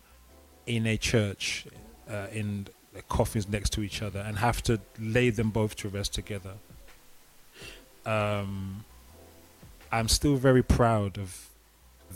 in 0.66 0.86
a 0.86 0.96
church 0.96 1.66
uh, 2.08 2.26
in 2.32 2.66
coffins 3.08 3.48
next 3.48 3.70
to 3.70 3.82
each 3.82 4.02
other 4.02 4.20
and 4.20 4.38
have 4.38 4.62
to 4.62 4.80
lay 4.98 5.30
them 5.30 5.50
both 5.50 5.76
to 5.76 5.88
rest 5.88 6.12
together. 6.14 6.54
Um, 8.04 8.84
I'm 9.92 10.08
still 10.08 10.36
very 10.36 10.62
proud 10.62 11.18
of 11.18 11.48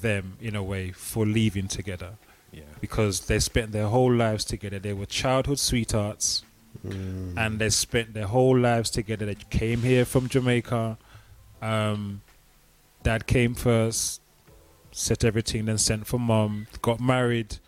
them 0.00 0.36
in 0.40 0.56
a 0.56 0.62
way 0.62 0.90
for 0.90 1.24
leaving 1.24 1.68
together 1.68 2.14
yeah. 2.52 2.62
because 2.80 3.26
they 3.26 3.38
spent 3.38 3.72
their 3.72 3.86
whole 3.86 4.12
lives 4.12 4.44
together. 4.44 4.78
They 4.78 4.92
were 4.92 5.06
childhood 5.06 5.58
sweethearts, 5.58 6.44
and 7.36 7.58
they 7.58 7.70
spent 7.70 8.14
their 8.14 8.26
whole 8.26 8.58
lives 8.58 8.90
together. 8.90 9.26
They 9.26 9.36
came 9.50 9.82
here 9.82 10.04
from 10.04 10.28
Jamaica. 10.28 10.98
Um, 11.62 12.20
dad 13.04 13.26
came 13.28 13.54
first, 13.54 14.20
set 14.90 15.24
everything, 15.24 15.66
then 15.66 15.78
sent 15.78 16.06
for 16.08 16.18
mom. 16.18 16.66
Got 16.82 16.98
married, 17.00 17.58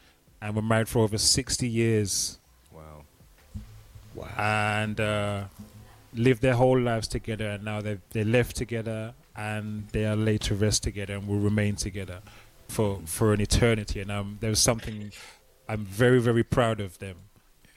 and 0.42 0.56
were 0.56 0.62
married 0.62 0.88
for 0.88 1.00
over 1.04 1.18
sixty 1.18 1.68
years, 1.68 2.38
Wow. 2.72 3.04
Wow. 4.14 4.28
And 4.36 5.00
uh, 5.00 5.44
lived 6.14 6.42
their 6.42 6.54
whole 6.54 6.78
lives 6.80 7.06
together. 7.08 7.50
And 7.50 7.64
now 7.64 7.80
they 7.80 7.98
they 8.10 8.24
left 8.24 8.56
together, 8.56 9.14
and 9.36 9.88
they 9.92 10.04
are 10.06 10.16
laid 10.16 10.40
to 10.48 10.54
rest 10.54 10.82
together, 10.82 11.14
and 11.14 11.28
will 11.28 11.38
remain 11.50 11.76
together 11.76 12.20
for 12.68 13.00
for 13.06 13.32
an 13.32 13.40
eternity. 13.40 14.00
And 14.00 14.10
um, 14.10 14.38
there's 14.40 14.58
something 14.60 15.12
I'm 15.68 15.84
very 15.84 16.20
very 16.20 16.42
proud 16.44 16.80
of 16.80 16.98
them 16.98 17.16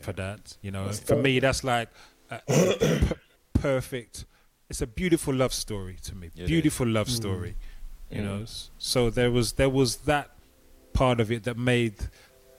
for 0.02 0.14
that. 0.14 0.58
You 0.62 0.72
know, 0.72 0.86
That's 0.86 1.00
for 1.00 1.16
dope. 1.16 1.24
me, 1.24 1.40
that's 1.40 1.64
like 1.64 1.90
a, 2.32 2.40
a 2.48 3.16
perfect. 3.54 4.26
It's 4.70 4.82
a 4.82 4.88
beautiful 4.88 5.34
love 5.34 5.54
story 5.54 5.98
to 6.04 6.16
me. 6.16 6.28
It 6.36 6.44
is. 6.44 6.48
beautiful 6.48 6.88
love 6.88 7.10
story. 7.10 7.56
You 8.12 8.24
know, 8.24 8.46
so 8.78 9.10
there 9.10 9.30
was 9.30 9.54
there 9.54 9.70
was 9.70 9.98
that 9.98 10.32
part 10.94 11.20
of 11.20 11.32
it 11.32 11.44
that 11.44 11.58
made 11.58 11.96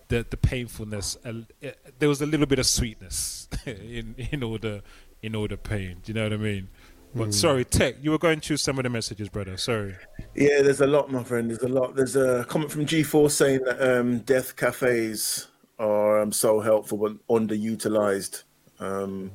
the 0.08 0.24
the 0.28 0.36
painfulness. 0.36 1.16
A, 1.24 1.44
eh, 1.62 1.72
there 1.98 2.08
was 2.08 2.20
a 2.22 2.26
little 2.26 2.46
bit 2.46 2.58
of 2.58 2.66
sweetness 2.66 3.48
in 3.66 4.14
in 4.16 4.44
all 4.44 4.58
the 4.58 4.82
in 5.22 5.34
all 5.34 5.48
the 5.48 5.56
pain. 5.56 5.98
Do 6.04 6.12
you 6.12 6.14
know 6.14 6.24
what 6.24 6.32
I 6.32 6.36
mean? 6.36 6.68
But 7.12 7.34
sorry, 7.34 7.64
Tech, 7.64 7.96
you 8.00 8.12
were 8.12 8.18
going 8.18 8.40
through 8.40 8.58
some 8.58 8.78
of 8.78 8.84
the 8.84 8.88
messages, 8.88 9.28
brother. 9.28 9.56
Sorry. 9.56 9.96
Yeah, 10.36 10.62
there's 10.62 10.80
a 10.80 10.86
lot, 10.86 11.10
my 11.10 11.24
friend. 11.24 11.50
There's 11.50 11.62
a 11.62 11.68
lot. 11.68 11.96
There's 11.96 12.14
a 12.14 12.44
comment 12.48 12.70
from 12.70 12.86
G-Force 12.86 13.34
saying 13.34 13.64
that 13.64 13.80
um, 13.82 14.20
death 14.20 14.54
cafes 14.54 15.48
are 15.80 16.20
um, 16.20 16.30
so 16.30 16.60
helpful 16.60 16.98
but 16.98 17.26
underutilized. 17.28 18.44
Um, 18.78 19.32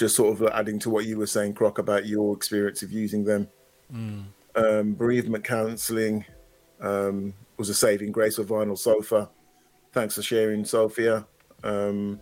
just 0.00 0.16
sort 0.16 0.40
of 0.40 0.48
adding 0.54 0.78
to 0.78 0.88
what 0.88 1.04
you 1.04 1.18
were 1.18 1.26
saying, 1.26 1.52
Croc, 1.52 1.76
about 1.76 2.06
your 2.06 2.34
experience 2.34 2.82
of 2.82 2.90
using 2.90 3.22
them. 3.22 3.46
Um, 4.54 4.94
bereavement 4.94 5.44
counselling 5.44 6.24
um, 6.80 7.34
was 7.58 7.68
a 7.68 7.74
saving 7.74 8.10
grace 8.10 8.38
of 8.38 8.46
Vinyl 8.46 8.78
Sophia. 8.78 9.28
Thanks 9.92 10.14
for 10.14 10.22
sharing, 10.22 10.64
Sophia. 10.64 11.26
Um, 11.62 12.18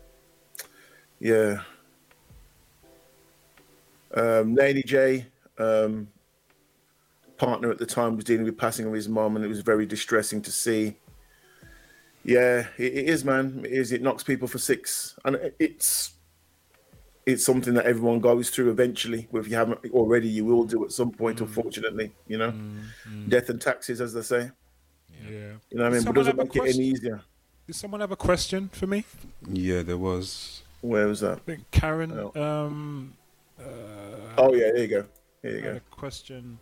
yeah. 1.21 1.61
Um, 4.13 4.57
Lady 4.57 4.83
J, 4.83 5.27
um, 5.59 6.09
partner 7.37 7.71
at 7.71 7.79
the 7.79 7.87
time 7.87 8.17
was 8.17 8.25
dealing 8.25 8.45
with 8.45 8.59
passing 8.59 8.87
of 8.87 8.93
his 8.93 9.09
mom, 9.09 9.37
and 9.37 9.45
it 9.45 9.49
was 9.49 9.61
very 9.61 9.87
distressing 9.87 10.43
to 10.43 10.51
see. 10.51 10.97
Yeah, 12.25 12.67
it, 12.77 12.93
it 12.93 13.09
is, 13.09 13.25
man. 13.25 13.63
It 13.65 13.73
is. 13.73 13.93
It 13.93 14.03
knocks 14.03 14.25
people 14.25 14.49
for 14.49 14.59
six, 14.59 15.17
and 15.25 15.37
it- 15.37 15.55
it's 15.61 16.15
it's 17.29 17.45
something 17.45 17.75
that 17.75 17.85
everyone 17.85 18.21
goes 18.21 18.49
through 18.49 18.71
eventually. 18.71 19.29
If 19.35 19.49
you 19.49 19.57
haven't 19.57 19.81
already, 19.93 20.29
you 20.29 20.47
will 20.47 20.65
do 20.65 20.85
at 20.87 20.93
some 20.93 21.11
point. 21.11 21.39
Mm. 21.39 21.43
Unfortunately, 21.43 22.13
you 22.27 22.39
know, 22.39 22.53
mm, 22.53 22.81
mm. 23.07 23.29
death 23.29 23.51
and 23.51 23.61
taxes, 23.61 24.01
as 24.01 24.15
they 24.15 24.23
say. 24.23 24.51
Yeah. 25.23 25.29
You 25.31 25.59
know 25.73 25.85
what 25.85 25.93
I 25.93 25.97
mean? 25.97 26.05
But 26.05 26.15
doesn't 26.15 26.39
have 26.39 26.39
a 26.39 26.45
make 26.45 26.57
it 26.57 26.75
any 26.75 26.87
easier. 26.87 27.21
Did 27.67 27.77
someone 27.77 28.01
have 28.01 28.13
a 28.13 28.17
question 28.17 28.71
for 28.73 28.87
me? 28.87 29.05
Yeah, 29.47 29.83
there 29.83 29.99
was. 29.99 30.63
Where 30.81 31.07
was 31.07 31.21
that? 31.21 31.33
I 31.33 31.41
think 31.41 31.71
Karen. 31.71 32.13
Oh. 32.13 32.43
Um, 32.43 33.13
uh, 33.61 33.65
Oh 34.39 34.55
yeah, 34.55 34.73
there 34.73 34.79
you 34.79 34.89
go. 34.89 35.05
There 35.43 35.53
you 35.53 35.61
go. 35.61 35.77
a 35.77 35.81
question. 35.95 36.59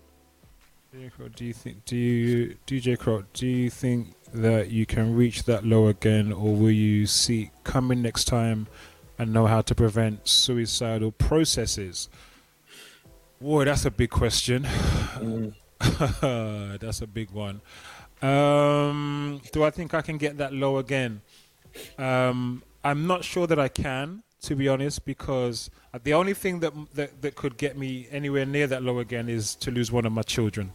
DJ 0.92 1.12
Crow, 1.12 1.28
Do 1.28 1.44
you 1.44 1.52
think? 1.52 1.84
Do 1.84 1.96
you 1.96 2.56
DJ 2.66 2.98
Crow? 2.98 3.22
Do 3.34 3.46
you 3.46 3.70
think 3.70 4.14
that 4.34 4.70
you 4.70 4.84
can 4.84 5.14
reach 5.14 5.44
that 5.44 5.64
low 5.64 5.86
again, 5.86 6.32
or 6.32 6.56
will 6.56 6.70
you 6.70 7.06
see 7.06 7.50
coming 7.62 8.02
next 8.02 8.24
time 8.24 8.66
and 9.18 9.32
know 9.32 9.46
how 9.46 9.62
to 9.62 9.74
prevent 9.74 10.26
suicidal 10.28 11.12
processes? 11.12 12.08
Boy, 13.40 13.64
that's 13.64 13.84
a 13.84 13.90
big 13.90 14.10
question. 14.10 14.62
that's 15.80 17.02
a 17.02 17.06
big 17.06 17.30
one. 17.30 17.60
Um, 18.22 19.40
do 19.52 19.62
I 19.62 19.70
think 19.70 19.92
I 19.94 20.02
can 20.02 20.16
get 20.16 20.38
that 20.38 20.52
low 20.52 20.78
again? 20.78 21.20
Um, 21.98 22.62
I'm 22.82 23.06
not 23.06 23.24
sure 23.24 23.46
that 23.46 23.58
I 23.58 23.68
can, 23.68 24.22
to 24.42 24.56
be 24.56 24.68
honest, 24.68 25.04
because 25.04 25.70
the 26.02 26.14
only 26.14 26.34
thing 26.34 26.60
that, 26.60 26.72
that 26.94 27.20
that 27.22 27.34
could 27.36 27.56
get 27.56 27.76
me 27.76 28.08
anywhere 28.10 28.46
near 28.46 28.66
that 28.68 28.82
low 28.82 28.98
again 29.00 29.28
is 29.28 29.54
to 29.56 29.70
lose 29.70 29.92
one 29.92 30.06
of 30.06 30.12
my 30.12 30.22
children. 30.22 30.72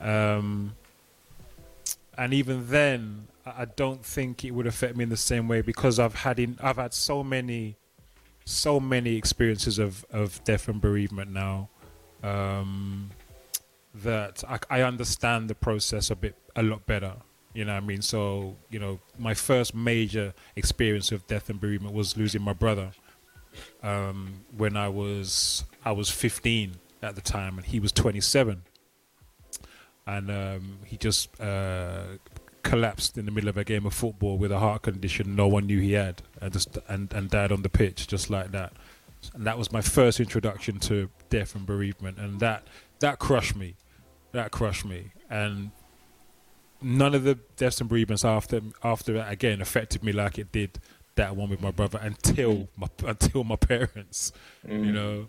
Um, 0.00 0.74
and 2.18 2.34
even 2.34 2.68
then, 2.68 3.28
I 3.46 3.64
don't 3.64 4.04
think 4.04 4.44
it 4.44 4.52
would 4.52 4.66
affect 4.66 4.96
me 4.96 5.04
in 5.04 5.10
the 5.10 5.16
same 5.16 5.48
way 5.48 5.62
because 5.62 5.98
I've 5.98 6.14
had 6.14 6.38
in 6.38 6.58
I've 6.62 6.76
had 6.76 6.92
so 6.92 7.24
many, 7.24 7.76
so 8.44 8.80
many 8.80 9.16
experiences 9.16 9.78
of 9.78 10.04
of 10.10 10.42
death 10.44 10.68
and 10.68 10.80
bereavement 10.80 11.30
now. 11.30 11.68
Um, 12.22 13.10
that 13.94 14.44
I, 14.48 14.58
I 14.70 14.82
understand 14.82 15.50
the 15.50 15.54
process 15.54 16.10
a 16.10 16.16
bit 16.16 16.36
a 16.54 16.62
lot 16.62 16.86
better. 16.86 17.14
You 17.54 17.64
know 17.64 17.72
what 17.74 17.82
I 17.82 17.86
mean? 17.86 18.02
So, 18.02 18.56
you 18.70 18.78
know, 18.78 19.00
my 19.18 19.34
first 19.34 19.74
major 19.74 20.34
experience 20.54 21.10
of 21.10 21.26
death 21.26 21.50
and 21.50 21.60
bereavement 21.60 21.94
was 21.94 22.16
losing 22.16 22.42
my 22.42 22.52
brother 22.52 22.92
um, 23.82 24.44
when 24.56 24.76
I 24.76 24.88
was 24.88 25.64
I 25.84 25.92
was 25.92 26.10
15 26.10 26.76
at 27.02 27.14
the 27.14 27.20
time 27.20 27.58
and 27.58 27.66
he 27.66 27.80
was 27.80 27.92
27. 27.92 28.62
And 30.06 30.30
um, 30.30 30.78
he 30.84 30.96
just 30.96 31.40
uh, 31.40 32.02
collapsed 32.62 33.16
in 33.18 33.24
the 33.26 33.30
middle 33.30 33.48
of 33.48 33.56
a 33.56 33.64
game 33.64 33.86
of 33.86 33.94
football 33.94 34.38
with 34.38 34.52
a 34.52 34.58
heart 34.58 34.82
condition 34.82 35.34
no 35.34 35.48
one 35.48 35.66
knew 35.66 35.80
he 35.80 35.92
had, 35.92 36.22
and 36.40 36.52
just 36.52 36.78
and 36.88 37.12
and 37.12 37.30
died 37.30 37.52
on 37.52 37.62
the 37.62 37.68
pitch 37.68 38.06
just 38.06 38.30
like 38.30 38.52
that. 38.52 38.72
And 39.34 39.46
that 39.46 39.58
was 39.58 39.70
my 39.70 39.82
first 39.82 40.18
introduction 40.20 40.78
to 40.80 41.10
death 41.28 41.54
and 41.54 41.66
bereavement, 41.66 42.18
and 42.18 42.40
that 42.40 42.66
that 43.00 43.18
crushed 43.18 43.56
me. 43.56 43.76
That 44.32 44.50
crushed 44.50 44.84
me, 44.84 45.12
and 45.28 45.72
none 46.80 47.14
of 47.14 47.24
the 47.24 47.34
deaths 47.56 47.80
and 47.80 47.88
bereavements 47.90 48.24
after 48.24 48.60
after 48.82 49.12
that 49.14 49.30
again 49.32 49.60
affected 49.60 50.02
me 50.02 50.12
like 50.12 50.38
it 50.38 50.50
did 50.52 50.78
that 51.16 51.36
one 51.36 51.50
with 51.50 51.60
my 51.60 51.70
brother 51.70 51.98
until 52.02 52.68
my 52.76 52.88
until 53.06 53.44
my 53.44 53.56
parents. 53.56 54.32
You 54.66 54.92
know, 54.92 55.26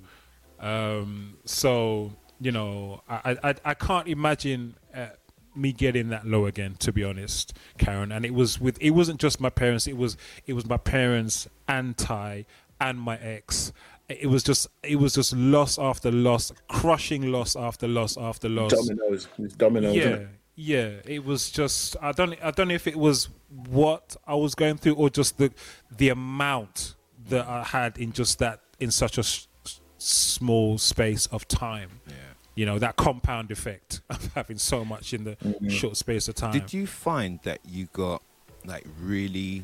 um, 0.60 1.38
so 1.46 2.14
you 2.40 2.52
know, 2.52 3.02
I 3.10 3.38
I, 3.44 3.56
I 3.66 3.74
can't 3.74 4.08
imagine. 4.08 4.76
Uh, 4.94 5.08
me 5.56 5.72
getting 5.74 6.10
that 6.10 6.26
low 6.26 6.45
again 6.45 6.76
to 6.80 6.91
be 6.91 7.04
honest 7.04 7.54
karen 7.78 8.12
and 8.12 8.26
it 8.26 8.34
was 8.34 8.60
with 8.62 8.78
it 8.82 8.91
wasn't 8.91 9.20
just 9.20 9.39
my 9.41 9.49
parents 9.49 9.88
it 9.88 9.97
was 9.97 10.16
it 10.45 10.54
was 10.54 10.66
my 10.66 10.78
parents 10.78 11.47
and 11.68 11.97
ty 11.97 12.45
and 12.80 12.99
my 12.99 13.18
ex 13.18 13.74
it 14.10 14.28
was 14.28 14.43
just 14.43 14.68
it 14.84 14.97
was 14.97 15.14
just 15.14 15.34
loss 15.36 15.78
after 15.80 16.12
loss 16.12 16.52
crushing 16.70 17.32
loss 17.32 17.56
after 17.56 17.88
loss 17.88 18.18
after 18.18 18.47
loss 18.49 18.72
Dominoes. 18.72 19.28
It's 19.38 19.54
dominoes. 19.56 19.95
yeah 19.95 20.04
it? 20.06 20.28
yeah 20.56 20.89
it 21.06 21.24
was 21.26 21.49
just 21.52 21.95
i 22.02 22.12
don't 22.12 22.36
i 22.43 22.52
don't 22.52 22.68
know 22.68 22.74
if 22.74 22.88
it 22.88 22.97
was 22.97 23.30
what 23.70 24.16
i 24.28 24.36
was 24.36 24.54
going 24.56 24.78
through 24.78 24.95
or 24.95 25.10
just 25.10 25.38
the 25.38 25.52
the 25.95 26.10
amount 26.10 26.95
that 27.30 27.47
i 27.47 27.64
had 27.64 27.97
in 27.97 28.12
just 28.12 28.39
that 28.39 28.60
in 28.80 28.91
such 28.91 29.18
a 29.18 29.22
s- 29.22 29.47
s- 29.66 29.80
small 29.97 30.78
space 30.78 31.26
of 31.28 31.47
time 31.47 31.89
Yeah. 32.08 32.14
You 32.56 32.66
know 32.66 32.78
that 32.80 32.95
compound 32.97 33.49
effect 33.52 34.02
of 34.10 34.34
having 34.34 34.58
so 34.58 34.84
much 34.86 35.14
in 35.14 35.24
the 35.24 35.38
short 35.70 35.95
space 35.97 36.28
of 36.28 36.36
time 36.36 36.52
Did 36.52 36.74
you 36.74 36.86
find 36.88 37.39
that 37.43 37.60
you 37.66 37.88
got 37.93 38.22
like 38.66 38.86
really 38.99 39.64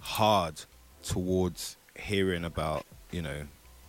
hard 0.00 0.62
towards 1.02 1.76
hearing 1.98 2.44
about 2.44 2.84
you 3.10 3.22
know 3.22 3.42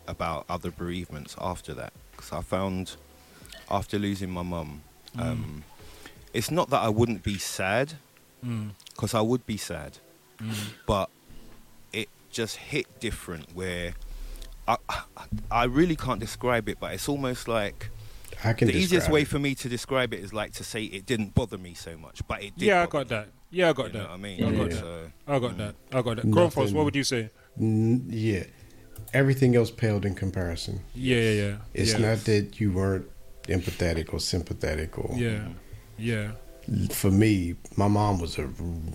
about 0.07 0.45
other 0.49 0.71
bereavements 0.71 1.35
after 1.39 1.73
that? 1.75 1.93
Because 2.11 2.31
I 2.31 2.41
found 2.41 2.95
after 3.69 3.97
losing 3.97 4.29
my 4.29 4.41
mum, 4.43 4.81
um, 5.17 5.63
it's 6.33 6.51
not 6.51 6.69
that 6.71 6.81
I 6.81 6.89
wouldn't 6.89 7.23
be 7.23 7.37
sad, 7.37 7.93
Mm. 8.45 8.71
because 8.89 9.13
I 9.13 9.21
would 9.21 9.45
be 9.45 9.55
sad, 9.57 9.99
but 10.87 11.09
it 11.93 12.09
just 12.31 12.57
hit 12.57 12.99
different 12.99 13.55
where. 13.55 13.93
I, 14.67 14.77
I 15.49 15.63
really 15.65 15.95
can't 15.95 16.19
describe 16.19 16.69
it, 16.69 16.77
but 16.79 16.93
it's 16.93 17.09
almost 17.09 17.47
like 17.47 17.89
I 18.43 18.53
can 18.53 18.67
the 18.67 18.75
easiest 18.75 19.09
way 19.09 19.21
it. 19.21 19.27
for 19.27 19.39
me 19.39 19.55
to 19.55 19.69
describe 19.69 20.13
it 20.13 20.19
is 20.19 20.33
like 20.33 20.53
to 20.53 20.63
say 20.63 20.83
it 20.85 21.05
didn't 21.05 21.33
bother 21.35 21.57
me 21.57 21.73
so 21.73 21.97
much, 21.97 22.21
but 22.27 22.41
it 22.43 22.57
did. 22.57 22.65
yeah 22.67 22.83
i 22.83 22.85
got 22.87 23.05
me, 23.09 23.15
that 23.15 23.27
yeah 23.49 23.69
i 23.69 23.73
got 23.73 23.87
You 23.87 23.93
know 23.93 23.99
that 23.99 24.09
what 24.09 24.13
I 24.13 24.17
mean? 24.17 24.43
i 24.43 24.51
got 24.51 24.57
Yeah. 24.63 24.67
that 24.67 24.79
So, 24.79 25.11
i 25.27 25.39
got 25.39 25.57
that 25.57 25.75
i 25.93 26.01
got 26.01 26.15
that 26.17 26.31
Grandfathers, 26.31 26.73
what 26.73 26.85
would 26.85 26.95
you 26.95 27.03
say 27.03 27.29
N- 27.59 28.05
yeah, 28.09 28.43
everything 29.13 29.55
else 29.55 29.71
paled 29.71 30.05
in 30.05 30.15
comparison. 30.15 30.81
yeah 30.95 31.17
yeah 31.17 31.31
yeah 31.31 31.57
It's 31.73 31.91
yeah. 31.93 32.07
not 32.07 32.19
that 32.25 32.59
you 32.59 32.71
weren't 32.71 33.07
empathetic 33.47 34.13
or 34.13 34.19
sympathetic 34.19 34.97
or 34.97 35.15
yeah 35.17 35.47
yeah 35.97 36.31
for 36.91 37.09
me, 37.11 37.55
my 37.75 37.87
mom 37.87 38.19
was 38.19 38.37
a 38.37 38.47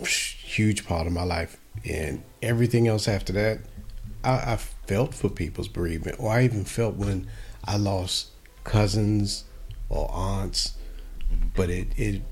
huge 0.05 0.87
part 0.87 1.07
of 1.07 1.13
my 1.13 1.25
life, 1.25 1.59
and 1.85 2.23
everything 2.41 2.87
else 2.87 3.09
after 3.09 3.33
that, 3.33 3.59
I, 4.23 4.53
I 4.53 4.57
felt 4.87 5.15
for 5.15 5.29
people's 5.29 5.67
bereavement, 5.69 6.17
or 6.21 6.31
I 6.31 6.45
even 6.45 6.65
felt 6.65 6.95
when 6.95 7.27
I 7.65 7.77
lost 7.77 8.31
cousins 8.67 9.45
or 9.89 10.11
aunts, 10.13 10.75
but 11.55 11.71
it 11.71 11.89
it 11.97 12.23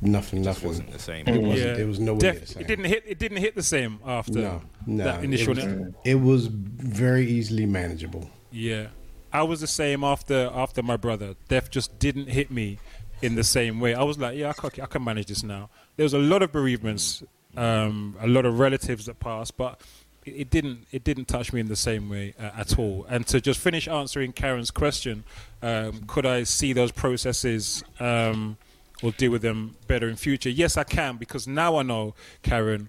nothing, 0.00 0.42
just 0.42 0.58
nothing. 0.58 0.68
wasn't 0.68 0.90
the 0.92 0.98
same. 0.98 1.26
It 1.28 1.40
wasn't. 1.40 1.76
yeah 1.78 1.82
It 1.82 1.86
was 1.86 2.00
no 2.00 2.14
way 2.14 2.18
Def- 2.20 2.40
the 2.40 2.46
same. 2.46 2.62
it 2.62 2.66
didn't 2.68 2.84
hit 2.86 3.04
it 3.06 3.18
didn't 3.18 3.38
hit 3.38 3.54
the 3.54 3.62
same 3.62 3.98
after 4.06 4.38
No, 4.40 4.62
no. 4.86 5.04
that 5.04 5.24
initial 5.24 5.58
it, 5.58 5.64
was, 5.66 5.94
it 6.04 6.14
was 6.16 6.46
very 6.46 7.26
easily 7.26 7.66
manageable. 7.66 8.28
Yeah, 8.50 8.88
I 9.32 9.42
was 9.44 9.60
the 9.60 9.66
same 9.66 10.04
after 10.04 10.50
after 10.54 10.82
my 10.82 10.96
brother. 10.96 11.34
Death 11.48 11.70
just 11.70 11.98
didn't 11.98 12.28
hit 12.28 12.50
me 12.50 12.78
in 13.22 13.34
the 13.34 13.44
same 13.44 13.80
way. 13.80 13.94
I 13.94 14.02
was 14.02 14.18
like, 14.18 14.36
yeah, 14.36 14.50
I 14.50 14.52
can, 14.52 14.82
I 14.82 14.86
can 14.86 15.04
manage 15.04 15.26
this 15.26 15.42
now. 15.42 15.70
There 15.96 16.04
was 16.04 16.12
a 16.14 16.18
lot 16.18 16.42
of 16.42 16.50
bereavements, 16.52 17.22
um, 17.56 18.16
a 18.20 18.26
lot 18.26 18.44
of 18.46 18.58
relatives 18.58 19.06
that 19.06 19.20
passed, 19.20 19.56
but 19.56 19.80
it, 20.24 20.50
didn't 20.50 20.86
it 20.92 21.04
didn't 21.04 21.26
touch 21.26 21.52
me 21.52 21.60
in 21.60 21.68
the 21.68 21.76
same 21.76 22.08
way 22.08 22.34
uh, 22.38 22.50
at 22.56 22.78
all. 22.78 23.06
And 23.08 23.26
to 23.28 23.40
just 23.40 23.60
finish 23.60 23.88
answering 23.88 24.32
Karen's 24.32 24.70
question, 24.70 25.24
um, 25.62 26.04
could 26.06 26.26
I 26.26 26.44
see 26.44 26.72
those 26.72 26.92
processes? 26.92 27.82
Um, 28.00 28.56
or 29.02 29.10
deal 29.10 29.32
with 29.32 29.42
them 29.42 29.74
better 29.88 30.08
in 30.08 30.16
future. 30.16 30.48
Yes, 30.48 30.76
I 30.76 30.84
can 30.84 31.16
because 31.16 31.46
now 31.48 31.76
I 31.76 31.82
know, 31.82 32.14
Karen, 32.42 32.88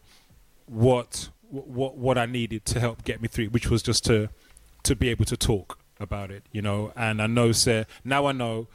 what 0.68 1.30
what 1.50 1.98
what 1.98 2.18
I 2.18 2.26
needed 2.26 2.66
to 2.66 2.80
help 2.80 3.04
get 3.04 3.22
me 3.22 3.28
through, 3.28 3.48
which 3.48 3.70
was 3.70 3.84
just 3.84 4.06
to 4.06 4.30
to 4.84 4.96
be 4.96 5.10
able 5.10 5.26
to 5.26 5.38
talk 5.38 5.80
about 6.00 6.32
it, 6.32 6.44
you 6.52 6.62
know. 6.62 6.94
And 6.96 7.22
I 7.22 7.28
know, 7.28 7.52
sir, 7.52 7.86
now 8.04 8.26
I 8.26 8.32
know, 8.32 8.68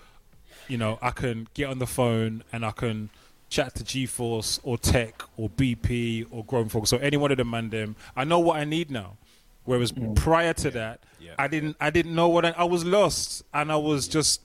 you 0.67 0.79
know, 0.79 0.99
I 1.01 1.11
can 1.11 1.49
get 1.55 1.69
on 1.69 1.79
the 1.79 1.87
phone 1.87 2.43
and 2.53 2.65
I 2.65 2.73
can 2.73 3.11
chat 3.49 3.75
to 3.77 3.85
G-Force 3.85 4.61
or 4.63 4.79
Tech 4.79 5.23
or 5.37 5.49
BP 5.49 6.27
or 6.31 6.45
Grown 6.45 6.69
Folks 6.69 6.93
or 6.93 7.01
any 7.01 7.17
one 7.17 7.31
of 7.31 7.39
them 7.39 7.53
and 7.55 7.71
them. 7.71 7.97
I 8.17 8.25
know 8.25 8.39
what 8.39 8.59
I 8.59 8.65
need 8.65 8.91
now. 8.91 9.17
Whereas 9.65 9.93
mm. 9.93 10.15
prior 10.17 10.53
to 10.55 10.71
that, 10.73 11.01
Yeah. 11.21 11.35
I 11.39 11.49
didn't 11.49 11.77
I 11.81 11.91
didn't 11.91 12.15
know 12.15 12.29
what 12.29 12.45
I, 12.45 12.51
I 12.51 12.65
was 12.65 12.85
lost 12.85 13.45
and 13.53 13.71
I 13.71 13.77
was 13.77 14.09
just 14.09 14.41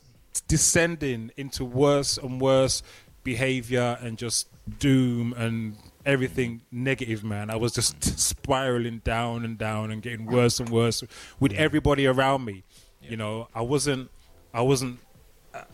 descending 0.48 1.32
into 1.38 1.64
worse 1.64 2.18
and 2.18 2.42
worse 2.42 2.84
behavior 3.24 3.98
and 4.02 4.18
just 4.18 4.48
doom 4.80 5.34
and 5.38 5.78
everything 6.06 6.62
negative 6.72 7.24
man. 7.24 7.50
I 7.50 7.56
was 7.56 7.74
just 7.74 8.00
mm. 8.00 8.18
spiraling 8.18 9.00
down 9.00 9.46
and 9.46 9.58
down 9.58 9.92
and 9.92 10.02
getting 10.02 10.26
worse 10.26 10.60
and 10.60 10.70
worse 10.70 11.04
with 11.40 11.54
everybody 11.54 12.06
around 12.06 12.44
me. 12.46 12.64
You 13.02 13.18
know 13.18 13.50
i 13.54 13.62
wasn't 13.62 14.10
i 14.54 14.62
wasn't 14.62 15.00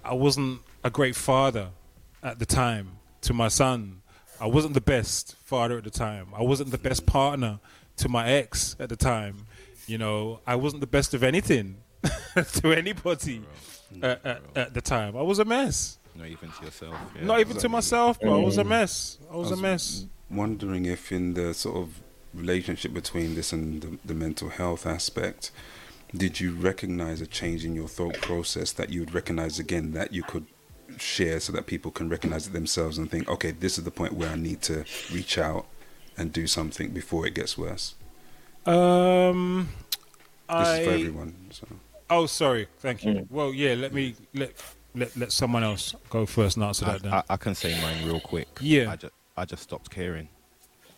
i 0.04 0.14
wasn't 0.14 0.62
a 0.84 0.90
great 0.90 1.16
father 1.16 1.70
at 2.24 2.40
the 2.40 2.46
time 2.46 2.99
to 3.22 3.34
my 3.34 3.48
son 3.48 4.02
i 4.40 4.46
wasn't 4.48 4.74
the 4.74 4.82
best 4.82 5.36
father 5.44 5.78
at 5.78 5.84
the 5.84 5.90
time 5.90 6.28
i 6.36 6.42
wasn't 6.42 6.70
the 6.72 6.78
best 6.78 7.06
partner 7.06 7.60
to 7.98 8.08
my 8.10 8.28
ex 8.30 8.76
at 8.80 8.90
the 8.90 8.96
time 8.96 9.46
you 9.88 9.98
know 9.98 10.40
i 10.48 10.56
wasn't 10.56 10.80
the 10.80 10.88
best 10.88 11.14
of 11.14 11.24
anything 11.24 11.78
to 12.54 12.72
anybody 12.72 13.42
at, 14.02 14.26
at, 14.26 14.42
at 14.56 14.74
the 14.74 14.82
time 14.82 15.18
i 15.18 15.22
was 15.22 15.40
a 15.40 15.46
mess 15.46 15.98
Not 16.16 16.28
even 16.28 16.50
to 16.52 16.66
yourself. 16.66 16.96
yeah. 17.16 17.26
not 17.26 17.40
even 17.40 17.58
to 17.58 17.70
myself, 17.70 18.20
bro. 18.20 18.42
I 18.42 18.44
was 18.44 18.58
a 18.58 18.64
mm. 18.64 18.68
mess. 18.70 19.18
I 19.32 19.36
was 19.36 19.52
a 19.52 19.52
was- 19.52 19.62
mess. 19.62 20.06
wondering 20.30 20.86
if 20.86 21.12
in 21.12 21.34
the 21.34 21.54
sort 21.54 21.78
of 21.78 22.02
relationship 22.34 22.94
between 22.94 23.36
this 23.36 23.52
and 23.54 23.82
the, 23.82 23.98
the 24.06 24.14
mental 24.14 24.50
health 24.50 24.86
aspect 24.86 25.52
did 26.16 26.40
you 26.40 26.54
recognize 26.54 27.22
a 27.22 27.28
change 27.28 27.64
in 27.66 27.76
your 27.76 27.88
thought 27.88 28.20
process 28.22 28.72
that 28.74 28.90
you 28.90 29.00
would 29.02 29.14
recognize 29.14 29.60
again 29.60 29.92
that 29.94 30.12
you 30.14 30.24
could 30.24 30.46
share 30.98 31.40
so 31.40 31.52
that 31.54 31.66
people 31.68 31.92
can 31.92 32.10
recognize 32.10 32.48
it 32.48 32.54
themselves 32.54 32.98
and 32.98 33.10
think 33.12 33.28
okay 33.30 33.52
this 33.52 33.78
is 33.78 33.84
the 33.84 33.92
point 33.92 34.14
where 34.14 34.30
i 34.30 34.36
need 34.36 34.62
to 34.62 34.84
reach 35.14 35.38
out 35.38 35.66
and 36.18 36.34
do 36.34 36.48
something 36.48 36.90
before 36.92 37.26
it 37.28 37.34
gets 37.34 37.58
worse 37.58 37.96
Um, 38.66 39.70
this 40.50 40.68
I. 40.68 40.80
is 40.80 40.86
for 40.88 40.94
everyone 40.94 41.34
so 41.52 41.68
Oh, 42.12 42.26
sorry. 42.26 42.68
Thank 42.80 43.06
you. 43.06 43.28
Well, 43.30 43.54
yeah. 43.54 43.76
Let 43.76 43.94
me 43.94 44.16
let 44.34 44.52
let 44.96 45.16
let 45.16 45.32
someone 45.32 45.64
else 45.64 45.94
go 46.10 46.26
first 46.26 46.58
and 46.58 46.64
answer 46.66 46.86
I, 46.88 46.94
that. 46.94 47.04
Then. 47.04 47.14
I, 47.14 47.24
I 47.30 47.38
can 47.38 47.54
say 47.54 47.80
mine 47.80 48.04
real 48.04 48.20
quick. 48.20 48.48
Yeah. 48.60 48.90
I 48.92 48.96
just, 48.96 49.14
I 49.38 49.46
just 49.46 49.62
stopped 49.64 49.92
caring 49.92 50.28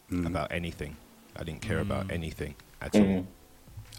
Mm. 0.09 0.25
about 0.25 0.51
anything. 0.53 0.95
I 1.35 1.43
didn't 1.43 1.61
care 1.61 1.79
about 1.79 2.07
Mm. 2.07 2.13
anything 2.13 2.55
at 2.81 2.95
all. 2.95 3.27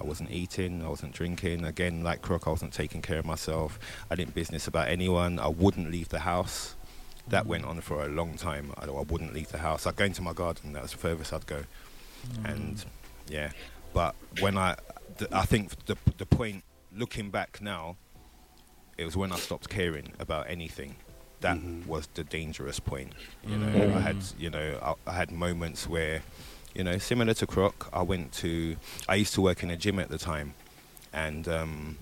I 0.02 0.04
wasn't 0.06 0.30
eating. 0.30 0.84
I 0.84 0.88
wasn't 0.88 1.12
drinking. 1.12 1.64
Again, 1.64 2.02
like 2.02 2.22
Croc, 2.22 2.46
I 2.46 2.50
wasn't 2.50 2.72
taking 2.72 3.02
care 3.02 3.18
of 3.18 3.24
myself. 3.24 3.78
I 4.10 4.16
didn't 4.16 4.34
business 4.34 4.66
about 4.66 4.88
anyone. 4.88 5.38
I 5.38 5.48
wouldn't 5.48 5.90
leave 5.90 6.08
the 6.08 6.20
house. 6.20 6.74
That 7.28 7.46
went 7.46 7.64
on 7.64 7.80
for 7.80 8.02
a 8.02 8.08
long 8.08 8.34
time. 8.34 8.72
I, 8.76 8.86
I 8.86 9.02
wouldn't 9.02 9.32
leave 9.32 9.50
the 9.50 9.58
house. 9.58 9.86
I'd 9.86 9.96
go 9.96 10.04
into 10.04 10.22
my 10.22 10.32
garden. 10.32 10.72
That 10.72 10.82
was 10.82 10.92
the 10.92 10.98
furthest 10.98 11.32
I'd 11.32 11.46
go. 11.46 11.62
And 12.44 12.84
yeah, 13.28 13.52
but 13.92 14.14
when 14.40 14.56
I, 14.56 14.76
th- 15.18 15.30
I 15.32 15.44
think 15.44 15.84
the 15.86 15.96
the 16.18 16.26
point 16.26 16.64
looking 16.96 17.30
back 17.30 17.60
now, 17.60 17.96
it 18.98 19.04
was 19.04 19.16
when 19.16 19.32
I 19.32 19.36
stopped 19.36 19.68
caring 19.68 20.12
about 20.18 20.48
anything. 20.48 20.96
That 21.40 21.56
mm-hmm. 21.56 21.88
was 21.88 22.08
the 22.14 22.24
dangerous 22.24 22.78
point. 22.78 23.12
You 23.46 23.56
know, 23.56 23.66
mm. 23.66 23.96
I 23.96 24.00
had 24.00 24.16
you 24.38 24.50
know 24.50 24.78
I, 24.82 25.10
I 25.10 25.14
had 25.14 25.30
moments 25.30 25.88
where, 25.88 26.22
you 26.74 26.84
know, 26.84 26.98
similar 26.98 27.34
to 27.34 27.46
Croc, 27.46 27.88
I 27.92 28.02
went 28.02 28.32
to 28.34 28.76
I 29.08 29.16
used 29.16 29.34
to 29.34 29.40
work 29.40 29.62
in 29.62 29.70
a 29.70 29.76
gym 29.76 29.98
at 29.98 30.08
the 30.08 30.18
time, 30.18 30.54
and 31.12 31.46
um, 31.48 31.98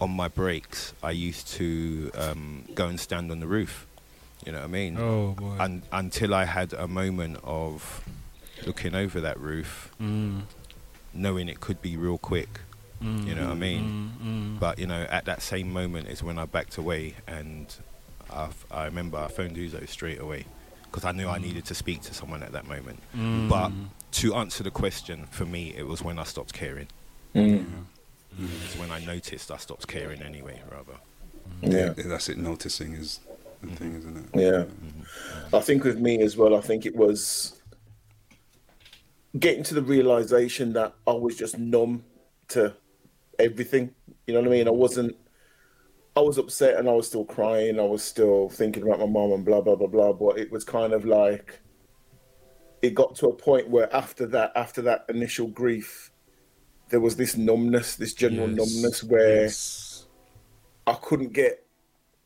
on 0.00 0.10
my 0.10 0.28
breaks 0.28 0.94
I 1.02 1.10
used 1.10 1.48
to 1.54 2.10
um, 2.14 2.64
go 2.74 2.86
and 2.88 2.98
stand 2.98 3.30
on 3.30 3.40
the 3.40 3.46
roof. 3.46 3.86
You 4.46 4.52
know 4.52 4.58
what 4.58 4.64
I 4.64 4.68
mean? 4.68 4.96
oh 4.98 5.32
boy. 5.32 5.56
Un- 5.58 5.82
until 5.92 6.34
I 6.34 6.44
had 6.44 6.72
a 6.72 6.88
moment 6.88 7.38
of 7.44 8.02
looking 8.66 8.94
over 8.94 9.20
that 9.20 9.38
roof, 9.38 9.90
Mm, 10.00 10.42
knowing 11.12 11.48
it 11.48 11.60
could 11.60 11.82
be 11.82 11.96
real 11.96 12.16
quick. 12.18 12.60
mm, 13.02 13.26
You 13.26 13.34
know 13.34 13.44
what 13.46 13.52
I 13.52 13.54
mean? 13.56 13.84
mm, 14.22 14.26
mm. 14.56 14.58
But 14.60 14.78
you 14.78 14.86
know, 14.86 15.02
at 15.10 15.24
that 15.26 15.42
same 15.42 15.70
moment 15.72 16.08
is 16.08 16.22
when 16.22 16.38
I 16.38 16.44
backed 16.46 16.78
away, 16.78 17.14
and 17.26 17.66
I, 18.30 18.44
f- 18.44 18.64
I 18.70 18.84
remember 18.86 19.18
I 19.18 19.28
phoned 19.28 19.56
Uzo 19.56 19.86
straight 19.88 20.20
away, 20.20 20.46
because 20.90 21.04
I 21.04 21.12
knew 21.12 21.28
I 21.28 21.38
needed 21.38 21.64
to 21.66 21.74
speak 21.74 22.00
to 22.02 22.14
someone 22.14 22.42
at 22.42 22.52
that 22.52 22.66
moment. 22.66 23.00
Mm. 23.16 23.48
But 23.48 23.70
to 24.12 24.34
answer 24.34 24.64
the 24.64 24.70
question, 24.70 25.26
for 25.30 25.46
me, 25.46 25.72
it 25.76 25.86
was 25.86 26.02
when 26.02 26.18
I 26.18 26.24
stopped 26.24 26.52
caring. 26.52 26.88
Mm. 27.34 27.64
It's 28.64 28.76
when 28.76 28.90
I 28.90 29.04
noticed 29.04 29.50
I 29.50 29.56
stopped 29.56 29.86
caring 29.86 30.22
anyway, 30.22 30.60
rather. 30.70 30.98
Yeah. 31.62 31.90
That's 31.96 32.28
it. 32.28 32.38
Noticing 32.38 32.94
is 32.94 33.20
the 33.62 33.74
thing, 33.76 33.94
isn't 33.96 34.16
it? 34.16 34.40
Yeah. 34.40 34.64
I 35.56 35.60
think 35.60 35.84
with 35.84 35.98
me 36.00 36.20
as 36.22 36.36
well, 36.36 36.56
I 36.56 36.60
think 36.60 36.86
it 36.86 36.96
was 36.96 37.60
getting 39.38 39.62
to 39.64 39.74
the 39.74 39.82
realization 39.82 40.72
that 40.72 40.94
I 41.06 41.12
was 41.12 41.36
just 41.36 41.58
numb 41.58 42.04
to 42.48 42.74
everything. 43.38 43.94
You 44.26 44.34
know 44.34 44.40
what 44.40 44.48
I 44.48 44.52
mean? 44.52 44.68
I 44.68 44.72
wasn't, 44.72 45.16
I 46.16 46.20
was 46.20 46.38
upset 46.38 46.76
and 46.76 46.88
I 46.88 46.92
was 46.92 47.06
still 47.06 47.24
crying. 47.24 47.78
I 47.78 47.84
was 47.84 48.02
still 48.02 48.48
thinking 48.48 48.82
about 48.82 48.98
my 48.98 49.06
mom 49.06 49.32
and 49.32 49.44
blah, 49.44 49.60
blah, 49.60 49.76
blah, 49.76 49.86
blah. 49.86 50.12
But 50.12 50.38
it 50.38 50.50
was 50.50 50.64
kind 50.64 50.92
of 50.92 51.04
like, 51.04 51.60
it 52.82 52.94
got 52.94 53.14
to 53.16 53.28
a 53.28 53.34
point 53.34 53.68
where 53.68 53.94
after 53.94 54.26
that, 54.26 54.52
after 54.56 54.82
that 54.82 55.04
initial 55.08 55.46
grief, 55.46 56.10
there 56.88 57.00
was 57.00 57.16
this 57.16 57.36
numbness, 57.36 57.96
this 57.96 58.14
general 58.14 58.50
Yes. 58.50 58.58
numbness 58.58 59.04
where 59.04 59.42
Yes. 59.42 60.06
I 60.86 60.94
couldn't 60.94 61.32
get 61.32 61.64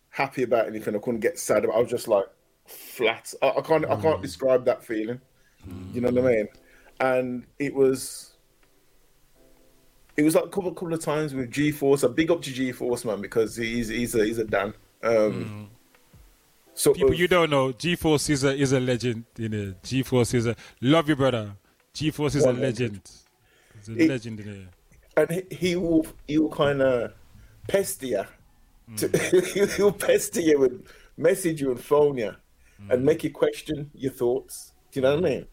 happy 0.08 0.42
about 0.44 0.66
anything. 0.66 0.96
I 0.96 0.98
couldn't 0.98 1.20
get 1.20 1.38
sad. 1.38 1.64
About, 1.64 1.76
I 1.76 1.80
was 1.80 1.90
just 1.90 2.08
like 2.08 2.24
flat. 2.66 3.34
I, 3.42 3.48
I 3.50 3.60
can't. 3.60 3.84
I 3.84 4.00
can't 4.00 4.20
mm. 4.20 4.22
describe 4.22 4.64
that 4.64 4.82
feeling. 4.82 5.20
You 5.92 6.00
know 6.00 6.10
what 6.10 6.24
I 6.24 6.36
mean? 6.36 6.48
And 7.00 7.46
it 7.58 7.74
was. 7.74 8.33
It 10.16 10.22
was 10.22 10.34
like 10.34 10.44
a 10.44 10.48
couple, 10.48 10.72
couple 10.72 10.94
of 10.94 11.00
times 11.00 11.34
with 11.34 11.50
G 11.50 11.72
Force. 11.72 12.02
A 12.02 12.08
big 12.08 12.30
up 12.30 12.40
to 12.42 12.52
G 12.52 12.72
Force 12.72 13.04
man 13.04 13.20
because 13.20 13.56
he's 13.56 13.88
he's 13.88 14.14
a 14.14 14.24
he's 14.24 14.38
a 14.38 14.44
Dan. 14.44 14.74
Um, 15.02 15.12
mm. 15.12 15.66
sort 16.74 16.96
People 16.96 17.12
of- 17.12 17.18
you 17.18 17.28
don't 17.28 17.50
know, 17.50 17.72
G 17.72 17.96
Force 17.96 18.30
is 18.30 18.44
a 18.44 18.54
is 18.54 18.72
a 18.72 18.80
legend. 18.80 19.24
You 19.36 19.48
know, 19.48 19.74
G 19.82 20.02
Force 20.02 20.34
is 20.34 20.46
a 20.46 20.56
love 20.80 21.08
you, 21.08 21.16
brother. 21.16 21.52
G 21.92 22.10
Force 22.10 22.36
is 22.36 22.44
a 22.44 22.52
legend. 22.52 23.00
He's 23.76 23.88
a 23.88 23.96
It- 23.96 24.08
legend 24.08 24.40
in 24.40 24.46
here. 24.46 24.68
and 25.16 25.30
he, 25.30 25.56
he 25.56 25.76
will 25.76 26.06
he 26.28 26.38
will 26.38 26.50
kind 26.50 26.80
of 26.82 27.12
pester 27.68 28.06
you. 28.06 28.24
Mm. 28.90 28.96
To, 28.98 29.66
he'll 29.76 29.92
pester 29.92 30.40
you 30.40 30.64
and 30.64 30.86
message 31.16 31.60
you 31.60 31.70
and 31.70 31.80
phone 31.80 32.18
you 32.18 32.34
and 32.90 33.00
mm. 33.00 33.04
make 33.04 33.24
you 33.24 33.30
question 33.30 33.90
your 33.94 34.12
thoughts. 34.12 34.72
Do 34.92 35.00
you 35.00 35.02
know 35.02 35.16
what 35.16 35.24
I 35.24 35.28
mean? 35.28 35.46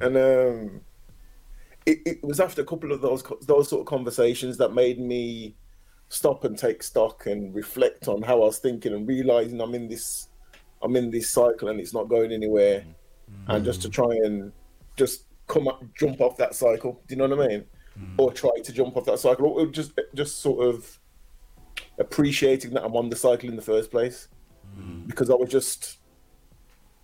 And 0.00 0.16
um, 0.16 0.80
it, 1.86 2.00
it 2.04 2.24
was 2.24 2.40
after 2.40 2.62
a 2.62 2.64
couple 2.64 2.92
of 2.92 3.00
those 3.00 3.22
those 3.42 3.68
sort 3.68 3.80
of 3.80 3.86
conversations 3.86 4.58
that 4.58 4.74
made 4.74 4.98
me 4.98 5.56
stop 6.08 6.44
and 6.44 6.58
take 6.58 6.82
stock 6.82 7.26
and 7.26 7.54
reflect 7.54 8.08
on 8.08 8.22
how 8.22 8.34
I 8.42 8.46
was 8.46 8.58
thinking 8.58 8.92
and 8.92 9.08
realizing 9.08 9.60
I'm 9.60 9.74
in 9.74 9.88
this 9.88 10.28
I'm 10.82 10.96
in 10.96 11.10
this 11.10 11.30
cycle 11.30 11.68
and 11.68 11.80
it's 11.80 11.94
not 11.94 12.08
going 12.08 12.32
anywhere. 12.32 12.80
Mm-hmm. 12.80 13.50
And 13.50 13.64
just 13.64 13.82
to 13.82 13.88
try 13.88 14.14
and 14.24 14.52
just 14.96 15.24
come 15.46 15.68
up, 15.68 15.82
jump 15.94 16.20
off 16.20 16.36
that 16.36 16.54
cycle. 16.54 17.00
Do 17.06 17.14
you 17.14 17.16
know 17.16 17.28
what 17.28 17.46
I 17.46 17.48
mean? 17.48 17.64
Mm-hmm. 17.98 18.20
Or 18.20 18.32
try 18.32 18.50
to 18.62 18.72
jump 18.72 18.96
off 18.96 19.06
that 19.06 19.18
cycle, 19.18 19.46
or 19.46 19.66
just 19.66 19.98
just 20.14 20.40
sort 20.40 20.66
of 20.66 20.98
appreciating 21.98 22.72
that 22.74 22.84
I'm 22.84 22.94
on 22.94 23.08
the 23.08 23.16
cycle 23.16 23.48
in 23.48 23.56
the 23.56 23.62
first 23.62 23.90
place, 23.90 24.28
mm-hmm. 24.78 25.06
because 25.06 25.30
I 25.30 25.34
was 25.34 25.48
just 25.48 25.98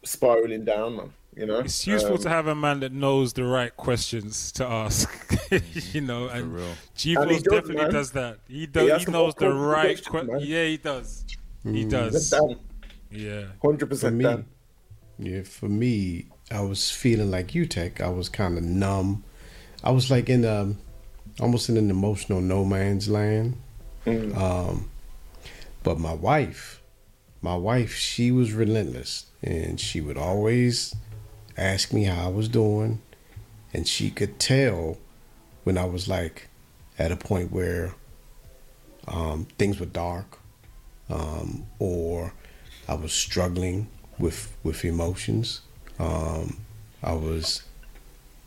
spiraling 0.05 0.65
down, 0.65 0.97
man. 0.97 1.13
You 1.35 1.47
know, 1.47 1.61
It's 1.61 1.87
useful 1.87 2.17
Um, 2.17 2.23
to 2.23 2.29
have 2.29 2.47
a 2.47 2.55
man 2.55 2.81
that 2.81 2.93
knows 2.93 3.33
the 3.33 3.45
right 3.45 3.75
questions 3.75 4.53
to 4.53 4.67
ask. 4.67 5.09
you 5.95 6.03
know, 6.03 6.29
and 6.29 6.55
real. 6.55 6.75
G 6.95 7.15
Force 7.15 7.43
definitely 7.43 7.77
man. 7.77 7.91
does 7.93 8.11
that. 8.13 8.39
He 8.49 8.61
He 8.61 8.67
does. 8.67 8.85
He, 8.87 8.91
asks 8.93 9.11
knows 9.11 9.35
the 9.37 9.49
right. 9.51 10.05
questions, 10.05 10.29
Que- 10.29 10.47
yeah, 10.47 10.65
he 10.67 10.77
does. 10.77 11.25
He 11.65 11.85
does. 11.85 12.35
Yeah. 13.11 13.45
hundred 13.63 13.81
For 13.81 13.87
percent 13.87 14.17
me, 14.17 14.45
yeah, 15.19 15.43
for 15.43 15.69
me, 15.69 16.27
I 16.51 16.61
was 16.61 16.91
feeling 16.91 17.31
like 17.31 17.55
you, 17.55 17.65
Tech. 17.67 18.01
I 18.01 18.09
was 18.09 18.29
kind 18.29 18.59
of 18.59 18.65
numb. 18.65 19.25
I 19.85 19.91
was 19.91 20.11
like 20.11 20.29
in 20.29 20.45
um, 20.45 20.79
almost 21.41 21.69
in 21.71 21.77
an 21.79 21.89
emotional 21.91 22.41
no 22.41 22.65
man's 22.65 23.09
land. 23.09 23.57
Um, 24.07 24.91
but 25.83 25.99
my 25.99 26.13
wife, 26.13 26.83
my 27.41 27.57
wife, 27.57 27.95
she 27.95 28.31
was 28.33 28.53
relentless, 28.53 29.27
and 29.43 29.79
she 29.81 30.01
would 30.01 30.17
always 30.19 30.95
ask 31.63 31.93
me 31.93 32.05
how 32.05 32.27
I 32.27 32.29
was 32.29 32.49
doing, 32.49 33.01
and 33.73 33.87
she 33.87 34.11
could 34.11 34.39
tell 34.39 34.99
when 35.65 35.79
I 35.79 35.85
was 35.85 36.09
like 36.09 36.49
at 36.99 37.13
a 37.13 37.17
point 37.17 37.53
where 37.53 37.95
um, 39.09 39.47
things 39.59 39.81
were 39.81 39.87
dark, 39.87 40.39
um, 41.09 41.67
or 41.79 42.33
I 42.89 42.95
was 42.95 43.13
struggling 43.13 43.89
with 44.19 44.57
with 44.63 44.85
emotions. 44.85 45.61
Um, 45.99 46.59
I 47.03 47.13
was, 47.13 47.63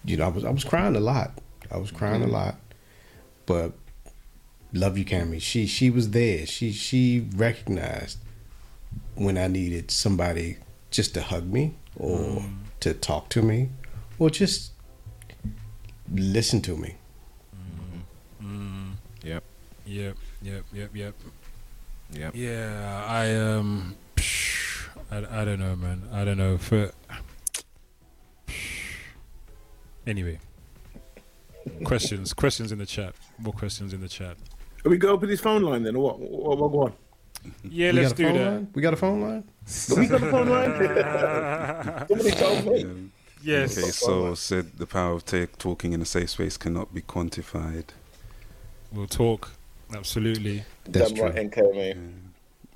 you 0.04 0.18
know, 0.18 0.26
I 0.26 0.30
was 0.30 0.46
I 0.46 0.52
was 0.52 0.64
crying 0.64 0.96
a 0.96 1.00
lot. 1.00 1.40
I 1.72 1.78
was 1.78 1.92
crying 1.92 2.24
a 2.24 2.28
lot, 2.28 2.56
but 3.46 3.74
love 4.74 4.98
you, 4.98 5.06
Cammy. 5.06 5.42
She 5.42 5.66
she 5.66 5.90
was 5.90 6.12
there. 6.12 6.46
She 6.46 6.72
she 6.72 7.26
recognized 7.36 8.20
when 9.16 9.38
I 9.38 9.48
needed 9.48 9.92
somebody 9.92 10.58
just 10.92 11.14
to 11.16 11.22
hug 11.22 11.52
me 11.52 11.76
or 11.98 12.44
to 12.82 12.94
talk 12.94 13.30
to 13.30 13.42
me 13.42 13.70
or 14.20 14.30
just 14.30 14.72
listen 16.12 16.62
to 16.62 16.76
me. 16.78 16.96
Yep. 19.24 19.44
Yep. 19.86 20.18
Yep. 20.42 20.64
Yep. 20.74 20.96
Yep. 20.96 21.16
Yep. 22.14 22.36
Yeah. 22.36 23.06
I 23.08 23.36
um. 23.36 23.96
I, 25.12 25.42
I 25.42 25.46
don't 25.46 25.60
know, 25.60 25.76
man. 25.76 26.04
I 26.12 26.24
don't 26.26 26.38
know. 26.38 26.58
For 26.58 26.92
anyway, 30.08 30.40
questions. 31.84 32.34
Questions 32.34 32.72
in 32.72 32.80
the 32.80 32.86
chat. 32.86 33.14
More 33.38 33.54
questions 33.54 33.94
in 33.94 34.02
the 34.02 34.08
chat. 34.08 34.38
Are 34.86 34.90
we 34.90 34.98
go 34.98 35.16
up 35.16 35.22
with 35.22 35.30
his 35.30 35.40
phone 35.40 35.64
line 35.64 35.84
then, 35.84 35.96
or 35.96 36.04
what? 36.04 36.20
What, 36.20 36.58
what, 36.58 36.72
what? 36.72 36.94
Yeah, 37.64 37.92
we 37.92 38.02
let's 38.02 38.14
got 38.14 38.20
a 38.20 38.24
do 38.24 38.24
phone 38.30 38.38
that. 38.38 38.52
line? 38.52 38.68
We 38.74 38.82
got 38.82 38.94
a 38.94 38.98
phone 38.98 39.22
line? 39.22 39.44
The 39.66 39.96
week 39.98 40.10
got 40.10 40.22
the 40.22 40.30
phone 40.30 40.50
line. 40.50 42.08
Somebody 42.08 42.32
told 42.32 42.66
me. 42.66 43.10
Yes. 43.42 43.78
Okay, 43.78 43.92
so 43.92 44.36
said 44.36 44.78
the 44.78 44.88
power 44.88 45.14
of 45.14 45.26
t- 45.26 45.48
talking 45.58 45.94
in 45.94 46.02
a 46.02 46.06
safe 46.06 46.32
space 46.32 46.58
cannot 46.58 46.94
be 46.94 47.02
quantified. 47.02 47.86
We'll 48.92 49.08
talk. 49.08 49.52
Absolutely. 49.94 50.64
That's 50.86 51.12
Damn 51.12 51.26
right, 51.26 51.46
NK. 51.46 51.58
Yeah. 51.74 51.94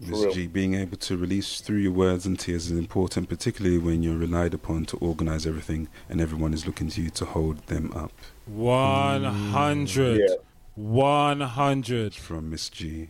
Ms. 0.01 0.33
G, 0.33 0.47
being 0.47 0.75
able 0.75 0.95
to 0.97 1.17
release 1.17 1.59
through 1.59 1.79
your 1.79 1.91
words 1.91 2.25
and 2.25 2.39
tears 2.39 2.71
is 2.71 2.77
important, 2.77 3.27
particularly 3.27 3.77
when 3.77 4.01
you're 4.01 4.17
relied 4.17 4.53
upon 4.53 4.85
to 4.85 4.97
organize 4.97 5.45
everything 5.45 5.89
and 6.07 6.21
everyone 6.21 6.53
is 6.53 6.65
looking 6.65 6.87
to 6.89 7.01
you 7.01 7.09
to 7.09 7.25
hold 7.25 7.57
them 7.67 7.91
up. 7.93 8.11
100. 8.45 10.19
Yeah. 10.19 10.35
100. 10.75 12.13
From 12.13 12.49
Miss 12.49 12.69
G. 12.69 13.09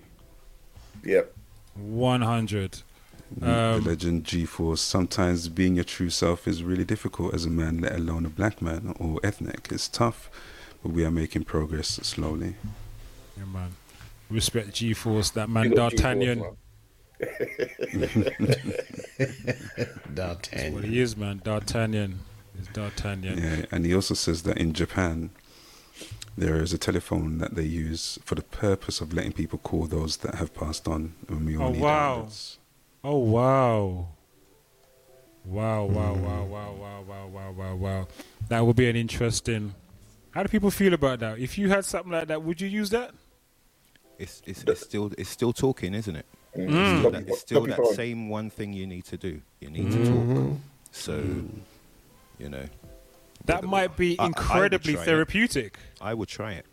Yep. 1.04 1.36
100. 1.76 2.82
Um, 3.42 3.84
the 3.84 3.90
legend 3.90 4.24
G-force. 4.26 4.82
Sometimes 4.82 5.48
being 5.50 5.76
your 5.76 5.84
true 5.84 6.10
self 6.10 6.48
is 6.48 6.64
really 6.64 6.84
difficult 6.84 7.34
as 7.34 7.46
a 7.46 7.50
man, 7.50 7.80
let 7.80 7.94
alone 7.94 8.26
a 8.26 8.30
black 8.30 8.62
man 8.62 8.96
or 9.00 9.20
ethnic. 9.24 9.68
It's 9.72 9.88
tough, 9.88 10.30
but 10.82 10.92
we 10.92 11.06
are 11.06 11.12
making 11.12 11.44
progress 11.44 11.88
slowly. 11.88 12.56
Yeah, 13.38 13.46
man. 13.46 13.76
Respect 14.30 14.74
G-force. 14.74 15.32
That 15.32 15.50
man, 15.50 15.72
D'Artagnan. 15.72 16.44
D'Artagnan. 20.14 20.74
what 20.74 20.84
he 20.84 21.00
is, 21.00 21.16
man. 21.16 21.42
D'Artagnan. 21.44 22.20
It's 22.58 22.68
D'Artagnan. 22.70 23.38
Yeah, 23.38 23.66
and 23.72 23.86
he 23.86 23.96
also 23.96 24.14
says 24.14 24.44
that 24.44 24.58
in 24.58 24.74
Japan, 24.74 25.32
there 26.38 26.62
is 26.62 26.74
a 26.74 26.78
telephone 26.78 27.40
that 27.40 27.56
they 27.56 27.64
use 27.64 28.20
for 28.24 28.36
the 28.36 28.42
purpose 28.42 29.02
of 29.02 29.14
letting 29.14 29.34
people 29.34 29.60
call 29.60 29.86
those 29.86 30.18
that 30.18 30.36
have 30.36 30.54
passed 30.54 30.88
on. 30.88 31.14
And 31.28 31.46
we 31.46 31.58
all 31.58 31.70
oh, 31.70 31.72
need 31.72 31.82
wow. 31.82 32.12
Outlets. 32.20 32.59
Oh 33.04 33.18
wow. 33.18 34.08
Wow, 35.46 35.86
wow, 35.86 36.14
wow, 36.14 36.44
wow, 36.46 36.74
wow, 36.74 37.04
wow, 37.08 37.28
wow, 37.28 37.52
wow, 37.52 37.76
wow. 37.76 38.08
That 38.50 38.66
would 38.66 38.76
be 38.76 38.90
an 38.90 38.96
interesting 38.96 39.74
how 40.32 40.44
do 40.44 40.50
people 40.50 40.70
feel 40.70 40.94
about 40.94 41.20
that? 41.22 41.40
If 41.40 41.58
you 41.58 41.70
had 41.70 41.84
something 41.86 42.12
like 42.12 42.28
that, 42.28 42.44
would 42.44 42.62
you 42.62 42.68
use 42.68 42.92
that? 42.92 43.12
It's, 44.20 44.44
it's, 44.46 44.64
it's 44.64 44.82
still 44.82 45.12
it's 45.18 45.30
still 45.30 45.52
talking, 45.54 45.94
isn't 45.96 46.16
it? 46.16 46.26
Mm. 46.56 47.00
Stop- 47.00 47.12
That- 47.14 47.28
it's 47.28 47.40
still 47.40 47.66
that 47.66 47.86
same 47.96 48.30
one 48.30 48.50
thing 48.52 48.72
you 48.74 48.86
need 48.86 49.06
to 49.06 49.18
do. 49.18 49.42
You 49.60 49.70
need 49.72 49.92
to 49.92 50.06
talk. 50.06 50.58
So, 50.92 51.24
you 52.38 52.50
know, 52.50 52.66
That 53.46 53.64
might 53.64 53.98
be 53.98 54.18
I- 54.20 54.24
I 54.24 54.28
would 54.28 54.38
incredibly 54.38 54.94
it. 54.94 55.00
therapeutic. 55.00 55.80
I 56.00 56.14
would 56.14 56.30
try 56.30 56.52
it. 56.54 56.66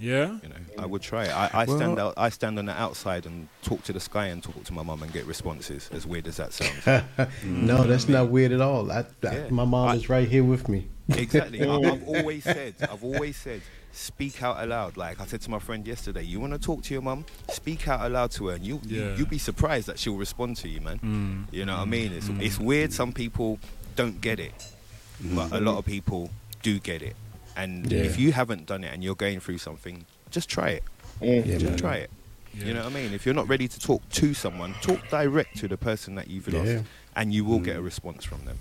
Yeah? 0.00 0.38
You 0.42 0.48
know, 0.48 0.54
I 0.78 0.86
would 0.86 1.02
try 1.02 1.24
it. 1.24 1.30
I, 1.36 1.50
I 1.52 1.66
stand 1.66 1.98
out. 1.98 2.14
I 2.16 2.30
stand 2.30 2.58
on 2.58 2.66
the 2.66 2.80
outside 2.80 3.26
and 3.26 3.48
talk 3.62 3.82
to 3.84 3.92
the 3.92 4.00
sky 4.00 4.26
and 4.26 4.42
talk 4.42 4.64
to 4.64 4.72
my 4.72 4.82
mum 4.82 5.02
and 5.02 5.12
get 5.12 5.26
responses. 5.26 5.90
As 5.92 6.06
weird 6.06 6.26
as 6.26 6.38
that 6.38 6.52
sounds. 6.52 6.86
no, 7.44 7.78
mm. 7.78 7.86
that's 7.86 8.08
not 8.08 8.28
weird 8.30 8.52
at 8.52 8.60
all. 8.60 8.90
I, 8.90 9.00
I, 9.00 9.04
Yeah. 9.22 9.46
my 9.50 9.64
mom 9.64 9.88
I- 9.88 9.94
is 9.96 10.08
right 10.08 10.26
here 10.26 10.42
with 10.44 10.68
me. 10.68 10.88
exactly. 11.08 11.62
I, 11.62 11.74
I've 11.92 12.08
always 12.08 12.44
said. 12.44 12.74
I've 12.80 13.04
always 13.04 13.36
said. 13.36 13.60
speak 13.92 14.42
out 14.42 14.62
aloud. 14.62 14.96
Like 14.96 15.20
I 15.20 15.26
said 15.26 15.40
to 15.42 15.50
my 15.50 15.58
friend 15.58 15.86
yesterday, 15.86 16.22
you 16.22 16.38
want 16.40 16.52
to 16.52 16.58
talk 16.60 16.82
to 16.84 16.94
your 16.94 17.02
mum, 17.02 17.24
speak 17.48 17.88
out 17.88 18.06
aloud 18.06 18.30
to 18.32 18.46
her, 18.48 18.54
and 18.54 18.64
you, 18.64 18.80
Yeah. 18.86 19.02
you 19.02 19.14
you'll 19.18 19.26
be 19.26 19.38
surprised 19.38 19.88
that 19.88 19.98
she'll 19.98 20.16
respond 20.16 20.56
to 20.58 20.68
you, 20.68 20.80
man. 20.80 20.98
Mm. 21.00 21.52
You 21.52 21.64
know 21.66 21.76
what 21.76 21.82
I 21.82 21.86
mean? 21.86 22.12
It's 22.12 22.28
mm. 22.28 22.40
it's 22.40 22.58
weird. 22.58 22.92
Some 22.92 23.12
people 23.12 23.58
don't 23.96 24.20
get 24.20 24.38
it, 24.40 24.54
but 25.20 25.52
a 25.52 25.60
lot 25.60 25.76
of 25.78 25.84
people 25.84 26.30
do 26.62 26.78
get 26.78 27.02
it. 27.02 27.16
And 27.62 27.90
Yeah. 27.92 27.98
if 28.08 28.18
you 28.18 28.32
haven't 28.32 28.66
done 28.66 28.84
it 28.84 28.92
and 28.92 29.04
you're 29.04 29.14
going 29.26 29.40
through 29.40 29.58
something, 29.58 30.06
just 30.30 30.48
try 30.48 30.68
it. 30.70 30.84
Yeah, 31.20 31.42
Just 31.42 31.64
man. 31.64 31.76
try 31.76 31.96
it. 31.96 32.10
You 32.54 32.74
know 32.74 32.82
what 32.84 32.92
I 32.92 32.94
mean? 32.94 33.12
If 33.12 33.26
you're 33.26 33.34
not 33.34 33.48
ready 33.48 33.68
to 33.68 33.78
talk 33.78 34.02
to 34.20 34.34
someone, 34.34 34.74
talk 34.82 35.00
direct 35.10 35.56
to 35.58 35.68
the 35.68 35.76
person 35.76 36.14
that 36.16 36.28
you've 36.28 36.48
lost, 36.48 36.66
Yeah. 36.68 36.82
and 37.14 37.32
you 37.32 37.44
will 37.44 37.60
get 37.60 37.76
a 37.76 37.82
response 37.82 38.24
from 38.24 38.40
them. 38.44 38.58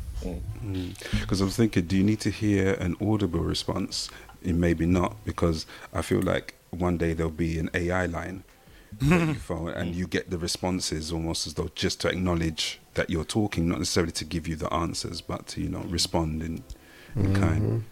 Because 1.19 1.41
I 1.41 1.45
was 1.45 1.55
thinking, 1.55 1.85
do 1.85 1.97
you 1.97 2.03
need 2.03 2.19
to 2.21 2.29
hear 2.29 2.73
an 2.73 2.95
audible 3.01 3.39
response? 3.39 4.09
Eh, 4.45 4.51
Maybe 4.51 4.85
not, 4.85 5.23
because 5.25 5.65
I 5.93 6.01
feel 6.01 6.21
like 6.21 6.53
one 6.71 6.97
day 6.97 7.13
there'll 7.13 7.31
be 7.31 7.57
an 7.57 7.69
AI 7.73 8.05
line 8.05 8.43
that 8.99 9.27
you 9.27 9.33
phone 9.49 9.69
and 9.69 9.95
you 9.95 10.05
get 10.07 10.29
the 10.29 10.37
responses 10.37 11.11
almost 11.11 11.47
as 11.47 11.53
though 11.55 11.69
just 11.73 12.01
to 12.01 12.09
acknowledge 12.09 12.79
that 12.93 13.09
you're 13.09 13.25
talking, 13.25 13.67
not 13.67 13.79
necessarily 13.79 14.11
to 14.13 14.25
give 14.25 14.47
you 14.47 14.55
the 14.55 14.71
answers, 14.73 15.21
but 15.21 15.47
to 15.47 15.61
you 15.61 15.69
know 15.69 15.81
respond 15.89 16.43
in, 16.43 16.63
in 17.15 17.33
kind. 17.33 17.83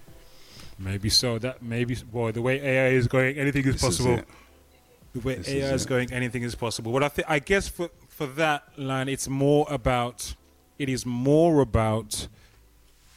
Maybe 0.79 1.09
so. 1.09 1.39
That 1.39 1.61
maybe 1.61 1.95
boy, 1.95 2.31
the 2.31 2.41
way 2.41 2.59
AI 2.61 2.89
is 2.95 3.07
going, 3.07 3.37
anything 3.37 3.65
is 3.65 3.73
This 3.73 3.81
possible. 3.81 4.15
it. 4.15 4.27
the 5.13 5.19
way 5.21 5.35
This 5.35 5.47
AI 5.49 5.73
is 5.73 5.81
is, 5.81 5.85
going, 5.85 6.11
anything 6.13 6.43
is 6.43 6.55
possible. 6.55 6.91
What 6.91 7.03
I 7.03 7.09
think, 7.09 7.29
I 7.29 7.39
guess 7.39 7.67
for 7.67 7.89
for 8.09 8.25
that 8.27 8.63
line, 8.77 9.07
it's 9.09 9.27
more 9.27 9.65
about, 9.69 10.35
it 10.79 10.89
is 10.89 11.05
more 11.05 11.61
about 11.61 12.27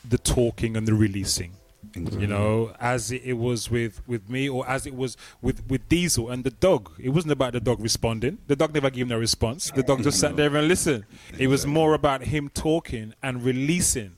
the 0.09 0.19
talking 0.19 0.77
and 0.77 0.87
the 0.87 0.95
releasing. 0.95 1.53
Exactly. 1.95 2.21
You 2.21 2.27
know, 2.27 2.75
as 2.79 3.11
it, 3.11 3.23
it 3.25 3.33
was 3.35 3.71
with 3.71 4.01
with 4.07 4.29
me, 4.29 4.49
or 4.49 4.69
as 4.69 4.87
it 4.87 4.95
was 4.95 5.17
with 5.41 5.67
with 5.69 5.89
Diesel 5.89 6.31
and 6.31 6.45
the 6.45 6.51
dog. 6.51 6.91
It 6.99 7.09
wasn't 7.11 7.33
about 7.33 7.55
the 7.55 7.61
dog 7.61 7.81
responding. 7.81 8.39
The 8.47 8.55
dog 8.57 8.73
never 8.75 8.91
gave 8.91 9.09
no 9.09 9.19
response. 9.19 9.71
The 9.71 9.83
dog 9.83 10.03
just 10.03 10.21
sat 10.21 10.37
there 10.37 10.55
and 10.55 10.69
listened. 10.69 11.05
It 11.39 11.49
was 11.49 11.67
more 11.67 11.95
about 11.95 12.23
him 12.25 12.49
talking 12.51 13.15
and 13.23 13.43
releasing. 13.43 14.17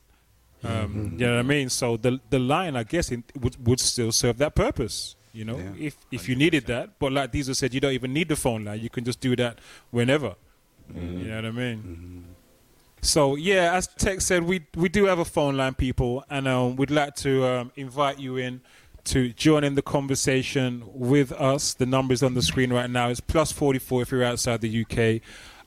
Um, 0.65 1.15
You 1.19 1.27
know 1.27 1.35
what 1.37 1.41
I 1.41 1.43
mean? 1.43 1.69
So 1.69 1.97
the 1.97 2.21
the 2.31 2.39
line, 2.39 2.77
I 2.77 2.85
guess, 2.85 3.11
it 3.11 3.21
would 3.41 3.57
would 3.67 3.81
still 3.81 4.13
serve 4.13 4.39
that 4.39 4.55
purpose. 4.55 5.17
You 5.33 5.45
know, 5.45 5.57
Yeah, 5.57 5.87
if 5.89 5.97
if 6.11 6.29
you 6.29 6.37
needed 6.37 6.67
that, 6.67 6.99
but 6.99 7.13
like 7.13 7.33
Diesel 7.33 7.55
said, 7.55 7.73
you 7.75 7.81
don't 7.81 7.93
even 7.95 8.13
need 8.13 8.29
the 8.29 8.37
phone 8.37 8.65
line. 8.65 8.81
You 8.81 8.91
can 8.91 9.05
just 9.05 9.21
do 9.21 9.35
that 9.37 9.59
whenever. 9.91 10.35
You 10.95 11.01
know 11.29 11.37
what 11.37 11.45
I 11.47 11.51
mean? 11.51 12.25
So 13.01 13.35
yeah, 13.37 13.75
as 13.75 13.87
Tech 13.89 14.21
said, 14.21 14.43
we 14.45 14.67
we 14.77 14.89
do 14.89 15.07
have 15.07 15.19
a 15.19 15.25
phone 15.25 15.57
line, 15.57 15.75
people, 15.75 16.23
and 16.29 16.47
um, 16.47 16.77
we'd 16.77 16.91
like 16.91 17.15
to 17.17 17.45
um, 17.47 17.73
invite 17.77 18.19
you 18.21 18.37
in 18.37 18.61
to 19.05 19.33
join 19.33 19.65
in 19.65 19.75
the 19.75 19.83
conversation 19.83 20.85
with 20.87 21.33
us. 21.33 21.75
The 21.75 21.87
number 21.87 22.13
is 22.15 22.23
on 22.23 22.35
the 22.35 22.43
screen 22.43 22.73
right 22.73 22.91
now. 22.91 23.09
It's 23.09 23.21
plus 23.21 23.51
forty 23.53 23.79
four 23.81 24.03
if 24.03 24.11
you're 24.13 24.23
outside 24.23 24.61
the 24.61 24.83
UK, 24.83 25.23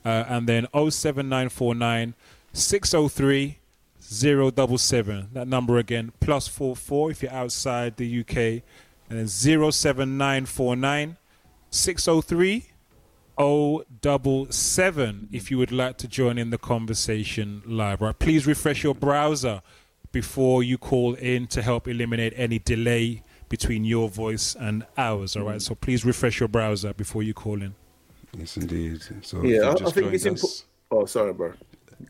uh, 0.05 0.25
and 0.29 0.47
then 0.47 0.67
07949 0.73 2.13
603 2.53 3.57
077. 4.09 5.29
That 5.33 5.47
number 5.47 5.77
again, 5.77 6.11
plus 6.19 6.47
four 6.47 6.75
four 6.75 7.11
if 7.11 7.21
you're 7.23 7.31
outside 7.31 7.97
the 7.97 8.19
UK, 8.21 8.37
and 9.09 9.19
then 9.19 9.27
07949 9.27 11.17
603 11.69 12.65
077 13.37 15.29
if 15.31 15.51
you 15.51 15.57
would 15.57 15.71
like 15.71 15.97
to 15.97 16.07
join 16.07 16.37
in 16.37 16.49
the 16.49 16.57
conversation 16.57 17.61
live. 17.65 18.01
Right, 18.01 18.17
please 18.17 18.47
refresh 18.47 18.83
your 18.83 18.95
browser 18.95 19.61
before 20.11 20.63
you 20.63 20.77
call 20.77 21.15
in 21.15 21.47
to 21.47 21.61
help 21.61 21.87
eliminate 21.87 22.33
any 22.37 22.59
delay 22.59 23.23
between 23.49 23.83
your 23.83 24.07
voice 24.09 24.55
and 24.55 24.85
ours. 24.97 25.35
All 25.35 25.43
right, 25.43 25.61
so 25.61 25.75
please 25.75 26.05
refresh 26.05 26.39
your 26.39 26.47
browser 26.47 26.93
before 26.93 27.23
you 27.23 27.33
call 27.33 27.61
in. 27.61 27.75
Yes, 28.37 28.57
indeed. 28.57 29.01
So 29.21 29.43
Yeah, 29.43 29.69
I, 29.69 29.71
I 29.71 29.91
think 29.91 30.13
it's 30.13 30.25
important. 30.25 30.65
Oh, 30.91 31.05
sorry, 31.05 31.33
bro. 31.33 31.53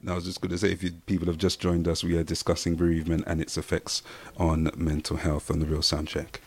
I 0.08 0.14
was 0.14 0.26
just 0.26 0.42
going 0.42 0.52
to 0.52 0.58
say, 0.58 0.72
if 0.72 0.84
you, 0.84 0.92
people 1.06 1.28
have 1.28 1.38
just 1.38 1.60
joined 1.60 1.88
us, 1.88 2.04
we 2.04 2.18
are 2.18 2.24
discussing 2.24 2.76
bereavement 2.76 3.24
and 3.28 3.42
its 3.42 3.58
effects 3.58 4.04
on 4.38 4.72
mental 4.76 5.18
health 5.18 5.52
on 5.52 5.60
the 5.60 5.66
Real 5.66 5.80
Soundcheck. 5.80 6.38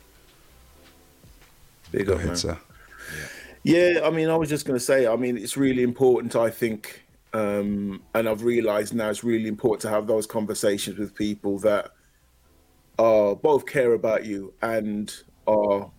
Big 1.91 2.07
Go 2.07 2.15
up, 2.15 2.19
ahead, 2.19 2.29
man. 2.29 2.37
sir. 2.37 2.59
Yeah, 3.65 4.01
I 4.05 4.11
mean, 4.11 4.29
I 4.29 4.37
was 4.37 4.49
just 4.49 4.67
going 4.67 4.79
to 4.79 4.85
say, 4.85 5.07
I 5.07 5.17
mean, 5.17 5.37
it's 5.37 5.57
really 5.57 5.83
important, 5.83 6.37
I 6.37 6.51
think, 6.51 7.05
um, 7.33 8.03
and 8.15 8.29
I've 8.29 8.43
realised 8.43 8.95
now 8.95 9.11
it's 9.11 9.25
really 9.25 9.49
important 9.49 9.83
to 9.83 9.91
have 9.91 10.07
those 10.07 10.27
conversations 10.27 10.99
with 10.99 11.15
people 11.15 11.59
that 11.61 11.91
are 12.99 13.35
both 13.35 13.67
care 13.67 13.93
about 13.95 14.25
you 14.25 14.53
and 14.63 15.13
are 15.47 15.91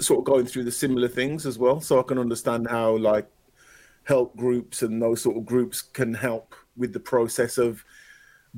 sort 0.00 0.18
of 0.20 0.24
going 0.24 0.46
through 0.46 0.64
the 0.64 0.70
similar 0.70 1.08
things 1.08 1.46
as 1.46 1.58
well. 1.58 1.80
So 1.80 1.98
I 1.98 2.02
can 2.02 2.18
understand 2.18 2.68
how, 2.68 2.96
like, 2.96 3.28
help 4.10 4.36
groups 4.36 4.82
and 4.82 5.00
those 5.00 5.22
sort 5.22 5.36
of 5.36 5.46
groups 5.46 5.80
can 5.80 6.12
help 6.12 6.56
with 6.76 6.92
the 6.92 6.98
process 6.98 7.58
of 7.58 7.84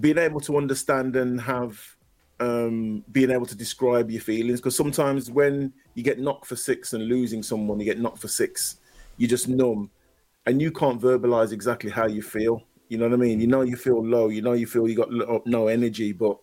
being 0.01 0.17
able 0.17 0.41
to 0.41 0.57
understand 0.57 1.15
and 1.15 1.39
have 1.39 1.79
um, 2.41 3.05
being 3.13 3.31
able 3.31 3.45
to 3.45 3.55
describe 3.55 4.11
your 4.11 4.23
feelings. 4.23 4.61
Because 4.61 4.75
sometimes 4.75 5.31
when 5.31 5.71
you 5.95 6.03
get 6.03 6.19
knocked 6.19 6.47
for 6.47 6.57
six 6.57 6.95
and 6.95 7.05
losing 7.05 7.43
someone, 7.43 7.79
you 7.79 7.85
get 7.85 8.01
knocked 8.01 8.19
for 8.19 8.29
six, 8.29 8.79
you 9.19 9.29
just 9.29 9.47
numb 9.47 9.91
and 10.47 10.63
you 10.63 10.71
can't 10.73 10.99
verbalize 10.99 11.53
exactly 11.53 11.91
how 11.91 12.07
you 12.07 12.23
feel. 12.23 12.63
You 12.89 12.97
know 12.97 13.09
what 13.09 13.21
I 13.21 13.23
mean? 13.27 13.39
You 13.39 13.47
know 13.47 13.61
you 13.61 13.77
feel 13.77 14.03
low. 14.03 14.31
You 14.31 14.41
know 14.41 14.55
you 14.55 14.67
feel 14.67 14.89
you 14.89 14.97
got 14.97 15.11
no 15.47 15.69
energy, 15.69 16.13
but 16.13 16.39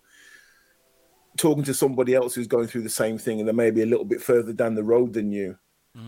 talking 1.35 1.63
to 1.63 1.73
somebody 1.73 2.13
else 2.13 2.35
who's 2.35 2.47
going 2.55 2.67
through 2.67 2.83
the 2.83 2.89
same 2.89 3.17
thing 3.17 3.39
and 3.39 3.47
they're 3.47 3.65
maybe 3.65 3.81
a 3.81 3.87
little 3.87 4.05
bit 4.05 4.21
further 4.21 4.53
down 4.53 4.75
the 4.75 4.83
road 4.83 5.13
than 5.13 5.31
you, 5.31 5.57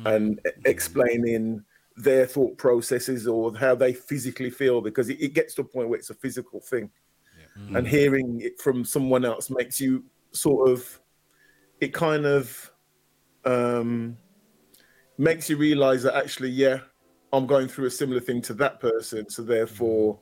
and 0.06 0.40
e- 0.46 0.52
explaining 0.66 1.64
their 1.98 2.26
thought 2.26 2.58
processes 2.58 3.28
or 3.28 3.56
how 3.56 3.76
they 3.76 3.94
physically 3.94 4.50
feel, 4.50 4.82
because 4.82 5.10
it, 5.10 5.22
it 5.22 5.34
gets 5.34 5.54
to 5.56 5.62
a 5.62 5.66
point 5.66 5.90
where 5.90 6.00
it's 6.00 6.10
a 6.10 6.16
physical 6.16 6.60
thing, 6.60 6.90
and 7.76 7.88
hearing 7.88 8.40
it 8.42 8.60
from 8.62 8.86
someone 8.86 9.26
else 9.26 9.50
makes 9.50 9.80
you 9.80 10.04
sort 10.32 10.70
of, 10.70 11.00
it 11.82 11.94
kind 11.94 12.26
of 12.26 12.72
um, 13.44 14.18
makes 15.18 15.50
you 15.50 15.58
realize 15.58 16.02
that 16.04 16.16
actually, 16.16 16.50
yeah, 16.50 16.80
I'm 17.34 17.46
going 17.46 17.68
through 17.68 17.88
a 17.88 17.92
similar 17.92 18.22
thing 18.22 18.42
to 18.44 18.54
that 18.56 18.80
person. 18.80 19.30
So 19.30 19.42
therefore, 19.42 20.20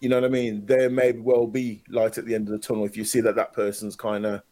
you 0.00 0.08
know 0.10 0.16
what 0.16 0.26
I 0.26 0.28
mean? 0.28 0.66
There 0.66 0.90
may 0.90 1.12
well 1.12 1.46
be 1.46 1.82
light 1.88 2.18
at 2.18 2.26
the 2.26 2.34
end 2.34 2.48
of 2.48 2.52
the 2.52 2.58
tunnel 2.58 2.84
if 2.84 2.96
you 2.96 3.04
see 3.04 3.20
that 3.20 3.36
that 3.36 3.54
person's 3.54 3.96
kind 3.96 4.26
of 4.26 4.42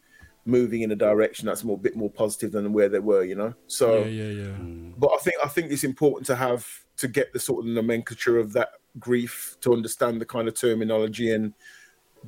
moving 0.46 0.82
in 0.82 0.92
a 0.92 0.96
direction 0.96 1.46
that's 1.46 1.64
more 1.64 1.78
bit 1.78 1.96
more 1.96 2.10
positive 2.10 2.52
than 2.52 2.72
where 2.72 2.88
they 2.88 2.98
were. 2.98 3.24
You 3.24 3.34
know, 3.34 3.54
so. 3.66 3.98
Yeah, 4.04 4.24
yeah, 4.24 4.42
yeah. 4.42 4.56
Mm. 4.56 4.94
But 4.98 5.10
I 5.14 5.18
think 5.18 5.36
I 5.44 5.48
think 5.48 5.72
it's 5.72 5.84
important 5.84 6.26
to 6.26 6.36
have 6.36 6.66
to 6.96 7.08
get 7.08 7.32
the 7.32 7.40
sort 7.40 7.64
of 7.64 7.70
nomenclature 7.70 8.38
of 8.38 8.52
that 8.52 8.70
grief 8.98 9.56
to 9.60 9.72
understand 9.72 10.20
the 10.20 10.26
kind 10.26 10.46
of 10.46 10.54
terminology 10.54 11.32
and 11.32 11.52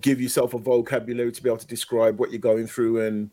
give 0.00 0.20
yourself 0.20 0.54
a 0.54 0.58
vocabulary 0.58 1.32
to 1.32 1.42
be 1.42 1.48
able 1.48 1.58
to 1.58 1.66
describe 1.66 2.18
what 2.18 2.30
you're 2.30 2.40
going 2.40 2.66
through 2.66 3.06
and 3.06 3.30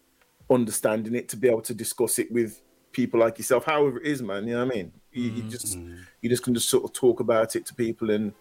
understanding 0.49 1.15
it 1.15 1.27
to 1.29 1.37
be 1.37 1.47
able 1.47 1.61
to 1.61 1.73
discuss 1.73 2.19
it 2.19 2.31
with 2.31 2.61
people 2.91 3.19
like 3.19 3.37
yourself, 3.37 3.65
however 3.65 3.99
it 3.99 4.07
is, 4.07 4.21
man. 4.21 4.47
You 4.47 4.53
know 4.53 4.65
what 4.65 4.73
I 4.73 4.77
mean? 4.77 4.91
You, 5.11 5.29
you 5.31 5.43
just 5.43 5.77
mm-hmm. 5.77 5.95
you 6.21 6.29
just 6.29 6.43
can 6.43 6.53
just 6.53 6.69
sort 6.69 6.83
of 6.83 6.93
talk 6.93 7.19
about 7.19 7.55
it 7.55 7.65
to 7.67 7.73
people 7.73 8.11
and 8.11 8.33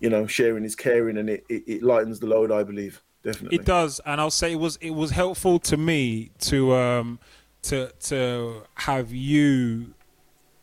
you 0.00 0.10
know 0.10 0.26
sharing 0.26 0.64
is 0.64 0.76
caring 0.76 1.18
and 1.18 1.30
it, 1.30 1.44
it, 1.48 1.62
it 1.66 1.82
lightens 1.82 2.20
the 2.20 2.26
load. 2.26 2.52
I 2.52 2.62
believe 2.62 3.02
definitely. 3.22 3.58
It 3.58 3.64
does, 3.64 4.00
and 4.06 4.20
I'll 4.20 4.30
say 4.30 4.52
it 4.52 4.56
was 4.60 4.76
it 4.80 4.90
was 4.90 5.10
helpful 5.10 5.58
to 5.60 5.76
me 5.76 6.30
to 6.40 6.74
um 6.74 7.18
to 7.62 7.90
to 8.00 8.62
have 8.74 9.12
you 9.12 9.94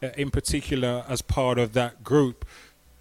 uh, 0.01 0.07
in 0.17 0.29
particular 0.31 1.05
as 1.07 1.21
part 1.21 1.57
of 1.59 1.73
that 1.73 2.03
group 2.03 2.45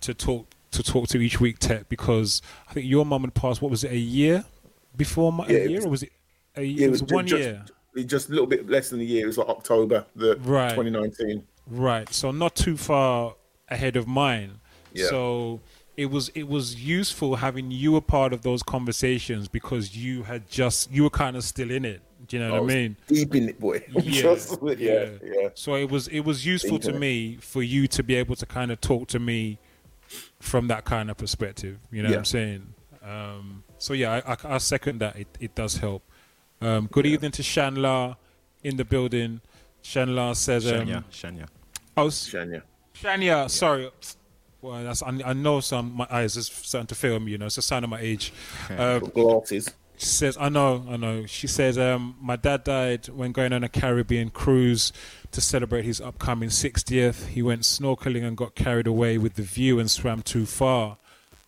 to 0.03 0.13
talk 0.15 0.47
to 0.73 0.83
talk 0.83 1.09
to 1.09 1.19
each 1.19 1.41
week 1.41 1.59
tech 1.59 1.89
because 1.89 2.43
I 2.69 2.75
think 2.75 2.87
your 2.87 3.07
mum 3.07 3.23
had 3.23 3.35
passed 3.35 3.63
what 3.63 3.71
was 3.71 3.85
it 3.85 3.93
a 3.93 3.99
year 3.99 4.45
before 4.97 5.33
my, 5.33 5.47
Yeah, 5.47 5.57
a 5.59 5.61
it 5.65 5.71
year 5.71 5.79
was- 5.79 5.87
or 5.87 5.91
was 5.91 6.03
it 6.03 6.13
a, 6.57 6.63
Yeah, 6.63 6.87
it 6.87 6.91
was 6.91 7.01
ju- 7.03 7.15
one 7.15 7.27
just, 7.27 7.43
year 7.43 7.65
Just 8.05 8.29
a 8.29 8.33
little 8.33 8.47
bit 8.47 8.69
less 8.69 8.91
than 8.91 9.01
a 9.01 9.05
year. 9.05 9.25
It 9.25 9.27
was 9.27 9.39
like 9.39 9.49
October, 9.49 10.05
the 10.15 10.37
Right. 10.39 10.71
2019. 10.75 11.43
Right. 11.69 12.13
So 12.13 12.31
not 12.31 12.55
too 12.55 12.77
far 12.77 13.35
ahead 13.69 13.97
of 13.97 14.07
mine. 14.07 14.61
Yeah. 14.93 15.09
So 15.09 15.61
it 15.97 16.07
was 16.07 16.29
it 16.31 16.45
was 16.45 16.75
useful 16.77 17.37
having 17.37 17.71
you 17.71 17.97
a 17.97 18.01
part 18.01 18.33
of 18.33 18.43
those 18.43 18.63
conversations 18.63 19.49
because 19.49 19.97
you 19.97 20.25
had 20.25 20.49
just 20.49 20.91
you 20.91 21.03
were 21.05 21.11
kind 21.11 21.37
of 21.37 21.45
still 21.45 21.71
in 21.71 21.85
it. 21.85 22.03
Do 22.29 22.37
you 22.37 22.43
know 22.43 22.55
I 22.57 22.61
what 22.61 22.71
I 22.71 22.75
mean? 22.75 22.97
deep 23.07 23.35
in 23.35 23.49
it, 23.49 23.61
boy. 23.61 23.85
Yeah, 23.95 24.23
Trust 24.23 24.61
me, 24.63 24.75
yeah, 24.79 25.11
yeah. 25.23 25.49
So 25.55 25.75
it 25.77 25.91
was 25.91 26.09
it 26.09 26.21
was 26.21 26.45
useful 26.45 26.79
Deep 26.79 26.93
to 26.93 26.99
me 26.99 27.37
for 27.41 27.63
you 27.63 27.87
to 27.89 28.03
be 28.03 28.15
able 28.17 28.37
to 28.37 28.47
kind 28.47 28.71
of 28.71 28.81
talk 28.81 29.09
to 29.09 29.19
me 29.19 29.59
from 30.41 30.69
that 30.69 30.85
kind 30.85 31.11
of 31.11 31.17
perspective. 31.17 31.79
You 31.91 32.03
know 32.03 32.11
what 32.11 32.19
I'm 32.19 32.25
saying? 32.25 32.75
Um, 33.03 33.65
so 33.79 33.93
yeah, 33.93 34.21
I, 34.27 34.33
I, 34.33 34.55
I 34.57 34.59
second 34.59 34.99
that. 35.01 35.17
It 35.17 35.29
it 35.41 35.55
does 35.55 35.77
help. 35.79 36.03
Um, 36.61 36.89
good 36.91 37.07
evening 37.07 37.31
to 37.33 37.43
Shanla 37.43 38.17
in 38.65 38.77
the 38.77 38.85
building. 38.85 39.41
Shanla 39.83 40.35
says, 40.35 40.67
um, 40.67 40.87
Shania, 40.87 41.05
Shania. 41.13 41.47
oh, 41.97 42.07
s- 42.09 42.29
Shania. 42.29 42.63
Shania, 42.95 43.49
sorry. 43.49 43.91
Well, 44.63 44.85
that's, 44.85 45.03
I, 45.03 45.19
I 45.25 45.33
know 45.33 45.61
some 45.61 45.95
my 45.95 46.07
eyes 46.11 46.37
is 46.37 46.47
starting 46.47 46.87
to 46.89 46.95
fail 46.95 47.21
me. 47.21 47.33
You 47.33 47.39
know, 47.39 47.47
it's 47.47 47.59
a 47.59 47.63
sign 47.63 47.85
of 47.85 47.91
my 47.91 48.01
age. 48.01 48.33
Uh, 48.71 48.99
Glasses. 48.99 49.73
She 49.99 50.07
says, 50.07 50.37
I 50.39 50.51
know, 50.51 50.85
I 50.91 50.99
know. 50.99 51.25
She 51.25 51.47
says, 51.47 51.79
um, 51.79 52.17
my 52.21 52.37
dad 52.37 52.65
died 52.65 53.09
when 53.09 53.33
going 53.33 53.55
on 53.55 53.65
a 53.65 53.69
Caribbean 53.69 54.29
cruise 54.29 54.93
to 55.31 55.41
celebrate 55.41 55.87
his 55.87 56.03
upcoming 56.03 56.51
60th. 56.51 57.29
He 57.29 57.41
went 57.41 57.63
snorkeling 57.63 58.23
and 58.23 58.37
got 58.37 58.55
carried 58.55 58.87
away 58.87 59.17
with 59.17 59.35
the 59.35 59.43
view 59.43 59.79
and 59.79 59.91
swam 59.91 60.21
too 60.21 60.45
far. 60.45 60.99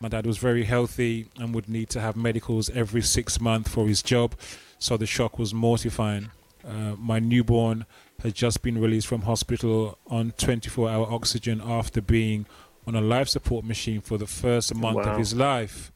My 0.00 0.08
dad 0.08 0.24
was 0.24 0.38
very 0.38 0.64
healthy 0.64 1.26
and 1.36 1.54
would 1.54 1.68
need 1.68 1.90
to 1.90 2.00
have 2.00 2.16
medicals 2.16 2.70
every 2.70 3.02
six 3.02 3.40
months 3.40 3.68
for 3.68 3.86
his 3.86 4.00
job, 4.00 4.34
so 4.78 4.96
the 4.96 5.06
shock 5.06 5.38
was 5.38 5.52
mortifying. 5.52 6.30
Uh, 6.66 6.94
my 6.96 7.18
newborn 7.18 7.84
had 8.22 8.34
just 8.34 8.62
been 8.62 8.80
released 8.80 9.08
from 9.08 9.22
hospital 9.22 9.98
on 10.06 10.32
24 10.38 10.88
hour 10.88 11.06
oxygen 11.10 11.60
after 11.64 12.00
being 12.00 12.46
on 12.88 12.94
a 12.94 13.00
life 13.02 13.28
support 13.28 13.64
machine 13.66 14.00
for 14.00 14.16
the 14.16 14.26
first 14.26 14.74
month 14.74 14.96
Wow. 14.96 15.12
of 15.12 15.18
his 15.18 15.34
life. 15.34 15.92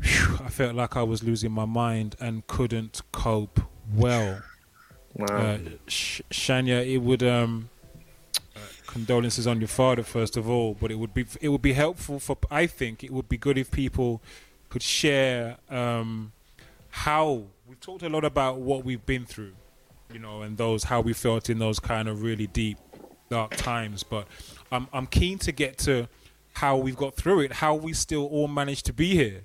Phew, 0.00 0.38
I 0.44 0.48
felt 0.48 0.76
like 0.76 0.96
I 0.96 1.02
was 1.02 1.22
losing 1.24 1.50
my 1.50 1.64
mind 1.64 2.14
and 2.20 2.46
couldn't 2.46 3.02
cope 3.10 3.60
well. 3.92 4.42
Wow. 5.14 5.26
Uh, 5.26 5.58
Sh- 5.88 6.22
Shania, 6.30 6.86
it 6.86 6.98
would 6.98 7.22
um, 7.24 7.68
uh, 8.56 8.60
condolences 8.86 9.46
on 9.48 9.60
your 9.60 9.68
father 9.68 10.04
first 10.04 10.36
of 10.36 10.48
all, 10.48 10.74
but 10.80 10.90
it 10.92 10.94
would 11.00 11.12
be 11.14 11.26
it 11.40 11.48
would 11.48 11.62
be 11.62 11.72
helpful 11.72 12.20
for 12.20 12.38
I 12.50 12.66
think 12.66 13.02
it 13.02 13.10
would 13.10 13.28
be 13.28 13.36
good 13.36 13.58
if 13.58 13.70
people 13.72 14.22
could 14.70 14.82
share 14.82 15.58
um, 15.68 16.32
how 16.90 17.42
we've 17.66 17.80
talked 17.80 18.02
a 18.04 18.08
lot 18.08 18.24
about 18.24 18.60
what 18.60 18.84
we've 18.84 19.04
been 19.04 19.26
through, 19.26 19.52
you 20.12 20.20
know, 20.20 20.42
and 20.42 20.56
those 20.56 20.84
how 20.84 21.00
we 21.00 21.12
felt 21.12 21.50
in 21.50 21.58
those 21.58 21.80
kind 21.80 22.08
of 22.08 22.22
really 22.22 22.46
deep 22.46 22.78
dark 23.30 23.56
times. 23.56 24.02
But 24.04 24.26
I'm 24.72 24.88
I'm 24.92 25.06
keen 25.06 25.38
to 25.40 25.52
get 25.52 25.78
to 25.78 26.08
how 26.54 26.76
we've 26.78 26.96
got 26.96 27.14
through 27.14 27.40
it, 27.40 27.52
how 27.52 27.74
we 27.74 27.92
still 27.92 28.26
all 28.26 28.48
managed 28.48 28.86
to 28.86 28.92
be 28.92 29.14
here. 29.14 29.42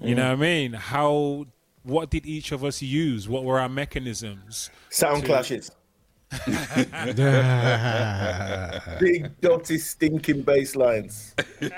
You 0.00 0.14
mm. 0.14 0.18
know 0.18 0.28
what 0.28 0.32
I 0.32 0.36
mean? 0.36 0.72
How 0.72 1.46
what 1.82 2.10
did 2.10 2.24
each 2.24 2.52
of 2.52 2.64
us 2.64 2.80
use? 2.80 3.28
What 3.28 3.44
were 3.44 3.58
our 3.58 3.68
mechanisms? 3.68 4.70
Sound 4.88 5.22
to- 5.22 5.28
clashes. 5.28 5.70
Big, 9.00 9.40
dirty, 9.40 9.78
stinking 9.78 10.42
bass 10.42 10.76
lines. 10.76 11.34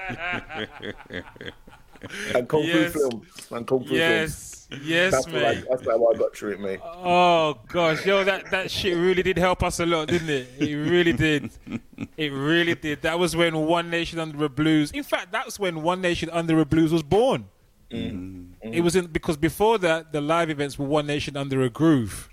and 2.35 2.49
kung 2.49 2.65
Yes. 2.65 2.93
fu 2.93 2.99
films. 2.99 3.27
And 3.51 3.67
kung 3.67 3.85
fu. 3.85 3.95
Yes, 3.95 4.69
yes, 4.83 5.13
That's, 5.13 5.27
I, 5.29 5.55
that's 5.69 5.85
how 5.87 6.07
I 6.07 6.15
got 6.17 6.37
through 6.37 6.53
it, 6.53 6.61
mate. 6.61 6.81
Oh 6.83 7.59
gosh, 7.69 8.05
yo, 8.07 8.25
that 8.25 8.51
that 8.51 8.71
shit 8.71 8.97
really 8.97 9.23
did 9.23 9.39
help 9.39 9.63
us 9.63 9.81
a 9.81 9.87
lot, 9.87 10.09
didn't 10.09 10.31
it? 10.31 10.49
It 10.59 10.75
really 10.77 11.13
did. 11.13 11.51
It 12.17 12.33
really 12.33 12.75
did. 12.75 13.03
That 13.03 13.19
was 13.19 13.37
when 13.37 13.55
One 13.67 13.89
Nation 13.89 14.19
Under 14.19 14.45
a 14.45 14.49
Blues. 14.49 14.91
In 14.91 15.05
fact, 15.05 15.31
that 15.33 15.47
was 15.47 15.59
when 15.59 15.83
One 15.83 16.01
Nation 16.01 16.29
Under 16.31 16.59
a 16.61 16.65
Blues 16.65 16.93
was 16.93 17.03
born. 17.03 17.45
It 17.91 18.83
was 18.83 18.97
in 18.97 19.07
because 19.07 19.37
before 19.37 19.79
that, 19.79 20.13
the 20.13 20.21
live 20.21 20.51
events 20.51 20.79
were 20.79 20.87
One 20.87 21.07
Nation 21.07 21.37
Under 21.37 21.63
a 21.63 21.69
Groove. 21.71 22.29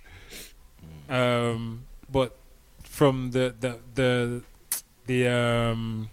Um, 1.07 1.85
but 2.11 2.35
from 2.83 3.31
the 3.31 3.53
the 3.59 3.77
the 3.95 4.41
the 5.05 5.27
um 5.27 6.09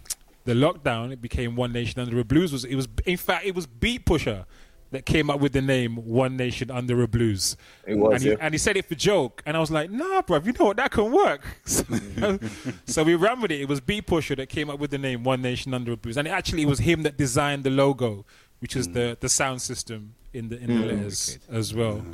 the 0.47 0.53
lockdown, 0.53 1.11
it 1.11 1.21
became 1.21 1.57
One 1.57 1.73
Nation 1.73 1.99
Under 2.01 2.17
a 2.19 2.23
Blues. 2.23 2.53
Was 2.53 2.63
it 2.63 2.75
was 2.75 2.87
in 3.05 3.17
fact 3.17 3.45
it 3.45 3.53
was 3.53 3.67
Beat 3.67 4.05
Pusher 4.05 4.45
that 4.91 5.05
came 5.05 5.29
up 5.29 5.41
with 5.41 5.51
the 5.51 5.61
name 5.61 5.97
One 5.97 6.37
Nation 6.37 6.71
Under 6.71 7.03
a 7.03 7.07
Blues. 7.07 7.57
It 7.85 7.95
was, 7.95 8.13
and 8.13 8.23
he, 8.23 8.29
yeah. 8.29 8.37
and 8.39 8.53
he 8.53 8.57
said 8.57 8.77
it 8.77 8.85
for 8.85 8.95
joke, 8.95 9.43
and 9.45 9.57
I 9.57 9.59
was 9.59 9.69
like, 9.69 9.91
"Nah, 9.91 10.21
bruv, 10.21 10.45
you 10.45 10.53
know 10.53 10.65
what? 10.65 10.77
That 10.77 10.91
can 10.91 11.11
work." 11.11 11.41
So, 11.65 12.39
so 12.85 13.03
we 13.03 13.15
ran 13.15 13.41
with 13.41 13.51
it. 13.51 13.59
It 13.59 13.67
was 13.67 13.81
Beat 13.81 14.07
Pusher 14.07 14.35
that 14.35 14.47
came 14.47 14.69
up 14.69 14.79
with 14.79 14.89
the 14.89 14.97
name 14.97 15.23
One 15.23 15.41
Nation 15.41 15.73
Under 15.73 15.91
a 15.91 15.97
Blues, 15.97 16.15
and 16.15 16.25
it 16.25 16.31
actually 16.31 16.61
it 16.61 16.67
was 16.67 16.79
him 16.79 17.03
that 17.03 17.17
designed 17.17 17.65
the 17.65 17.69
logo, 17.69 18.25
which 18.59 18.77
is 18.77 18.87
the 18.87 19.17
the 19.19 19.27
sound 19.27 19.61
system 19.61 20.15
in 20.31 20.47
the 20.47 20.57
in 20.57 20.67
the 20.67 20.85
letters 20.85 21.39
as 21.51 21.73
well. 21.73 22.05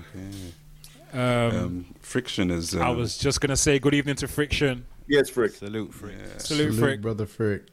Um, 1.13 1.21
Um, 1.21 1.85
friction 1.99 2.49
is. 2.49 2.73
Um, 2.73 2.81
I 2.81 2.89
was 2.89 3.19
just 3.19 3.39
gonna 3.39 3.55
say 3.55 3.77
good 3.77 3.93
evening 3.93 4.15
to 4.15 4.27
Friction. 4.27 4.87
Yes, 5.07 5.29
Frick. 5.29 5.51
Salute 5.51 5.93
for 5.93 6.09
it. 6.09 6.41
Salute, 6.41 6.73
Salute, 6.73 6.79
Frick. 6.79 7.01
brother 7.01 7.27
Frick. 7.27 7.67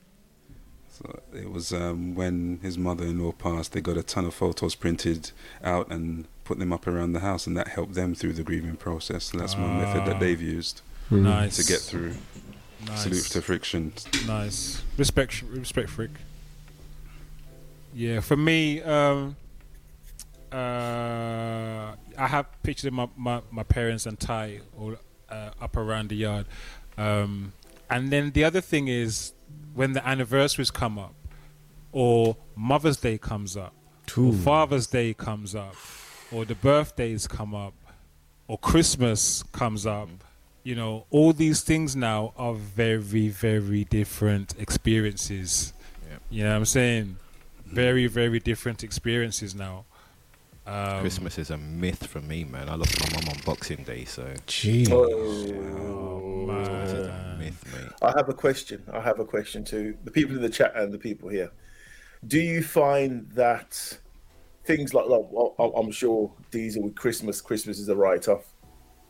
So 1.03 1.21
it 1.33 1.51
was 1.51 1.73
um, 1.73 2.15
when 2.15 2.59
his 2.63 2.77
mother-in-law 2.77 3.33
passed. 3.33 3.73
They 3.73 3.81
got 3.81 3.97
a 3.97 4.03
ton 4.03 4.27
of 4.27 4.35
photos 4.35 4.75
printed 4.75 5.31
out 5.65 5.91
and 5.91 6.27
put 6.45 6.59
them 6.59 6.73
up 6.73 6.87
around 6.87 7.13
the 7.13 7.21
house, 7.21 7.47
and 7.47 7.57
that 7.57 7.69
helped 7.69 7.95
them 7.95 8.15
through 8.15 8.35
the 8.35 8.43
grieving 8.43 8.77
process. 8.77 9.25
So 9.25 9.39
that's 9.39 9.57
one 9.57 9.79
method 9.79 10.05
that 10.07 10.21
they've 10.21 10.41
used 10.41 10.83
Nice 11.11 11.57
to 11.57 11.65
get 11.65 11.81
through. 11.81 12.15
Nice. 12.87 13.03
Salute 13.03 13.25
to 13.25 13.43
friction. 13.43 13.93
Nice. 14.27 14.83
Respect, 14.97 15.43
respect, 15.43 15.91
Frick. 15.91 16.11
Yeah, 17.93 18.21
for 18.21 18.37
me, 18.37 18.81
um, 18.83 19.37
uh, 20.53 21.95
I 22.17 22.27
have 22.27 22.47
pictures 22.63 22.87
of 22.87 22.93
my, 22.93 23.09
my, 23.17 23.43
my 23.51 23.63
parents 23.65 24.07
and 24.07 24.19
Ty 24.19 24.61
all 24.79 24.97
uh, 25.29 25.51
up 25.61 25.77
around 25.77 26.09
the 26.09 26.17
yard. 26.17 26.47
Um, 26.97 27.53
and 27.89 28.11
then 28.11 28.31
the 28.31 28.45
other 28.45 28.61
thing 28.61 28.89
is 28.89 29.33
when 29.81 29.95
the 29.95 30.07
anniversaries 30.07 30.71
come 30.71 30.99
up, 30.99 31.15
or 31.91 32.37
Mother's 32.55 32.99
Day 32.99 33.17
comes 33.17 33.57
up, 33.57 33.73
or 34.15 34.31
Father's 34.35 34.87
Day 34.87 35.15
comes 35.15 35.55
up, 35.55 35.75
or 36.31 36.45
the 36.45 36.55
birthdays 36.55 37.27
come 37.27 37.55
up, 37.55 37.73
or 38.47 38.59
Christmas 38.59 39.43
comes 39.53 39.87
up. 39.87 40.11
You 40.65 40.75
know, 40.75 41.07
all 41.09 41.33
these 41.33 41.63
things 41.63 41.97
now 41.97 42.35
are 42.37 42.53
very, 42.53 43.31
very 43.31 43.85
different 43.85 44.55
experiences. 44.59 45.73
Yep. 46.11 46.21
You 46.29 46.43
know 46.45 46.51
what 46.51 46.57
I'm 46.57 46.65
saying? 46.67 47.17
Very, 47.65 48.07
very 48.07 48.39
different 48.39 48.85
experiences 48.85 49.55
now. 49.55 49.87
Um, 50.67 51.01
Christmas 51.01 51.39
is 51.39 51.51
a 51.51 51.57
myth 51.57 52.07
for 52.07 52.21
me, 52.21 52.45
man. 52.45 52.69
I 52.69 52.75
lost 52.75 52.99
my 53.01 53.19
mum 53.21 53.29
on 53.31 53.37
Boxing 53.45 53.83
Day, 53.83 54.05
so 54.05 54.33
Gee. 54.47 54.87
Oh, 54.93 56.47
Christmas 56.47 56.93
a 56.93 57.09
man. 57.09 57.39
myth, 57.39 57.73
mate. 57.75 57.93
I 58.03 58.13
have 58.17 58.29
a 58.29 58.35
question. 58.35 58.83
I 58.93 59.01
have 59.01 59.19
a 59.19 59.25
question 59.25 59.65
to 59.65 59.97
the 60.05 60.11
people 60.11 60.37
in 60.37 60.43
the 60.43 60.49
chat 60.51 60.77
and 60.77 60.93
the 60.93 60.99
people 60.99 61.29
here. 61.29 61.51
Do 62.27 62.39
you 62.39 62.63
find 62.63 63.29
that 63.33 63.99
things 64.65 64.93
like, 64.93 65.07
like 65.07 65.23
well, 65.31 65.55
I- 65.59 65.81
I'm 65.81 65.91
sure 65.91 66.31
Diesel 66.51 66.83
with 66.83 66.95
Christmas, 66.95 67.41
Christmas 67.41 67.79
is 67.79 67.89
a 67.89 67.97
write 67.97 68.29
off, 68.29 68.45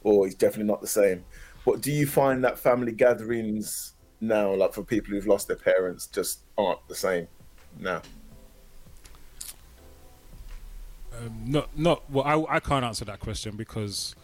or 0.04 0.26
it's 0.26 0.36
definitely 0.36 0.70
not 0.70 0.80
the 0.80 0.86
same. 0.86 1.24
But 1.66 1.80
do 1.82 1.90
you 1.92 2.06
find 2.06 2.42
that 2.44 2.58
family 2.58 2.92
gatherings 2.92 3.94
now, 4.20 4.54
like 4.54 4.72
for 4.72 4.82
people 4.84 5.10
who've 5.12 5.26
lost 5.26 5.48
their 5.48 5.56
parents, 5.56 6.06
just 6.06 6.44
aren't 6.56 6.86
the 6.88 6.94
same 6.94 7.26
now? 7.78 8.00
Um, 11.20 11.42
not, 11.46 11.78
not. 11.78 12.10
Well, 12.10 12.24
I, 12.24 12.56
I 12.56 12.60
can't 12.60 12.84
answer 12.84 13.04
that 13.04 13.20
question 13.20 13.56
because 13.56 14.14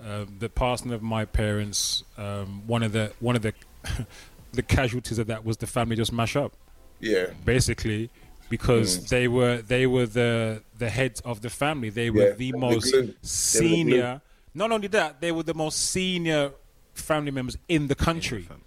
um, 0.00 0.36
the 0.38 0.48
passing 0.48 0.92
of 0.92 1.02
my 1.02 1.24
parents, 1.24 2.04
um, 2.16 2.66
one 2.66 2.82
of 2.82 2.92
the 2.92 3.12
one 3.20 3.36
of 3.36 3.42
the 3.42 3.52
the 4.52 4.62
casualties 4.62 5.18
of 5.18 5.26
that 5.26 5.44
was 5.44 5.58
the 5.58 5.66
family 5.66 5.96
just 5.96 6.12
mash 6.12 6.36
up. 6.36 6.52
Yeah, 7.00 7.26
basically 7.44 8.10
because 8.48 9.08
they 9.10 9.28
were 9.28 9.58
they 9.58 9.86
were 9.86 10.06
the 10.06 10.62
the 10.78 10.88
heads 10.88 11.20
of 11.20 11.42
the 11.42 11.50
family 11.50 11.90
they 11.90 12.10
were 12.10 12.28
Yeah, 12.28 12.32
the 12.32 12.52
they 12.52 12.58
most 12.58 12.90
glue. 12.90 13.00
They 13.02 13.06
were 13.06 13.12
the 13.12 13.28
senior 13.28 14.22
not 14.54 14.72
only 14.72 14.88
that 14.88 15.20
they 15.20 15.32
were 15.32 15.42
the 15.42 15.54
most 15.54 15.90
senior 15.90 16.52
family 16.94 17.30
members 17.30 17.56
in 17.68 17.88
the 17.88 17.94
country 17.94 18.42
Fam- 18.42 18.56
right. 18.56 18.64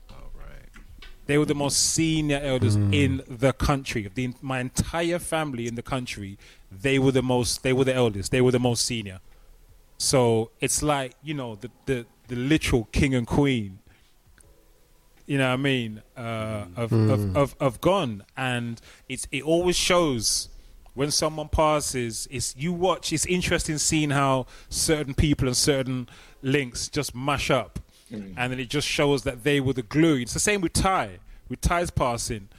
They 1.27 1.38
were 1.38 1.45
the 1.45 1.56
most 1.56 1.77
senior 1.77 2.39
elders 2.43 2.76
in 2.76 3.23
the 3.27 3.53
country. 3.53 4.06
Of 4.06 4.15
the 4.15 4.34
my 4.41 4.60
entire 4.60 5.19
family 5.19 5.68
in 5.68 5.76
the 5.76 5.84
country 5.84 6.38
they 6.72 6.98
were 6.99 7.11
the 7.11 7.22
most 7.22 7.64
they 7.64 7.73
were 7.73 7.84
the 7.84 7.93
eldest. 7.93 8.31
They 8.31 8.41
were 8.41 8.52
the 8.52 8.60
most 8.60 8.85
senior. 8.85 9.19
So 9.98 10.52
it's 10.60 10.81
like 10.81 11.15
you 11.22 11.34
know 11.34 11.56
the 11.56 11.69
the, 11.85 12.06
the 12.27 12.35
literal 12.35 12.85
king 12.91 13.14
and 13.14 13.27
queen. 13.27 13.80
You 15.27 15.38
know 15.38 15.48
what 15.48 15.53
I 15.53 15.57
mean, 15.57 16.02
uh, 16.18 16.65
of, 16.76 16.91
of, 16.91 17.38
of, 17.38 17.56
of 17.60 17.80
gone. 17.80 18.26
And 18.35 18.81
it's, 19.07 19.27
it 19.31 19.43
always 19.43 19.77
shows 19.77 20.49
when 20.93 21.10
someone 21.10 21.48
passes, 21.48 22.27
it's, 22.30 22.53
you 22.57 22.73
watch, 22.73 23.14
it's 23.14 23.26
interesting 23.26 23.77
seeing 23.77 24.10
how 24.10 24.48
certain 24.68 25.14
people 25.14 25.48
and 25.48 25.56
certain 25.56 26.10
links 26.41 26.89
just 26.89 27.15
mash 27.15 27.49
up. 27.49 27.80
And 28.12 28.52
then 28.52 28.60
it 28.60 28.70
just 28.70 28.88
shows 28.88 29.24
that 29.24 29.44
they 29.44 29.60
were 29.60 29.74
the 29.74 29.84
glue. 29.84 30.18
It's 30.18 30.34
the 30.34 30.40
same 30.40 30.62
with 30.62 30.74
Ty. 30.74 31.20
With 31.50 31.62
Ty's 31.62 31.90
passing, 31.90 32.50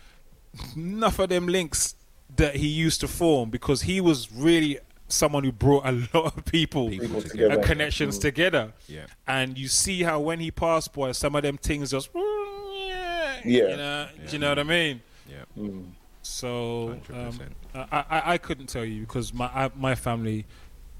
enough 0.76 1.18
of 1.18 1.28
them 1.30 1.46
links 1.46 1.94
that 2.36 2.56
he 2.56 2.68
used 2.68 3.00
to 3.00 3.08
form 3.08 3.50
because 3.50 3.82
he 3.82 4.00
was 4.00 4.30
really 4.32 4.78
someone 5.08 5.44
who 5.44 5.52
brought 5.52 5.86
a 5.86 5.92
lot 6.14 6.36
of 6.36 6.44
people, 6.44 6.88
People 6.88 7.16
and 7.18 7.26
together. 7.26 7.62
connections 7.62 8.18
mm. 8.18 8.22
together. 8.22 8.72
Yeah. 8.88 9.06
And 9.26 9.56
you 9.58 9.68
see 9.68 10.02
how 10.02 10.20
when 10.20 10.40
he 10.40 10.50
passed, 10.50 10.92
boy, 10.92 11.12
some 11.12 11.34
of 11.36 11.42
them 11.42 11.58
things 11.58 11.90
just 11.90 12.12
mm, 12.12 12.88
yeah, 12.88 13.40
Yeah. 13.44 13.68
You 13.68 13.76
know, 13.76 14.08
do 14.26 14.32
you 14.32 14.38
know 14.38 14.48
what 14.50 14.58
I 14.58 14.62
mean? 14.62 15.02
Yeah. 15.28 15.44
Mm. 15.58 15.84
So 16.22 17.00
um, 17.12 17.38
I, 17.74 18.04
I 18.08 18.22
I 18.34 18.38
couldn't 18.38 18.68
tell 18.68 18.84
you 18.84 19.00
because 19.00 19.34
my 19.34 19.46
I, 19.46 19.70
my 19.74 19.94
family, 19.96 20.46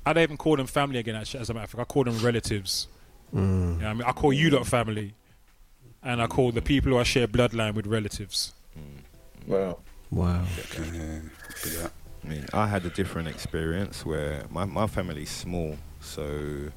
I 0.05 0.13
don't 0.13 0.23
even 0.23 0.37
call 0.37 0.57
them 0.57 0.67
family 0.67 0.99
again. 0.99 1.15
Actually, 1.15 1.41
as 1.41 1.51
a 1.51 1.55
matter 1.55 1.65
of 1.65 1.71
fact, 1.71 1.81
I 1.81 1.85
call 1.85 2.05
them 2.05 2.19
relatives. 2.19 2.89
You 3.33 3.41
know 3.41 3.89
I 3.89 3.93
mean, 3.95 4.03
I 4.03 4.13
call 4.13 4.33
you 4.33 4.51
lot 4.51 4.67
family, 4.67 5.15
and 6.03 6.21
I 6.21 6.27
call 6.27 6.53
the 6.53 6.63
people 6.63 6.93
who 6.93 6.99
I 6.99 7.03
share 7.03 7.27
bloodline 7.27 7.75
with 7.75 7.87
relatives. 7.87 8.53
wow. 9.47 9.79
Wow. 10.11 10.45
Yeah. 10.93 11.89
I 12.25 12.29
mean, 12.29 12.47
I 12.53 12.67
had 12.67 12.85
a 12.85 12.91
different 12.91 13.29
experience 13.29 14.05
where 14.05 14.45
my, 14.51 14.65
my 14.65 14.87
family's 14.87 15.31
small, 15.31 15.77
so 16.01 16.71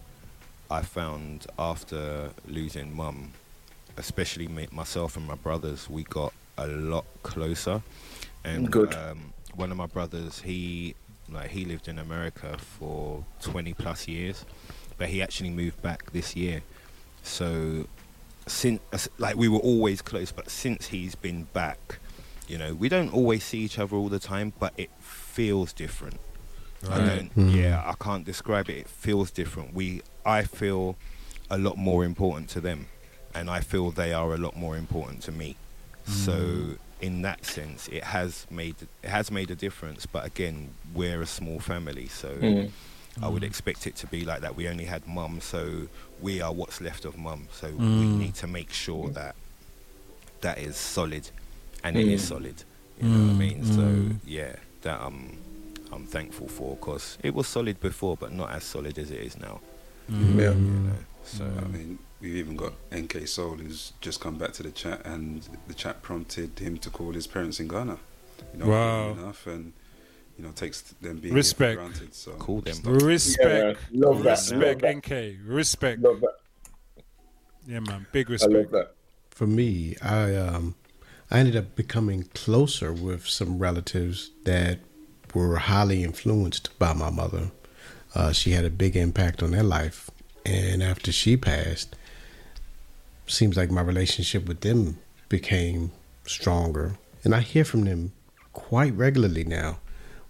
I 0.71 0.81
found 0.81 1.45
after 1.59 2.31
losing 2.47 2.95
mum, 2.95 3.33
especially 3.97 4.47
me, 4.47 4.67
myself 4.71 5.17
and 5.17 5.27
my 5.27 5.35
brothers, 5.35 5.89
we 5.89 6.03
got 6.03 6.33
a 6.57 6.67
lot 6.67 7.05
closer. 7.23 7.81
And 8.43 8.71
Good. 8.71 8.93
Um, 8.95 9.33
one 9.55 9.71
of 9.71 9.77
my 9.77 9.85
brothers, 9.85 10.39
he 10.39 10.95
like 11.29 11.49
he 11.49 11.65
lived 11.65 11.87
in 11.87 11.99
America 11.99 12.57
for 12.57 13.23
20 13.41 13.73
plus 13.73 14.07
years, 14.07 14.45
but 14.97 15.09
he 15.09 15.21
actually 15.21 15.49
moved 15.49 15.81
back 15.81 16.11
this 16.11 16.35
year. 16.35 16.61
So 17.23 17.87
since 18.47 18.81
uh, 18.93 18.97
like 19.17 19.35
we 19.35 19.47
were 19.47 19.59
always 19.59 20.01
close, 20.01 20.31
but 20.31 20.49
since 20.49 20.87
he's 20.87 21.15
been 21.15 21.43
back, 21.53 21.99
you 22.47 22.57
know, 22.57 22.73
we 22.73 22.89
don't 22.89 23.13
always 23.13 23.43
see 23.43 23.59
each 23.59 23.79
other 23.79 23.95
all 23.95 24.09
the 24.09 24.19
time, 24.19 24.53
but 24.59 24.73
it 24.77 24.89
feels 24.99 25.73
different. 25.73 26.19
I 26.89 26.99
don't, 26.99 27.31
hmm. 27.31 27.49
yeah, 27.49 27.81
I 27.83 27.93
can't 28.03 28.23
describe 28.25 28.69
it. 28.69 28.77
It 28.77 28.87
feels 28.87 29.31
different. 29.31 29.73
We, 29.73 30.03
I 30.23 30.43
feel 30.43 30.95
a 31.49 31.57
lot 31.57 31.77
more 31.77 32.05
important 32.05 32.49
to 32.49 32.61
them, 32.61 32.87
and 33.33 33.49
I 33.49 33.61
feel 33.61 33.89
they 33.89 34.13
are 34.13 34.33
a 34.33 34.37
lot 34.37 34.55
more 34.55 34.77
important 34.77 35.21
to 35.23 35.31
me. 35.31 35.55
So, 36.05 36.33
hmm. 36.33 36.73
in 37.01 37.23
that 37.23 37.43
sense, 37.45 37.87
it 37.87 38.03
has 38.03 38.45
made 38.51 38.75
it 39.01 39.09
has 39.09 39.31
made 39.31 39.49
a 39.49 39.55
difference. 39.55 40.05
But 40.05 40.25
again, 40.25 40.69
we're 40.93 41.21
a 41.21 41.25
small 41.25 41.59
family, 41.59 42.07
so 42.07 42.29
Mm. 42.29 42.69
I 43.21 43.27
would 43.29 43.43
expect 43.43 43.87
it 43.87 43.95
to 43.97 44.07
be 44.07 44.25
like 44.25 44.41
that. 44.41 44.55
We 44.55 44.67
only 44.67 44.85
had 44.85 45.07
mum, 45.07 45.39
so 45.41 45.87
we 46.21 46.41
are 46.41 46.51
what's 46.51 46.81
left 46.81 47.05
of 47.05 47.17
mum. 47.17 47.47
So 47.51 47.67
we 47.97 48.07
Mm. 48.07 48.17
need 48.17 48.35
to 48.35 48.47
make 48.47 48.71
sure 48.73 49.09
that 49.11 49.35
that 50.41 50.57
is 50.57 50.75
solid, 50.75 51.29
and 51.83 51.97
it 51.97 52.07
is 52.07 52.21
Mm. 52.21 52.27
solid. 52.27 52.63
You 52.99 53.09
know 53.09 53.19
what 53.21 53.29
I 53.29 53.33
Mm, 53.33 53.37
mean? 53.37 53.63
So 53.65 53.81
mm. 53.81 54.19
yeah, 54.25 54.55
that 54.81 54.99
um, 55.01 55.37
I'm 55.91 56.05
thankful 56.05 56.47
for 56.47 56.75
because 56.75 57.17
it 57.23 57.33
was 57.33 57.47
solid 57.47 57.79
before, 57.79 58.17
but 58.17 58.31
not 58.31 58.51
as 58.51 58.63
solid 58.63 58.97
as 58.99 59.11
it 59.11 59.19
is 59.21 59.37
now. 59.37 59.61
Mm. 60.11 60.39
Yeah. 60.39 60.51
You 60.51 60.79
know? 60.89 60.95
So 61.23 61.45
I 61.45 61.67
mean, 61.67 61.97
we've 62.21 62.35
even 62.35 62.55
got 62.55 62.73
NK 62.93 63.27
Soul 63.27 63.55
who's 63.55 63.93
just 64.01 64.19
come 64.19 64.37
back 64.37 64.51
to 64.53 64.63
the 64.63 64.71
chat, 64.71 65.05
and 65.05 65.47
the 65.67 65.73
chat 65.73 66.01
prompted 66.03 66.59
him 66.59 66.77
to 66.79 66.89
call 66.89 67.13
his 67.13 67.27
parents 67.27 67.59
in 67.59 67.67
Ghana. 67.67 67.97
You 68.53 68.59
know, 68.59 68.67
Wow. 68.67 69.11
enough, 69.13 69.47
and 69.47 69.73
you 70.37 70.43
know, 70.43 70.51
takes 70.51 70.81
them 70.81 71.17
being 71.17 71.33
Respect. 71.33 71.79
Here 71.79 71.87
granted. 71.87 72.13
So 72.13 72.31
Call 72.33 72.61
them. 72.61 72.75
Respect. 72.83 73.79
Yeah, 73.91 73.99
man. 73.99 74.01
Love. 74.01 74.25
Respect, 74.25 74.81
Love 74.81 74.95
NK. 74.95 75.11
Respect. 75.45 76.01
Love 76.01 76.21
that. 76.21 76.35
Yeah, 77.67 77.79
man. 77.79 78.05
Big 78.11 78.29
I 78.29 78.33
respect. 78.33 78.53
love 78.53 78.71
that. 78.71 78.91
For 79.29 79.47
me, 79.47 79.95
I 80.01 80.35
um, 80.35 80.75
I 81.31 81.39
ended 81.39 81.55
up 81.55 81.75
becoming 81.75 82.23
closer 82.33 82.93
with 82.93 83.27
some 83.27 83.59
relatives 83.59 84.31
that 84.43 84.79
were 85.33 85.57
highly 85.57 86.03
influenced 86.03 86.77
by 86.79 86.93
my 86.93 87.09
mother. 87.09 87.51
Uh, 88.13 88.31
she 88.31 88.51
had 88.51 88.63
a 88.63 88.69
big 88.69 88.95
impact 88.95 89.43
on 89.43 89.51
their 89.51 89.63
life, 89.63 90.09
and 90.45 90.81
after 90.81 91.11
she 91.11 91.35
passed, 91.35 91.95
seems 93.27 93.57
like 93.57 93.69
my 93.71 93.81
relationship 93.81 94.47
with 94.47 94.61
them 94.61 94.97
became 95.27 95.91
stronger, 96.25 96.95
and 97.23 97.35
I 97.35 97.41
hear 97.41 97.65
from 97.65 97.83
them 97.83 98.13
quite 98.53 98.93
regularly 98.93 99.43
now. 99.43 99.79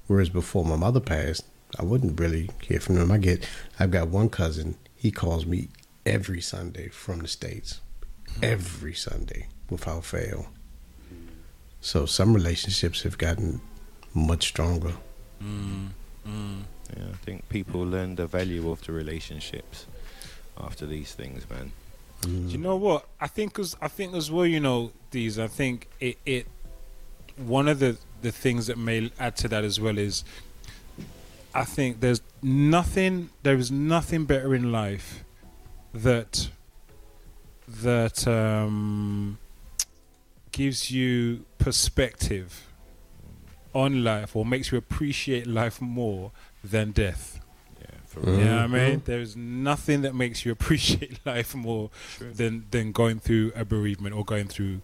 Whereas 0.07 0.29
before 0.29 0.65
my 0.65 0.75
mother 0.75 0.99
passed, 0.99 1.45
I 1.79 1.83
wouldn't 1.83 2.19
really 2.19 2.49
hear 2.61 2.79
from 2.79 2.95
them. 2.95 3.11
I 3.11 3.17
get, 3.17 3.47
I've 3.79 3.91
got 3.91 4.09
one 4.09 4.29
cousin. 4.29 4.75
He 4.95 5.11
calls 5.11 5.45
me 5.45 5.69
every 6.05 6.41
Sunday 6.41 6.89
from 6.89 7.19
the 7.19 7.27
states, 7.27 7.81
every 8.41 8.93
Sunday 8.93 9.47
without 9.69 10.05
fail. 10.05 10.47
So 11.81 12.05
some 12.05 12.33
relationships 12.33 13.03
have 13.03 13.17
gotten 13.17 13.61
much 14.13 14.47
stronger. 14.47 14.93
Mm, 15.43 15.89
mm. 16.27 16.61
yeah, 16.95 17.03
I 17.11 17.17
think 17.17 17.47
people 17.49 17.81
learn 17.81 18.15
the 18.15 18.27
value 18.27 18.69
of 18.69 18.81
the 18.85 18.91
relationships 18.91 19.85
after 20.57 20.85
these 20.85 21.13
things, 21.13 21.47
man. 21.49 21.71
Do 22.21 22.29
you 22.31 22.57
know 22.57 22.75
what? 22.75 23.05
I 23.21 23.27
think 23.27 23.59
as 23.59 23.75
I 23.81 23.87
think 23.87 24.15
as 24.15 24.31
well. 24.31 24.47
You 24.47 24.59
know, 24.59 24.91
these. 25.11 25.37
I 25.37 25.47
think 25.47 25.89
it. 25.99 26.17
it 26.25 26.47
one 27.37 27.67
of 27.67 27.79
the 27.79 27.97
the 28.21 28.31
things 28.31 28.67
that 28.67 28.77
may 28.77 29.11
add 29.19 29.35
to 29.37 29.47
that 29.49 29.63
as 29.63 29.79
well 29.79 29.97
is, 29.97 30.23
I 31.53 31.63
think 31.65 31.99
there's 31.99 32.21
nothing. 32.41 33.29
There 33.43 33.55
is 33.57 33.71
nothing 33.71 34.25
better 34.25 34.55
in 34.55 34.71
life 34.71 35.23
that 35.93 36.49
that 37.67 38.27
um, 38.27 39.37
gives 40.51 40.91
you 40.91 41.45
perspective 41.57 42.67
on 43.73 44.03
life 44.03 44.35
or 44.35 44.45
makes 44.45 44.71
you 44.71 44.77
appreciate 44.77 45.45
life 45.47 45.81
more 45.81 46.31
than 46.63 46.91
death. 46.91 47.39
Yeah, 47.81 47.87
for 48.05 48.19
real. 48.21 48.39
Yeah, 48.39 48.63
I 48.63 48.67
mean, 48.67 49.01
Mhm. 49.01 49.05
there's 49.05 49.35
nothing 49.35 50.01
that 50.03 50.15
makes 50.15 50.45
you 50.45 50.51
appreciate 50.57 51.19
life 51.25 51.53
more 51.55 51.89
than 52.19 52.65
than 52.71 52.91
going 52.91 53.19
through 53.19 53.51
a 53.55 53.65
bereavement 53.65 54.15
or 54.15 54.23
going 54.23 54.47
through 54.47 54.81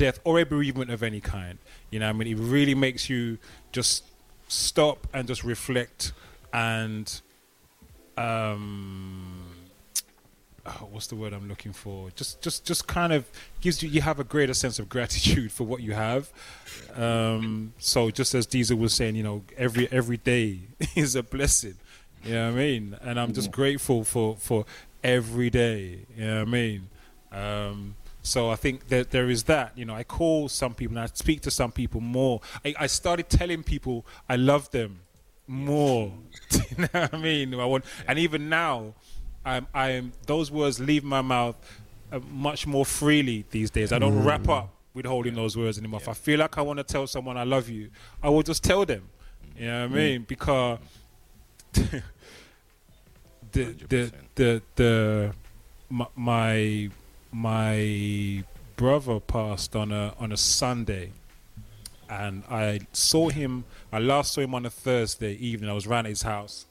death 0.00 0.18
or 0.24 0.40
a 0.40 0.46
bereavement 0.46 0.90
of 0.90 1.02
any 1.02 1.20
kind. 1.20 1.58
You 1.90 2.00
know, 2.00 2.06
what 2.06 2.16
I 2.16 2.18
mean, 2.18 2.28
it 2.28 2.40
really 2.40 2.74
makes 2.74 3.10
you 3.10 3.36
just 3.70 4.04
stop 4.48 5.06
and 5.12 5.28
just 5.28 5.44
reflect 5.44 6.12
and 6.54 7.20
um 8.16 9.44
oh, 10.64 10.88
what's 10.90 11.06
the 11.08 11.16
word 11.16 11.34
I'm 11.34 11.48
looking 11.48 11.74
for? 11.74 12.10
Just 12.16 12.40
just 12.40 12.64
just 12.64 12.86
kind 12.86 13.12
of 13.12 13.28
gives 13.60 13.82
you 13.82 13.90
you 13.90 14.00
have 14.00 14.18
a 14.18 14.24
greater 14.24 14.54
sense 14.54 14.78
of 14.78 14.88
gratitude 14.88 15.52
for 15.52 15.64
what 15.64 15.82
you 15.82 15.92
have. 15.92 16.30
Um 16.96 17.74
so 17.78 18.10
just 18.10 18.34
as 18.34 18.46
Diesel 18.46 18.78
was 18.78 18.94
saying, 18.94 19.16
you 19.16 19.22
know, 19.22 19.44
every 19.58 19.86
every 19.92 20.16
day 20.16 20.60
is 20.96 21.14
a 21.14 21.22
blessing. 21.22 21.76
You 22.24 22.34
know 22.34 22.46
what 22.46 22.54
I 22.54 22.56
mean? 22.56 22.96
And 23.02 23.20
I'm 23.20 23.34
just 23.34 23.50
grateful 23.50 24.04
for 24.04 24.36
for 24.36 24.64
every 25.04 25.50
day. 25.50 26.06
You 26.16 26.24
know 26.24 26.38
what 26.38 26.48
I 26.48 26.50
mean? 26.50 26.88
Um 27.32 27.96
so 28.22 28.50
I 28.50 28.56
think 28.56 28.88
that 28.88 29.10
there 29.10 29.30
is 29.30 29.44
that. 29.44 29.76
You 29.76 29.84
know, 29.84 29.94
I 29.94 30.04
call 30.04 30.48
some 30.48 30.74
people 30.74 30.96
and 30.96 31.04
I 31.04 31.06
speak 31.12 31.40
to 31.42 31.50
some 31.50 31.72
people 31.72 32.00
more. 32.00 32.40
I, 32.64 32.74
I 32.80 32.86
started 32.86 33.28
telling 33.28 33.62
people 33.62 34.06
I 34.28 34.36
love 34.36 34.70
them 34.70 35.00
more. 35.46 36.12
you 36.52 36.76
know 36.78 36.88
what 36.92 37.14
I 37.14 37.18
mean? 37.18 37.54
I 37.54 37.64
want, 37.64 37.84
and 38.06 38.18
even 38.18 38.48
now, 38.48 38.94
I'm, 39.44 39.66
I'm 39.74 40.12
those 40.26 40.50
words 40.50 40.80
leave 40.80 41.02
my 41.02 41.22
mouth 41.22 41.56
uh, 42.12 42.20
much 42.30 42.66
more 42.66 42.84
freely 42.84 43.44
these 43.50 43.70
days. 43.70 43.92
I 43.92 43.98
don't 43.98 44.24
wrap 44.24 44.48
up 44.48 44.70
with 44.94 45.06
holding 45.06 45.34
those 45.34 45.56
words 45.56 45.78
anymore. 45.78 46.00
If 46.00 46.08
I 46.08 46.12
feel 46.12 46.38
like 46.40 46.58
I 46.58 46.62
want 46.62 46.78
to 46.78 46.84
tell 46.84 47.06
someone 47.06 47.36
I 47.36 47.44
love 47.44 47.68
you, 47.68 47.90
I 48.22 48.28
will 48.28 48.42
just 48.42 48.64
tell 48.64 48.84
them. 48.84 49.08
You 49.56 49.66
know 49.66 49.80
what 49.82 49.92
I 49.92 49.94
mean? 49.94 50.24
Because 50.26 50.78
the 51.72 52.02
the 53.52 53.64
100%. 53.64 54.12
the 54.34 54.62
the 54.74 55.34
my, 56.14 56.90
my 57.32 58.44
brother 58.76 59.20
passed 59.20 59.76
on 59.76 59.92
a 59.92 60.14
on 60.18 60.32
a 60.32 60.36
Sunday, 60.36 61.12
and 62.08 62.42
I 62.50 62.80
saw 62.92 63.28
him. 63.28 63.64
I 63.92 63.98
last 63.98 64.32
saw 64.32 64.40
him 64.40 64.54
on 64.54 64.66
a 64.66 64.70
Thursday 64.70 65.34
evening. 65.34 65.70
I 65.70 65.74
was 65.74 65.86
around 65.86 66.06
his 66.06 66.22
house, 66.22 66.66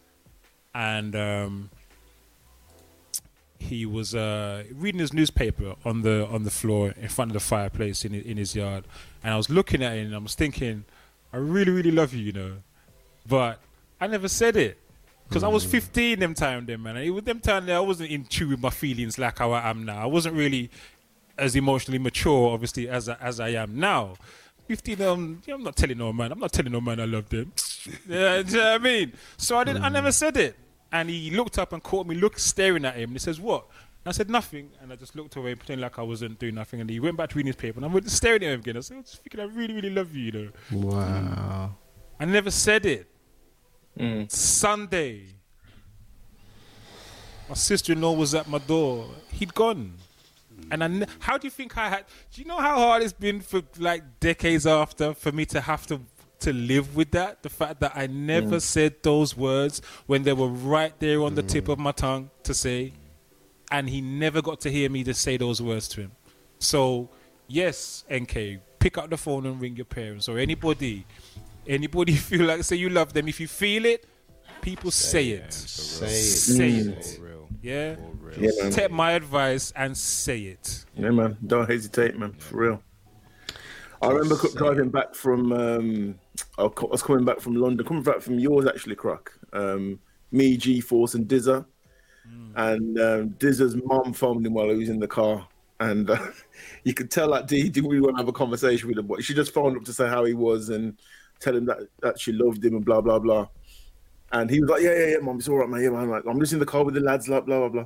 and 0.73 1.15
um, 1.15 1.69
he 3.59 3.85
was 3.85 4.15
uh, 4.15 4.63
reading 4.73 4.99
his 4.99 5.13
newspaper 5.13 5.75
on 5.85 6.01
the 6.01 6.25
on 6.27 6.43
the 6.43 6.51
floor 6.51 6.93
in 6.99 7.09
front 7.09 7.31
of 7.31 7.33
the 7.33 7.39
fireplace 7.39 8.03
in 8.05 8.13
in 8.13 8.37
his 8.37 8.55
yard. 8.55 8.85
And 9.23 9.33
I 9.33 9.37
was 9.37 9.49
looking 9.49 9.83
at 9.83 9.93
him, 9.93 10.07
and 10.07 10.15
I 10.15 10.19
was 10.19 10.35
thinking, 10.35 10.85
I 11.31 11.37
really 11.37 11.71
really 11.71 11.91
love 11.91 12.13
you, 12.13 12.23
you 12.23 12.31
know, 12.31 12.53
but 13.27 13.59
I 14.01 14.07
never 14.07 14.27
said 14.27 14.55
it. 14.55 14.77
Because 15.29 15.43
I 15.43 15.47
was 15.47 15.63
15 15.63 16.19
them 16.19 16.33
time 16.33 16.65
then, 16.65 16.81
man. 16.81 16.97
And 16.97 17.13
was 17.13 17.23
them 17.23 17.39
time 17.39 17.67
there, 17.67 17.77
I 17.77 17.81
wasn't 17.81 18.09
in 18.09 18.25
tune 18.25 18.49
with 18.49 18.61
my 18.61 18.71
feelings 18.71 19.19
like 19.19 19.37
how 19.37 19.51
I 19.51 19.69
am 19.69 19.85
now. 19.85 20.01
I 20.01 20.07
wasn't 20.07 20.35
really 20.35 20.71
as 21.37 21.55
emotionally 21.55 21.99
mature, 21.99 22.51
obviously, 22.51 22.89
as 22.89 23.07
I, 23.07 23.15
as 23.21 23.39
I 23.39 23.49
am 23.49 23.79
now. 23.79 24.15
15, 24.67 25.01
um, 25.01 25.41
yeah, 25.45 25.53
I'm 25.53 25.63
not 25.63 25.75
telling 25.75 25.97
no 25.97 26.11
man. 26.13 26.31
I'm 26.31 26.39
not 26.39 26.51
telling 26.51 26.71
no 26.71 26.81
man 26.81 26.99
I 26.99 27.05
love 27.05 27.29
them. 27.29 27.51
yeah, 28.07 28.41
do 28.41 28.51
you 28.51 28.57
know 28.57 28.71
what 28.71 28.81
I 28.81 28.83
mean? 28.83 29.13
So 29.37 29.57
I 29.57 29.63
didn't. 29.63 29.83
I 29.83 29.89
never 29.89 30.11
said 30.11 30.37
it. 30.37 30.57
And 30.91 31.09
he 31.09 31.31
looked 31.31 31.57
up 31.57 31.73
and 31.73 31.81
caught 31.81 32.07
me 32.07 32.15
look 32.15 32.37
staring 32.39 32.85
at 32.85 32.95
him. 32.95 33.09
And 33.09 33.13
he 33.13 33.19
says, 33.19 33.39
"What?" 33.39 33.65
And 34.03 34.09
I 34.09 34.11
said 34.11 34.29
nothing. 34.29 34.69
And 34.81 34.91
I 34.91 34.95
just 34.95 35.15
looked 35.15 35.35
away, 35.35 35.55
pretending 35.55 35.81
like 35.81 35.97
I 35.97 36.03
wasn't 36.03 36.39
doing 36.39 36.55
nothing. 36.55 36.81
And 36.81 36.89
he 36.89 36.99
went 36.99 37.17
back 37.17 37.29
to 37.29 37.35
reading 37.35 37.47
his 37.47 37.55
paper. 37.55 37.79
And 37.79 37.85
I 37.85 37.87
was 37.87 38.11
staring 38.11 38.43
at 38.43 38.53
him 38.53 38.59
again. 38.59 38.77
I 38.77 38.81
said, 38.81 38.97
"I'm 38.97 39.03
just 39.03 39.23
thinking, 39.23 39.39
I 39.39 39.45
really, 39.45 39.73
really 39.73 39.89
love 39.89 40.15
you, 40.15 40.23
you 40.25 40.31
know." 40.31 40.49
Wow. 40.71 41.75
I 42.19 42.25
never 42.25 42.51
said 42.51 42.85
it. 42.85 43.07
Mm. 43.99 44.31
Sunday. 44.31 45.25
My 47.49 47.55
sister-in-law 47.55 48.13
was 48.13 48.35
at 48.35 48.47
my 48.47 48.59
door. 48.59 49.07
He'd 49.31 49.53
gone. 49.53 49.93
And 50.71 50.83
I 50.83 50.87
ne- 50.87 51.05
how 51.19 51.37
do 51.37 51.47
you 51.47 51.51
think 51.51 51.77
I 51.77 51.89
had? 51.89 52.05
Do 52.31 52.41
you 52.41 52.47
know 52.47 52.57
how 52.57 52.75
hard 52.75 53.01
it's 53.01 53.13
been 53.13 53.41
for 53.41 53.61
like 53.77 54.19
decades 54.19 54.67
after 54.67 55.13
for 55.13 55.31
me 55.31 55.45
to 55.47 55.61
have 55.61 55.87
to 55.87 56.01
to 56.41 56.53
live 56.53 56.95
with 56.95 57.11
that? 57.11 57.43
The 57.43 57.49
fact 57.49 57.79
that 57.79 57.93
I 57.95 58.07
never 58.07 58.59
said 58.59 59.01
those 59.01 59.35
words 59.35 59.81
when 60.05 60.23
they 60.23 60.33
were 60.33 60.47
right 60.47 60.93
there 60.99 61.21
on 61.23 61.35
the 61.35 61.43
tip 61.43 61.69
of 61.69 61.79
my 61.79 61.91
tongue 61.91 62.29
to 62.43 62.53
say, 62.53 62.93
and 63.71 63.89
he 63.89 64.01
never 64.01 64.41
got 64.41 64.59
to 64.61 64.71
hear 64.71 64.89
me 64.89 65.03
to 65.05 65.13
say 65.13 65.37
those 65.37 65.61
words 65.61 65.87
to 65.89 66.01
him. 66.01 66.11
So, 66.59 67.09
yes, 67.47 68.03
NK, 68.13 68.59
pick 68.79 68.97
up 68.97 69.09
the 69.09 69.17
phone 69.17 69.45
and 69.45 69.59
ring 69.59 69.75
your 69.75 69.85
parents 69.85 70.27
or 70.29 70.37
anybody 70.37 71.05
Anybody 71.69 72.13
feel 72.29 72.45
like 72.45 72.63
say 72.63 72.75
you 72.75 72.89
love 72.89 73.13
them, 73.13 73.27
if 73.27 73.39
you 73.39 73.47
feel 73.47 73.85
it, 73.85 74.05
people 74.61 74.91
say, 74.91 75.29
it. 75.29 75.53
Say 75.53 76.05
it. 76.07 76.09
Say 76.11 76.69
Mm. 76.71 76.97
it. 76.97 77.05
For 77.17 77.23
real. 77.23 77.47
Yeah. 77.61 77.95
For 77.95 78.01
real. 78.41 78.51
Yeah. 78.51 78.69
Take 78.71 78.91
my 78.91 79.11
advice 79.11 79.71
and 79.75 79.95
say 79.97 80.41
it. 80.41 80.85
Yeah, 80.95 81.11
man. 81.11 81.37
Don't 81.45 81.69
hesitate, 81.69 82.17
man. 82.17 82.33
For 82.39 82.57
real. 82.57 82.83
I 84.01 84.07
remember 84.07 84.35
co- 84.35 84.53
driving 84.55 84.89
back 84.89 85.13
from. 85.13 85.51
Um, 85.51 86.15
I 86.57 86.63
was 86.63 87.03
coming 87.03 87.25
back 87.25 87.39
from 87.41 87.55
London, 87.55 87.85
coming 87.85 88.03
back 88.03 88.21
from 88.21 88.39
yours 88.39 88.65
actually, 88.65 88.95
Croc. 88.95 89.31
Um, 89.53 89.99
me, 90.31 90.55
G 90.57 90.79
Force, 90.79 91.15
and 91.15 91.27
Dizza, 91.27 91.65
and 92.55 92.97
um, 92.99 93.29
Dizza's 93.39 93.75
mum 93.75 94.13
phoned 94.13 94.45
him 94.45 94.53
while 94.53 94.69
he 94.69 94.75
was 94.77 94.87
in 94.89 94.99
the 94.99 95.07
car, 95.07 95.45
and 95.81 96.09
uh, 96.09 96.17
you 96.85 96.93
could 96.93 97.11
tell 97.11 97.31
that 97.31 97.47
D 97.47 97.67
didn't 97.69 97.89
really 97.89 98.01
want 98.01 98.15
to 98.15 98.21
have 98.21 98.29
a 98.29 98.33
conversation 98.33 98.87
with 98.87 98.97
him, 98.97 99.07
but 99.07 99.21
she 99.23 99.33
just 99.33 99.53
phoned 99.53 99.75
up 99.75 99.83
to 99.83 99.91
say 99.93 100.07
how 100.07 100.23
he 100.23 100.33
was 100.33 100.69
and 100.69 100.97
tell 101.39 101.55
him 101.55 101.65
that 101.65 101.79
that 102.01 102.19
she 102.19 102.31
loved 102.31 102.63
him 102.63 102.75
and 102.75 102.85
blah 102.85 103.01
blah 103.01 103.19
blah. 103.19 103.47
And 104.31 104.49
he 104.49 104.59
was 104.61 104.69
like, 104.69 104.81
"Yeah, 104.83 104.93
yeah, 104.97 105.07
yeah, 105.07 105.17
mum, 105.17 105.37
it's 105.39 105.47
all 105.49 105.57
right, 105.57 105.69
man. 105.69 105.81
Yeah, 105.81 105.89
man. 105.89 106.09
Like, 106.09 106.23
I'm 106.27 106.39
just 106.39 106.53
in 106.53 106.59
the 106.59 106.65
car 106.65 106.83
with 106.83 106.93
the 106.93 107.01
lads, 107.01 107.27
like 107.27 107.45
blah 107.45 107.59
blah 107.59 107.69
blah." 107.69 107.85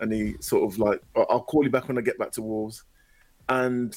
And 0.00 0.12
he 0.12 0.36
sort 0.40 0.70
of 0.72 0.78
like, 0.78 1.02
"I- 1.16 1.26
"I'll 1.28 1.42
call 1.42 1.64
you 1.64 1.70
back 1.70 1.88
when 1.88 1.98
I 1.98 2.00
get 2.00 2.18
back 2.18 2.30
to 2.32 2.42
Wolves." 2.42 2.84
And 3.48 3.96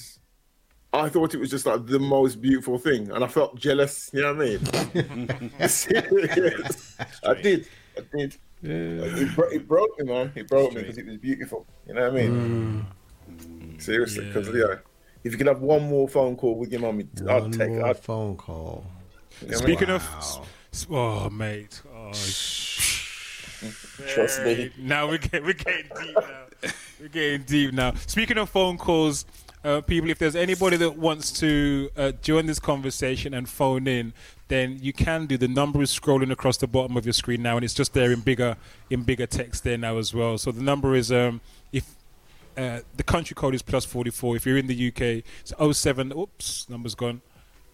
I 0.91 1.09
thought 1.09 1.33
it 1.33 1.39
was 1.39 1.49
just 1.49 1.65
like 1.65 1.85
the 1.85 1.99
most 1.99 2.41
beautiful 2.41 2.77
thing, 2.77 3.11
and 3.11 3.23
I 3.23 3.27
felt 3.27 3.55
jealous. 3.55 4.09
You 4.13 4.21
know 4.23 4.33
what 4.33 4.45
I 4.45 5.39
mean? 5.39 5.51
Serious. 5.67 6.97
I 7.23 7.33
did. 7.35 7.67
I 7.97 8.01
did. 8.17 8.37
It, 8.63 9.35
bro- 9.35 9.49
it 9.49 9.67
broke 9.67 9.99
me, 9.99 10.05
man. 10.05 10.31
It 10.35 10.47
broke 10.47 10.73
me 10.73 10.81
because 10.81 10.97
it 10.97 11.05
was 11.05 11.17
beautiful. 11.17 11.65
You 11.87 11.95
know 11.95 12.09
what 12.09 12.19
I 12.21 12.27
mean? 12.27 12.85
Mm. 13.29 13.81
Seriously, 13.81 14.25
because 14.25 14.47
yeah. 14.49 14.75
If 15.23 15.31
you 15.31 15.37
could 15.37 15.47
have 15.47 15.61
one 15.61 15.83
more 15.89 16.07
phone 16.07 16.35
call 16.35 16.55
with 16.55 16.71
your 16.71 16.81
mum, 16.81 16.97
One 17.21 17.29
I'd 17.29 17.53
take. 17.53 17.69
more 17.69 17.85
I'd, 17.87 17.97
phone 17.97 18.35
call. 18.37 18.85
you 19.41 19.47
know 19.47 19.53
what 19.53 19.63
Speaking 19.63 19.89
of, 19.89 20.01
s- 20.17 20.39
oh 20.89 21.29
mate, 21.29 21.81
oh, 21.95 22.11
Trust 24.07 24.43
me. 24.43 24.53
Hey, 24.55 24.71
Now 24.77 25.07
we're 25.07 25.17
getting, 25.19 25.45
we're 25.45 25.53
getting 25.53 25.85
deep 26.01 26.15
now. 26.15 26.69
We're 26.99 27.07
getting 27.09 27.43
deep 27.43 27.73
now. 27.73 27.93
Speaking 28.07 28.37
of 28.37 28.49
phone 28.49 28.77
calls, 28.77 29.25
uh, 29.63 29.79
people, 29.81 30.09
if 30.09 30.19
there's 30.19 30.35
anybody 30.35 30.75
that 30.77 30.97
wants 30.97 31.31
to 31.39 31.89
uh, 31.95 32.11
join 32.21 32.45
this 32.45 32.59
conversation 32.59 33.33
and 33.33 33.47
phone 33.47 33.87
in, 33.87 34.11
then 34.49 34.77
you 34.81 34.91
can 34.91 35.25
do. 35.25 35.37
The 35.37 35.47
number 35.47 35.81
is 35.81 35.97
scrolling 35.97 36.31
across 36.31 36.57
the 36.57 36.67
bottom 36.67 36.97
of 36.97 37.05
your 37.05 37.13
screen 37.13 37.41
now, 37.41 37.55
and 37.55 37.63
it's 37.63 37.73
just 37.73 37.93
there 37.93 38.11
in 38.11 38.19
bigger 38.19 38.57
in 38.89 39.03
bigger 39.03 39.25
text 39.25 39.63
there 39.63 39.77
now 39.77 39.97
as 39.97 40.13
well. 40.13 40.37
So 40.37 40.51
the 40.51 40.61
number 40.61 40.93
is 40.95 41.11
um, 41.13 41.39
if 41.39 41.62
uh, 42.57 42.79
the 42.95 43.03
country 43.03 43.35
code 43.35 43.55
is 43.55 43.61
plus 43.61 43.85
44. 43.85 44.35
If 44.35 44.45
you're 44.45 44.57
in 44.57 44.67
the 44.67 44.87
UK, 44.87 45.23
it's 45.41 45.53
07. 45.79 46.11
Oops, 46.11 46.69
number's 46.69 46.95
gone. 46.95 47.21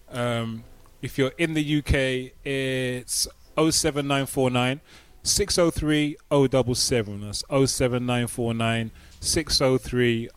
Um, 0.10 0.64
if 1.02 1.18
you're 1.18 1.34
in 1.38 1.54
the 1.54 1.78
UK, 1.80 2.34
it's 2.46 3.28
07949 3.56 4.82
603 5.24 6.18
077. 6.32 7.22
That's 7.22 7.44
07949 7.50 8.92
603 9.20 10.30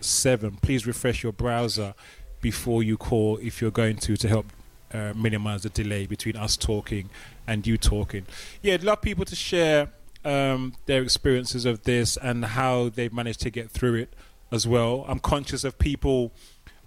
077. 0.00 0.56
Please 0.62 0.86
refresh 0.86 1.22
your 1.22 1.32
browser 1.32 1.94
before 2.40 2.82
you 2.82 2.96
call 2.96 3.38
if 3.38 3.60
you're 3.60 3.70
going 3.70 3.96
to 3.96 4.16
to 4.16 4.28
help 4.28 4.46
uh, 4.92 5.12
minimize 5.14 5.62
the 5.62 5.68
delay 5.68 6.06
between 6.06 6.36
us 6.36 6.56
talking 6.56 7.10
and 7.46 7.66
you 7.66 7.76
talking. 7.76 8.26
Yeah, 8.62 8.74
I'd 8.74 8.84
love 8.84 9.02
people 9.02 9.24
to 9.24 9.36
share 9.36 9.90
um, 10.28 10.74
their 10.86 11.02
experiences 11.02 11.64
of 11.64 11.84
this 11.84 12.16
and 12.18 12.44
how 12.44 12.90
they've 12.90 13.12
managed 13.12 13.40
to 13.40 13.50
get 13.50 13.70
through 13.70 13.94
it 13.94 14.14
as 14.52 14.66
well. 14.66 15.04
I'm 15.08 15.20
conscious 15.20 15.64
of 15.64 15.78
people 15.78 16.32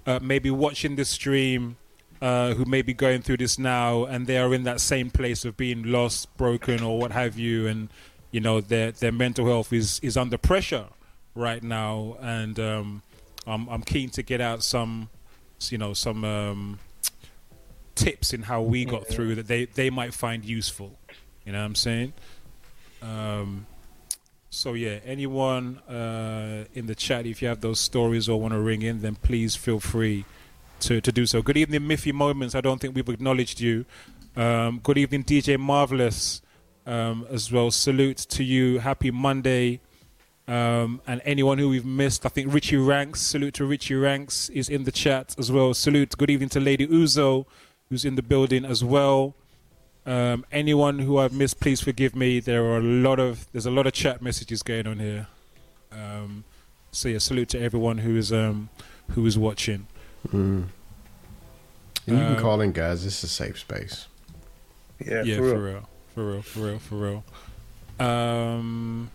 uh, 0.06 0.20
maybe 0.22 0.52
watching 0.52 0.96
this 0.96 1.10
stream 1.10 1.78
uh, 2.22 2.54
who 2.54 2.66
may 2.66 2.84
be 2.84 2.94
going 2.94 3.24
through 3.24 3.38
this 3.38 3.58
now 3.58 4.06
and 4.06 4.28
they 4.28 4.38
are 4.38 4.54
in 4.54 4.64
that 4.64 4.80
same 4.80 5.10
place 5.10 5.44
of 5.44 5.58
being 5.58 5.84
lost, 5.84 6.36
broken, 6.38 6.84
or 6.84 7.00
what 7.00 7.12
have 7.12 7.38
you, 7.38 7.68
and 7.68 7.90
you 8.30 8.40
know 8.40 8.62
their 8.62 8.92
their 8.92 9.12
mental 9.12 9.46
health 9.48 9.74
is 9.74 10.00
is 10.02 10.16
under 10.16 10.38
pressure 10.38 10.86
right 11.34 11.64
now, 11.64 12.18
and 12.22 12.60
um, 12.60 13.02
I'm 13.48 13.68
I'm 13.70 13.82
keen 13.82 14.10
to 14.12 14.24
get 14.24 14.40
out 14.40 14.64
some, 14.64 15.10
you 15.70 15.80
know, 15.80 15.94
some 15.94 16.24
um, 16.24 16.80
tips 17.96 18.34
in 18.34 18.44
how 18.44 18.62
we 18.62 18.86
got 18.86 19.08
through 19.08 19.36
that 19.36 19.48
they 19.48 19.66
they 19.66 19.90
might 19.90 20.14
find 20.14 20.46
useful. 20.46 21.00
You 21.46 21.54
know 21.54 21.60
what 21.60 21.66
I'm 21.66 21.76
saying? 21.76 22.14
Um, 23.02 23.66
so 24.50 24.74
yeah, 24.74 25.00
anyone 25.06 25.78
uh, 25.88 26.66
in 26.74 26.86
the 26.86 26.96
chat, 26.96 27.26
if 27.26 27.42
you 27.42 27.48
have 27.48 27.62
those 27.62 27.80
stories 27.80 28.28
or 28.28 28.40
want 28.40 28.54
to 28.54 28.60
ring 28.60 28.82
in, 28.82 29.02
then 29.02 29.16
please 29.16 29.56
feel 29.56 29.80
free 29.80 30.26
to, 30.82 31.00
to 31.00 31.12
do 31.12 31.26
so. 31.26 31.42
Good 31.42 31.58
evening, 31.58 31.82
Miffy 31.82 32.14
Moments. 32.14 32.54
I 32.54 32.62
don't 32.62 32.80
think 32.80 32.96
we've 32.96 33.08
acknowledged 33.08 33.60
you. 33.62 33.86
Um, 34.36 34.80
good 34.84 34.98
evening, 34.98 35.24
DJ 35.24 35.58
Marvelous, 35.58 36.42
um, 36.86 37.26
as 37.30 37.52
well. 37.52 37.72
Salute 37.72 38.18
to 38.18 38.44
you. 38.44 38.80
Happy 38.80 39.12
Monday. 39.12 39.80
Um, 40.48 41.02
and 41.08 41.22
anyone 41.24 41.58
who 41.58 41.70
we've 41.70 41.86
missed, 41.86 42.26
I 42.26 42.30
think 42.30 42.54
Richie 42.54 42.78
Ranks. 42.78 43.22
Salute 43.22 43.54
to 43.56 43.66
Richie 43.66 43.96
Ranks 43.96 44.50
is 44.50 44.68
in 44.68 44.84
the 44.84 44.92
chat 44.92 45.36
as 45.38 45.52
well. 45.52 45.74
Salute. 45.74 46.18
Good 46.18 46.30
evening 46.30 46.50
to 46.50 46.60
Lady 46.60 46.88
Uzo, 46.88 47.46
who's 47.90 48.04
in 48.04 48.16
the 48.16 48.22
building 48.22 48.66
as 48.66 48.84
well. 48.84 49.36
Um, 50.06 50.46
anyone 50.52 51.00
who 51.00 51.18
I've 51.20 51.34
missed, 51.34 51.60
please 51.60 51.80
forgive 51.82 52.16
me. 52.16 52.40
There 52.40 52.64
are 52.66 52.78
a 52.78 52.82
lot 52.82 53.20
of 53.20 53.48
there's 53.52 53.68
a 53.68 53.72
lot 53.72 53.86
of 53.86 53.94
chat 53.94 54.22
messages 54.22 54.64
going 54.64 54.88
on 54.88 55.00
here. 55.00 55.28
Um, 55.92 56.44
so 56.92 57.08
yeah, 57.10 57.20
salute 57.20 57.50
to 57.50 57.60
everyone 57.62 58.00
who 58.00 58.18
is 58.18 58.34
um, 58.34 58.70
who 59.12 59.26
is 59.26 59.38
watching. 59.38 59.88
Mm. 60.28 60.68
And 62.08 62.18
you 62.18 62.24
can 62.26 62.36
Uh, 62.36 62.40
call 62.40 62.62
in, 62.62 62.72
guys. 62.72 63.04
This 63.04 63.20
is 63.20 63.26
a 63.26 63.28
safe 63.28 63.60
space. 63.60 64.08
Yeah, 65.06 65.24
yeah, 65.24 65.38
for 65.38 65.50
for 65.50 65.60
real. 65.60 65.74
real, 65.74 65.88
for 66.16 66.24
real, 66.24 66.42
for 66.42 66.60
real, 66.60 66.80
for 66.80 66.96
real. 66.96 68.08
Um, 68.08 69.12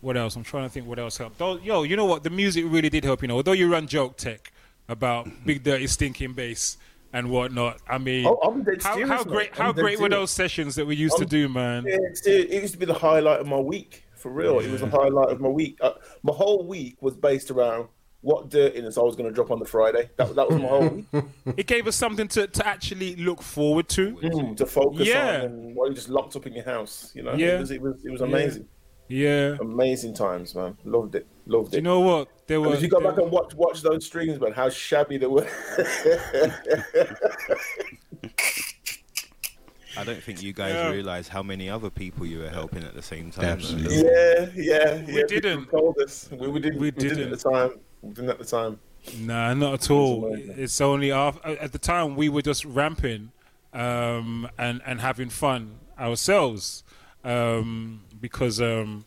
what 0.00 0.16
else? 0.16 0.36
I'm 0.36 0.42
trying 0.42 0.64
to 0.64 0.70
think 0.70 0.86
what 0.86 0.98
else 0.98 1.18
helped. 1.18 1.38
Though, 1.38 1.58
yo, 1.58 1.82
you 1.82 1.96
know 1.96 2.06
what? 2.06 2.22
The 2.22 2.30
music 2.30 2.64
really 2.66 2.88
did 2.88 3.04
help. 3.04 3.22
You 3.22 3.28
know, 3.28 3.36
although 3.36 3.52
you 3.52 3.70
run 3.70 3.86
joke 3.86 4.16
tech 4.16 4.52
about 4.88 5.28
big 5.44 5.62
dirty 5.62 5.86
stinking 5.86 6.32
bass 6.32 6.76
and 7.12 7.30
whatnot. 7.30 7.80
I 7.88 7.98
mean, 7.98 8.26
Oh, 8.26 8.38
how, 8.82 9.06
how 9.06 9.24
great 9.24 9.54
how 9.56 9.72
great 9.72 10.00
were 10.00 10.08
those 10.08 10.30
sessions 10.30 10.74
that 10.76 10.86
we 10.86 10.96
used 10.96 11.16
to 11.16 11.22
I'm- 11.24 11.28
do, 11.28 11.48
man? 11.48 11.84
Yeah, 11.86 11.98
it 12.26 12.50
used 12.62 12.72
to 12.74 12.78
be 12.78 12.86
the 12.86 12.94
highlight 12.94 13.40
of 13.40 13.46
my 13.46 13.58
week. 13.58 14.04
For 14.16 14.30
real, 14.30 14.60
it 14.60 14.70
was 14.70 14.80
the 14.80 14.88
highlight 14.88 15.30
of 15.30 15.40
my 15.40 15.48
week. 15.48 15.78
Uh, 15.80 15.92
my 16.22 16.32
whole 16.32 16.64
week 16.66 16.96
was 17.02 17.16
based 17.16 17.50
around 17.50 17.88
what 18.20 18.50
dirtiness 18.50 18.96
I 18.96 19.00
was 19.00 19.16
going 19.16 19.28
to 19.28 19.34
drop 19.34 19.50
on 19.50 19.58
the 19.58 19.64
Friday. 19.64 20.08
That, 20.16 20.36
that 20.36 20.48
was 20.48 20.60
my 20.60 20.68
whole 20.68 20.88
week 20.88 21.06
It 21.56 21.66
gave 21.66 21.88
us 21.88 21.96
something 21.96 22.28
to, 22.28 22.46
to 22.46 22.64
actually 22.64 23.16
look 23.16 23.42
forward 23.42 23.88
to. 23.90 24.12
Mm, 24.12 24.56
to 24.58 24.64
focus 24.66 25.08
Yeah. 25.08 25.42
on 25.42 25.74
while 25.74 25.88
you're 25.88 25.96
just 25.96 26.08
locked 26.08 26.36
up 26.36 26.46
in 26.46 26.52
your 26.52 26.64
house. 26.64 27.10
You 27.16 27.24
know, 27.24 27.34
Yeah. 27.34 27.56
it 27.56 27.60
was 27.60 27.70
it 27.72 27.82
was, 27.82 28.04
it 28.04 28.10
was 28.12 28.20
amazing, 28.20 28.68
Yeah. 29.08 29.56
amazing 29.60 30.14
times, 30.14 30.54
man. 30.54 30.76
Loved 30.84 31.16
it, 31.16 31.26
loved 31.46 31.70
Do 31.72 31.76
it. 31.76 31.80
you 31.80 31.82
know 31.82 32.00
what? 32.00 32.28
There 32.46 32.58
And 32.58 32.66
was. 32.66 32.76
if 32.76 32.82
you 32.82 32.88
go 32.88 33.00
back 33.00 33.18
and 33.18 33.30
watch 33.30 33.54
watch 33.54 33.82
those 33.82 34.04
streams, 34.06 34.40
man, 34.40 34.52
how 34.52 34.68
shabby 34.68 35.16
they 35.18 35.26
were. 35.26 35.46
I 39.96 40.04
don't 40.04 40.22
think 40.22 40.42
you 40.42 40.52
guys 40.54 40.72
Yeah. 40.74 40.90
realize 40.90 41.28
how 41.28 41.42
many 41.42 41.68
other 41.68 41.90
people 41.90 42.24
you 42.24 42.38
were 42.38 42.48
helping 42.48 42.82
at 42.82 42.94
the 42.94 43.02
same 43.02 43.30
time. 43.30 43.44
though. 43.44 43.52
Absolutely. 43.52 43.96
yeah, 44.04 44.46
yeah, 44.54 44.94
yeah. 44.94 45.04
people 45.04 45.26
didn't. 45.28 45.66
Told 45.70 45.98
us 45.98 46.30
we, 46.32 46.48
we 46.48 46.60
didn't. 46.60 46.78
We 46.80 46.86
We, 46.86 46.90
didn't 46.92 47.18
didn't. 47.18 47.32
at 47.34 47.38
the 47.40 47.50
time. 47.50 47.70
We 48.00 48.14
didn't 48.14 48.30
at 48.30 48.38
the 48.38 48.44
time. 48.44 48.80
Nah, 49.18 49.52
not 49.54 49.74
at 49.74 49.90
all. 49.90 50.32
It's 50.34 50.80
only 50.80 51.10
after, 51.12 51.46
at 51.58 51.72
the 51.72 51.78
time 51.78 52.16
we 52.16 52.28
were 52.28 52.40
just 52.42 52.64
ramping 52.64 53.32
um, 53.74 54.48
and 54.58 54.80
and 54.86 55.00
having 55.00 55.28
fun 55.28 55.78
ourselves 55.98 56.84
um, 57.24 58.02
because 58.20 58.60
um, 58.62 59.04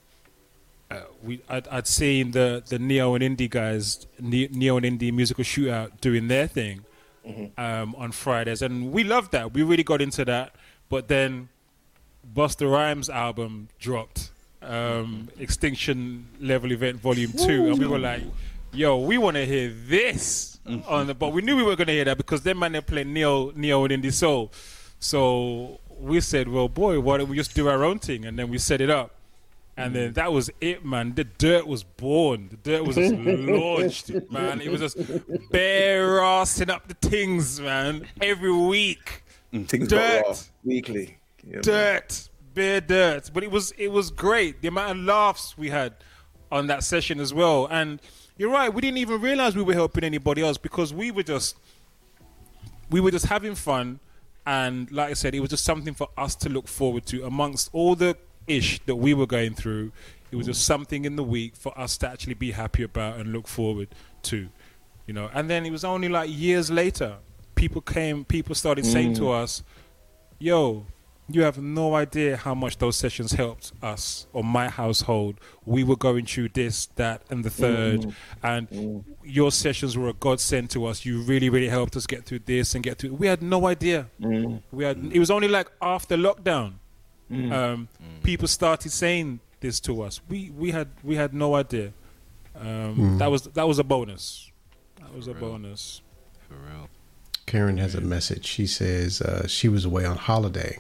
uh, 0.96 1.02
we 1.24 1.42
I'd, 1.50 1.68
I'd 1.68 1.88
seen 1.88 2.32
the 2.32 2.64
the 2.68 2.80
neo 2.80 3.16
and 3.16 3.24
indie 3.24 3.50
guys 3.50 4.06
neo 4.20 4.78
and 4.78 4.86
indie 4.86 5.14
musical 5.14 5.44
shootout 5.44 6.00
doing 6.02 6.28
their 6.28 6.48
thing 6.48 6.82
um, 7.58 7.96
on 7.98 8.12
Fridays, 8.12 8.62
and 8.62 8.92
we 8.92 9.04
loved 9.04 9.32
that. 9.32 9.54
We 9.54 9.64
really 9.64 9.84
got 9.84 10.02
into 10.02 10.26
that, 10.26 10.56
but 10.90 11.08
then 11.08 11.50
Busta 12.34 12.72
Rhymes 12.72 13.10
album 13.10 13.70
dropped, 13.80 14.32
um, 14.62 15.30
Extinction 15.40 16.28
Level 16.40 16.72
Event 16.72 17.00
Volume 17.00 17.32
Two, 17.32 17.68
and 17.68 17.80
we 17.80 17.88
were 17.88 18.00
like, 18.00 18.24
"Yo, 18.74 18.98
we 19.00 19.18
want 19.18 19.36
to 19.38 19.46
hear 19.46 19.74
this." 19.88 20.52
On 20.88 21.06
the, 21.06 21.14
but 21.14 21.32
we 21.32 21.44
knew 21.44 21.56
we 21.56 21.62
were 21.62 21.76
going 21.76 21.88
to 21.88 21.94
hear 21.94 22.06
that 22.06 22.18
because 22.18 22.42
them 22.42 22.58
man 22.60 22.72
they 22.72 22.82
play 22.82 23.04
neo, 23.04 23.52
neo 23.52 23.86
and 23.86 23.94
indie 24.04 24.12
soul. 24.12 24.52
So 25.00 25.80
we 26.00 26.22
said, 26.22 26.48
"Well, 26.48 26.68
boy, 26.70 27.00
why 27.00 27.18
don't 27.18 27.30
we 27.30 27.36
just 27.36 27.54
do 27.54 27.68
our 27.68 27.84
own 27.84 28.00
thing?" 28.00 28.26
And 28.26 28.38
then 28.40 28.50
we 28.50 28.58
set 28.58 28.82
it 28.82 28.90
up. 28.90 29.15
And 29.78 29.94
then 29.94 30.12
mm. 30.12 30.16
that 30.16 30.32
was 30.32 30.50
it, 30.62 30.86
man. 30.86 31.16
The 31.16 31.26
dirt 31.26 31.68
was 31.68 31.84
born. 31.84 32.48
The 32.50 32.58
dirt 32.58 32.86
was 32.86 32.96
just 32.96 33.14
launched, 33.16 34.32
man. 34.32 34.62
It 34.62 34.72
was 34.72 34.80
just 34.80 34.98
bare 35.52 36.20
assing 36.20 36.70
up 36.70 36.88
the 36.88 36.94
things, 37.08 37.60
man. 37.60 38.08
Every 38.22 38.54
week 38.54 39.24
mm, 39.54 39.68
Things 39.68 39.90
Dirt. 39.90 40.50
weekly. 40.64 41.18
Yeah, 41.44 41.56
man. 41.56 41.62
dirt, 41.62 42.30
bare 42.54 42.82
dirt. 42.82 43.32
But 43.34 43.44
it 43.44 43.52
was 43.52 43.72
it 43.72 43.90
was 43.90 44.12
great. 44.12 44.62
The 44.62 44.70
amount 44.70 44.92
of 44.92 44.98
laughs 45.06 45.58
we 45.58 45.70
had 45.70 45.96
on 46.52 46.68
that 46.68 46.84
session 46.84 47.20
as 47.20 47.34
well. 47.34 47.68
And 47.70 48.02
you're 48.38 48.52
right, 48.52 48.74
we 48.74 48.82
didn't 48.82 48.98
even 49.00 49.22
realize 49.22 49.56
we 49.56 49.64
were 49.64 49.74
helping 49.74 50.04
anybody 50.04 50.42
else 50.42 50.58
because 50.58 50.94
we 50.94 51.12
were 51.12 51.24
just 51.24 51.58
we 52.90 53.00
were 53.00 53.12
just 53.12 53.26
having 53.26 53.56
fun, 53.56 54.00
and 54.46 54.92
like 54.92 55.10
I 55.10 55.14
said, 55.14 55.36
it 55.36 55.40
was 55.40 55.50
just 55.50 55.66
something 55.66 55.94
for 55.94 56.08
us 56.18 56.36
to 56.36 56.50
look 56.50 56.68
forward 56.68 57.06
to 57.08 57.26
amongst 57.26 57.70
all 57.74 57.96
the 57.96 58.18
ish 58.48 58.80
that 58.86 58.96
we 58.96 59.14
were 59.14 59.28
going 59.28 59.54
through. 59.54 59.92
It 60.32 60.36
was 60.36 60.48
just 60.48 60.66
something 60.66 61.06
in 61.06 61.16
the 61.16 61.24
week 61.24 61.56
for 61.56 61.78
us 61.80 61.98
to 62.00 62.10
actually 62.10 62.34
be 62.34 62.52
happy 62.52 62.84
about 62.84 63.20
and 63.20 63.32
look 63.32 63.48
forward 63.48 63.90
to, 64.24 64.50
you 65.06 65.14
know. 65.14 65.30
And 65.34 65.50
then 65.50 65.66
it 65.66 65.72
was 65.72 65.84
only 65.84 66.10
like 66.10 66.30
years 66.30 66.70
later, 66.70 67.18
people 67.56 67.82
came, 67.82 68.26
people 68.26 68.56
started 68.56 68.86
saying 68.86 69.14
to 69.16 69.22
mm. 69.22 69.44
us, 69.44 69.64
"Yo, 70.40 70.88
you 71.28 71.42
have 71.42 71.58
no 71.58 71.96
idea 71.96 72.38
how 72.38 72.54
much 72.54 72.78
those 72.78 72.96
sessions 72.96 73.32
helped 73.32 73.72
us 73.82 74.28
or 74.32 74.44
my 74.44 74.70
household. 74.70 75.40
We 75.66 75.84
were 75.84 75.96
going 75.96 76.26
through 76.26 76.50
this, 76.50 76.86
that, 76.96 77.24
and 77.30 77.44
the 77.44 77.50
third, 77.50 78.02
mm. 78.02 78.14
and 78.44 78.70
mm. 78.70 79.04
your 79.24 79.52
sessions 79.52 79.98
were 79.98 80.10
a 80.10 80.14
godsend 80.14 80.70
to 80.72 80.86
us. 80.86 81.06
You 81.06 81.22
really, 81.22 81.50
really 81.50 81.70
helped 81.70 81.96
us 81.96 82.06
get 82.06 82.26
through 82.26 82.40
this 82.40 82.76
and 82.76 82.84
get 82.84 83.00
through. 83.00 83.14
We 83.14 83.28
had 83.28 83.42
no 83.42 83.68
idea. 83.68 84.08
We 84.20 84.84
had. 84.84 84.98
It 85.12 85.20
was 85.20 85.32
only 85.32 85.48
like 85.48 85.72
after 85.82 86.16
lockdown, 86.16 86.74
um, 87.32 87.88
people 88.24 88.48
started 88.48 88.92
saying 88.92 89.40
this 89.60 89.80
to 89.82 90.02
us. 90.02 90.22
We 90.30 90.52
we 90.52 90.72
had 90.72 90.90
we 91.04 91.16
had 91.16 91.34
no 91.34 91.56
idea. 91.56 91.94
Um, 92.60 93.18
That 93.18 93.32
was 93.32 93.44
that 93.44 93.68
was 93.68 93.80
a 93.80 93.84
bonus. 93.84 94.52
That 95.02 95.14
was 95.14 95.28
a 95.28 95.34
bonus. 95.34 96.02
For 96.48 96.56
real. 96.56 96.90
Karen 97.46 97.78
has 97.78 97.96
a 97.96 98.02
message. 98.02 98.46
She 98.46 98.66
says 98.68 99.22
uh, 99.22 99.48
she 99.48 99.68
was 99.70 99.86
away 99.86 100.06
on 100.06 100.18
holiday, 100.18 100.80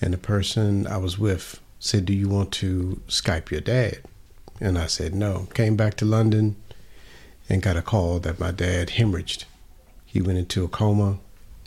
and 0.00 0.12
the 0.12 0.18
person 0.18 0.86
I 0.86 0.96
was 0.98 1.18
with 1.18 1.60
said, 1.78 2.04
"Do 2.04 2.12
you 2.12 2.28
want 2.28 2.52
to 2.52 3.00
Skype 3.08 3.50
your 3.50 3.60
dad?" 3.60 4.00
And 4.60 4.76
I 4.78 4.86
said 4.86 5.14
no. 5.14 5.46
Came 5.54 5.76
back 5.76 5.94
to 5.98 6.04
London, 6.04 6.56
and 7.48 7.62
got 7.62 7.76
a 7.76 7.82
call 7.82 8.18
that 8.20 8.40
my 8.40 8.50
dad 8.50 8.90
hemorrhaged. 8.90 9.44
He 10.04 10.20
went 10.20 10.38
into 10.38 10.64
a 10.64 10.68
coma, 10.68 11.18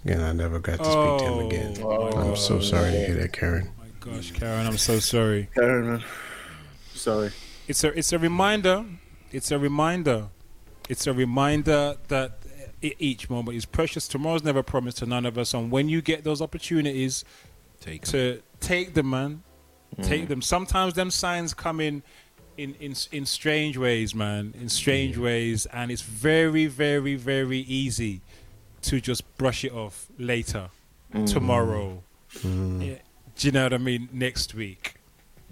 and 0.05 0.21
I 0.21 0.33
never 0.33 0.59
got 0.59 0.79
to 0.79 0.85
speak 0.85 1.17
to 1.19 1.25
him 1.33 1.45
again. 1.47 1.77
Oh, 1.83 2.09
I'm 2.11 2.35
so 2.35 2.59
sorry 2.59 2.91
to 2.91 3.05
hear 3.05 3.15
that, 3.15 3.31
Karen. 3.33 3.69
My 4.05 4.13
gosh, 4.13 4.31
Karen, 4.31 4.65
I'm 4.65 4.77
so 4.77 4.99
sorry. 4.99 5.49
Karen, 5.53 5.87
man. 5.87 6.03
Sorry. 6.93 7.31
it's 7.67 7.83
a 7.83 7.97
it's 7.97 8.13
a 8.13 8.19
reminder 8.19 8.85
it's 9.31 9.51
a 9.51 9.57
reminder 9.57 10.27
it's 10.89 11.07
a 11.07 11.13
reminder 11.13 11.95
that 12.09 12.37
each 12.81 13.29
moment 13.29 13.57
is 13.57 13.65
precious 13.65 14.07
tomorrow's 14.07 14.43
never 14.43 14.61
promised 14.61 14.97
to 14.97 15.05
none 15.05 15.25
of 15.25 15.37
us 15.37 15.53
and 15.53 15.71
when 15.71 15.87
you 15.87 16.01
get 16.01 16.23
those 16.23 16.41
opportunities 16.41 17.23
Take 17.79 18.03
to 18.07 18.41
take 18.59 18.93
them 18.93 19.09
man 19.09 19.43
take 20.01 20.25
mm. 20.25 20.27
them 20.27 20.41
sometimes 20.41 20.93
them 20.93 21.09
signs 21.09 21.53
come 21.53 21.79
in 21.79 22.03
in, 22.57 22.75
in 22.79 22.93
in 23.11 23.25
strange 23.25 23.77
ways 23.77 24.13
man 24.13 24.53
in 24.59 24.69
strange 24.69 25.17
ways 25.17 25.65
and 25.67 25.91
it's 25.91 26.01
very 26.01 26.67
very 26.67 27.15
very 27.15 27.59
easy 27.59 28.21
to 28.83 28.99
just 28.99 29.23
brush 29.37 29.63
it 29.63 29.71
off 29.71 30.07
later 30.19 30.69
mm. 31.13 31.27
tomorrow 31.31 32.03
mm. 32.39 32.87
Yeah. 32.87 33.10
Do 33.35 33.47
you 33.47 33.51
know 33.51 33.63
what 33.63 33.73
i 33.73 33.77
mean 33.77 34.09
next 34.11 34.53
week 34.53 34.95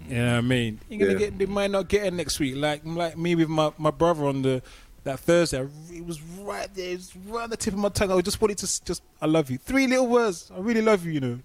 you 0.08 0.14
know 0.16 0.30
what 0.32 0.38
I 0.38 0.40
mean? 0.40 0.80
You're 0.88 0.98
gonna 1.08 1.12
Yeah. 1.20 1.26
get, 1.26 1.38
they 1.38 1.44
might 1.44 1.70
not 1.70 1.86
get 1.88 2.06
it 2.06 2.14
next 2.14 2.40
week. 2.40 2.56
Like 2.56 2.80
like 2.86 3.18
me 3.18 3.34
with 3.34 3.50
my, 3.50 3.70
my 3.76 3.90
brother 3.90 4.24
on 4.24 4.40
the 4.40 4.62
that 5.04 5.20
Thursday. 5.20 5.60
I 5.60 5.66
It 5.94 6.06
was 6.06 6.22
right 6.22 6.72
there. 6.74 6.92
It 6.92 6.96
was 6.96 7.14
right 7.28 7.42
on 7.42 7.50
the 7.50 7.58
tip 7.58 7.74
of 7.74 7.80
my 7.80 7.90
tongue. 7.90 8.10
I 8.10 8.18
just 8.22 8.40
wanted 8.40 8.56
to 8.64 8.84
just 8.86 9.02
I 9.20 9.26
love 9.26 9.50
you. 9.50 9.58
Three 9.58 9.86
little 9.86 10.06
words. 10.06 10.50
I 10.56 10.58
really 10.58 10.80
love 10.80 11.04
you. 11.04 11.12
You 11.12 11.20
know. 11.20 11.38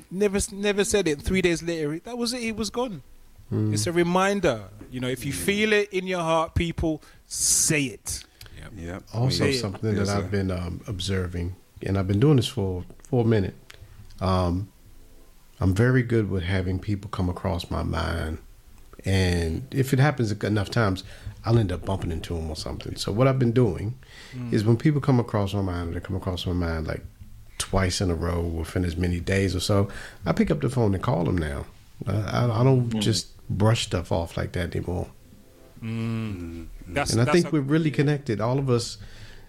never 0.10 0.38
never 0.50 0.82
said 0.82 1.06
it. 1.06 1.20
Three 1.20 1.42
days 1.42 1.62
later, 1.62 1.98
that 1.98 2.16
was 2.16 2.32
it. 2.32 2.42
It 2.42 2.56
was 2.56 2.70
gone. 2.70 3.02
It's 3.50 3.86
a 3.86 3.92
reminder. 3.92 4.62
You 4.90 5.00
know, 5.00 5.08
if 5.08 5.26
you 5.26 5.34
feel 5.34 5.74
it 5.74 5.92
in 5.92 6.06
your 6.06 6.22
heart, 6.22 6.54
people 6.54 7.02
say 7.26 7.82
it. 7.84 8.24
Yeah. 8.74 9.00
Also, 9.12 9.44
Yeah. 9.44 9.60
something 9.60 9.94
Yes, 9.94 10.06
that 10.06 10.12
sir. 10.14 10.18
I've 10.24 10.30
been 10.30 10.50
um, 10.50 10.80
observing, 10.86 11.54
and 11.86 11.98
I've 11.98 12.08
been 12.08 12.20
doing 12.20 12.36
this 12.36 12.48
for 12.48 12.82
for 13.10 13.24
a 13.24 13.26
minute. 13.28 13.54
Um, 14.22 14.68
I'm 15.62 15.74
very 15.74 16.02
good 16.02 16.28
with 16.28 16.42
having 16.42 16.80
people 16.80 17.08
come 17.08 17.28
across 17.28 17.70
my 17.70 17.84
mind, 17.84 18.38
and 19.04 19.64
if 19.70 19.92
it 19.92 20.00
happens 20.00 20.32
enough 20.32 20.70
times, 20.70 21.04
I'll 21.44 21.56
end 21.56 21.70
up 21.70 21.84
bumping 21.84 22.10
into 22.10 22.34
them 22.34 22.50
or 22.50 22.56
something. 22.56 22.96
So 22.96 23.12
what 23.12 23.28
I've 23.28 23.38
been 23.38 23.52
doing 23.52 23.94
mm. 24.34 24.52
is 24.52 24.64
when 24.64 24.76
people 24.76 25.00
come 25.00 25.20
across 25.20 25.54
my 25.54 25.62
mind, 25.62 25.94
they 25.94 26.00
come 26.00 26.16
across 26.16 26.46
my 26.46 26.52
mind 26.52 26.88
like 26.88 27.04
twice 27.58 28.00
in 28.00 28.10
a 28.10 28.14
row 28.14 28.40
within 28.40 28.84
as 28.84 28.96
many 28.96 29.20
days 29.20 29.54
or 29.54 29.60
so. 29.60 29.88
I 30.26 30.32
pick 30.32 30.50
up 30.50 30.60
the 30.60 30.68
phone 30.68 30.94
and 30.94 31.02
call 31.02 31.24
them 31.24 31.38
now. 31.38 31.66
I, 32.08 32.12
I, 32.12 32.60
I 32.60 32.64
don't 32.64 32.90
mm. 32.90 33.00
just 33.00 33.28
brush 33.48 33.84
stuff 33.86 34.10
off 34.10 34.36
like 34.36 34.52
that 34.52 34.74
anymore. 34.74 35.08
Mm. 35.80 36.66
That's 36.88 37.12
And 37.12 37.20
I 37.20 37.24
that's 37.24 37.34
think 37.34 37.46
a- 37.46 37.50
we're 37.50 37.60
really 37.60 37.92
connected. 37.92 38.40
All 38.40 38.58
of 38.58 38.68
us 38.68 38.98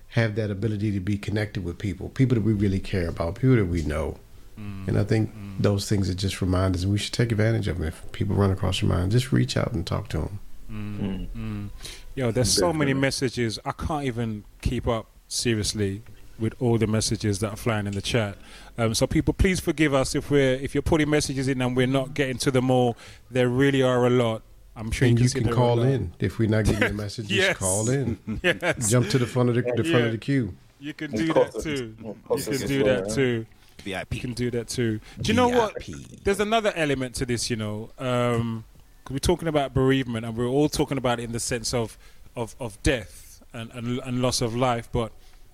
have 0.09 0.35
that 0.35 0.51
ability 0.51 0.91
to 0.91 0.99
be 0.99 1.17
connected 1.17 1.63
with 1.63 1.79
people, 1.79 2.09
people 2.09 2.35
that 2.35 2.43
we 2.43 2.53
really 2.53 2.79
care 2.79 3.09
about, 3.09 3.35
people 3.35 3.55
that 3.55 3.65
we 3.65 3.81
know. 3.81 4.19
Mm. 4.59 4.87
And 4.87 4.99
I 4.99 5.03
think 5.03 5.31
those 5.59 5.87
things 5.89 6.09
are 6.09 6.13
just 6.13 6.41
reminders, 6.41 6.83
and 6.83 6.91
we 6.91 6.97
should 6.97 7.13
take 7.13 7.31
advantage 7.31 7.67
of 7.67 7.77
them. 7.77 7.87
If 7.87 8.11
people 8.11 8.35
run 8.35 8.51
across 8.51 8.81
your 8.81 8.89
mind, 8.89 9.11
just 9.11 9.31
reach 9.31 9.55
out 9.57 9.71
and 9.73 9.85
talk 9.85 10.09
to 10.09 10.29
them. 10.69 11.71
Yo, 12.15 12.31
there's 12.31 12.51
so 12.51 12.73
many 12.73 12.93
messages. 12.93 13.59
I 13.65 13.71
can't 13.71 14.05
even 14.05 14.43
keep 14.61 14.87
up 14.87 15.07
seriously 15.27 16.03
with 16.39 16.53
all 16.59 16.77
the 16.77 16.87
messages 16.87 17.39
that 17.39 17.49
are 17.51 17.55
flying 17.55 17.87
in 17.87 17.93
the 17.93 18.01
chat. 18.01 18.37
Um, 18.77 18.93
so 18.93 19.05
people, 19.07 19.33
please 19.33 19.59
forgive 19.59 19.93
us 19.93 20.15
if 20.15 20.29
we're 20.31 20.55
if 20.55 20.73
you're 20.73 20.81
putting 20.81 21.09
messages 21.09 21.47
in 21.47 21.61
and 21.61 21.75
we're 21.77 21.87
not 21.87 22.13
getting 22.13 22.37
to 22.39 22.51
them 22.51 22.69
all. 22.71 22.97
There 23.29 23.47
really 23.49 23.81
are 23.81 24.05
a 24.05 24.09
lot. 24.09 24.41
I'm 24.75 24.89
sure 24.89 25.07
And 25.07 25.19
you 25.19 25.25
you 25.25 25.29
can, 25.29 25.39
see 25.39 25.43
can 25.43 25.51
there 25.51 25.53
are 25.53 25.63
a 25.63 25.75
call 25.75 25.81
in 25.83 26.13
if 26.19 26.39
we're 26.39 26.49
not 26.49 26.65
getting 26.65 26.83
a 26.89 26.93
message. 27.03 27.29
Yes. 27.31 27.49
Just 27.49 27.59
call 27.59 27.89
in. 27.89 28.17
Yes, 28.43 28.89
Jump 28.89 29.09
to 29.09 29.19
the 29.19 29.27
front 29.27 29.49
of 29.49 29.55
the, 29.55 29.61
the 29.61 29.83
front 29.83 29.87
Yeah. 29.89 29.97
of 29.97 30.11
the 30.11 30.17
queue. 30.17 30.55
you 30.79 30.93
can 30.95 31.11
do 31.11 31.27
that 31.33 31.53
too. 31.61 31.95
You 32.03 32.57
can 32.57 32.67
do 32.67 32.83
that 32.83 33.09
too. 33.13 33.45
VIP. 33.83 34.15
You 34.15 34.21
can 34.21 34.33
do 34.33 34.51
that 34.51 34.67
too. 34.67 34.99
Do 35.21 35.31
you 35.31 35.35
know 35.35 35.47
what? 35.49 35.75
There's 36.23 36.39
another 36.39 36.73
element 36.75 37.15
to 37.15 37.25
this, 37.25 37.49
you 37.49 37.55
know. 37.55 37.89
Um, 37.97 38.63
we're 39.09 39.19
talking 39.19 39.47
about 39.47 39.73
bereavement, 39.73 40.25
and 40.25 40.35
we're 40.35 40.47
all 40.47 40.69
talking 40.69 40.97
about 40.97 41.19
it 41.19 41.23
in 41.23 41.31
the 41.31 41.39
sense 41.39 41.73
of 41.73 41.97
of, 42.35 42.55
of 42.59 42.81
death 42.83 43.43
and, 43.53 43.71
and 43.71 43.99
and 43.99 44.21
loss 44.21 44.41
of 44.41 44.55
life. 44.55 44.89
But 44.91 45.11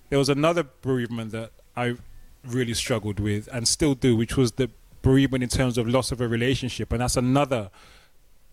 there 0.09 0.19
was 0.19 0.29
another 0.29 0.63
bereavement 0.81 1.31
that 1.31 1.51
I 1.75 1.95
really 2.45 2.73
struggled 2.73 3.19
with 3.19 3.49
and 3.51 3.67
still 3.67 3.95
do, 3.95 4.15
which 4.15 4.37
was 4.37 4.53
the 4.53 4.69
bereavement 5.01 5.43
in 5.43 5.49
terms 5.49 5.77
of 5.77 5.87
loss 5.87 6.11
of 6.11 6.21
a 6.21 6.27
relationship, 6.27 6.91
and 6.91 7.01
that's 7.01 7.17
another 7.17 7.69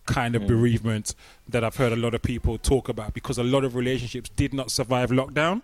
kind 0.05 0.35
of 0.35 0.47
bereavement 0.47 1.13
that 1.49 1.63
I've 1.65 1.75
heard 1.75 1.91
a 1.91 1.97
lot 1.97 2.13
of 2.13 2.21
people 2.21 2.57
talk 2.57 2.87
about 2.87 3.13
because 3.13 3.37
a 3.37 3.43
lot 3.43 3.65
of 3.65 3.75
relationships 3.75 4.29
did 4.29 4.53
not 4.53 4.71
survive 4.71 5.09
lockdown. 5.09 5.61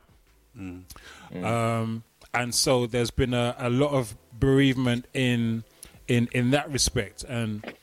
Um, 1.43 2.03
and 2.33 2.53
so 2.53 2.85
there's 2.87 3.11
been 3.11 3.33
a, 3.33 3.55
a 3.57 3.69
lot 3.69 3.91
of 3.91 4.15
bereavement 4.39 5.05
in 5.13 5.63
in 6.07 6.27
in 6.31 6.51
that 6.51 6.71
respect. 6.71 7.23
And 7.23 7.73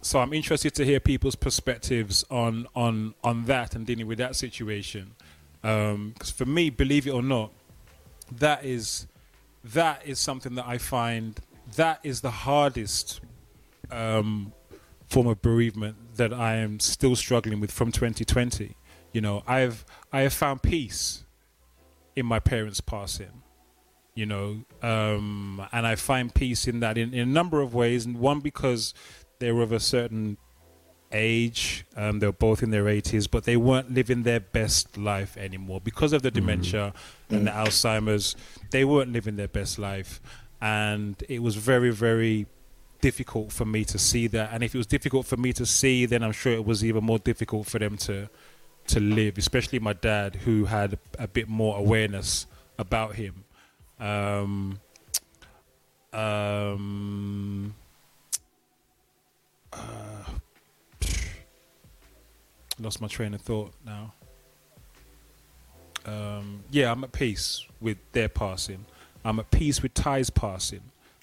so 0.00 0.18
I'm 0.18 0.32
interested 0.32 0.74
to 0.74 0.84
hear 0.84 1.00
people's 1.00 1.34
perspectives 1.34 2.24
on 2.30 2.66
on 2.74 3.14
on 3.22 3.44
that 3.44 3.74
and 3.74 3.86
dealing 3.86 4.06
with 4.06 4.18
that 4.18 4.36
situation. 4.36 5.12
Because 5.62 6.30
for 6.30 6.44
me 6.44 6.70
believe 6.70 7.06
it 7.06 7.10
or 7.10 7.22
not 7.22 7.50
that 8.30 8.64
is 8.64 9.06
that 9.62 10.06
is 10.06 10.18
something 10.18 10.54
that 10.56 10.66
I 10.66 10.78
find 10.78 11.40
that 11.76 12.00
is 12.02 12.20
the 12.20 12.30
hardest 12.30 13.20
um, 13.90 14.52
form 15.06 15.26
of 15.26 15.40
bereavement 15.40 16.16
that 16.16 16.32
I 16.32 16.56
am 16.56 16.80
still 16.80 17.16
struggling 17.16 17.60
with 17.60 17.70
from 17.70 17.92
2020 17.92 18.76
you 19.12 19.20
know 19.20 19.42
I've 19.46 19.84
I 20.12 20.20
have 20.20 20.32
found 20.32 20.62
peace 20.62 21.24
in 22.16 22.26
my 22.26 22.40
parents 22.40 22.80
passing 22.80 23.42
you 24.14 24.26
know 24.26 24.64
um, 24.82 25.66
and 25.72 25.86
i 25.86 25.94
find 25.94 26.34
peace 26.34 26.68
in 26.68 26.80
that 26.80 26.96
in, 26.96 27.12
in 27.12 27.20
a 27.20 27.32
number 27.32 27.60
of 27.60 27.74
ways. 27.74 28.06
And 28.06 28.18
one 28.18 28.40
because 28.40 28.94
they 29.38 29.50
were 29.52 29.62
of 29.62 29.72
a 29.72 29.80
certain 29.80 30.38
age 31.12 31.84
um, 31.96 32.18
they 32.18 32.26
were 32.26 32.32
both 32.32 32.62
in 32.62 32.70
their 32.70 32.84
80s 32.84 33.30
but 33.30 33.44
they 33.44 33.56
weren't 33.56 33.92
living 33.92 34.22
their 34.22 34.40
best 34.40 34.96
life 34.96 35.36
anymore. 35.36 35.80
Because 35.80 36.12
of 36.12 36.22
the 36.22 36.30
dementia 36.30 36.92
and 37.30 37.46
the 37.46 37.50
alzheimer's 37.50 38.36
they 38.70 38.84
weren't 38.84 39.12
living 39.12 39.36
their 39.36 39.48
best 39.48 39.78
life. 39.78 40.20
And 40.60 41.22
it 41.28 41.40
was 41.42 41.56
very 41.56 41.90
very 41.90 42.46
difficult 43.00 43.52
for 43.52 43.64
me 43.64 43.84
to 43.84 43.98
see 43.98 44.26
that. 44.28 44.50
And 44.52 44.64
if 44.64 44.74
it 44.74 44.78
was 44.78 44.86
difficult 44.86 45.26
for 45.26 45.36
me 45.36 45.52
to 45.52 45.66
see 45.66 46.06
then 46.06 46.22
i'm 46.22 46.32
sure 46.32 46.52
it 46.52 46.64
was 46.64 46.84
even 46.84 47.04
more 47.04 47.18
difficult 47.18 47.66
for 47.66 47.78
them 47.78 47.96
to 47.96 48.28
to 48.86 49.00
live 49.00 49.38
especially 49.38 49.78
my 49.78 49.94
dad 49.94 50.36
who 50.44 50.66
had 50.66 50.98
a 51.18 51.26
bit 51.26 51.48
more 51.48 51.78
awareness 51.78 52.46
about 52.78 53.14
him 53.14 53.43
um, 54.00 54.80
um, 56.12 57.74
uh, 59.72 59.78
lost 62.80 63.00
my 63.00 63.08
train 63.08 63.34
of 63.34 63.40
thought 63.40 63.72
now. 63.84 64.12
Um, 66.06 66.64
yeah, 66.70 66.92
I'm 66.92 67.02
at 67.04 67.12
peace 67.12 67.64
with 67.80 67.98
their 68.12 68.28
passing. 68.28 68.84
I'm 69.24 69.38
at 69.38 69.50
peace 69.50 69.82
with 69.82 69.94
Ty's 69.94 70.30
passing 70.30 70.82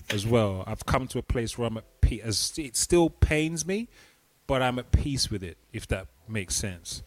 as 0.09 0.25
well. 0.25 0.63
I've 0.65 0.85
come 0.85 1.07
to 1.09 1.19
a 1.19 1.23
place 1.23 1.57
where 1.57 1.67
I'm 1.67 1.77
at 1.77 2.01
peace. 2.01 2.57
It 2.57 2.75
still 2.75 3.09
pains 3.09 3.65
me, 3.65 3.87
but 4.47 4.61
I'm 4.61 4.79
at 4.79 4.91
peace 4.91 5.29
with 5.29 5.43
it, 5.43 5.57
if 5.71 5.87
that 5.87 6.07
makes 6.27 6.55
sense. 6.55 7.03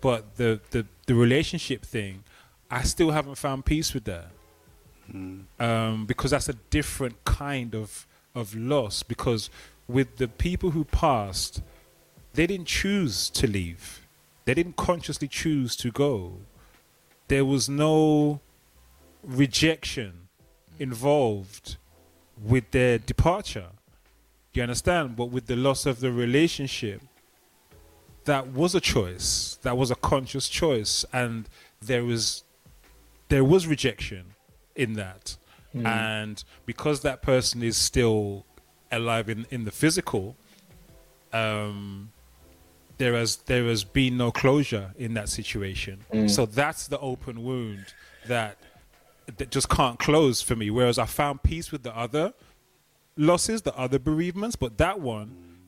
But 0.00 0.36
the, 0.36 0.60
the, 0.70 0.86
the 1.06 1.14
relationship 1.14 1.84
thing, 1.84 2.24
I 2.70 2.82
still 2.84 3.10
haven't 3.10 3.36
found 3.36 3.64
peace 3.64 3.92
with 3.92 4.04
that. 4.04 4.28
Um, 5.58 6.06
because 6.06 6.30
that's 6.30 6.48
a 6.48 6.54
different 6.70 7.24
kind 7.24 7.74
of 7.74 8.06
of 8.34 8.54
loss. 8.54 9.02
Because 9.02 9.50
with 9.88 10.16
the 10.16 10.28
people 10.28 10.70
who 10.70 10.84
passed, 10.84 11.62
they 12.34 12.46
didn't 12.46 12.66
choose 12.66 13.30
to 13.30 13.46
leave. 13.46 14.06
They 14.44 14.54
didn't 14.54 14.76
consciously 14.76 15.28
choose 15.28 15.76
to 15.76 15.90
go. 15.90 16.38
There 17.28 17.44
was 17.44 17.68
no 17.68 18.40
rejection 19.22 20.28
involved 20.78 21.76
with 22.42 22.70
their 22.70 22.98
departure. 22.98 23.68
You 24.52 24.62
understand? 24.62 25.16
But 25.16 25.26
with 25.26 25.46
the 25.46 25.56
loss 25.56 25.86
of 25.86 26.00
the 26.00 26.10
relationship, 26.10 27.02
that 28.24 28.48
was 28.48 28.74
a 28.74 28.80
choice. 28.80 29.58
That 29.62 29.76
was 29.76 29.90
a 29.90 29.94
conscious 29.94 30.48
choice, 30.48 31.04
and 31.12 31.48
there 31.80 32.04
was 32.04 32.44
there 33.28 33.44
was 33.44 33.66
rejection 33.66 34.34
in 34.74 34.94
that. 34.94 35.36
Hmm. 35.72 35.86
And 35.86 36.44
because 36.66 37.00
that 37.00 37.22
person 37.22 37.62
is 37.62 37.76
still 37.76 38.44
alive 38.90 39.28
in, 39.28 39.46
in 39.50 39.64
the 39.64 39.70
physical, 39.70 40.36
um, 41.32 42.10
there 42.98 43.14
has 43.14 43.36
there 43.36 43.64
has 43.64 43.84
been 43.84 44.16
no 44.16 44.30
closure 44.30 44.92
in 44.98 45.14
that 45.14 45.28
situation. 45.28 46.00
Hmm. 46.12 46.28
So 46.28 46.46
that's 46.46 46.88
the 46.88 46.98
open 46.98 47.42
wound 47.42 47.86
that 48.26 48.58
that 49.38 49.50
just 49.50 49.68
can't 49.68 49.98
close 49.98 50.42
for 50.42 50.56
me. 50.56 50.70
Whereas 50.70 50.98
I 50.98 51.06
found 51.06 51.42
peace 51.42 51.70
with 51.72 51.82
the 51.82 51.96
other 51.96 52.34
losses, 53.16 53.62
the 53.62 53.76
other 53.76 53.98
bereavements, 53.98 54.56
but 54.56 54.78
that 54.78 55.00
one 55.00 55.60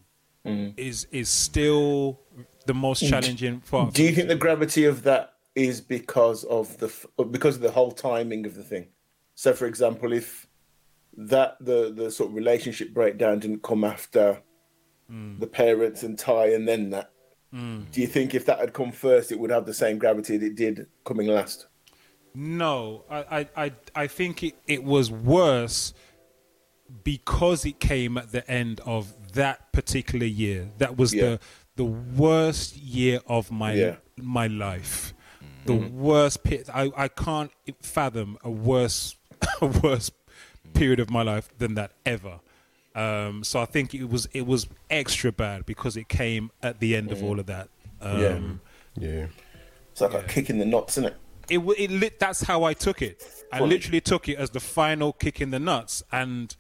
hmm. 0.45 0.71
is 0.77 1.07
is 1.11 1.29
still 1.29 2.21
the 2.67 2.75
most 2.75 3.01
challenging 3.07 3.61
part. 3.61 3.95
Do 3.95 4.03
you 4.03 4.13
think 4.13 4.29
the 4.29 4.35
gravity 4.35 4.85
of 4.85 5.03
that 5.05 5.32
is 5.55 5.81
because 5.81 6.45
of 6.45 6.79
the 6.79 6.93
uh, 7.19 7.25
because 7.25 7.57
of 7.57 7.63
the 7.63 7.71
whole 7.71 7.93
timing 7.93 8.47
of 8.47 8.55
the 8.55 8.63
thing? 8.63 8.89
So, 9.35 9.53
for 9.53 9.67
example, 9.67 10.13
if 10.13 10.47
that 11.17 11.57
the 11.61 11.93
the 11.95 12.11
sort 12.11 12.31
of 12.31 12.37
relationship 12.37 12.95
breakdown 12.95 13.39
didn't 13.39 13.63
come 13.63 13.85
after 13.85 14.43
mm. 15.11 15.39
the 15.39 15.47
parents 15.47 16.03
and 16.03 16.19
Ty, 16.19 16.53
and 16.53 16.67
then 16.67 16.91
that, 16.91 17.13
mm. 17.55 17.91
do 17.91 18.01
you 18.01 18.07
think 18.07 18.35
if 18.35 18.47
that 18.47 18.59
had 18.59 18.73
come 18.73 18.93
first, 18.93 19.33
it 19.33 19.39
would 19.39 19.51
have 19.51 19.67
the 19.67 19.75
same 19.75 19.99
gravity 19.99 20.37
that 20.37 20.47
it 20.47 20.57
did 20.57 20.87
coming 21.05 21.29
last? 21.29 21.67
No, 22.35 23.05
I, 23.11 23.19
I, 23.41 23.65
I, 23.65 23.73
I 23.95 24.07
think 24.07 24.43
it, 24.43 24.55
it 24.67 24.85
was 24.85 25.11
worse 25.11 25.93
because 27.05 27.65
it 27.65 27.79
came 27.79 28.17
at 28.17 28.33
the 28.33 28.49
end 28.51 28.81
of 28.87 29.33
that 29.33 29.73
particular 29.73 30.27
year. 30.27 30.69
That 30.79 30.97
was 30.97 31.15
Yeah. 31.15 31.23
the 31.23 31.41
the 31.75 31.85
worst 31.85 32.77
year 32.77 33.21
of 33.27 33.51
my 33.51 33.75
Yeah. 33.75 33.97
my 34.17 34.47
life. 34.47 35.15
The 35.65 35.75
worst 35.75 36.43
pit. 36.43 36.69
I, 36.73 36.91
I 36.97 37.09
can't 37.09 37.53
fathom 37.81 38.39
a 38.43 38.51
worse 38.51 39.17
a 39.61 39.67
worse 39.67 40.11
period 40.75 41.01
of 41.01 41.11
my 41.11 41.23
life 41.23 41.51
than 41.59 41.75
that 41.75 41.93
ever. 42.05 42.41
Um, 42.95 43.43
so 43.43 43.61
I 43.61 43.65
think 43.65 43.95
it 43.95 44.09
was 44.09 44.27
it 44.33 44.47
was 44.47 44.67
extra 44.91 45.33
bad 45.33 45.65
because 45.67 45.97
it 45.97 46.09
came 46.09 46.51
at 46.63 46.81
the 46.81 46.95
end 46.97 47.11
of 47.11 47.23
all 47.23 47.39
of 47.41 47.47
that. 47.47 47.69
Um, 48.01 48.61
Yeah. 48.97 49.27
It's 49.93 50.01
like 50.01 50.15
a 50.15 50.23
kick 50.23 50.51
in 50.51 50.59
the 50.59 50.65
nuts, 50.65 50.99
isn't 50.99 51.13
it? 51.13 51.17
It, 51.49 51.59
it 51.79 51.91
lit, 51.91 52.19
that's 52.19 52.43
how 52.43 52.65
I 52.65 52.73
took 52.73 53.03
it. 53.03 53.23
I 53.53 53.59
Fully. 53.59 53.71
literally 53.71 54.01
took 54.01 54.29
it 54.29 54.39
as 54.39 54.51
the 54.51 54.61
final 54.61 55.13
kick 55.13 55.41
in 55.41 55.51
the 55.51 55.59
nuts. 55.59 56.03
And 56.11 56.55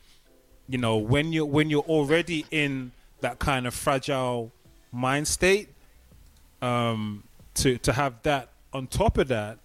you 0.69 0.79
know, 0.79 0.97
when 0.97 1.33
you 1.33 1.45
when 1.45 1.71
you're 1.71 1.83
already 1.83 2.47
in 2.51 2.93
that 3.21 3.39
kind 3.39 3.67
of 3.67 3.75
fragile 3.75 4.53
mind 4.91 5.29
state, 5.29 5.71
um, 6.61 7.25
to 7.55 7.79
to 7.79 7.93
have 7.93 8.23
that 8.23 8.52
on 8.73 8.87
top 8.87 9.19
of 9.19 9.29
that, 9.29 9.59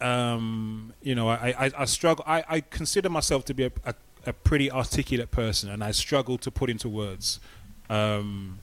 um, 0.00 0.92
you 1.02 1.14
know, 1.14 1.28
I, 1.28 1.54
I, 1.58 1.70
I 1.78 1.84
struggle. 1.84 2.24
I, 2.26 2.44
I 2.48 2.60
consider 2.60 3.08
myself 3.08 3.44
to 3.46 3.54
be 3.54 3.64
a, 3.64 3.72
a, 3.84 3.94
a 4.26 4.32
pretty 4.32 4.70
articulate 4.70 5.30
person, 5.30 5.70
and 5.70 5.82
I 5.82 5.92
struggle 5.92 6.38
to 6.38 6.50
put 6.50 6.70
into 6.70 6.88
words 6.88 7.40
um, 7.88 8.58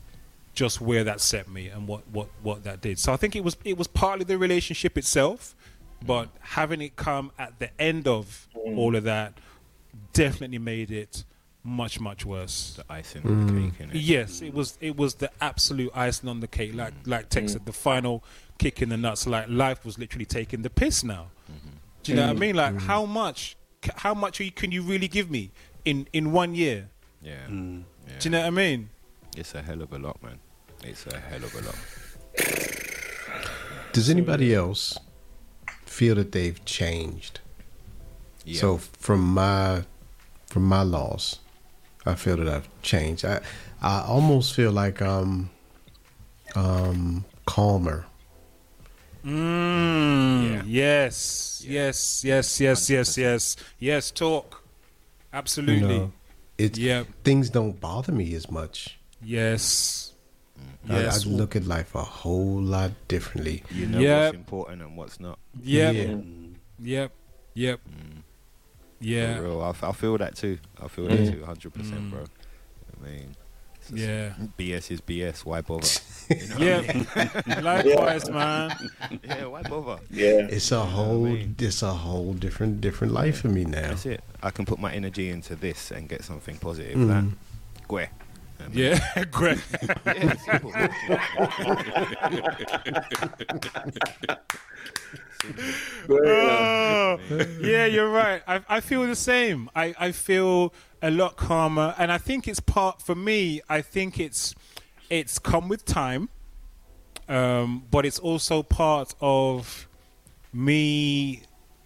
just 0.54 0.82
where 0.82 1.04
that 1.06 1.22
set 1.22 1.48
me 1.48 1.68
and 1.68 1.88
what, 1.88 2.08
what, 2.12 2.28
what 2.44 2.64
that 2.66 2.82
did. 2.82 3.00
So 3.00 3.14
I 3.14 3.18
think 3.18 3.36
it 3.36 3.44
was 3.44 3.56
it 3.64 3.78
was 3.78 3.88
partly 3.88 4.26
the 4.26 4.38
relationship 4.38 4.98
itself, 4.98 5.56
but 6.06 6.30
having 6.42 6.82
it 6.82 6.96
come 6.96 7.32
at 7.40 7.60
the 7.60 7.70
end 7.82 8.08
of 8.08 8.48
all 8.56 8.96
of 8.96 9.04
that 9.06 9.34
definitely 10.14 10.60
made 10.60 10.92
it 10.92 11.24
much 11.64 12.00
much 12.00 12.26
worse. 12.26 12.74
The 12.78 12.92
icing 12.92 13.26
on 13.26 13.48
the 13.48 13.54
cake, 13.54 13.80
innit? 13.80 13.92
Yes, 13.94 14.42
it 14.42 14.54
was 14.54 14.78
it 14.82 14.98
was 14.98 15.16
the 15.16 15.32
absolute 15.40 15.92
icing 15.94 16.30
on 16.30 16.40
the 16.40 16.48
cake. 16.48 16.74
Like 16.74 16.94
like 17.06 17.30
Tex 17.30 17.54
said, 17.54 17.66
the 17.66 17.74
final 17.74 18.24
kick 18.60 18.82
in 18.84 18.90
the 18.90 18.98
nuts. 18.98 19.26
Like 19.26 19.48
life 19.50 19.84
was 19.84 19.98
literally 19.98 20.26
taking 20.26 20.62
the 20.62 20.70
piss 20.70 21.04
now. 21.04 21.32
Do 22.04 22.12
you 22.12 22.16
know 22.16 22.28
what 22.28 22.36
I 22.38 22.40
mean? 22.40 22.56
Like 22.56 22.80
how 22.82 23.06
much 23.06 23.58
how 23.96 24.14
much 24.14 24.40
are 24.40 24.44
you, 24.44 24.52
can 24.52 24.72
you 24.72 24.82
really 24.84 25.08
give 25.08 25.32
me 25.32 25.52
in 25.86 26.08
in 26.14 26.32
one 26.32 26.54
year? 26.54 26.90
Yeah. 27.22 27.34
yeah. 27.50 27.50
Do 27.50 27.84
you 28.22 28.30
know 28.30 28.40
what 28.40 28.48
I 28.48 28.52
mean? 28.52 28.90
It's 29.36 29.56
a 29.56 29.62
hell 29.62 29.82
of 29.82 29.92
a 29.92 30.00
lot, 30.00 30.22
man. 30.22 30.40
It's 30.84 31.06
a 31.08 31.20
hell 31.20 31.44
of 31.44 31.54
a 31.56 31.62
lot. 31.62 31.76
Does 33.92 34.10
anybody 34.10 34.54
else 34.54 34.98
feel 35.86 36.16
that 36.16 36.32
they've 36.32 36.64
changed? 36.66 37.40
Yeah. 38.46 38.60
So 38.60 38.78
from 38.78 39.34
my 39.34 39.84
from 40.48 40.64
my 40.64 40.84
loss, 40.84 41.40
I 42.06 42.16
feel 42.16 42.38
that 42.38 42.48
I've 42.48 42.70
changed. 42.82 43.26
I 43.26 43.42
I 43.82 44.04
almost 44.08 44.54
feel 44.54 44.72
like 44.72 45.02
um 45.02 45.50
um 46.56 47.26
calmer. 47.46 48.06
Mm, 49.26 50.54
Yeah. 50.54 50.64
Yes, 50.66 51.64
yes, 51.68 52.24
yes, 52.24 52.60
yes, 52.60 52.90
yes, 52.90 53.18
yes, 53.18 53.56
yes. 53.80 54.12
Talk. 54.12 54.64
You 54.64 55.38
Absolutely. 55.38 55.98
know, 56.00 56.12
it 56.58 56.78
Yeah. 56.78 57.04
things 57.24 57.50
don't 57.50 57.80
bother 57.80 58.12
me 58.12 58.34
as 58.36 58.50
much. 58.50 58.98
Yes. 59.22 60.14
I, 60.90 61.06
I 61.06 61.18
look 61.26 61.56
at 61.56 61.66
life 61.66 61.94
a 61.96 62.02
whole 62.04 62.62
lot 62.62 62.92
differently. 63.08 63.64
you 63.72 63.86
know 63.86 64.00
Yeah. 64.00 64.26
what's 64.26 64.36
important 64.36 64.82
and 64.82 64.98
what's 64.98 65.20
not. 65.20 65.38
Yep. 65.62 65.96
Yeah. 65.96 66.18
Yep. 66.80 67.12
Yep. 67.54 67.80
Yeah. 69.02 69.36
For 69.38 69.44
real. 69.44 69.62
I, 69.62 69.70
f- 69.70 69.84
I 69.84 69.92
feel 69.92 70.18
that 70.18 70.36
too. 70.36 70.58
I 70.82 70.88
feel 70.88 71.08
that 71.08 71.32
too, 71.32 71.42
100%, 71.46 72.10
bro. 72.10 72.24
I 72.24 73.06
mean, 73.06 73.16
it's 73.18 73.38
just- 73.38 73.49
Yeah. 73.94 74.34
BS 74.58 74.92
is 74.92 75.02
BS. 75.02 75.46
Why 75.46 75.62
bother? 75.62 75.88
You 76.30 76.48
know 76.48 76.56
what 76.56 76.62
I 76.62 76.66
Yeah. 76.66 76.84
mean? 77.56 77.64
Likewise, 77.64 78.30
man. 78.30 78.72
yeah, 79.24 79.46
why 79.46 79.62
bother? 79.64 80.00
Yeah. 80.12 80.48
It's 80.50 80.72
a 80.72 80.86
whole 80.86 81.26
it's 81.58 81.82
a 81.82 81.94
whole 81.94 82.34
different 82.34 82.82
different 82.82 83.14
life 83.14 83.40
for 83.42 83.48
me 83.50 83.66
now. 83.66 83.90
That's 83.90 84.06
it. 84.06 84.24
I 84.44 84.52
can 84.52 84.66
put 84.66 84.80
my 84.80 84.94
energy 84.94 85.30
into 85.30 85.56
this 85.56 85.92
and 85.92 86.08
get 86.08 86.24
something 86.24 86.58
positive. 86.58 86.96
Mm. 86.98 87.08
That, 87.08 87.24
Gwe. 87.88 88.08
I 88.60 88.64
mean, 88.68 88.72
Yeah. 88.74 89.00
Great. 89.32 89.60
yeah, 90.06 90.36
simple. 90.38 90.74
Oh, 96.10 97.20
yeah, 97.62 97.86
you're 97.86 98.10
right. 98.10 98.42
I, 98.48 98.62
I 98.68 98.80
feel 98.80 99.06
the 99.06 99.16
same. 99.16 99.70
I, 99.76 99.96
I 100.00 100.12
feel 100.12 100.74
a 101.02 101.12
lot 101.12 101.38
calmer, 101.38 101.96
and 101.98 102.12
I 102.12 102.18
think 102.18 102.48
it's 102.48 102.60
part 102.60 103.02
for 103.02 103.16
me. 103.16 103.62
I 103.70 103.82
think 103.82 104.20
it's 104.20 104.56
it's 105.10 105.40
come 105.40 105.70
with 105.70 105.86
time, 105.86 106.30
um, 107.28 107.86
but 107.90 108.06
it's 108.06 108.20
also 108.20 108.64
part 108.64 109.16
of 109.22 109.88
me 110.54 111.44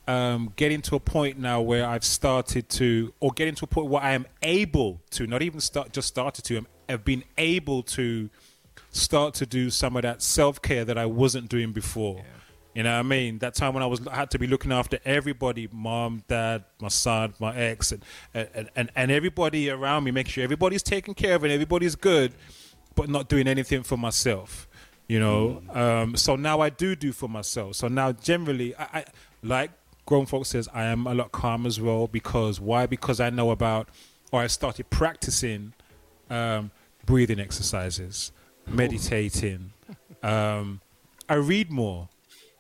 um, 0.08 0.52
getting 0.56 0.82
to 0.84 0.96
a 0.96 1.00
point 1.00 1.38
now 1.38 1.62
where 1.62 1.86
I've 1.86 2.04
started 2.04 2.70
to, 2.70 3.14
or 3.20 3.32
getting 3.32 3.56
to 3.56 3.66
a 3.66 3.68
point 3.68 3.88
where 3.88 4.02
I 4.02 4.12
am 4.12 4.26
able 4.42 5.02
to, 5.12 5.28
not 5.28 5.42
even 5.42 5.60
start, 5.60 5.94
just 5.94 6.08
started 6.08 6.44
to, 6.46 6.66
have 6.90 7.06
been 7.06 7.24
able 7.38 7.84
to 7.84 8.30
start 8.92 9.34
to 9.36 9.46
do 9.46 9.70
some 9.70 9.96
of 9.96 10.02
that 10.04 10.22
self 10.22 10.62
care 10.62 10.84
that 10.86 10.98
I 10.98 11.06
wasn't 11.06 11.50
doing 11.50 11.72
before. 11.72 12.24
You 12.74 12.84
know 12.84 12.94
what 12.94 13.00
I 13.00 13.04
mean? 13.04 13.38
That 13.40 13.54
time 13.54 13.74
when 13.74 13.84
I 13.84 13.86
was 13.86 14.06
I 14.08 14.16
had 14.16 14.32
to 14.32 14.40
be 14.40 14.48
looking 14.48 14.72
after 14.72 14.98
everybody, 15.06 15.70
mom, 15.72 16.24
dad, 16.28 16.64
my 16.82 16.88
son, 16.88 17.34
my 17.40 17.56
ex, 17.56 17.92
and 17.92 18.04
and, 18.34 18.70
and, 18.76 18.90
and 18.96 19.12
everybody 19.12 19.70
around 19.70 20.04
me, 20.06 20.12
making 20.12 20.32
sure 20.32 20.44
everybody's 20.44 20.84
taken 20.84 21.14
care 21.14 21.36
of 21.36 21.44
and 21.44 21.54
everybody's 21.54 21.96
good, 21.96 22.34
but 22.96 23.10
not 23.10 23.30
doing 23.30 23.48
anything 23.48 23.84
for 23.84 23.98
myself. 23.98 24.68
You 25.08 25.20
know, 25.20 25.62
um, 25.72 26.16
so 26.16 26.36
now 26.36 26.62
I 26.62 26.70
do 26.70 26.96
do 26.96 27.12
for 27.12 27.30
myself. 27.30 27.76
So 27.76 27.88
now 27.88 28.14
generally, 28.14 28.76
I, 28.76 28.84
I 28.84 29.06
like 29.44 29.72
grown 30.06 30.26
folks 30.26 30.50
says 30.50 30.68
I 30.74 30.86
am 30.86 31.08
a 31.08 31.14
lot 31.14 31.32
calm 31.32 31.66
as 31.66 31.80
well 31.80 32.08
because 32.08 32.60
why? 32.60 32.86
Because 32.86 33.20
I 33.20 33.30
know 33.30 33.52
about 33.52 33.90
or 34.32 34.42
I 34.42 34.48
started 34.48 34.90
practicing 34.90 35.74
um, 36.30 36.72
breathing 37.06 37.40
exercises, 37.40 38.32
meditating. 38.68 39.72
Um, 40.24 40.82
I 41.30 41.36
read 41.36 41.70
more. 41.70 42.10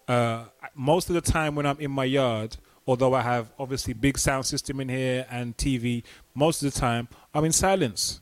Uh, 0.07 0.45
most 0.75 1.09
of 1.09 1.15
the 1.15 1.21
time 1.21 1.55
when 1.55 1.65
I'm 1.65 1.79
in 1.79 1.91
my 1.91 2.05
yard, 2.05 2.57
although 2.87 3.13
I 3.13 3.21
have 3.21 3.51
obviously 3.57 3.93
big 3.93 4.17
sound 4.17 4.45
system 4.45 4.79
in 4.79 4.89
here 4.89 5.25
and 5.29 5.55
TV, 5.57 6.03
most 6.33 6.63
of 6.63 6.73
the 6.73 6.79
time 6.79 7.07
I'm 7.33 7.45
in 7.45 7.51
silence. 7.51 8.21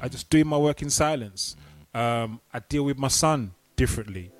I 0.00 0.08
just 0.08 0.28
doing 0.28 0.46
my 0.46 0.58
work 0.58 0.82
in 0.82 0.90
silence. 0.90 1.56
Um, 1.94 2.40
I 2.52 2.58
deal 2.60 2.84
with 2.84 2.98
my 2.98 3.08
son 3.08 3.52
differently. 3.76 4.32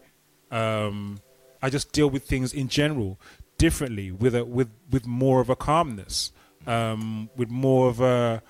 Um, 0.50 1.20
I 1.62 1.70
just 1.70 1.92
deal 1.92 2.10
with 2.10 2.24
things 2.24 2.52
in 2.52 2.68
general 2.68 3.20
differently 3.56 4.10
with 4.10 4.34
a 4.34 4.44
with 4.44 4.68
with 4.90 5.06
more 5.06 5.40
of 5.40 5.48
a 5.48 5.56
calmness, 5.56 6.32
um, 6.66 7.30
with 7.36 7.50
more 7.50 7.88
of 7.88 8.00
a, 8.00 8.42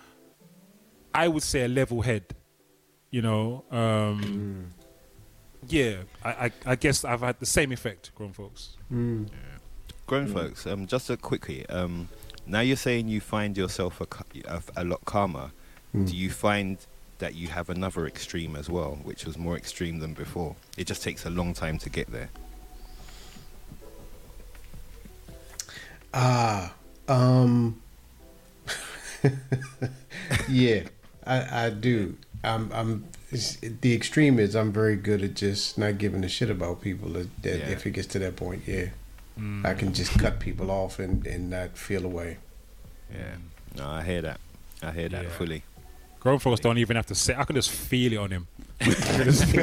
I 1.15 1.29
would 1.29 1.43
say 1.43 1.65
a 1.65 1.69
level 1.69 2.03
head, 2.03 2.35
you 3.11 3.23
know. 3.23 3.65
Um, 3.71 4.73
Yeah, 5.69 5.99
I, 6.25 6.31
I 6.31 6.53
I 6.67 6.77
guess 6.77 7.05
I've 7.05 7.21
had 7.21 7.39
the 7.41 7.47
same 7.47 7.73
effect, 7.73 8.15
grown 8.15 8.33
folks. 8.33 8.77
Grown 10.07 10.27
folks, 10.27 10.67
um, 10.67 10.87
just 10.87 11.09
a 11.11 11.17
quickie. 11.17 11.65
Um, 11.69 12.09
now 12.47 12.61
you're 12.61 12.77
saying 12.77 13.09
you 13.09 13.21
find 13.21 13.57
yourself 13.57 14.01
a, 14.01 14.07
a, 14.47 14.63
a 14.77 14.85
lot 14.85 15.05
calmer. 15.05 15.51
Do 15.95 16.17
you 16.17 16.31
find 16.31 16.79
that 17.19 17.35
you 17.35 17.49
have 17.49 17.69
another 17.69 18.07
extreme 18.07 18.57
as 18.57 18.69
well, 18.71 18.99
which 19.05 19.27
was 19.27 19.37
more 19.39 19.57
extreme 19.57 19.99
than 20.01 20.15
before? 20.15 20.57
It 20.79 20.87
just 20.87 21.03
takes 21.03 21.27
a 21.27 21.31
long 21.31 21.53
time 21.55 21.79
to 21.79 21.91
get 21.91 22.11
there. 22.11 22.31
Ah, 26.15 26.75
um, 27.09 27.81
yeah, 30.49 30.83
I, 31.27 31.67
I 31.67 31.71
do. 31.71 32.17
I'm, 32.45 32.71
I'm. 32.73 33.05
The 33.81 33.95
extreme 33.95 34.39
is 34.39 34.55
I'm 34.55 34.73
very 34.73 34.97
good 34.97 35.23
at 35.23 35.35
just 35.35 35.79
not 35.79 35.99
giving 35.99 36.25
a 36.25 36.29
shit 36.29 36.51
about 36.51 36.81
people. 36.81 37.11
That, 37.11 37.43
that 37.43 37.59
Yeah. 37.61 37.69
If 37.71 37.87
it 37.87 37.93
gets 37.93 38.09
to 38.09 38.19
that 38.19 38.37
point, 38.37 38.63
yeah, 38.67 38.87
mm. 39.39 39.65
I 39.65 39.75
can 39.75 39.93
just 39.95 40.19
cut 40.19 40.41
people 40.41 40.71
off 40.71 40.99
and 40.99 41.27
and 41.27 41.51
not 41.51 41.79
feel 41.79 42.05
away. 42.05 42.39
Yeah. 43.13 43.37
No, 43.77 43.89
I 43.89 44.03
hear 44.03 44.23
that. 44.23 44.41
I 44.83 44.91
hear 44.91 45.09
that 45.09 45.25
Yeah. 45.25 45.31
fully. 45.31 45.63
Grown 46.21 46.39
folks 46.39 46.61
don't 46.61 46.79
even 46.79 46.97
have 46.97 47.07
to 47.07 47.15
say. 47.15 47.35
I 47.35 47.45
can 47.45 47.57
just 47.57 47.71
feel 47.71 48.13
it 48.13 48.17
on 48.17 48.31
him. 48.31 48.47
I 48.85 49.25
just 49.25 49.55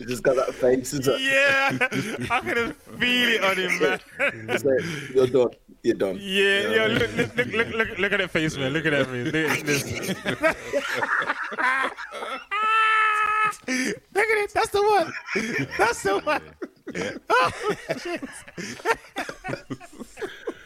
You 0.00 0.06
just 0.06 0.22
got 0.22 0.36
that 0.36 0.54
face, 0.54 0.92
is 0.92 1.06
it? 1.08 1.20
yeah, 1.20 1.70
I 2.30 2.40
can 2.40 2.54
just 2.54 2.74
feel 2.98 3.28
it 3.30 3.44
on 3.44 3.56
him, 3.56 3.78
man. 3.80 4.00
Like, 4.46 4.62
You're 5.14 5.26
done. 5.26 5.50
You're 5.82 5.94
done. 5.96 6.18
Yeah, 6.20 6.68
yeah. 6.68 6.86
Look, 6.86 7.16
look, 7.16 7.36
look, 7.36 7.46
look, 7.52 7.68
look, 7.74 7.98
look 7.98 8.12
at 8.12 8.18
that 8.18 8.30
face, 8.30 8.56
man. 8.56 8.72
Look 8.72 8.86
at 8.86 8.90
that 8.92 9.06
face. 9.06 9.32
Look, 9.32 9.66
listen. 9.66 10.16
look 14.14 14.28
at 14.28 14.38
it. 14.38 14.52
That's 14.54 14.70
the 14.70 14.82
one. 14.82 15.12
That's 15.78 16.02
the 16.02 16.18
one. 16.20 16.42
Oh, 17.30 17.52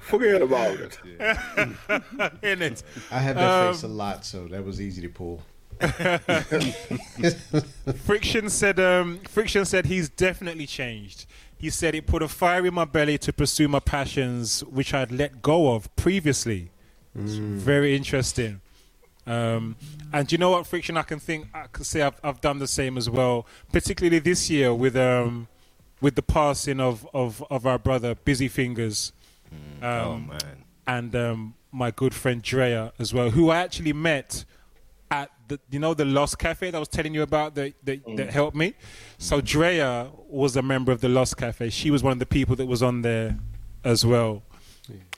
Forget 0.00 0.42
about 0.42 0.78
it. 0.78 0.98
In 2.42 2.62
it. 2.62 2.82
I 3.10 3.18
have 3.18 3.36
that 3.36 3.66
Um, 3.68 3.74
face 3.74 3.82
a 3.82 3.88
lot, 3.88 4.24
so 4.24 4.46
that 4.48 4.64
was 4.64 4.80
easy 4.80 5.02
to 5.02 5.08
pull. 5.08 5.42
Friction 8.04 8.48
said. 8.50 8.78
Um, 8.80 9.18
Friction 9.28 9.64
said 9.64 9.86
he's 9.86 10.08
definitely 10.08 10.66
changed. 10.66 11.26
He 11.56 11.70
said 11.70 11.94
it 11.94 12.06
put 12.06 12.22
a 12.22 12.28
fire 12.28 12.66
in 12.66 12.74
my 12.74 12.84
belly 12.84 13.18
to 13.18 13.32
pursue 13.32 13.68
my 13.68 13.78
passions, 13.80 14.60
which 14.64 14.92
I'd 14.94 15.12
let 15.12 15.42
go 15.42 15.74
of 15.74 15.94
previously. 15.96 16.70
It's 17.14 17.34
very 17.34 17.94
interesting. 17.96 18.60
Um, 19.26 19.76
and 20.12 20.30
you 20.32 20.38
know 20.38 20.50
what, 20.50 20.66
Friction? 20.66 20.96
I 20.96 21.02
can 21.02 21.20
think 21.20 21.46
I 21.54 21.66
can 21.72 21.84
say 21.84 22.02
I've, 22.02 22.18
I've 22.24 22.40
done 22.40 22.58
the 22.58 22.66
same 22.66 22.96
as 22.98 23.08
well, 23.08 23.46
particularly 23.70 24.18
this 24.18 24.50
year 24.50 24.74
with 24.74 24.96
um, 24.96 25.46
with 26.02 26.14
the 26.16 26.22
passing 26.22 26.80
of, 26.80 27.08
of, 27.14 27.42
of 27.50 27.66
our 27.66 27.78
brother 27.78 28.14
Busy 28.14 28.48
Fingers. 28.48 29.12
oh 29.82 29.86
Um, 30.12 30.26
man. 30.28 30.64
and 30.86 31.16
um, 31.16 31.54
my 31.70 31.90
good 31.90 32.12
friend 32.14 32.42
Drea 32.42 32.92
as 32.98 33.14
well, 33.14 33.30
who 33.30 33.48
I 33.50 33.58
actually 33.58 33.92
met 33.94 34.44
at 35.10 35.30
the 35.48 35.58
you 35.70 35.78
know 35.78 35.94
the 35.94 36.04
Lost 36.06 36.38
Cafe 36.38 36.70
that 36.70 36.76
I 36.76 36.80
was 36.80 36.88
telling 36.88 37.14
you 37.14 37.22
about 37.22 37.54
that 37.54 37.74
that, 37.84 38.00
that 38.16 38.30
helped 38.30 38.56
me. 38.56 38.74
So 39.18 39.40
Drea 39.40 40.10
was 40.28 40.56
a 40.56 40.62
member 40.62 40.90
of 40.92 41.00
the 41.00 41.08
Lost 41.08 41.36
Cafe. 41.36 41.70
She 41.70 41.90
was 41.90 42.02
one 42.02 42.12
of 42.12 42.18
the 42.18 42.26
people 42.38 42.56
that 42.56 42.66
was 42.66 42.82
on 42.82 43.02
there 43.02 43.38
as 43.84 44.04
well. 44.04 44.42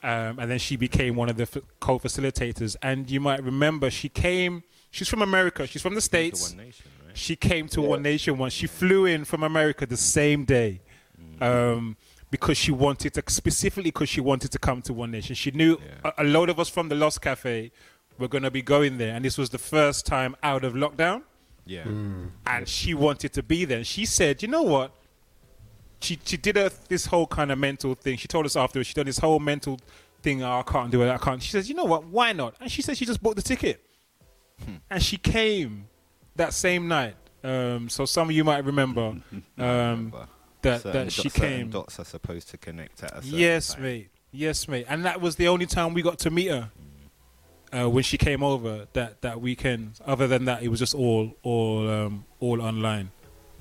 Um, 0.02 0.38
and 0.38 0.50
then 0.50 0.58
she 0.58 0.76
became 0.76 1.14
one 1.16 1.30
of 1.30 1.36
the 1.38 1.44
f- 1.44 1.62
co-facilitators. 1.80 2.76
And 2.82 3.10
you 3.10 3.20
might 3.20 3.42
remember 3.42 3.88
she 3.90 4.08
came. 4.10 4.62
She's 4.90 5.08
from 5.08 5.22
America. 5.22 5.66
She's 5.66 5.80
from 5.80 5.94
the 5.94 5.98
The 5.98 6.02
states. 6.02 6.50
One 6.50 6.66
Nation, 6.66 6.84
right? 6.86 6.93
She 7.14 7.36
came 7.36 7.68
to 7.68 7.80
One 7.80 8.02
Nation 8.02 8.36
once. 8.36 8.52
She 8.52 8.66
flew 8.66 9.06
in 9.06 9.24
from 9.24 9.42
America 9.42 9.86
the 9.86 9.96
same 9.96 10.44
day 10.44 10.80
mm. 11.18 11.42
um, 11.42 11.96
because 12.30 12.58
she 12.58 12.72
wanted 12.72 13.14
to, 13.14 13.22
specifically 13.28 13.90
because 13.90 14.08
she 14.08 14.20
wanted 14.20 14.50
to 14.50 14.58
come 14.58 14.82
to 14.82 14.92
One 14.92 15.12
Nation. 15.12 15.34
She 15.36 15.52
knew 15.52 15.78
Yeah. 15.80 16.12
a, 16.18 16.22
a 16.22 16.24
load 16.24 16.50
of 16.50 16.58
us 16.58 16.68
from 16.68 16.88
the 16.88 16.96
Lost 16.96 17.22
Cafe 17.22 17.70
were 18.18 18.28
going 18.28 18.42
to 18.42 18.50
be 18.50 18.62
going 18.62 18.98
there, 18.98 19.14
and 19.14 19.24
this 19.24 19.38
was 19.38 19.50
the 19.50 19.58
first 19.58 20.06
time 20.06 20.36
out 20.42 20.64
of 20.64 20.74
lockdown, 20.74 21.22
Yeah. 21.64 21.84
Mm. 21.84 22.30
and 22.46 22.68
she 22.68 22.94
wanted 22.94 23.32
to 23.34 23.42
be 23.42 23.64
there. 23.64 23.78
And 23.78 23.86
she 23.86 24.04
said, 24.04 24.42
"You 24.42 24.48
know 24.48 24.62
what?" 24.62 24.92
She 26.00 26.18
she 26.24 26.36
did 26.36 26.56
a, 26.56 26.70
this 26.88 27.06
whole 27.06 27.26
kind 27.28 27.50
of 27.52 27.58
mental 27.58 27.94
thing. 27.94 28.16
She 28.18 28.28
told 28.28 28.44
us 28.44 28.56
afterwards 28.56 28.88
she 28.88 28.94
done 28.94 29.06
this 29.06 29.18
whole 29.18 29.38
mental 29.38 29.78
thing. 30.20 30.42
Oh, 30.42 30.58
I 30.58 30.62
can't 30.62 30.90
do 30.90 31.02
it. 31.02 31.10
I 31.10 31.18
can't. 31.18 31.40
She 31.42 31.50
says, 31.50 31.68
"You 31.68 31.76
know 31.76 31.84
what? 31.84 32.04
Why 32.06 32.32
not?" 32.32 32.56
And 32.60 32.70
she 32.70 32.82
said 32.82 32.96
she 32.96 33.06
just 33.06 33.22
bought 33.22 33.36
the 33.36 33.42
ticket, 33.42 33.84
hmm. 34.64 34.76
and 34.90 35.02
she 35.02 35.16
came 35.16 35.86
that 36.36 36.52
same 36.54 36.88
night. 36.88 37.14
Um, 37.42 37.88
so 37.88 38.04
some 38.06 38.28
of 38.30 38.34
you 38.34 38.42
might 38.44 38.64
remember 38.64 39.16
um, 39.58 40.10
But 40.10 40.28
that 40.62 40.82
certain 40.82 41.04
that 41.06 41.12
she 41.12 41.24
dot- 41.24 41.32
certain 41.32 41.48
came. 41.50 41.70
dots 41.70 42.00
are 42.00 42.04
supposed 42.04 42.48
to 42.50 42.56
connect 42.58 43.02
at 43.02 43.12
a 43.12 43.22
certain 43.22 43.38
Yes, 43.38 43.74
time. 43.74 43.82
mate. 43.82 44.08
Yes, 44.32 44.66
mate. 44.66 44.86
And 44.88 45.04
that 45.04 45.20
was 45.20 45.36
the 45.36 45.48
only 45.48 45.66
time 45.66 45.94
we 45.94 46.02
got 46.02 46.18
to 46.20 46.30
meet 46.30 46.48
her 46.48 46.70
uh, 47.72 47.88
when 47.90 48.02
she 48.02 48.16
came 48.18 48.42
over 48.42 48.86
that, 48.94 49.20
that 49.22 49.40
weekend. 49.40 50.00
Other 50.06 50.26
than 50.26 50.46
that, 50.46 50.62
it 50.62 50.68
was 50.68 50.80
just 50.80 50.94
all 50.94 51.36
all 51.42 51.88
um, 51.90 52.24
all 52.40 52.60
online, 52.62 53.10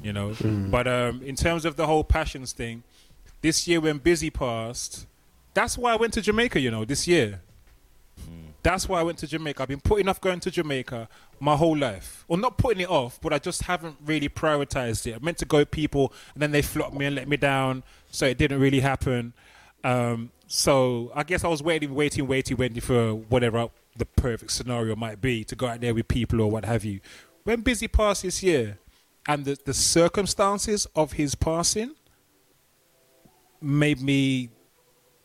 you 0.01 0.13
know. 0.13 0.33
But 0.41 0.87
um, 0.87 1.21
in 1.23 1.35
terms 1.35 1.65
of 1.65 1.75
the 1.75 1.85
whole 1.85 2.03
passions 2.03 2.53
thing, 2.53 2.83
this 3.41 3.67
year 3.67 3.81
when 3.81 3.97
Busy 3.99 4.29
passed, 4.29 5.05
that's 5.53 5.77
why 5.77 5.93
I 5.93 5.95
went 5.95 6.13
to 6.13 6.21
Jamaica. 6.21 6.59
You 6.59 6.71
know, 6.71 6.85
this 6.85 7.07
year. 7.07 7.41
That's 8.63 8.87
why 8.87 9.01
I 9.01 9.03
went 9.03 9.17
to 9.19 9.27
Jamaica. 9.27 9.61
I've 9.61 9.67
been 9.67 9.81
putting 9.81 10.07
off 10.07 10.21
going 10.21 10.39
to 10.39 10.49
Jamaica 10.49 11.09
my 11.39 11.55
whole 11.55 11.77
life. 11.77 12.23
Or 12.29 12.37
not 12.37 12.57
putting 12.57 12.81
it 12.81 12.89
off, 12.89 13.19
but 13.21 13.33
I 13.33 13.39
just 13.39 13.63
haven't 13.63 13.97
really 14.05 14.29
prioritized 14.29 15.05
it. 15.05 15.15
I 15.15 15.19
meant 15.19 15.37
to 15.39 15.45
go 15.45 15.57
with 15.57 15.71
people, 15.71 16.13
and 16.33 16.41
then 16.41 16.51
they 16.51 16.61
flopped 16.61 16.95
me 16.95 17.05
and 17.05 17.15
let 17.15 17.27
me 17.27 17.35
down, 17.35 17.83
so 18.09 18.25
it 18.25 18.37
didn't 18.37 18.61
really 18.61 18.79
happen. 18.79 19.33
Um, 19.83 20.31
so 20.47 21.11
I 21.13 21.23
guess 21.23 21.43
I 21.43 21.49
was 21.49 21.61
waiting, 21.61 21.93
waiting, 21.93 22.25
waiting, 22.25 22.55
waiting 22.55 22.79
for 22.79 23.13
whatever 23.13 23.67
the 23.97 24.05
perfect 24.05 24.51
scenario 24.51 24.95
might 24.95 25.19
be 25.19 25.43
to 25.43 25.55
go 25.55 25.67
out 25.67 25.81
there 25.81 25.93
with 25.93 26.07
people 26.07 26.39
or 26.39 26.49
what 26.49 26.63
have 26.63 26.85
you. 26.85 27.01
When 27.43 27.61
Busy 27.61 27.89
passed 27.89 28.23
this 28.23 28.41
year, 28.41 28.79
and 29.27 29.45
the, 29.45 29.57
the 29.65 29.73
circumstances 29.73 30.87
of 30.95 31.13
his 31.13 31.35
passing 31.35 31.95
made 33.61 34.01
me 34.01 34.49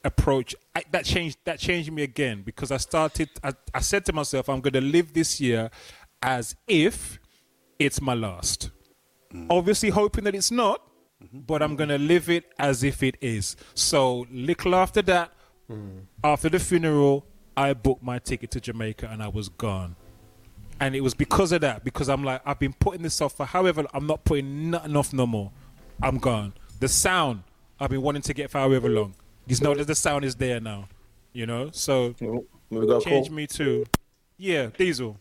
approach 0.05 0.55
I, 0.75 0.85
that 0.93 1.05
changed 1.05 1.39
that 1.45 1.59
changed 1.59 1.93
me 1.93 2.03
again 2.03 2.43
because 2.43 2.71
I 2.71 2.77
started 2.77 3.31
I, 3.43 3.53
I 3.75 3.81
said 3.81 4.05
to 4.07 4.13
myself 4.13 4.49
I'm 4.49 4.61
going 4.61 4.75
to 4.75 4.81
live 4.81 5.13
this 5.13 5.41
year 5.41 5.71
as 6.23 6.57
if 6.67 7.19
it's 7.79 8.01
my 8.01 8.15
last. 8.15 8.71
Mm. 9.33 9.47
Obviously 9.51 9.91
hoping 9.91 10.25
that 10.25 10.35
it's 10.35 10.51
not 10.51 10.83
mm-hmm. 11.23 11.41
but 11.41 11.63
I'm 11.63 11.77
going 11.77 11.91
to 11.91 11.99
live 11.99 12.31
it 12.31 12.45
as 12.59 12.83
if 12.83 13.03
it 13.03 13.17
is. 13.21 13.57
So 13.75 14.27
little 14.31 14.75
after 14.75 15.03
that 15.03 15.33
mm. 15.71 16.03
after 16.23 16.49
the 16.49 16.59
funeral 16.59 17.27
I 17.57 17.73
booked 17.75 18.03
my 18.03 18.19
ticket 18.21 18.53
to 18.53 18.61
Jamaica 18.61 19.09
and 19.11 19.23
I 19.23 19.29
was 19.29 19.49
gone. 19.49 19.97
And 20.81 20.95
it 20.95 21.01
was 21.01 21.13
because 21.13 21.51
of 21.51 21.61
that 21.63 21.83
because 21.83 22.09
I'm 22.09 22.23
like 22.23 22.41
I've 22.47 22.61
been 22.61 22.73
putting 22.73 23.03
this 23.03 23.21
off 23.21 23.37
for 23.37 23.47
however 23.47 23.85
I'm 23.93 24.07
not 24.07 24.25
putting 24.25 24.71
nothing 24.71 24.97
off 24.97 25.13
no 25.13 25.27
more. 25.27 25.51
I'm 26.01 26.19
gone. 26.19 26.53
The 26.79 26.87
sound 26.87 27.43
I've 27.81 27.91
been 27.91 28.03
wanting 28.03 28.23
to 28.23 28.35
get 28.35 28.51
for 28.51 28.59
however 28.59 28.89
long 28.89 29.15
you 29.49 29.57
know 29.61 29.75
that 29.75 29.87
the 29.87 29.95
sound 29.95 30.25
is 30.25 30.37
there 30.37 30.61
now 30.61 30.87
you 31.33 31.47
know? 31.47 31.71
So 31.73 32.15
change 33.01 33.31
me 33.31 33.47
to 33.49 33.87
yeah 34.37 34.67
diesel. 34.77 35.17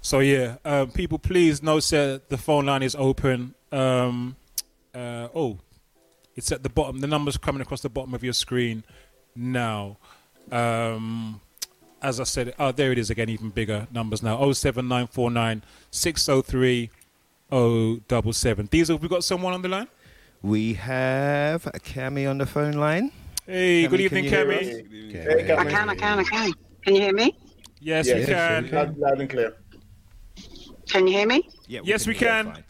So 0.00 0.20
yeah 0.20 0.56
um, 0.64 0.90
people 0.90 1.18
please 1.18 1.62
know 1.62 1.80
sir 1.80 2.20
the 2.28 2.38
phone 2.38 2.66
line 2.66 2.82
is 2.82 2.94
open. 2.94 3.54
Um, 3.72 4.36
uh, 4.94 5.28
oh 5.34 5.58
it's 6.36 6.52
at 6.52 6.62
the 6.62 6.68
bottom. 6.68 7.00
The 7.00 7.06
numbers 7.06 7.36
coming 7.36 7.60
across 7.62 7.80
the 7.80 7.88
bottom 7.88 8.14
of 8.14 8.22
your 8.22 8.32
screen 8.32 8.84
now. 9.34 9.96
Um, 10.52 11.40
as 12.02 12.20
I 12.20 12.24
said 12.24 12.54
oh 12.58 12.70
there 12.70 12.92
it 12.92 12.98
is 12.98 13.10
again 13.10 13.30
even 13.30 13.50
bigger 13.50 13.88
numbers 13.90 14.22
now. 14.22 14.52
07949 14.52 15.62
603 15.90 16.90
077 17.50 18.66
diesel 18.66 18.96
have 18.96 19.02
we 19.02 19.08
got 19.08 19.24
someone 19.24 19.52
on 19.52 19.62
the 19.62 19.68
line 19.68 19.88
We 20.44 20.74
have 20.74 21.66
a 21.68 21.80
Cammy 21.80 22.28
on 22.28 22.36
the 22.36 22.44
phone 22.44 22.74
line. 22.74 23.10
hey 23.46 23.84
Cammy, 23.84 23.88
good 23.88 24.00
evening 24.02 24.24
you 24.24 24.30
hear 24.30 24.44
Cammy 24.44 25.58
I 25.58 25.64
can, 25.64 25.88
I 25.88 25.94
can, 25.94 26.18
I 26.18 26.24
can. 26.24 26.52
Can 26.84 26.94
you 26.96 27.00
hear 27.00 27.14
me? 27.14 27.34
yes 27.80 28.06
Yes, 28.06 28.18
we 28.18 28.26
can 28.26 28.70
Loud, 28.70 28.98
loud 28.98 29.20
and 29.20 29.30
clear. 29.30 29.56
Can 30.90 31.06
you 31.06 31.14
hear 31.14 31.26
me? 31.26 31.48
Yeah, 31.66 31.80
Yes, 31.82 32.06
we 32.06 32.12
hear 32.12 32.28
can. 32.28 32.44
fine. 32.52 32.64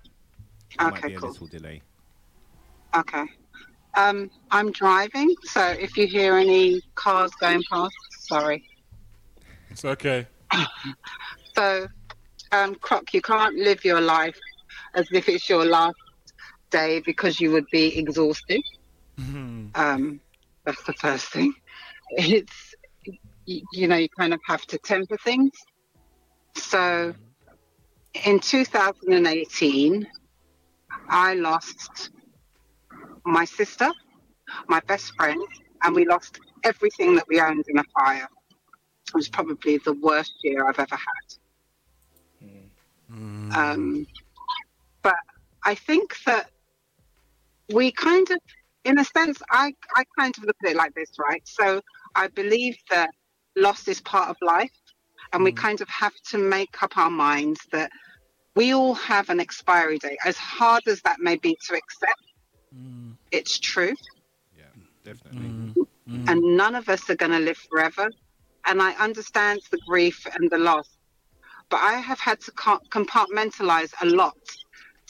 There 0.79 0.87
might 0.89 0.99
Okay, 0.99 1.09
be 1.09 1.15
a 1.15 1.19
cool. 1.19 1.31
little 1.31 1.47
delay. 1.49 1.83
Okay. 2.95 3.25
Um, 3.97 4.31
I'm 4.53 4.71
driving, 4.71 5.35
so 5.43 5.71
if 5.71 5.97
you 5.97 6.07
hear 6.07 6.37
any 6.37 6.81
cars 6.95 7.33
going 7.41 7.65
past, 7.69 7.93
sorry. 8.21 8.63
it's 9.71 9.85
okay 9.85 10.29
So, 11.57 11.89
um, 12.53 12.77
Croc, 12.77 13.13
you 13.13 13.21
can't 13.21 13.57
live 13.57 13.85
your 13.85 14.01
life 14.01 14.39
as 14.95 15.09
if 15.11 15.29
it's 15.29 15.49
your 15.49 15.65
last 15.65 15.97
day 16.81 17.01
because 17.11 17.41
you 17.41 17.53
would 17.53 17.69
be 17.71 17.97
exhausted. 17.99 18.63
Um, 19.75 20.21
that's 20.65 20.83
the 20.85 20.95
first 20.95 21.27
thing. 21.35 21.53
It's, 22.11 22.75
you, 23.47 23.63
you 23.73 23.89
know, 23.89 23.97
you 23.97 24.09
kind 24.19 24.35
of 24.35 24.41
have 24.47 24.65
to 24.67 24.79
temper 24.79 25.17
things. 25.17 25.53
So, 26.57 27.15
in 28.27 28.41
2018, 28.41 30.07
I 31.09 31.35
lost 31.35 32.11
my 33.25 33.45
sister, 33.45 33.91
my 34.69 34.81
best 34.87 35.15
friend, 35.17 35.43
and 35.83 35.95
we 35.95 36.05
lost 36.07 36.39
everything 36.63 37.15
that 37.17 37.27
we 37.29 37.41
owned 37.41 37.65
in 37.69 37.79
a 37.79 37.85
fire. 37.99 38.29
It 39.09 39.15
was 39.15 39.29
probably 39.29 39.79
the 39.79 39.95
worst 39.95 40.35
year 40.43 40.69
I've 40.69 40.79
ever 40.79 40.99
had. 41.09 41.29
Um, 43.55 44.07
but 45.03 45.17
I 45.65 45.75
think 45.75 46.17
that 46.27 46.51
we 47.73 47.93
kind 47.93 48.31
of, 48.31 48.39
in 48.85 48.99
a 48.99 49.05
sense, 49.05 49.41
I, 49.51 49.73
I 49.97 50.05
kind 50.19 50.35
of 50.37 50.45
look 50.45 50.57
at 50.65 50.73
it 50.73 50.77
like 50.77 50.95
this, 50.95 51.11
right? 51.19 51.43
So 51.47 51.81
I 52.15 52.29
believe 52.29 52.77
that 52.91 53.11
loss 53.57 53.89
is 53.89 54.01
part 54.01 54.29
of 54.29 54.37
life, 54.43 54.73
and 55.33 55.43
we 55.45 55.53
mm. 55.53 55.57
kind 55.57 55.81
of 55.81 55.89
have 55.89 56.15
to 56.31 56.39
make 56.39 56.83
up 56.83 56.97
our 56.97 57.11
minds 57.11 57.61
that 57.73 57.91
we 58.55 58.75
all 58.75 58.95
have 58.95 59.31
an 59.31 59.41
expiry 59.41 59.99
date. 59.99 60.19
As 60.25 60.37
hard 60.37 60.83
as 60.87 61.01
that 61.03 61.21
may 61.21 61.37
be 61.37 61.57
to 61.69 61.75
accept, 61.75 62.21
Mm. 62.75 63.17
it's 63.31 63.59
true 63.59 63.95
Yeah, 64.57 64.65
definitely. 65.05 65.41
Mm. 65.41 65.75
Mm. 66.09 66.29
and 66.29 66.57
none 66.57 66.75
of 66.75 66.89
us 66.89 67.09
are 67.09 67.15
going 67.15 67.33
to 67.33 67.39
live 67.39 67.57
forever. 67.57 68.11
And 68.67 68.83
I 68.83 68.93
understand 68.95 69.61
the 69.71 69.79
grief 69.87 70.27
and 70.35 70.51
the 70.51 70.59
loss, 70.59 70.89
but 71.69 71.77
I 71.77 71.95
have 71.95 72.19
had 72.19 72.41
to 72.41 72.51
compartmentalize 72.51 73.93
a 74.01 74.07
lot 74.07 74.37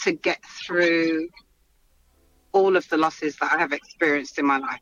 to 0.02 0.12
get 0.12 0.44
through 0.44 1.28
all 2.54 2.76
of 2.76 2.88
the 2.88 2.96
losses 2.96 3.36
that 3.36 3.52
I 3.52 3.58
have 3.58 3.72
experienced 3.72 4.38
in 4.38 4.46
my 4.46 4.58
life. 4.58 4.80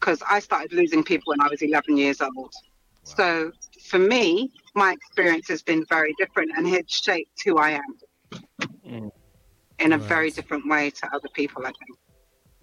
Because 0.00 0.22
I 0.28 0.38
started 0.38 0.72
losing 0.72 1.02
people 1.02 1.32
when 1.32 1.40
I 1.40 1.48
was 1.48 1.60
11 1.60 1.96
years 1.96 2.20
old. 2.22 2.54
So 3.02 3.52
for 3.82 3.98
me, 3.98 4.52
my 4.74 4.92
experience 4.92 5.48
has 5.48 5.62
been 5.62 5.84
very 5.88 6.14
different 6.18 6.52
and 6.56 6.66
it's 6.66 7.02
shaped 7.02 7.42
who 7.44 7.58
I 7.58 7.70
am 7.70 8.40
mm. 8.86 9.10
in 9.78 9.92
a 9.92 9.98
very 9.98 10.30
different 10.30 10.68
way 10.68 10.90
to 10.90 11.14
other 11.14 11.28
people, 11.34 11.66
I 11.66 11.72
think. 11.72 11.98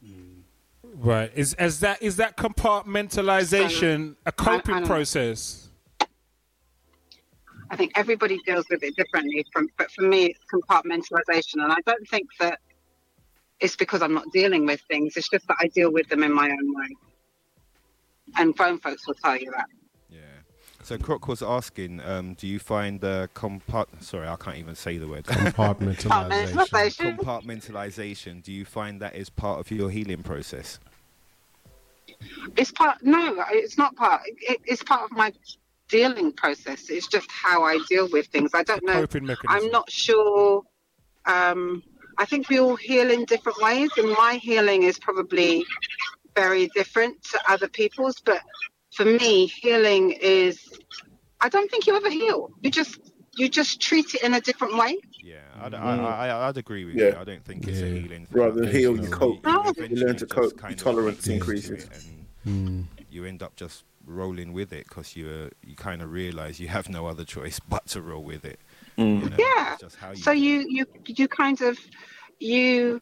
Mm. 0.06 0.42
Right. 0.96 1.32
Is 1.36 1.54
as 1.56 1.80
that 1.82 2.02
is 2.02 2.18
that 2.18 2.38
compartmentalization 2.38 4.16
a 4.26 4.32
coping 4.32 4.76
I 4.76 4.80
don't- 4.80 4.88
process? 4.88 5.70
I 7.70 7.76
think 7.76 7.94
everybody 7.96 8.40
deals 8.46 8.66
with 8.70 8.84
it 8.84 8.96
differently. 8.96 9.44
From, 9.52 9.68
but 9.80 9.90
for 9.90 10.04
me, 10.04 10.26
it's 10.26 10.40
compartmentalization, 10.54 11.64
and 11.64 11.72
I 11.72 11.78
don't 11.88 12.08
think 12.08 12.28
that 12.40 12.60
it's 13.60 13.76
because 13.76 14.02
I'm 14.02 14.14
not 14.14 14.26
dealing 14.32 14.66
with 14.66 14.82
things. 14.90 15.16
It's 15.18 15.30
just 15.30 15.48
that 15.48 15.58
I 15.60 15.68
deal 15.68 15.92
with 15.92 16.10
them 16.10 16.24
in 16.24 16.34
my 16.34 16.50
own 16.50 16.76
way. 16.76 16.96
And 18.38 18.56
grown 18.56 18.80
folks 18.80 19.08
will 19.08 19.16
tell 19.16 19.38
you 19.38 19.52
that. 19.52 19.68
Yeah. 20.10 20.20
So 20.84 20.98
Croc 20.98 21.28
was 21.28 21.42
asking, 21.42 22.02
um, 22.02 22.34
do 22.34 22.46
you 22.46 22.60
find 22.60 23.00
the 23.00 23.30
compart? 23.34 23.88
Sorry, 24.02 24.28
I 24.28 24.36
can't 24.36 24.58
even 24.58 24.76
say 24.76 24.98
the 24.98 25.08
word. 25.08 25.26
Compartmentalization. 25.26 26.54
Compartmentalization. 26.54 27.18
Compartmentalization. 27.20 28.44
Do 28.44 28.52
you 28.52 28.66
find 28.66 29.02
that 29.02 29.16
is 29.16 29.30
part 29.30 29.60
of 29.60 29.72
your 29.72 29.90
healing 29.90 30.24
process? 30.24 30.80
It's 32.58 32.72
part. 32.72 33.04
No, 33.04 33.44
it's 33.52 33.78
not 33.78 33.96
part. 33.96 34.22
It, 34.26 34.60
it's 34.66 34.84
part 34.84 35.04
of 35.04 35.12
my 35.12 35.32
dealing 35.88 36.34
process. 36.34 36.90
It's 36.90 37.08
just 37.08 37.32
how 37.32 37.64
I 37.64 37.80
deal 37.88 38.10
with 38.12 38.28
things. 38.28 38.52
I 38.54 38.64
don't 38.64 38.84
know. 38.84 38.94
Coping 38.94 39.26
mechanism. 39.26 39.66
I'm 39.66 39.72
not 39.72 39.90
sure. 39.90 40.64
Um, 41.26 41.84
I 42.18 42.26
think 42.26 42.50
we 42.50 42.60
all 42.60 42.76
heal 42.76 43.10
in 43.12 43.26
different 43.26 43.62
ways, 43.62 43.90
and 43.98 44.10
my 44.12 44.40
healing 44.42 44.84
is 44.84 45.00
probably 45.00 45.66
very 46.36 46.70
different 46.76 47.22
to 47.32 47.40
other 47.48 47.68
people's. 47.68 48.20
But 48.20 48.42
for 48.96 49.06
me, 49.06 49.48
healing 49.48 50.12
is. 50.12 50.60
I 51.42 51.50
don't 51.50 51.70
think 51.70 51.88
you 51.88 51.96
ever 51.96 52.10
heal. 52.10 52.52
You 52.62 52.72
just 52.72 53.00
you 53.36 53.50
just 53.50 53.82
treat 53.82 54.14
it 54.14 54.24
in 54.24 54.34
a 54.34 54.42
different 54.42 54.78
way. 54.78 54.98
Yeah, 55.22 55.38
I'd, 55.62 55.74
I, 55.74 55.78
mm-hmm. 55.78 56.06
I, 56.06 56.48
I'd 56.48 56.58
agree 56.58 56.86
with 56.86 56.96
Yeah. 56.96 57.08
you. 57.08 57.16
I 57.20 57.24
don't 57.24 57.44
think 57.44 57.68
it's 57.68 57.82
a 57.82 57.86
healing. 57.86 58.26
thing. 58.26 58.28
Rather 58.32 58.62
than 58.62 58.72
heal, 58.72 58.96
you 58.96 59.10
cope. 59.10 59.44
No. 59.46 59.74
You 59.78 59.96
learn 59.96 60.16
to 60.18 60.26
cope. 60.26 60.62
Your 60.62 60.72
tolerance 60.74 61.18
get 61.18 61.26
to 61.26 61.34
increases. 61.34 61.86
it 61.86 61.90
and 62.46 62.88
mm. 62.90 63.04
You 63.10 63.26
end 63.26 63.44
up 63.44 63.56
just 63.56 63.84
rolling 64.06 64.52
with 64.54 64.74
it 64.74 64.88
because 64.88 65.16
you 65.16 65.50
you 65.66 65.76
kind 65.76 66.02
of 66.02 66.12
realize 66.12 66.60
you 66.60 66.68
have 66.68 66.90
no 66.90 67.08
other 67.08 67.24
choice 67.24 67.60
but 67.70 67.88
to 67.88 68.02
roll 68.02 68.24
with 68.24 68.46
it. 68.46 68.60
Mm. 68.98 69.24
You 69.24 69.30
know, 69.30 69.36
Yeah. 69.40 69.74
it's 69.74 69.82
just 69.82 69.96
how 69.98 70.12
you 70.12 70.16
So 70.18 70.32
you 70.32 70.66
you 70.70 70.86
you 71.06 71.28
kind 71.28 71.62
of 71.62 71.78
you 72.40 73.02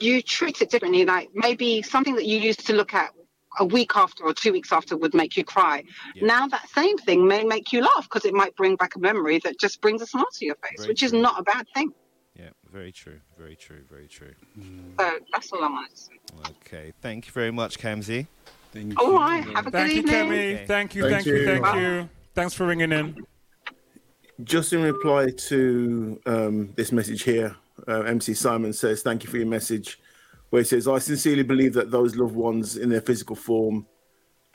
you 0.00 0.22
treat 0.22 0.60
it 0.62 0.70
differently. 0.70 1.04
Like 1.04 1.30
maybe 1.34 1.82
something 1.82 2.14
that 2.16 2.26
you 2.26 2.38
used 2.38 2.66
to 2.66 2.72
look 2.72 2.94
at 2.94 3.10
a 3.58 3.64
week 3.64 3.92
after 3.94 4.24
or 4.24 4.34
two 4.34 4.52
weeks 4.52 4.72
after 4.72 4.96
would 4.96 5.14
make 5.14 5.36
you 5.36 5.44
cry. 5.44 5.84
Yeah. 6.14 6.26
Now 6.26 6.48
that 6.48 6.68
same 6.70 6.98
thing 6.98 7.26
may 7.26 7.44
make 7.44 7.72
you 7.72 7.82
laugh 7.82 8.04
because 8.04 8.24
it 8.24 8.34
might 8.34 8.54
bring 8.56 8.76
back 8.76 8.96
a 8.96 8.98
memory 8.98 9.38
that 9.44 9.58
just 9.60 9.80
brings 9.80 10.02
a 10.02 10.06
smile 10.06 10.26
to 10.34 10.44
your 10.44 10.56
face, 10.56 10.78
Very 10.78 10.88
which 10.88 11.02
is 11.02 11.12
not 11.12 11.38
a 11.38 11.42
bad 11.44 11.66
thing. 11.74 11.92
Yeah, 12.34 12.50
very 12.72 12.90
true, 12.90 13.20
very 13.38 13.54
true, 13.54 13.82
very 13.88 14.08
true. 14.08 14.34
Mm. 14.58 14.98
So 14.98 15.18
that's 15.32 15.52
all 15.52 15.62
I 15.62 15.68
wanted 15.68 15.90
to 15.90 15.96
say. 15.96 16.12
Okay, 16.66 16.92
thank 17.00 17.26
you 17.26 17.32
very 17.32 17.52
much, 17.52 17.78
Kamzi. 17.78 18.26
Thank 18.72 19.00
All 19.00 19.12
you. 19.12 19.16
right, 19.18 19.44
have 19.44 19.68
a 19.68 19.70
Thank 19.70 19.90
good 19.90 19.94
you, 19.94 19.98
evening. 20.00 20.30
Kemi. 20.30 20.54
Okay. 20.54 20.64
Thank 20.66 20.94
you, 20.96 21.02
Thank 21.02 21.14
thank 21.14 21.26
you, 21.26 21.36
you. 21.36 21.46
thank 21.46 21.62
Bye. 21.62 21.80
you. 21.80 22.08
Thanks 22.34 22.54
for 22.54 22.66
ringing 22.66 22.90
in. 22.90 23.24
Just 24.42 24.72
in 24.72 24.82
reply 24.82 25.30
to 25.30 26.20
um, 26.26 26.72
this 26.74 26.90
message 26.90 27.22
here, 27.22 27.54
uh, 27.86 28.00
MC 28.00 28.34
Simon 28.34 28.72
says, 28.72 29.02
Thank 29.02 29.22
you 29.22 29.30
for 29.30 29.36
your 29.36 29.46
message. 29.46 30.00
Where 30.50 30.62
he 30.62 30.66
says, 30.66 30.88
I 30.88 30.98
sincerely 30.98 31.42
believe 31.42 31.72
that 31.74 31.90
those 31.90 32.16
loved 32.16 32.34
ones 32.34 32.76
in 32.76 32.88
their 32.88 33.00
physical 33.00 33.36
form, 33.36 33.86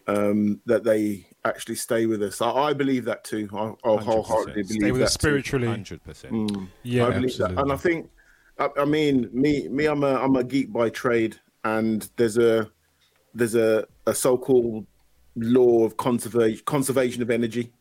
um, 0.07 0.61
that 0.65 0.83
they 0.83 1.25
actually 1.45 1.75
stay 1.75 2.05
with 2.05 2.21
us. 2.23 2.41
I, 2.41 2.51
I 2.51 2.73
believe 2.73 3.05
that 3.05 3.23
too. 3.23 3.49
I, 3.53 3.89
I 3.89 3.97
wholeheartedly 3.97 4.63
believe 4.63 4.81
Stay 4.81 4.91
with 4.91 4.99
that 4.99 5.05
us 5.05 5.17
too. 5.17 5.21
spiritually. 5.21 5.67
Hundred 5.67 6.03
percent. 6.03 6.33
Mm. 6.33 6.67
Yeah. 6.83 7.07
I 7.07 7.11
believe 7.11 7.37
that, 7.37 7.51
and 7.51 7.71
I 7.71 7.75
think, 7.75 8.09
I, 8.57 8.69
I 8.77 8.85
mean, 8.85 9.29
me, 9.31 9.67
me, 9.69 9.85
I'm 9.85 10.03
a, 10.03 10.15
I'm 10.15 10.35
a 10.35 10.43
geek 10.43 10.71
by 10.71 10.89
trade, 10.89 11.37
and 11.63 12.09
there's 12.17 12.37
a, 12.37 12.69
there's 13.33 13.55
a, 13.55 13.85
a 14.07 14.13
so-called 14.13 14.85
law 15.35 15.85
of 15.85 15.97
conservation, 15.97 16.63
conservation 16.65 17.21
of 17.21 17.29
energy, 17.29 17.71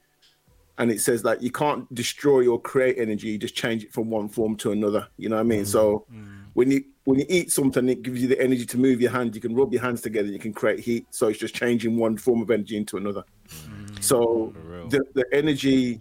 and 0.79 0.91
it 0.91 1.01
says 1.01 1.25
like 1.25 1.43
you 1.43 1.51
can't 1.51 1.93
destroy 1.95 2.47
or 2.47 2.61
create 2.61 2.97
energy, 2.99 3.29
you 3.29 3.39
just 3.39 3.55
change 3.55 3.85
it 3.85 3.93
from 3.93 4.09
one 4.11 4.29
form 4.29 4.57
to 4.57 4.73
another. 4.73 5.07
You 5.17 5.29
know 5.29 5.37
what 5.37 5.43
I 5.43 5.45
mean? 5.45 5.63
Mm, 5.63 5.67
so 5.67 6.07
mm. 6.13 6.45
when 6.55 6.71
you 6.71 6.85
when 7.05 7.19
you 7.19 7.27
eat 7.29 7.51
something, 7.51 7.89
it 7.89 8.03
gives 8.03 8.23
you 8.23 8.29
the 8.29 8.41
energy 8.41 8.65
to 8.67 8.79
move 8.79 9.01
your 9.01 9.11
hand. 9.11 9.35
You 9.35 9.41
can 9.41 9.55
rub 9.55 9.73
your 9.73 9.83
hands 9.83 10.01
together, 10.01 10.29
you 10.29 10.39
can 10.39 10.53
create 10.53 10.81
heat. 10.81 11.07
So 11.11 11.29
it's 11.29 11.39
just 11.39 11.55
changing 11.55 11.97
one 11.97 12.17
form 12.17 12.43
of 12.43 12.51
energy 12.51 12.77
into 12.77 12.97
another. 12.97 13.25
Mm, 13.49 14.03
so 14.03 14.53
For 14.55 14.61
real. 14.61 14.89
the 14.89 15.05
the 15.15 15.27
energy 15.33 16.01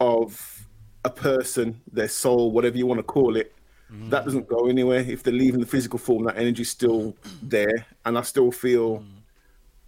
of 0.00 0.66
a 1.04 1.10
person, 1.10 1.80
their 1.92 2.08
soul, 2.08 2.52
whatever 2.52 2.76
you 2.76 2.86
want 2.86 2.98
to 2.98 3.04
call 3.04 3.36
it, 3.36 3.52
that 4.08 4.24
doesn't 4.24 4.48
go 4.48 4.66
anywhere. 4.66 4.98
If 4.98 5.22
they're 5.22 5.32
leaving 5.32 5.60
the 5.60 5.66
physical 5.66 5.98
form, 5.98 6.24
that 6.24 6.36
energy's 6.36 6.70
still 6.70 7.16
there, 7.42 7.86
and 8.04 8.18
I 8.18 8.22
still 8.22 8.50
feel 8.50 9.04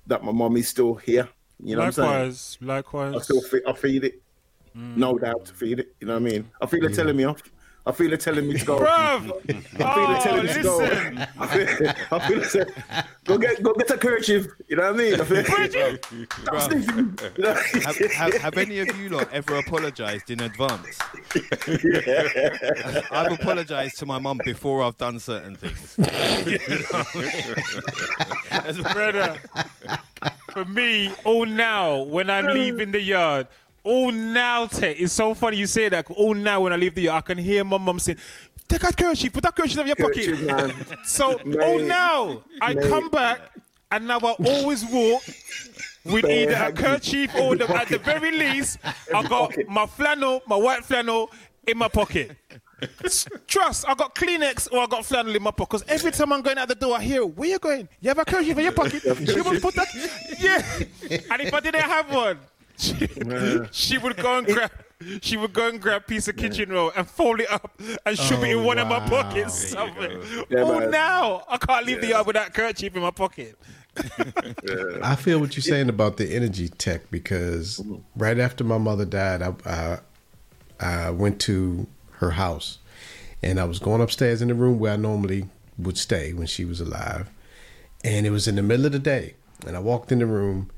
that 0.07 0.23
my 0.23 0.33
mom 0.33 0.57
is 0.57 0.69
still 0.69 0.95
here. 0.95 1.29
You 1.63 1.77
know 1.77 1.85
what 1.85 1.99
I'm 1.99 2.05
likewise, 2.05 2.59
saying? 2.61 2.69
likewise. 2.69 3.15
I 3.17 3.19
still 3.21 3.41
feel, 3.43 3.61
I 3.67 3.73
feel 3.73 4.05
it, 4.05 4.23
mm. 4.77 4.97
no 4.97 5.19
doubt, 5.19 5.47
to 5.47 5.55
feel 5.55 5.81
it. 5.81 5.95
You 6.01 6.07
know 6.07 6.15
what 6.15 6.23
I 6.23 6.31
mean? 6.31 6.51
I 6.61 6.67
feel 6.67 6.85
it 6.85 6.95
telling 6.95 7.17
me 7.17 7.25
off. 7.25 7.43
I 7.89 7.93
feel 7.93 8.13
it 8.13 8.21
telling 8.21 8.47
me 8.47 8.59
to 8.59 8.65
go. 8.67 8.81
Bruv! 8.81 8.87
I 8.87 9.25
feel 9.25 9.57
it 9.57 9.67
Oh, 9.81 10.21
telling 10.23 10.45
me 10.45 10.53
to 10.53 10.63
go. 10.63 10.79
Oh, 10.83 11.27
I 11.39 11.47
feel, 11.47 11.93
I 12.13 12.29
feel 12.29 12.43
it 12.43 12.45
say, 12.45 12.65
go 13.25 13.39
get 13.39 13.63
go 13.63 13.73
get 13.73 13.91
a 13.91 13.97
kerchief. 13.97 14.47
You 14.69 14.77
know 14.77 14.93
what 14.93 15.01
I 15.01 15.05
mean? 15.05 15.19
I 15.19 15.25
feel, 15.25 15.43
Stop 16.43 16.61
sniffing. 16.61 17.19
You 17.39 17.45
know? 17.45 17.55
Have, 17.55 17.97
have, 18.13 18.35
have 18.35 18.59
any 18.59 18.81
of 18.81 18.95
you 18.99 19.09
lot 19.09 19.33
ever 19.33 19.57
apologized 19.57 20.31
in 20.31 20.41
advance? 20.41 20.99
I've 23.11 23.33
apologized 23.33 23.99
to 24.01 24.07
my 24.07 24.19
mum 24.19 24.39
before 24.45 24.83
I've 24.83 24.99
done 24.99 25.19
certain 25.19 25.57
things. 25.57 25.97
brother. 28.93 29.39
For 30.53 30.67
me, 30.67 31.11
all 31.25 31.47
now 31.47 32.03
when 32.03 32.29
I'm 32.29 32.49
leaving 32.49 32.93
the 32.93 33.01
yard, 33.01 33.47
all 33.89 34.13
now, 34.13 34.69
it's 34.71 35.13
so 35.13 35.35
funny 35.35 35.57
you 35.57 35.67
say 35.67 35.89
that. 35.89 36.11
All 36.11 36.31
oh, 36.31 36.33
now 36.35 36.61
when 36.61 36.73
I 36.73 36.77
leave 36.77 36.95
the 36.95 37.03
yard, 37.03 37.25
I 37.25 37.27
can 37.27 37.39
hear 37.39 37.65
my 37.65 37.79
mum 37.79 37.99
saying, 37.99 38.19
"Take 38.69 38.83
that 38.83 38.97
kerchief, 38.97 39.33
put 39.33 39.43
that 39.45 39.57
kerchief 39.57 39.79
in 39.79 39.87
your 39.87 39.97
Kerchief, 39.97 40.47
pocket." 40.47 40.77
man. 40.87 40.99
So 41.05 41.39
all 41.39 41.79
Mate. 41.79 41.87
now, 41.89 42.43
I 42.61 42.75
Mate. 42.75 42.89
come 42.89 43.09
back 43.09 43.41
and 43.91 44.07
now 44.07 44.19
I 44.19 44.33
always 44.45 44.85
walk. 44.85 45.23
With 46.05 46.25
either 46.25 46.55
a 46.55 46.73
kerchief 46.73 47.35
or 47.35 47.55
the, 47.55 47.69
at 47.77 47.89
the 47.89 47.99
very 47.99 48.31
least, 48.31 48.79
I 49.15 49.23
got 49.23 49.51
pocket. 49.51 49.69
my 49.69 49.85
flannel, 49.85 50.43
my 50.47 50.57
white 50.57 50.83
flannel 50.85 51.31
in 51.67 51.77
my 51.77 51.89
pocket. 51.89 52.35
Trust, 53.47 53.87
I 53.87 53.95
got 53.95 54.15
Kleenex 54.15 54.73
or 54.73 54.81
I 54.81 54.87
got 54.87 55.05
flannel 55.05 55.35
in 55.37 55.43
my 55.43 55.51
pocket. 55.51 55.81
Because 55.81 55.85
every 55.89 56.13
time 56.13 56.33
I'm 56.33 56.41
going 56.41 56.57
out 56.57 56.69
the 56.69 56.77
door, 56.77 56.97
I 56.97 57.03
hear, 57.03 57.27
where 57.27 57.51
you 57.51 57.59
going? 57.59 57.89
You 58.01 58.09
have 58.09 58.19
a 58.19 58.25
kerchief 58.25 58.57
in 58.57 58.65
your 58.65 58.73
pocket? 58.73 59.03
You 59.21 59.45
must 59.45 59.61
put 59.61 59.75
that. 59.75 59.89
Yeah. 60.39 60.63
And 61.31 61.43
if 61.43 61.53
I 61.53 61.61
didn't 61.61 61.83
have 61.83 62.11
one, 62.11 62.39
she, 62.79 63.09
she 63.73 63.99
would 63.99 64.17
go 64.17 64.39
and 64.39 64.47
grab. 64.47 64.71
She 65.23 65.37
would 65.37 65.53
go 65.53 65.69
and 65.69 65.81
grab 65.81 66.03
a 66.03 66.05
piece 66.05 66.27
of 66.27 66.37
kitchen 66.37 66.71
roll 66.71 66.91
and 66.97 67.09
fold 67.09 67.41
it 67.41 67.51
up 67.53 67.81
and 68.05 68.19
shove 68.19 68.43
it 68.43 68.55
Oh, 68.55 68.59
in 68.59 68.65
one 68.65 68.79
of 68.79 68.89
my 68.89 68.99
pockets. 69.09 69.55
Something. 69.71 70.21
Yeah, 70.51 70.63
oh, 70.63 70.81
man. 70.81 70.91
now 70.91 71.45
I 71.49 71.57
can't 71.57 71.87
leave 71.87 72.01
the 72.01 72.09
yard 72.09 72.27
with 72.27 72.35
that 72.35 72.53
kerchief 72.53 72.97
in 72.97 73.03
my 73.03 73.13
pocket. 73.13 73.57
I 75.03 75.15
feel 75.17 75.39
what 75.39 75.55
you're 75.57 75.63
saying 75.63 75.89
about 75.89 76.17
the 76.17 76.35
energy 76.35 76.69
tech 76.69 77.11
because 77.13 77.81
right 78.17 78.39
after 78.41 78.65
my 78.65 78.79
mother 78.79 79.05
died, 79.05 79.41
I, 79.43 79.55
I 79.65 79.99
I 80.81 81.11
went 81.11 81.41
to 81.43 81.87
her 82.13 82.31
house 82.33 82.79
and 83.43 83.61
I 83.61 83.65
was 83.65 83.79
going 83.79 84.01
upstairs 84.01 84.43
in 84.43 84.49
the 84.49 84.55
room 84.55 84.79
where 84.81 84.93
I 84.95 84.97
normally 84.97 85.47
would 85.79 85.97
stay 85.99 86.33
when 86.33 86.49
she 86.49 86.65
was 86.65 86.81
alive, 86.81 87.29
and 88.03 88.27
it 88.27 88.31
was 88.31 88.49
in 88.49 88.57
the 88.57 88.63
middle 88.63 88.87
of 88.87 88.93
the 88.93 88.99
day, 88.99 89.35
and 89.65 89.77
I 89.77 89.81
walked 89.81 90.11
in 90.11 90.19
the 90.19 90.27
room, 90.27 90.71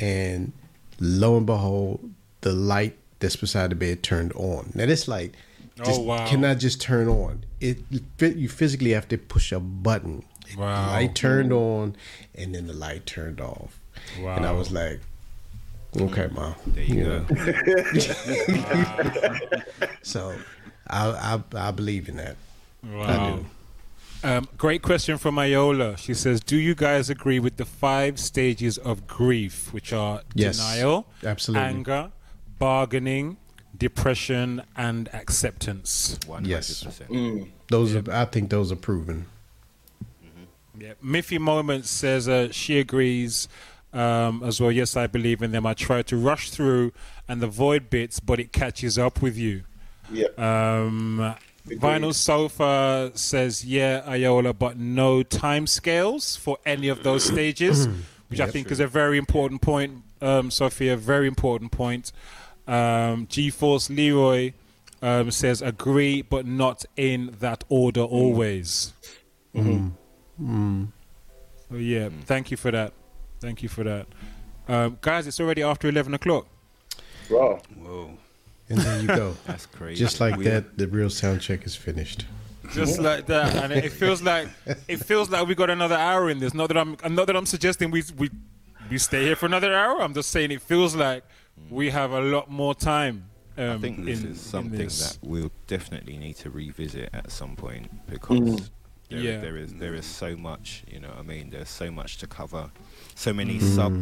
and 0.00 0.52
lo 1.00 1.36
and 1.36 1.46
behold, 1.46 2.10
the 2.40 2.52
light 2.52 2.96
that's 3.20 3.36
beside 3.36 3.70
the 3.70 3.74
bed 3.74 4.02
turned 4.02 4.32
on. 4.34 4.70
Now 4.74 4.86
this 4.86 5.08
light 5.08 5.34
oh, 5.80 5.84
just 5.84 6.00
Oh, 6.00 6.04
wow. 6.04 6.26
cannot 6.28 6.58
just 6.58 6.80
turn 6.80 7.08
on. 7.08 7.44
It 7.60 7.78
you 8.20 8.48
physically 8.48 8.90
have 8.90 9.08
to 9.08 9.18
push 9.18 9.52
a 9.52 9.60
button. 9.60 10.24
Wow. 10.56 10.86
The 10.86 10.92
light 10.92 11.14
turned 11.14 11.52
on, 11.52 11.96
and 12.34 12.54
then 12.54 12.66
the 12.66 12.72
light 12.72 13.04
turned 13.06 13.40
off. 13.40 13.78
Wow. 14.20 14.36
And 14.36 14.46
I 14.46 14.52
was 14.52 14.70
like, 14.72 15.00
"Okay, 16.00 16.28
mom." 16.32 16.54
There 16.68 16.84
you 16.84 17.04
go. 17.04 17.18
know. 17.18 17.26
so, 20.02 20.34
I, 20.88 21.40
I 21.54 21.68
I 21.68 21.70
believe 21.72 22.08
in 22.08 22.16
that. 22.16 22.36
I 22.86 22.94
Wow. 22.94 23.40
Do. 24.22 24.28
Um, 24.28 24.48
great 24.56 24.82
question 24.82 25.18
from 25.18 25.38
Iola. 25.38 25.96
She 25.96 26.14
says, 26.14 26.40
"Do 26.40 26.56
you 26.56 26.74
guys 26.74 27.10
agree 27.10 27.38
with 27.40 27.56
the 27.56 27.64
five 27.64 28.18
stages 28.18 28.78
of 28.78 29.06
grief, 29.06 29.72
which 29.72 29.92
are 29.92 30.22
Yes, 30.34 30.56
denial, 30.58 31.06
absolutely. 31.24 31.66
anger, 31.68 32.10
bargaining, 32.58 33.36
depression, 33.76 34.62
and 34.76 35.08
acceptance?" 35.14 36.18
One 36.26 36.44
Yes. 36.44 36.82
hundred 36.82 37.08
percent. 37.08 37.48
Those 37.68 37.94
are, 37.94 38.10
I 38.12 38.24
think 38.24 38.50
those 38.50 38.72
are 38.72 38.76
proven. 38.76 39.26
Yeah. 40.78 40.92
Miffy 41.04 41.40
Moment 41.40 41.86
says 41.86 42.28
uh, 42.28 42.52
she 42.52 42.78
agrees 42.78 43.48
um, 43.92 44.42
as 44.44 44.60
well. 44.60 44.70
Yes, 44.70 44.96
I 44.96 45.06
believe 45.08 45.42
in 45.42 45.50
them. 45.50 45.66
I 45.66 45.74
try 45.74 46.02
to 46.02 46.16
rush 46.16 46.50
through 46.50 46.92
and 47.26 47.42
avoid 47.42 47.90
bits, 47.90 48.20
but 48.20 48.38
it 48.38 48.52
catches 48.52 48.96
up 48.98 49.20
with 49.20 49.36
you. 49.36 49.62
Yeah. 50.12 50.28
Um, 50.38 51.34
Vinyl 51.70 52.14
Sophia 52.14 53.10
says, 53.14 53.64
yeah, 53.64 54.02
Iola, 54.06 54.52
but 54.54 54.76
no 54.78 55.22
time 55.22 55.66
scales 55.66 56.36
for 56.36 56.58
any 56.66 56.88
of 56.88 57.02
those 57.02 57.24
stages, 57.32 57.86
which 58.28 58.40
I 58.40 58.44
Yep. 58.44 58.52
think 58.52 58.70
is 58.70 58.80
a 58.80 58.86
very 58.86 59.18
important 59.18 59.60
point, 59.62 60.02
um, 60.20 60.50
Sophia, 60.50 60.96
very 60.96 61.26
important 61.28 61.70
point. 61.72 62.12
Um, 62.66 63.26
G-Force 63.28 63.88
Leroy 63.90 64.52
um, 65.00 65.30
says, 65.30 65.62
agree, 65.62 66.22
but 66.22 66.46
not 66.46 66.84
in 66.96 67.34
that 67.40 67.64
order 67.68 68.02
always. 68.02 68.92
So, 69.54 69.90
yeah, 71.76 72.08
thank 72.24 72.50
you 72.50 72.56
for 72.56 72.70
that. 72.70 72.92
Thank 73.40 73.62
you 73.62 73.68
for 73.68 73.84
that. 73.84 74.06
Um, 74.68 74.98
guys, 75.00 75.26
it's 75.26 75.40
already 75.40 75.62
after 75.62 75.88
11 75.88 76.14
o'clock. 76.14 76.46
Wow. 77.30 77.60
Whoa. 77.80 78.17
And 78.70 78.78
there 78.80 79.00
you 79.00 79.06
go. 79.06 79.34
That's 79.46 79.66
crazy. 79.66 79.98
Just 79.98 80.20
like 80.20 80.36
We- 80.36 80.44
that, 80.44 80.76
the 80.78 80.86
real 80.88 81.10
sound 81.10 81.40
check 81.40 81.64
is 81.66 81.74
finished. 81.74 82.26
just 82.74 82.98
like 83.00 83.26
that, 83.26 83.54
and 83.56 83.72
it 83.72 83.90
feels 83.92 84.20
like 84.22 84.48
it 84.88 84.98
feels 84.98 85.30
like 85.30 85.46
we 85.48 85.54
got 85.54 85.70
another 85.70 85.96
hour 85.96 86.28
in 86.28 86.38
this. 86.38 86.52
Not 86.54 86.68
that 86.68 86.76
I'm 86.76 86.96
not 87.08 87.26
that 87.26 87.36
I'm 87.36 87.46
suggesting 87.46 87.90
we 87.90 88.02
we 88.18 88.30
we 88.90 88.98
stay 88.98 89.24
here 89.24 89.36
for 89.36 89.46
another 89.46 89.74
hour. 89.74 90.02
I'm 90.02 90.12
just 90.14 90.30
saying 90.30 90.50
it 90.50 90.60
feels 90.62 90.94
like 90.94 91.24
we 91.70 91.88
have 91.90 92.12
a 92.12 92.20
lot 92.20 92.50
more 92.50 92.74
time. 92.74 93.24
Um, 93.56 93.70
I 93.70 93.78
think 93.78 94.04
this 94.04 94.22
in- 94.22 94.32
is 94.32 94.40
something 94.40 94.78
this. 94.78 95.16
that 95.16 95.18
we'll 95.26 95.50
definitely 95.66 96.16
need 96.18 96.36
to 96.36 96.50
revisit 96.50 97.08
at 97.12 97.30
some 97.32 97.56
point 97.56 97.90
because 98.06 98.70
there, 99.08 99.18
Yeah. 99.18 99.40
there 99.40 99.56
is 99.56 99.72
there 99.74 99.94
is 99.94 100.04
so 100.06 100.36
much, 100.36 100.84
you 100.86 101.00
know. 101.00 101.08
what 101.08 101.18
I 101.18 101.22
mean, 101.22 101.48
there's 101.50 101.70
so 101.70 101.90
much 101.90 102.18
to 102.18 102.26
cover, 102.26 102.70
so 103.18 103.32
many 103.32 103.58
sub 103.58 103.92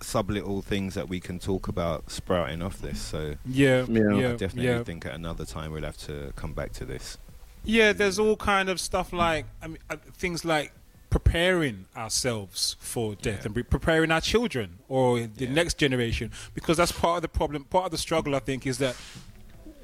sub 0.00 0.28
little 0.30 0.60
things 0.60 0.94
that 0.94 1.08
we 1.08 1.20
can 1.20 1.38
talk 1.38 1.68
about 1.68 2.10
sprouting 2.10 2.60
off 2.60 2.78
this. 2.80 3.00
So 3.00 3.36
Yeah, 3.46 3.86
Yeah. 3.88 4.12
yeah, 4.14 4.28
I 4.30 4.32
definitely 4.32 4.64
yeah. 4.64 4.82
think 4.82 5.06
at 5.06 5.14
another 5.14 5.44
time 5.44 5.70
we'll 5.70 5.84
have 5.84 5.96
to 6.08 6.32
come 6.34 6.52
back 6.54 6.72
to 6.74 6.84
this. 6.84 7.16
Yeah, 7.62 7.92
there's 7.92 8.18
all 8.18 8.36
kind 8.36 8.68
of 8.68 8.80
stuff 8.80 9.12
like 9.12 9.46
I 9.62 9.68
mean, 9.68 9.78
uh, 9.88 9.96
things 10.16 10.44
like 10.44 10.72
preparing 11.08 11.86
ourselves 11.96 12.74
for 12.80 13.14
death 13.14 13.42
Yeah. 13.46 13.52
and 13.54 13.70
preparing 13.70 14.10
our 14.10 14.20
children 14.20 14.80
or 14.88 15.20
the 15.20 15.44
Yeah. 15.44 15.52
next 15.52 15.78
generation 15.78 16.32
because 16.54 16.76
that's 16.76 16.90
part 16.90 17.18
of 17.18 17.22
the 17.22 17.28
problem. 17.28 17.62
Part 17.64 17.84
of 17.86 17.90
the 17.92 17.98
struggle, 17.98 18.34
I 18.34 18.40
think, 18.40 18.66
is 18.66 18.78
that 18.78 18.96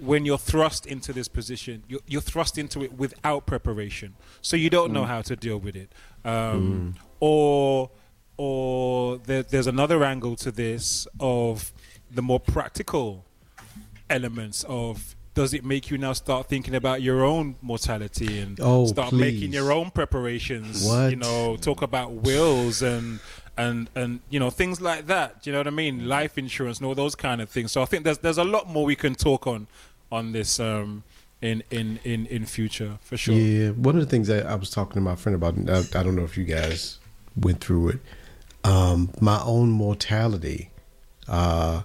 when 0.01 0.25
you're 0.25 0.37
thrust 0.53 0.85
into 0.87 1.13
this 1.13 1.29
position, 1.29 1.85
you're, 1.87 2.01
you're 2.09 2.21
thrust 2.23 2.59
into 2.59 2.83
it 2.83 2.95
without 2.95 3.47
preparation, 3.47 4.15
so 4.43 4.57
you 4.57 4.69
don't 4.71 4.93
know 4.93 5.05
how 5.05 5.23
to 5.23 5.37
deal 5.37 5.59
with 5.59 5.77
it, 5.77 5.93
um, 6.25 6.97
or 7.21 7.91
or 8.45 9.19
there, 9.19 9.43
there's 9.43 9.67
another 9.67 10.03
angle 10.03 10.35
to 10.35 10.51
this 10.51 11.07
of 11.21 11.73
the 12.11 12.23
more 12.23 12.41
practical 12.41 13.27
elements 14.09 14.65
of 14.67 15.15
does 15.35 15.53
it 15.53 15.63
make 15.65 15.91
you 15.91 15.99
now 15.99 16.15
start 16.15 16.49
thinking 16.49 16.75
about 16.75 17.03
your 17.03 17.23
own 17.23 17.55
mortality 17.61 18.39
and 18.41 18.59
Oh, 18.61 18.87
start 18.87 19.13
making 19.13 19.53
your 19.53 19.71
own 19.73 19.91
preparations 19.91 20.85
What? 20.87 21.11
you 21.11 21.17
know 21.17 21.57
talk 21.57 21.83
about 21.83 22.13
wills 22.13 22.81
and 22.81 23.21
and 23.59 23.91
and 23.95 24.21
you 24.31 24.41
know 24.41 24.49
things 24.49 24.81
like 24.81 25.07
that 25.09 25.43
do 25.43 25.51
you 25.51 25.53
know 25.53 25.61
what 25.61 25.67
i 25.67 25.71
mean 25.71 26.09
life 26.09 26.39
insurance 26.39 26.79
and 26.79 26.87
all 26.87 26.95
those 26.95 27.15
kind 27.15 27.43
of 27.43 27.51
things 27.51 27.71
so 27.73 27.83
i 27.83 27.85
think 27.85 28.05
there's 28.05 28.19
there's 28.19 28.39
a 28.39 28.45
lot 28.45 28.69
more 28.69 28.85
we 28.87 28.97
can 28.97 29.15
talk 29.15 29.47
on 29.47 29.67
on 30.11 30.33
this 30.33 30.59
um 30.59 31.05
in 31.43 31.63
in 31.71 32.01
in 32.05 32.25
in 32.27 32.47
future 32.47 32.99
for 33.03 33.17
sure 33.19 33.35
Yeah, 33.35 33.71
one 33.73 33.97
of 33.97 34.01
the 34.01 34.11
things 34.11 34.29
that 34.29 34.47
I 34.47 34.55
was 34.55 34.71
talking 34.71 34.95
to 34.95 35.01
my 35.01 35.15
friend 35.17 35.37
about, 35.37 35.55
I, 35.71 35.99
I 35.99 36.03
don't 36.03 36.17
know 36.17 36.25
if 36.25 36.37
you 36.39 36.45
guys 36.45 36.99
went 37.37 37.61
through 37.65 37.89
it. 37.91 37.99
Um, 38.63 39.11
my 39.21 39.41
own 39.43 39.71
mortality, 39.71 40.71
uh, 41.29 41.83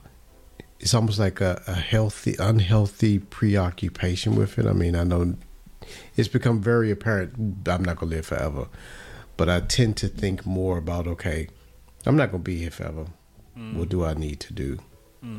it's 0.80 0.94
almost 0.94 1.20
like 1.20 1.42
a, 1.42 1.62
a 1.68 1.74
healthy, 1.74 2.36
unhealthy 2.38 3.20
preoccupation 3.20 4.36
with 4.36 4.60
it. 4.60 4.66
I 4.66 4.74
mean, 4.74 4.96
I 4.96 5.04
know 5.04 5.36
it's 6.16 6.28
become 6.28 6.62
very 6.62 6.92
apparent. 6.92 7.34
I'm 7.68 7.84
not 7.84 7.98
gonna 7.98 8.12
live 8.12 8.26
forever, 8.26 8.68
but 9.38 9.50
I 9.50 9.62
tend 9.62 9.98
to 9.98 10.08
think 10.08 10.46
more 10.46 10.78
about 10.78 11.08
okay, 11.08 11.48
I'm 12.06 12.18
not 12.18 12.32
gonna 12.32 12.44
be 12.44 12.58
here 12.58 12.72
forever. 12.72 13.06
What 13.74 13.88
do 13.88 14.04
I 14.04 14.14
need 14.14 14.42
to 14.42 14.54
do? 14.54 14.80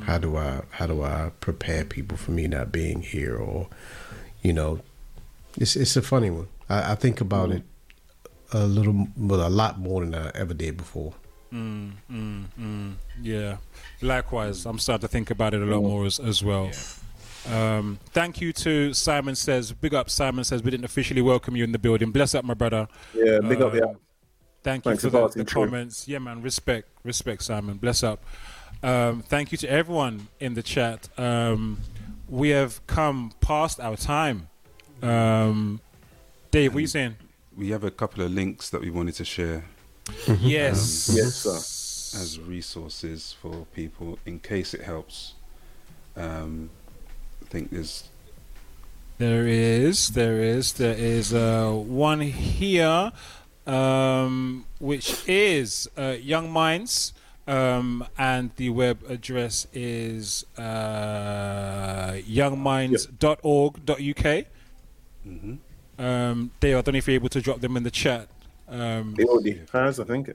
How 0.05 0.19
do 0.19 0.37
I 0.37 0.63
how 0.71 0.87
do 0.87 1.03
I 1.03 1.31
prepare 1.41 1.85
people 1.85 2.17
for 2.17 2.31
me 2.33 2.49
not 2.49 2.73
being 2.73 3.03
here 3.03 3.37
or 3.37 3.69
you 4.43 4.53
know 4.53 4.81
it's 5.57 5.77
it's 5.77 5.97
a 5.97 6.03
funny 6.03 6.31
one. 6.31 6.49
I, 6.69 6.93
I 6.93 6.95
think 6.95 7.21
about 7.21 7.51
it 7.51 7.63
a 8.53 8.67
little, 8.67 9.09
well, 9.17 9.47
a 9.47 9.51
lot 9.51 9.79
more 9.79 10.01
than 10.01 10.15
I 10.15 10.31
ever 10.35 10.55
did 10.55 10.77
before. 10.77 11.15
Mm, 11.53 11.93
mm, 12.11 12.45
mm. 12.61 12.95
Yeah. 13.23 13.57
Likewise, 14.03 14.67
I'm 14.67 14.79
starting 14.79 15.03
to 15.03 15.09
think 15.09 15.31
about 15.31 15.55
it 15.55 15.63
a 15.63 15.65
lot 15.65 15.83
more 15.83 16.05
as, 16.05 16.19
as 16.19 16.43
well. 16.43 16.71
Um, 17.51 17.99
thank 18.13 18.41
you 18.41 18.53
to 18.55 18.93
Simon 18.93 19.37
says. 19.37 19.73
Big 19.73 19.95
up, 19.95 20.11
Simon 20.11 20.45
says. 20.45 20.63
We 20.63 20.71
didn't 20.71 20.85
officially 20.85 21.23
welcome 21.23 21.55
you 21.57 21.65
in 21.65 21.73
the 21.73 21.79
building. 21.79 22.11
Bless 22.11 22.35
up, 22.35 22.45
my 22.45 22.55
brother. 22.55 22.89
Yeah, 23.15 23.39
big 23.41 23.63
up, 23.63 23.73
Um, 23.73 23.79
yeah. 23.79 23.93
Thank 24.63 24.85
you 24.85 24.91
Thanks 24.91 25.05
for 25.05 25.11
for 25.11 25.29
the, 25.29 25.45
the 25.45 25.51
comments. 25.51 26.09
Yeah, 26.09 26.19
man. 26.19 26.43
Respect, 26.43 26.89
respect, 27.05 27.45
Simon. 27.45 27.77
Bless 27.77 28.03
up. 28.03 28.25
Um, 28.83 29.23
thank 29.23 29.53
you 29.53 29.59
to 29.59 29.71
everyone 29.71 30.27
in 30.41 30.55
the 30.55 30.63
chat. 30.63 31.09
Um, 31.17 31.79
we 32.29 32.49
have 32.49 32.85
come 32.89 33.33
past 33.41 33.79
our 33.79 33.97
time. 33.97 34.49
Um, 35.03 35.81
Dave, 36.51 36.75
what 36.75 36.79
are 36.79 36.81
you 36.81 36.87
saying? 36.89 37.17
We 37.57 37.71
have 37.71 37.85
a 37.85 37.91
couple 37.91 38.25
of 38.25 38.33
links 38.33 38.71
that 38.71 38.81
we 38.81 38.91
wanted 38.91 39.15
to 39.15 39.25
share 39.25 39.65
Yes. 40.41 41.11
Yes, 41.15 41.35
sir. 41.35 42.21
as 42.21 42.39
resources 42.41 43.35
for 43.41 43.67
people 43.75 44.19
in 44.25 44.39
case 44.39 44.75
it 44.75 44.83
helps. 44.83 45.35
Um, 46.17 46.71
I 47.43 47.47
think 47.49 47.71
there's 47.71 48.05
There 49.19 49.47
is, 49.47 50.11
there 50.11 50.43
is, 50.43 50.75
there 50.75 50.95
is 50.95 51.33
uh, 51.35 51.71
one 51.73 52.21
here, 52.21 53.13
um, 53.67 54.67
which 54.79 55.27
is 55.29 55.89
uh, 55.97 56.17
Young 56.21 56.51
Minds, 56.51 57.13
um, 57.47 58.07
and 58.19 58.51
the 58.57 58.71
web 58.71 58.99
address 59.09 59.67
is 59.73 60.45
uh, 60.59 62.13
youngminds.org.uk. 62.27 64.45
mhm. 65.27 65.59
Um, 65.99 66.51
Dave, 66.61 66.77
I 66.77 66.81
don't 66.83 66.93
know 66.93 66.99
if 66.99 67.07
you're 67.09 67.15
able 67.15 67.31
to 67.31 67.41
drop 67.41 67.61
them 67.61 67.77
in 67.77 67.83
the 67.83 67.91
chat. 67.91 68.29
Um, 68.69 69.15
He 69.17 69.25
already 69.25 69.61
has, 69.73 70.01
I 70.01 70.05
think. 70.05 70.31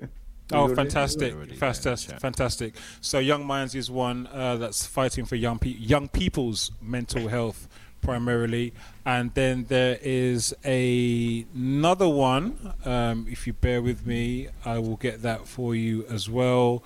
Oh, 0.54 0.74
fantastic! 0.76 1.34
already 1.34 1.34
there 1.34 1.44
in 1.44 1.50
the 1.50 1.56
Fantastic! 1.56 2.12
chat. 2.12 2.22
Fantastic! 2.22 2.74
So, 3.00 3.20
Young 3.20 3.46
Minds 3.46 3.74
is 3.76 3.90
one 3.90 4.28
uh, 4.28 4.58
that's 4.58 4.86
fighting 4.86 5.26
for 5.26 5.36
young 5.36 5.60
pe- 5.60 5.70
young 5.70 6.10
people's 6.10 6.72
mental 6.82 7.28
health 7.30 7.68
primarily, 8.02 8.74
and 9.06 9.34
then 9.34 9.66
there 9.70 9.98
is 10.02 10.54
a 10.66 11.46
another 11.54 12.08
one. 12.10 12.74
Um, 12.84 13.28
if 13.30 13.48
you 13.48 13.54
bear 13.54 13.82
with 13.82 14.06
me, 14.06 14.50
I 14.66 14.80
will 14.80 14.98
get 14.98 15.22
that 15.22 15.48
for 15.48 15.74
you 15.76 16.06
as 16.08 16.30
well. 16.30 16.84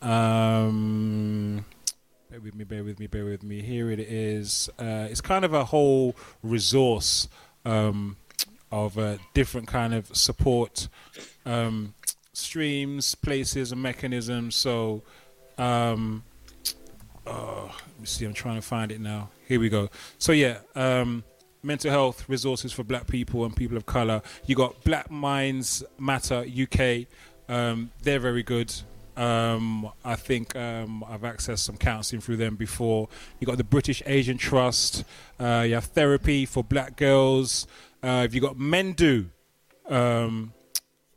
Um, 0.00 1.64
Bear 2.30 2.40
with 2.40 2.54
me, 2.54 2.64
bear 2.64 2.82
with 2.84 2.98
me, 2.98 3.06
bear 3.06 3.24
with 3.24 3.42
me. 3.42 3.62
Here 3.62 3.90
it 3.90 4.00
is. 4.00 4.68
Uh, 4.78 5.06
it's 5.10 5.20
kind 5.20 5.44
of 5.44 5.52
a 5.54 5.66
whole 5.66 6.16
resource 6.42 7.28
um, 7.64 8.16
of 8.74 8.98
uh, 8.98 9.16
different 9.34 9.68
kind 9.68 9.94
of 9.94 10.14
support 10.16 10.88
um, 11.46 11.94
streams, 12.32 13.14
places, 13.14 13.70
and 13.70 13.80
mechanisms. 13.80 14.56
So, 14.56 15.02
um, 15.56 16.24
oh, 17.24 17.66
let 17.66 18.00
me 18.00 18.06
see. 18.06 18.24
I'm 18.24 18.34
trying 18.34 18.56
to 18.56 18.66
find 18.66 18.90
it 18.90 19.00
now. 19.00 19.30
Here 19.46 19.60
we 19.60 19.68
go. 19.68 19.90
So 20.18 20.32
yeah, 20.32 20.58
um, 20.74 21.22
mental 21.62 21.92
health 21.92 22.28
resources 22.28 22.72
for 22.72 22.82
Black 22.82 23.06
people 23.06 23.44
and 23.44 23.54
people 23.54 23.76
of 23.76 23.86
color. 23.86 24.22
You 24.44 24.56
got 24.56 24.82
Black 24.82 25.08
Minds 25.08 25.84
Matter 25.96 26.44
UK. 26.44 27.06
Um, 27.48 27.92
they're 28.02 28.18
very 28.18 28.42
good. 28.42 28.74
Um, 29.16 29.92
I 30.04 30.16
think 30.16 30.56
um, 30.56 31.04
I've 31.08 31.20
accessed 31.20 31.60
some 31.60 31.76
counselling 31.76 32.20
through 32.20 32.38
them 32.38 32.56
before. 32.56 33.08
You 33.38 33.46
got 33.46 33.58
the 33.58 33.64
British 33.64 34.02
Asian 34.06 34.36
Trust. 34.36 35.04
Uh, 35.38 35.64
you 35.68 35.74
have 35.74 35.84
therapy 35.84 36.46
for 36.46 36.64
Black 36.64 36.96
girls. 36.96 37.68
Uh, 38.04 38.22
if 38.22 38.34
you 38.34 38.40
got 38.40 38.56
Mendu, 38.58 39.30
um, 39.88 40.52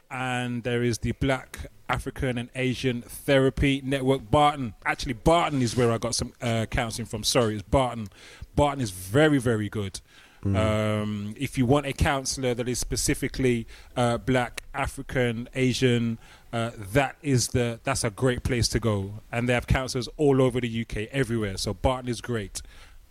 and 0.09 0.63
there 0.63 0.83
is 0.83 0.99
the 0.99 1.11
Black 1.13 1.69
African 1.89 2.37
and 2.37 2.49
Asian 2.55 3.01
Therapy 3.01 3.81
Network. 3.83 4.21
BAATN, 4.31 4.73
actually, 4.85 5.15
BAATN 5.15 5.61
is 5.61 5.75
where 5.75 5.91
I 5.91 5.97
got 5.97 6.15
some 6.15 6.31
uh, 6.41 6.65
counselling 6.67 7.07
from. 7.07 7.25
Sorry, 7.25 7.55
it's 7.55 7.63
BAATN. 7.63 8.07
BAATN 8.55 8.79
is 8.79 8.91
very, 8.91 9.37
very 9.37 9.67
good. 9.67 9.99
Um, 10.45 11.35
if 11.37 11.57
you 11.57 11.65
want 11.65 11.87
a 11.87 11.91
counsellor 11.91 12.53
that 12.53 12.69
is 12.69 12.79
specifically 12.79 13.67
uh, 13.97 14.17
Black, 14.17 14.63
African, 14.73 15.49
Asian, 15.55 16.19
uh, 16.53 16.71
that 16.93 17.17
is 17.21 17.49
the 17.49 17.81
that's 17.83 18.05
a 18.05 18.09
great 18.09 18.43
place 18.43 18.69
to 18.69 18.79
go. 18.79 19.15
And 19.29 19.49
they 19.49 19.53
have 19.53 19.67
counsellors 19.67 20.07
all 20.15 20.41
over 20.41 20.61
the 20.61 20.81
UK, 20.81 21.09
everywhere. 21.11 21.57
So 21.57 21.73
BAATN 21.73 22.07
is 22.07 22.21
great. 22.21 22.61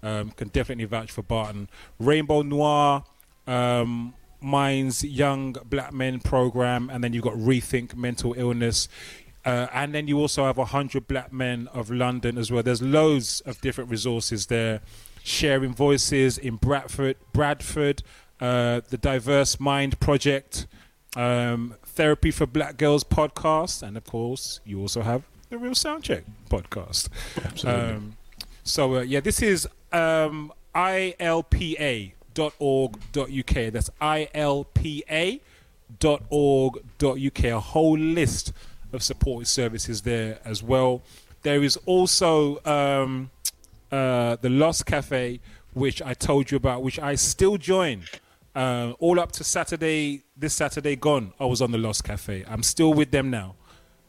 Um, 0.02 0.30
can 0.30 0.48
definitely 0.48 0.86
vouch 0.86 1.10
for 1.10 1.22
BAATN. 1.22 1.68
Rainbow 1.98 2.40
Noir, 2.40 3.04
um, 3.46 4.14
Minds 4.40 5.04
Young 5.04 5.56
Black 5.64 5.92
Men 5.92 6.20
program, 6.20 6.90
and 6.90 7.02
then 7.02 7.12
you've 7.12 7.24
got 7.24 7.34
Rethink 7.34 7.94
Mental 7.94 8.34
Illness. 8.36 8.88
Uh, 9.44 9.68
and 9.72 9.94
then 9.94 10.08
you 10.08 10.18
also 10.18 10.44
have 10.44 10.56
100 10.56 11.06
Black 11.06 11.32
Men 11.32 11.68
of 11.72 11.90
London 11.90 12.36
as 12.36 12.50
well. 12.50 12.62
There's 12.62 12.82
loads 12.82 13.40
of 13.42 13.60
different 13.60 13.90
resources 13.90 14.46
there. 14.46 14.80
Sharing 15.22 15.72
Voices 15.74 16.38
in 16.38 16.56
Bradford, 16.56 17.16
Bradford 17.32 18.02
uh, 18.40 18.80
the 18.90 18.98
Diverse 18.98 19.58
Mind 19.58 19.98
Project, 20.00 20.66
um, 21.16 21.74
Therapy 21.84 22.30
for 22.30 22.46
Black 22.46 22.76
Girls 22.76 23.04
podcast, 23.04 23.82
and 23.82 23.96
of 23.96 24.04
course, 24.04 24.60
you 24.64 24.80
also 24.80 25.02
have 25.02 25.22
the 25.48 25.58
Real 25.58 25.72
Soundcheck 25.72 26.24
podcast. 26.50 27.08
Absolutely. 27.42 27.82
Um, 27.82 28.16
so, 28.64 28.96
uh, 28.96 29.00
yeah, 29.00 29.20
this 29.20 29.40
is 29.40 29.66
um, 29.92 30.52
ilpa.org.uk. 32.36 33.72
That's 33.72 33.90
ilpa.org.uk. 34.00 35.44
A 37.44 37.60
whole 37.60 37.98
list 37.98 38.52
of 38.92 39.02
support 39.02 39.46
services 39.46 40.02
there 40.02 40.38
as 40.44 40.62
well. 40.62 41.02
There 41.42 41.62
is 41.62 41.78
also 41.86 42.62
um, 42.64 43.30
uh, 43.90 44.36
the 44.36 44.50
Lost 44.50 44.86
Cafe, 44.86 45.40
which 45.74 46.02
I 46.02 46.14
told 46.14 46.50
you 46.50 46.56
about, 46.56 46.82
which 46.82 46.98
I 46.98 47.14
still 47.14 47.56
join. 47.56 48.02
Uh, 48.54 48.94
all 49.00 49.20
up 49.20 49.32
to 49.32 49.44
Saturday, 49.44 50.22
this 50.36 50.54
Saturday 50.54 50.96
gone, 50.96 51.32
I 51.38 51.44
was 51.44 51.60
on 51.60 51.72
the 51.72 51.78
Lost 51.78 52.04
Cafe. 52.04 52.44
I'm 52.48 52.62
still 52.62 52.94
with 52.94 53.10
them 53.10 53.30
now. 53.30 53.54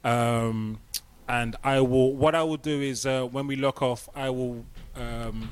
Um, 0.06 0.80
and 1.28 1.58
I 1.64 1.82
will, 1.82 2.14
what 2.16 2.34
I 2.34 2.44
will 2.44 2.56
do 2.58 2.82
is 2.82 3.06
uh, 3.06 3.24
when 3.26 3.48
we 3.48 3.58
lock 3.58 3.82
off, 3.82 4.08
I 4.16 4.30
will 4.30 4.64
um, 4.96 5.50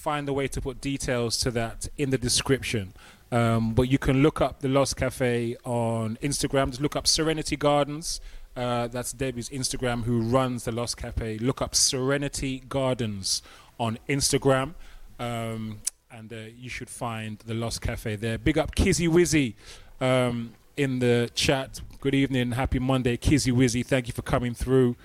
find 0.00 0.28
a 0.28 0.32
way 0.32 0.48
to 0.48 0.60
put 0.60 0.80
details 0.80 1.36
to 1.38 1.50
that 1.50 1.88
in 1.98 2.10
the 2.10 2.18
description. 2.18 2.94
Um, 3.30 3.74
but 3.74 3.82
you 3.82 3.98
can 3.98 4.22
look 4.22 4.40
up 4.40 4.60
the 4.60 4.68
Lost 4.68 4.96
Cafe 4.96 5.56
on 5.64 6.18
Instagram. 6.22 6.70
Just 6.70 6.80
look 6.80 6.96
up 6.96 7.06
Serenity 7.06 7.56
Gardens. 7.56 8.20
Uh, 8.56 8.88
that's 8.88 9.12
Debbie's 9.12 9.48
Instagram, 9.50 10.04
who 10.04 10.22
runs 10.22 10.64
the 10.64 10.72
Lost 10.72 10.96
Cafe. 10.96 11.38
Look 11.38 11.62
up 11.62 11.74
Serenity 11.74 12.62
Gardens 12.68 13.42
on 13.78 13.98
Instagram, 14.08 14.74
um, 15.18 15.80
and 16.10 16.32
uh, 16.32 16.36
you 16.58 16.68
should 16.68 16.90
find 16.90 17.38
the 17.46 17.54
Lost 17.54 17.80
Cafe 17.80 18.16
there. 18.16 18.38
Big 18.38 18.58
up 18.58 18.74
Kizzy 18.74 19.06
Wizzy 19.06 19.54
um, 20.00 20.52
in 20.76 20.98
the 20.98 21.30
chat. 21.34 21.80
Good 22.00 22.14
evening, 22.14 22.52
happy 22.52 22.80
Monday, 22.80 23.16
Kizzy 23.16 23.52
Wizzy. 23.52 23.86
Thank 23.86 24.08
you 24.08 24.12
for 24.12 24.22
coming 24.22 24.54
through. 24.54 24.96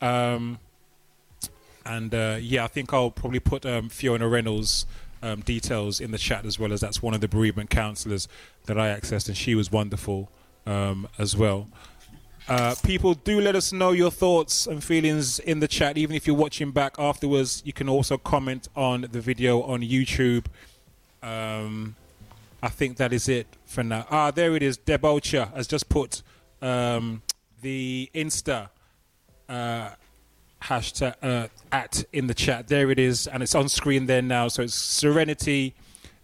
Um, 0.00 0.58
and 1.86 2.14
uh, 2.14 2.36
yeah, 2.40 2.64
I 2.64 2.66
think 2.66 2.92
I'll 2.92 3.10
probably 3.10 3.40
put 3.40 3.64
um, 3.64 3.88
Fiona 3.88 4.28
Reynolds' 4.28 4.86
um, 5.22 5.40
details 5.40 6.00
in 6.00 6.10
the 6.10 6.18
chat 6.18 6.44
as 6.44 6.58
well, 6.58 6.72
as 6.72 6.80
that's 6.80 7.00
one 7.00 7.14
of 7.14 7.20
the 7.20 7.28
bereavement 7.28 7.70
counsellors 7.70 8.28
that 8.66 8.78
I 8.78 8.88
accessed, 8.88 9.28
and 9.28 9.36
she 9.36 9.54
was 9.54 9.70
wonderful 9.70 10.30
um, 10.66 11.08
as 11.18 11.36
well. 11.36 11.68
Uh, 12.48 12.74
people, 12.84 13.14
do 13.14 13.40
let 13.40 13.56
us 13.56 13.72
know 13.72 13.90
your 13.90 14.10
thoughts 14.10 14.66
and 14.66 14.82
feelings 14.82 15.40
in 15.40 15.60
the 15.60 15.66
chat. 15.66 15.98
Even 15.98 16.14
if 16.14 16.26
you're 16.26 16.36
watching 16.36 16.70
back 16.70 16.94
afterwards, 16.98 17.62
you 17.64 17.72
can 17.72 17.88
also 17.88 18.16
comment 18.16 18.68
on 18.76 19.06
the 19.10 19.20
video 19.20 19.62
on 19.62 19.80
YouTube. 19.80 20.46
Um, 21.22 21.96
I 22.62 22.68
think 22.68 22.98
that 22.98 23.12
is 23.12 23.28
it 23.28 23.46
for 23.64 23.82
now. 23.82 24.06
Ah, 24.10 24.30
there 24.30 24.54
it 24.54 24.62
is. 24.62 24.78
Debocha 24.78 25.52
has 25.54 25.66
just 25.66 25.88
put 25.88 26.22
um, 26.62 27.22
the 27.62 28.10
Insta 28.14 28.68
uh, 29.48 29.90
hashtag 30.68 31.14
uh, 31.22 31.48
at 31.72 32.04
in 32.12 32.26
the 32.26 32.34
chat. 32.34 32.68
There 32.68 32.90
it 32.90 32.98
is, 32.98 33.26
and 33.26 33.42
it's 33.42 33.54
on 33.54 33.68
screen 33.68 34.06
there 34.06 34.22
now. 34.22 34.48
So 34.48 34.62
it's 34.62 34.74
Serenity 34.74 35.74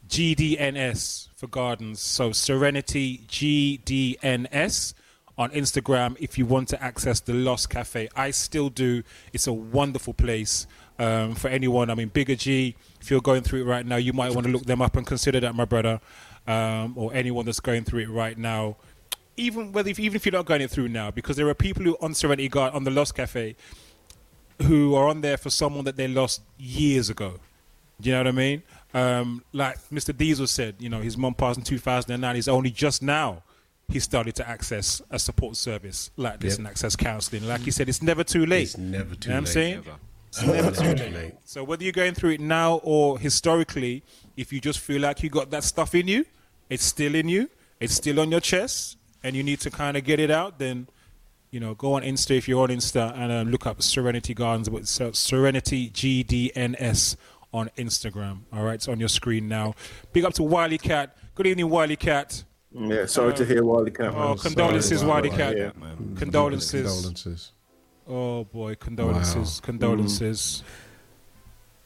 GDNS 0.08 1.28
for 1.36 1.46
gardens. 1.46 2.00
So 2.00 2.32
Serenity 2.32 3.22
GDNS 3.28 4.94
on 5.38 5.50
Instagram 5.50 6.16
if 6.20 6.36
you 6.36 6.46
want 6.46 6.68
to 6.68 6.82
access 6.82 7.20
the 7.20 7.32
Lost 7.32 7.70
Cafe. 7.70 8.08
I 8.14 8.30
still 8.30 8.68
do. 8.68 9.02
It's 9.32 9.46
a 9.46 9.52
wonderful 9.52 10.14
place 10.14 10.66
um, 10.98 11.34
for 11.34 11.48
anyone. 11.48 11.90
I 11.90 11.94
mean, 11.94 12.08
Bigger 12.08 12.34
G, 12.34 12.76
if 13.00 13.10
you're 13.10 13.20
going 13.20 13.42
through 13.42 13.62
it 13.62 13.64
right 13.64 13.86
now, 13.86 13.96
you 13.96 14.12
might 14.12 14.34
want 14.34 14.46
to 14.46 14.52
look 14.52 14.64
them 14.64 14.82
up 14.82 14.96
and 14.96 15.06
consider 15.06 15.40
that, 15.40 15.54
my 15.54 15.64
brother, 15.64 16.00
um, 16.46 16.94
or 16.96 17.12
anyone 17.14 17.46
that's 17.46 17.60
going 17.60 17.84
through 17.84 18.00
it 18.00 18.10
right 18.10 18.36
now. 18.36 18.76
Even 19.36 19.72
whether 19.72 19.88
if, 19.88 19.98
even 19.98 20.16
if 20.16 20.26
you're 20.26 20.32
not 20.32 20.44
going 20.44 20.60
it 20.60 20.70
through 20.70 20.88
now, 20.88 21.10
because 21.10 21.36
there 21.36 21.48
are 21.48 21.54
people 21.54 21.82
who 21.82 21.96
on 22.02 22.12
Serenity 22.12 22.48
Guard 22.48 22.74
on 22.74 22.84
the 22.84 22.90
Lost 22.90 23.14
Cafe 23.14 23.56
who 24.62 24.94
are 24.94 25.08
on 25.08 25.20
there 25.20 25.36
for 25.36 25.50
someone 25.50 25.84
that 25.84 25.96
they 25.96 26.08
lost 26.08 26.40
years 26.58 27.10
ago. 27.10 27.34
Do 28.00 28.08
you 28.08 28.14
know 28.14 28.20
what 28.20 28.28
I 28.28 28.32
mean? 28.32 28.62
Um, 28.94 29.44
like 29.52 29.78
Mr. 29.90 30.16
Diesel 30.16 30.46
said, 30.46 30.74
you 30.78 30.88
know, 30.88 31.00
his 31.00 31.16
mom 31.16 31.34
passed 31.34 31.58
in 31.58 31.64
2009. 31.64 32.34
He's 32.34 32.48
only 32.48 32.70
just 32.70 33.02
now 33.02 33.42
he 33.88 34.00
started 34.00 34.34
to 34.36 34.48
access 34.48 35.02
a 35.10 35.18
support 35.18 35.56
service 35.56 36.10
like 36.16 36.40
this 36.40 36.54
Yep. 36.54 36.58
and 36.58 36.68
access 36.68 36.96
counseling. 36.96 37.46
Like 37.46 37.60
he 37.60 37.70
said, 37.70 37.88
it's 37.88 38.00
never 38.02 38.24
too 38.24 38.46
late. 38.46 38.62
It's 38.62 38.78
never 38.78 39.14
too 39.14 39.28
You 39.28 39.34
know 39.34 39.34
what 39.34 39.38
I'm 39.38 39.46
saying? 39.46 39.74
Never. 39.76 39.96
It's 40.28 40.42
never 40.42 40.70
too 40.70 41.04
late. 41.14 41.34
So 41.44 41.62
whether 41.62 41.84
you're 41.84 41.92
going 41.92 42.14
through 42.14 42.30
it 42.30 42.40
now 42.40 42.76
or 42.84 43.18
historically, 43.18 44.02
if 44.36 44.52
you 44.52 44.60
just 44.60 44.78
feel 44.78 45.02
like 45.02 45.22
you 45.22 45.28
got 45.28 45.50
that 45.50 45.62
stuff 45.62 45.94
in 45.94 46.08
you, 46.08 46.24
it's 46.70 46.84
still 46.84 47.14
in 47.14 47.28
you, 47.28 47.50
it's 47.80 47.94
still 47.94 48.18
on 48.18 48.30
your 48.30 48.40
chest, 48.40 48.96
and 49.22 49.36
you 49.36 49.42
need 49.42 49.60
to 49.60 49.70
kind 49.70 49.96
of 49.96 50.04
get 50.04 50.18
it 50.18 50.30
out, 50.30 50.58
then 50.58 50.86
you 51.52 51.60
know, 51.60 51.74
go 51.74 51.92
on 51.92 52.02
Insta 52.02 52.36
if 52.36 52.48
you're 52.48 52.62
on 52.62 52.70
Insta 52.70 53.16
and 53.16 53.30
um, 53.30 53.50
look 53.50 53.66
up 53.66 53.82
Serenity 53.82 54.34
Gardens, 54.34 54.68
but 54.70 54.78
it's, 54.78 55.00
uh, 55.00 55.12
Serenity 55.12 55.90
GDNS 55.90 57.16
on 57.52 57.70
Instagram. 57.76 58.40
All 58.52 58.64
right, 58.64 58.74
it's 58.74 58.88
on 58.88 58.98
your 58.98 59.10
screen 59.10 59.48
now. 59.48 59.74
Big 60.12 60.24
up 60.24 60.32
to 60.34 60.42
Wiley 60.42 60.78
Cat. 60.78 61.16
Good 61.34 61.46
evening, 61.46 61.68
Wiley 61.68 61.96
Cat. 61.96 62.42
Yeah, 62.72 63.04
sorry 63.04 63.34
to 63.34 63.44
hear 63.44 63.62
Wiley 63.62 63.90
Cat. 63.90 64.14
Oh, 64.16 64.34
condolences, 64.34 65.00
Sorry, 65.00 65.10
Wiley 65.10 65.28
Wiley. 65.28 65.42
Cat. 65.42 65.56
Yeah. 65.58 65.70
Man. 65.78 66.16
Condolences. 66.16 66.90
Condolences. 66.90 67.52
Oh 68.08 68.44
boy, 68.44 68.74
condolences, 68.74 69.60
condolences. 69.60 70.64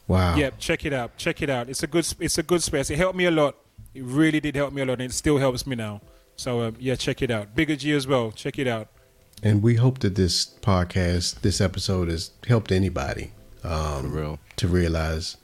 Wow. 0.07 0.35
Yeah, 0.37 0.51
check 0.57 0.85
it 0.85 0.93
out. 0.93 1.17
Check 1.17 1.41
it 1.41 1.49
out. 1.49 1.69
It's 1.69 1.83
a 1.83 1.87
good. 1.87 2.07
It's 2.19 2.37
a 2.37 2.43
good 2.43 2.63
space. 2.63 2.89
It 2.89 2.97
helped 2.97 3.17
me 3.17 3.25
a 3.25 3.31
lot. 3.31 3.57
It 3.93 4.03
really 4.03 4.39
did 4.39 4.55
help 4.55 4.73
me 4.73 4.81
a 4.81 4.85
lot, 4.85 4.93
and 4.93 5.03
it 5.03 5.13
still 5.13 5.37
helps 5.37 5.67
me 5.67 5.75
now. 5.75 6.01
So 6.37 6.61
um, 6.61 6.75
yeah, 6.79 6.95
check 6.95 7.21
it 7.21 7.29
out. 7.29 7.53
Bigger 7.53 7.75
G 7.75 7.91
as 7.91 8.07
well. 8.07 8.31
Check 8.31 8.57
it 8.57 8.67
out. 8.67 8.87
And 9.43 9.61
we 9.61 9.75
hope 9.75 9.99
that 9.99 10.15
this 10.15 10.45
podcast, 10.61 11.41
this 11.41 11.61
episode, 11.61 12.07
has 12.09 12.31
helped 12.47 12.71
anybody 12.71 13.31
um, 13.63 14.11
For 14.11 14.17
real. 14.17 14.39
to 14.57 14.67
realize, 14.67 15.37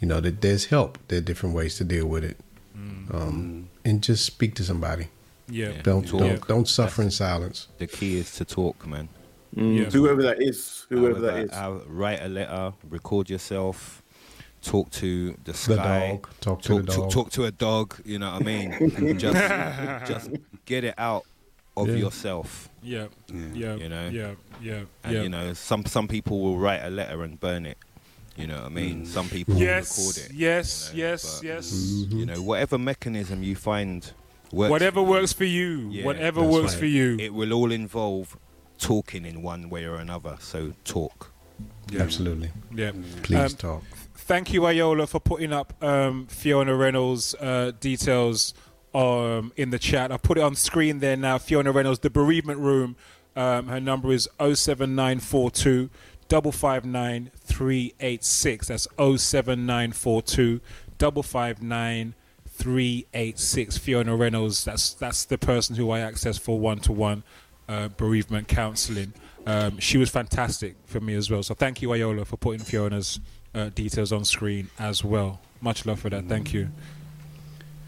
you 0.00 0.06
know, 0.08 0.20
that 0.20 0.40
there's 0.42 0.66
help. 0.66 0.98
There 1.08 1.18
are 1.18 1.22
different 1.22 1.54
ways 1.54 1.76
to 1.78 1.84
deal 1.84 2.06
with 2.06 2.24
it, 2.24 2.36
um, 3.10 3.68
and 3.84 4.02
just 4.02 4.24
speak 4.26 4.54
to 4.56 4.64
somebody. 4.64 5.08
Yeah. 5.48 5.70
Yeah. 5.70 5.82
Don't 5.82 6.06
Talk. 6.06 6.20
don't 6.20 6.48
don't 6.48 6.68
suffer 6.68 7.00
in 7.02 7.10
silence. 7.10 7.68
The 7.78 7.86
key 7.86 8.18
is 8.18 8.34
to 8.36 8.44
talk, 8.44 8.86
man. 8.86 9.08
Mm, 9.56 9.76
Yeah. 9.78 9.84
Whoever 9.90 10.22
that 10.22 10.42
is, 10.42 10.84
whoever 10.90 11.18
that 11.20 11.50
However, 11.54 11.80
is. 11.80 11.86
uh, 11.86 11.90
write 11.90 12.20
a 12.22 12.28
letter, 12.28 12.72
record 12.90 13.30
yourself, 13.30 14.02
talk 14.60 14.90
to 14.90 15.30
the 15.44 15.52
The 15.52 15.54
sky, 15.54 16.10
dog. 16.12 16.28
Talk 16.42 16.62
to 16.62 16.68
talk, 16.68 16.80
the 16.86 16.92
to, 16.92 16.98
dog. 16.98 17.10
talk 17.10 17.30
to 17.30 17.44
a 17.46 17.50
dog. 17.50 17.94
You 18.04 18.18
know 18.18 18.30
what 18.32 18.42
I 18.42 18.44
mean? 18.44 19.18
just, 19.18 20.06
just 20.06 20.30
get 20.66 20.84
it 20.84 20.94
out 20.98 21.24
of 21.78 21.88
Yeah. 21.88 21.94
yourself. 21.94 22.67
Yeah. 22.82 23.06
Yeah. 23.32 23.46
Yeah. 23.54 23.74
You 23.76 23.88
know? 23.88 24.08
Yeah. 24.08 24.30
Yeah. 24.62 24.80
And 25.04 25.14
yeah. 25.14 25.22
you 25.22 25.28
know, 25.28 25.52
some 25.54 25.84
some 25.86 26.08
people 26.08 26.40
will 26.40 26.58
write 26.58 26.80
a 26.84 26.90
letter 26.90 27.22
and 27.22 27.38
burn 27.40 27.66
it. 27.66 27.78
You 28.36 28.46
know 28.46 28.56
what 28.58 28.66
I 28.66 28.68
mean? 28.68 29.04
Some 29.04 29.28
people 29.28 29.56
Yes, 29.56 29.98
record 29.98 30.30
it. 30.30 30.36
yes, 30.36 30.90
you 30.94 31.02
know, 31.02 31.08
yes, 31.08 31.34
but, 31.40 31.44
yes. 31.44 31.72
You 32.08 32.24
know, 32.26 32.40
whatever 32.40 32.78
mechanism 32.78 33.42
you 33.42 33.56
find 33.56 34.12
works. 34.52 34.70
Whatever 34.70 35.02
works 35.02 35.32
for 35.32 35.44
you. 35.44 35.88
Yeah, 35.90 36.04
Whatever 36.04 36.42
works 36.44 36.72
right. 36.74 36.78
for 36.78 36.86
you. 36.86 37.16
It 37.18 37.34
will 37.34 37.52
all 37.52 37.72
involve 37.72 38.36
talking 38.78 39.26
in 39.26 39.42
one 39.42 39.68
way 39.70 39.84
or 39.86 39.96
another. 39.96 40.36
So 40.38 40.72
talk. 40.84 41.32
Absolutely. 41.98 42.50
yeah. 42.72 42.92
Please 43.24 43.52
Um, 43.54 43.56
talk. 43.56 43.82
Thank 44.14 44.52
you, 44.52 44.60
Ayola, 44.60 45.08
for 45.08 45.18
putting 45.20 45.52
up 45.52 45.72
um, 45.82 46.26
Fiona 46.28 46.76
Reynolds' 46.76 47.34
uh, 47.40 47.72
details 47.80 48.54
um, 48.98 49.52
in 49.56 49.70
the 49.70 49.78
chat. 49.78 50.10
I 50.10 50.16
put 50.16 50.38
it 50.38 50.40
on 50.40 50.56
screen 50.56 50.98
there 50.98 51.16
now. 51.16 51.38
Fiona 51.38 51.70
Reynolds, 51.70 52.00
the 52.00 52.10
bereavement 52.10 52.58
room. 52.58 52.96
Um, 53.36 53.68
her 53.68 53.78
number 53.78 54.10
is 54.10 54.28
07942 54.40 55.88
559 56.28 57.30
386. 57.36 58.68
That's 58.68 58.88
07942 58.98 60.60
559 60.98 62.14
386. 62.48 63.78
Fiona 63.78 64.16
Reynolds, 64.16 64.64
that's, 64.64 64.94
that's 64.94 65.24
the 65.24 65.38
person 65.38 65.76
who 65.76 65.90
I 65.92 66.00
access 66.00 66.36
for 66.36 66.58
one 66.58 66.80
to 66.80 66.92
one 66.92 67.22
bereavement 67.96 68.48
counseling. 68.48 69.12
Um, 69.46 69.78
she 69.78 69.96
was 69.96 70.10
fantastic 70.10 70.74
for 70.86 71.00
me 71.00 71.14
as 71.14 71.30
well. 71.30 71.44
So 71.44 71.54
thank 71.54 71.80
you, 71.80 71.90
Ayola, 71.90 72.26
for 72.26 72.36
putting 72.36 72.60
Fiona's 72.60 73.20
uh, 73.54 73.68
details 73.68 74.12
on 74.12 74.24
screen 74.24 74.70
as 74.78 75.04
well. 75.04 75.40
Much 75.60 75.86
love 75.86 76.00
for 76.00 76.10
that. 76.10 76.26
Thank 76.26 76.52
you. 76.52 76.68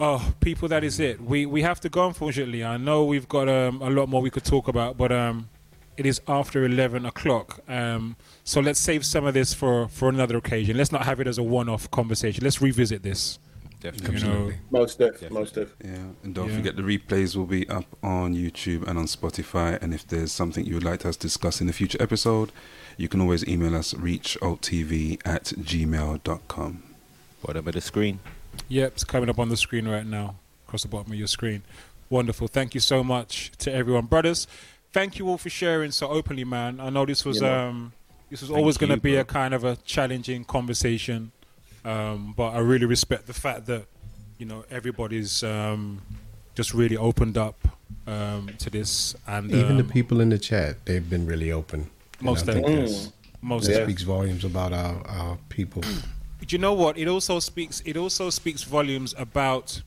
Oh, 0.02 0.32
people, 0.40 0.66
that 0.68 0.82
is 0.82 0.98
it. 0.98 1.20
We 1.20 1.44
we 1.44 1.60
have 1.62 1.78
to 1.80 1.88
go. 1.90 2.06
Unfortunately, 2.06 2.64
I 2.64 2.78
know 2.78 3.04
we've 3.04 3.28
got 3.28 3.48
um, 3.50 3.82
a 3.82 3.90
lot 3.90 4.08
more 4.08 4.22
we 4.22 4.30
could 4.30 4.44
talk 4.44 4.66
about, 4.66 4.96
but 4.96 5.12
um, 5.12 5.50
it 5.98 6.06
is 6.06 6.22
after 6.26 6.64
eleven 6.64 7.04
o'clock. 7.04 7.60
Um, 7.68 8.16
so 8.42 8.60
let's 8.62 8.80
save 8.80 9.04
some 9.04 9.26
of 9.26 9.34
this 9.34 9.52
for 9.52 9.88
for 9.88 10.08
another 10.08 10.38
occasion. 10.38 10.76
Let's 10.78 10.90
not 10.90 11.04
have 11.04 11.20
it 11.20 11.26
as 11.26 11.36
a 11.36 11.42
one-off 11.42 11.90
conversation. 11.90 12.42
Let's 12.44 12.62
revisit 12.62 13.02
this. 13.02 13.38
Definitely. 13.82 14.20
You 14.20 14.26
know, 14.26 14.52
Most 14.70 14.98
def, 14.98 15.30
most 15.30 15.54
def. 15.54 15.74
Yeah, 15.84 15.96
and 16.22 16.34
don't 16.34 16.48
Yeah. 16.50 16.56
forget 16.56 16.76
the 16.76 16.82
replays 16.82 17.34
will 17.36 17.46
be 17.46 17.66
up 17.68 17.86
on 18.02 18.34
YouTube 18.34 18.86
and 18.88 18.98
on 18.98 19.06
Spotify. 19.06 19.80
And 19.82 19.92
if 19.94 20.06
there's 20.06 20.32
something 20.32 20.64
you 20.66 20.74
would 20.74 20.84
like 20.84 21.04
us 21.06 21.16
to 21.16 21.22
discuss 21.26 21.60
in 21.62 21.68
a 21.68 21.72
future 21.72 21.96
episode, 22.02 22.52
you 22.98 23.08
can 23.08 23.20
always 23.22 23.46
email 23.46 23.74
us 23.74 23.94
reachalttv 23.94 25.20
at 25.26 25.44
gmail.com. 25.44 26.82
Whatever 27.42 27.72
the 27.72 27.80
screen. 27.80 28.20
Yep, 28.68 28.92
it's 28.92 29.04
coming 29.04 29.28
up 29.28 29.38
on 29.38 29.48
the 29.48 29.56
screen 29.56 29.88
right 29.88 30.06
now, 30.06 30.36
across 30.66 30.82
the 30.82 30.88
bottom 30.88 31.12
of 31.12 31.18
your 31.18 31.26
screen. 31.28 31.62
Wonderful. 32.08 32.48
Thank 32.48 32.74
you 32.74 32.80
so 32.80 33.02
much 33.04 33.52
to 33.58 33.72
everyone, 33.72 34.06
brothers. 34.06 34.46
Thank 34.92 35.18
you 35.18 35.28
all 35.28 35.38
for 35.38 35.50
sharing 35.50 35.90
so 35.92 36.08
openly, 36.08 36.44
man. 36.44 36.80
I 36.80 36.90
know 36.90 37.06
this 37.06 37.24
was 37.24 37.40
know. 37.40 37.68
um, 37.68 37.92
this 38.30 38.40
was 38.40 38.50
Thank 38.50 38.58
always 38.58 38.76
going 38.76 38.90
to 38.90 38.96
be 38.96 39.12
bro. 39.12 39.20
a 39.20 39.24
kind 39.24 39.54
of 39.54 39.64
a 39.64 39.76
challenging 39.84 40.44
conversation, 40.44 41.30
um, 41.84 42.34
but 42.36 42.50
I 42.50 42.58
really 42.58 42.86
respect 42.86 43.26
the 43.26 43.32
fact 43.32 43.66
that 43.66 43.84
you 44.38 44.46
know 44.46 44.64
everybody's 44.70 45.42
um, 45.44 46.02
just 46.56 46.74
really 46.74 46.96
opened 46.96 47.38
up 47.38 47.56
um, 48.08 48.50
to 48.58 48.70
this, 48.70 49.14
and 49.26 49.50
Even 49.52 49.76
the 49.76 49.84
um, 49.84 49.88
people 49.90 50.20
in 50.20 50.30
the 50.30 50.38
chat, 50.38 50.84
they've 50.86 51.08
been 51.08 51.26
really 51.26 51.52
open. 51.52 51.88
Most 52.20 52.48
I 52.48 52.54
think 52.54 52.66
definitely. 52.66 53.12
most 53.42 53.66
that 53.66 53.78
Yeah. 53.78 53.84
speaks 53.84 54.02
volumes 54.02 54.44
about 54.44 54.72
our, 54.72 55.06
our 55.06 55.38
people. 55.48 55.82
Do 56.50 56.56
you 56.56 56.60
know 56.60 56.74
what? 56.74 56.98
It 56.98 57.06
also 57.06 57.38
speaks. 57.38 57.80
It 57.86 57.96
also 57.96 58.28
speaks 58.28 58.64
volumes 58.64 59.14
about 59.16 59.82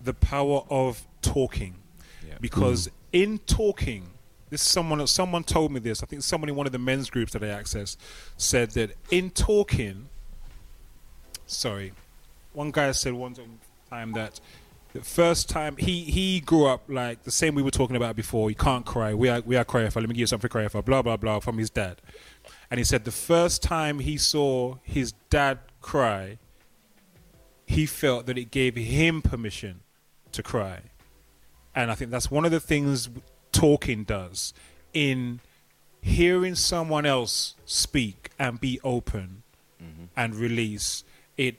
the 0.00 0.14
power 0.14 0.62
of 0.70 1.04
talking, 1.22 1.74
Yeah. 2.24 2.34
because 2.40 2.86
mm. 2.86 2.92
in 3.14 3.38
talking, 3.40 4.10
this 4.48 4.62
someone 4.62 5.04
someone 5.08 5.42
told 5.42 5.72
me 5.72 5.80
this. 5.80 6.04
I 6.04 6.06
think 6.06 6.22
someone 6.22 6.48
in 6.50 6.54
one 6.54 6.66
of 6.66 6.72
the 6.72 6.78
men's 6.78 7.10
groups 7.10 7.32
that 7.32 7.42
I 7.42 7.48
access 7.48 7.96
said 8.36 8.70
that 8.72 8.92
in 9.10 9.30
talking. 9.30 10.08
Sorry, 11.48 11.92
one 12.52 12.70
guy 12.70 12.92
said 12.92 13.14
one 13.14 13.34
time 13.90 14.12
that 14.12 14.38
the 14.92 15.02
first 15.02 15.48
time 15.48 15.76
he 15.78 16.04
he 16.04 16.38
grew 16.38 16.66
up 16.66 16.84
like 16.86 17.24
the 17.24 17.32
same 17.32 17.56
we 17.56 17.62
were 17.62 17.72
talking 17.72 17.96
about 17.96 18.14
before. 18.14 18.48
He 18.48 18.54
can't 18.54 18.86
cry. 18.86 19.14
We 19.14 19.30
are 19.30 19.40
we 19.40 19.56
are 19.56 19.64
crying 19.64 19.90
for. 19.90 20.00
Let 20.00 20.08
me 20.08 20.14
give 20.14 20.20
you 20.20 20.26
something 20.28 20.48
to 20.48 20.52
cry 20.52 20.68
for. 20.68 20.80
Blah 20.80 21.02
blah 21.02 21.16
blah 21.16 21.40
from 21.40 21.58
his 21.58 21.70
dad. 21.70 22.00
And 22.70 22.78
he 22.78 22.84
said 22.84 23.04
the 23.04 23.10
first 23.10 23.64
time 23.64 23.98
he 23.98 24.16
saw 24.16 24.76
his 24.84 25.10
dad 25.28 25.58
cry, 25.88 26.38
he 27.64 27.86
felt 27.86 28.26
that 28.26 28.36
it 28.36 28.50
gave 28.50 28.76
him 28.76 29.22
permission 29.22 29.80
to 30.32 30.42
cry. 30.42 30.80
And 31.74 31.90
I 31.90 31.94
think 31.94 32.10
that's 32.10 32.30
one 32.30 32.44
of 32.44 32.50
the 32.50 32.60
things 32.60 33.08
talking 33.52 34.04
does 34.04 34.52
in 34.92 35.40
hearing 36.02 36.54
someone 36.54 37.06
else 37.06 37.54
speak 37.64 38.30
and 38.38 38.60
be 38.60 38.78
open 38.84 39.42
mm-hmm. 39.82 40.04
and 40.14 40.34
release. 40.34 41.04
It 41.38 41.56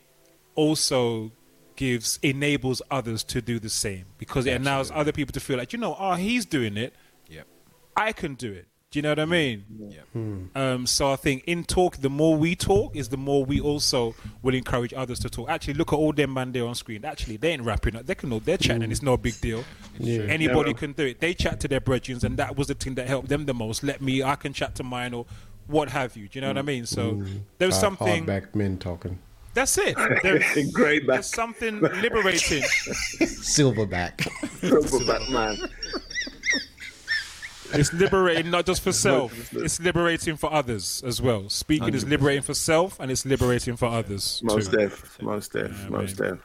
also 0.54 1.32
gives 1.76 2.20
enables 2.22 2.84
others 2.92 3.24
to 3.24 3.42
do 3.42 3.58
the 3.58 3.70
same 3.70 4.06
because 4.20 4.46
it 4.46 4.62
allows 4.62 4.92
other 4.92 5.14
people 5.14 5.32
to 5.32 5.40
feel 5.40 5.58
like 5.58 5.72
you 5.72 5.80
know 5.80 5.96
oh 5.98 6.16
he's 6.16 6.46
doing 6.46 6.76
it 6.76 6.94
Yep. 7.30 7.48
I 7.96 8.12
can 8.12 8.36
do 8.36 8.52
it. 8.52 8.68
Do 8.92 8.98
you 8.98 9.04
know 9.04 9.10
what 9.10 9.20
I 9.20 9.26
mean? 9.26 9.66
Yep. 9.92 10.08
Hmm. 10.14 10.34
Hmm. 10.46 10.58
Um, 10.58 10.88
so 10.88 11.12
I 11.12 11.16
think 11.16 11.44
in 11.46 11.64
talk, 11.64 11.98
the 11.98 12.10
more 12.10 12.36
we 12.36 12.56
talk, 12.56 12.96
is 12.96 13.10
the 13.10 13.18
more 13.18 13.46
we 13.46 13.60
also 13.60 14.16
will 14.42 14.56
encourage 14.56 14.96
others 14.96 15.20
to 15.20 15.30
talk. 15.30 15.48
Actually, 15.48 15.76
look 15.76 15.94
at 15.94 15.98
all 15.98 16.12
them 16.12 16.34
man 16.34 16.52
there 16.52 16.66
on 16.66 16.74
screen. 16.74 17.06
Actually, 17.06 17.38
they 17.38 17.52
ain't 17.52 17.62
rapping. 17.62 18.00
They 18.04 18.16
can 18.16 18.30
know 18.30 18.40
they're 18.40 18.58
chatting, 18.58 18.82
and 18.82 18.92
it's 18.92 19.04
no 19.04 19.16
big 19.16 19.40
deal. 19.42 19.64
Yeah. 20.00 20.22
Anybody 20.24 20.72
Yeah. 20.72 20.78
can 20.78 20.94
do 20.94 21.06
it. 21.06 21.20
They 21.20 21.36
chat 21.36 21.60
to 21.60 21.68
their 21.68 21.80
brethren, 21.82 22.20
and 22.24 22.38
that 22.38 22.58
was 22.58 22.66
the 22.68 22.74
thing 22.74 22.96
that 22.96 23.08
helped 23.08 23.30
them 23.30 23.46
the 23.46 23.54
most. 23.54 23.84
Let 23.84 24.02
me, 24.02 24.24
I 24.24 24.36
can 24.36 24.54
chat 24.54 24.74
to 24.76 24.84
mine 24.84 25.14
or 25.14 25.28
what 25.68 25.90
have 25.90 26.18
you. 26.18 26.28
Do 26.28 26.40
you 26.40 26.42
know 26.42 26.48
what 26.48 26.58
I 26.58 26.64
mean? 26.64 26.88
So 26.88 27.24
there's 27.60 27.80
Hard- 27.80 27.98
something. 28.00 28.26
Hardback 28.26 28.56
men 28.56 28.80
talking. 28.80 29.20
That's 29.54 29.78
it. 29.78 29.96
There's, 30.24 30.72
Great 30.74 31.06
back. 31.08 31.16
there's 31.18 31.26
something 31.28 31.80
liberating. 31.82 32.62
Silverback. 33.22 34.18
Silverback 34.62 35.30
man. 35.32 35.58
It's 37.74 37.94
liberating 37.94 38.50
not 38.52 38.66
just 38.66 38.82
for 38.82 38.92
self. 38.92 39.54
It's 39.54 39.80
liberating 39.80 40.36
for 40.38 40.52
others 40.52 41.04
as 41.06 41.22
well. 41.22 41.50
Speaking 41.50 41.94
is 41.94 42.06
liberating 42.06 42.42
for 42.44 42.54
self, 42.54 43.00
and 43.00 43.12
it's 43.12 43.26
liberating 43.26 43.76
for 43.78 43.86
others 43.88 44.42
Most 44.44 44.72
too. 44.72 44.78
def, 44.78 45.22
most 45.22 45.54
def, 45.54 45.72
Yeah, 45.84 45.90
most 45.90 46.20
man. 46.20 46.40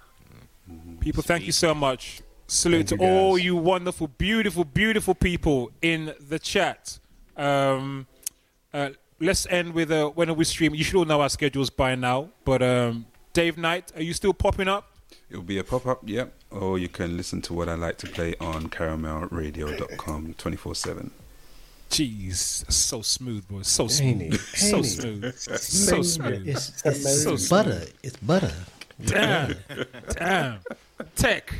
def. 0.68 1.01
People, 1.01 1.22
thank 1.22 1.44
you 1.46 1.52
so 1.52 1.74
much. 1.74 2.20
Salute 2.46 2.88
Thank 2.90 3.01
to 3.01 3.06
you, 3.06 3.10
all 3.10 3.38
you 3.38 3.56
wonderful, 3.56 4.06
beautiful, 4.09 4.64
beautiful 4.64 5.14
people 5.14 5.70
in 5.80 6.14
the 6.28 6.38
chat. 6.38 6.98
Um, 7.38 8.06
uh, 8.72 8.90
let's 9.18 9.46
end 9.46 9.72
with 9.72 9.90
uh, 9.90 10.09
when 10.10 10.28
are 10.28 10.34
we 10.34 10.44
streaming? 10.44 10.76
You 10.78 10.84
should 10.84 10.96
all 10.98 11.05
know 11.06 11.22
our 11.22 11.30
schedules 11.30 11.70
by 11.70 11.94
now. 11.94 12.28
But 12.44 12.62
um, 12.62 13.06
Dave 13.32 13.56
Knight, 13.56 13.92
are 13.96 14.02
you 14.02 14.12
still 14.12 14.34
popping 14.34 14.68
up? 14.68 14.90
It'll 15.30 15.42
be 15.42 15.59
a 15.59 15.64
pop 15.64 15.86
up, 15.86 16.01
yep. 16.05 16.34
Or 16.55 16.78
you 16.78 16.89
can 16.89 17.16
listen 17.16 17.43
to 17.43 17.52
what 17.52 17.68
I 17.68 17.74
like 17.74 17.98
to 17.98 18.06
play 18.06 18.35
on 18.40 18.68
caramelradio.com 18.70 20.35
24 20.39 20.74
7. 20.74 21.10
Jeez, 21.90 22.70
so 22.72 23.02
smooth, 23.02 23.47
boy. 23.48 23.62
So 23.62 23.85
Ain't 23.85 23.93
smooth. 23.93 24.35
it? 24.35 24.40
So 24.40 24.78
it? 24.78 24.85
smooth. 24.85 25.35
So 25.39 26.02
smooth. 26.02 26.48
It's, 26.48 26.82
it's 26.85 27.22
So 27.22 27.36
smooth. 27.36 27.51
butter. 27.51 27.82
It's 28.02 28.16
butter. 28.16 28.52
Damn. 29.05 29.55
Damn. 30.16 30.59
Tech. 31.16 31.52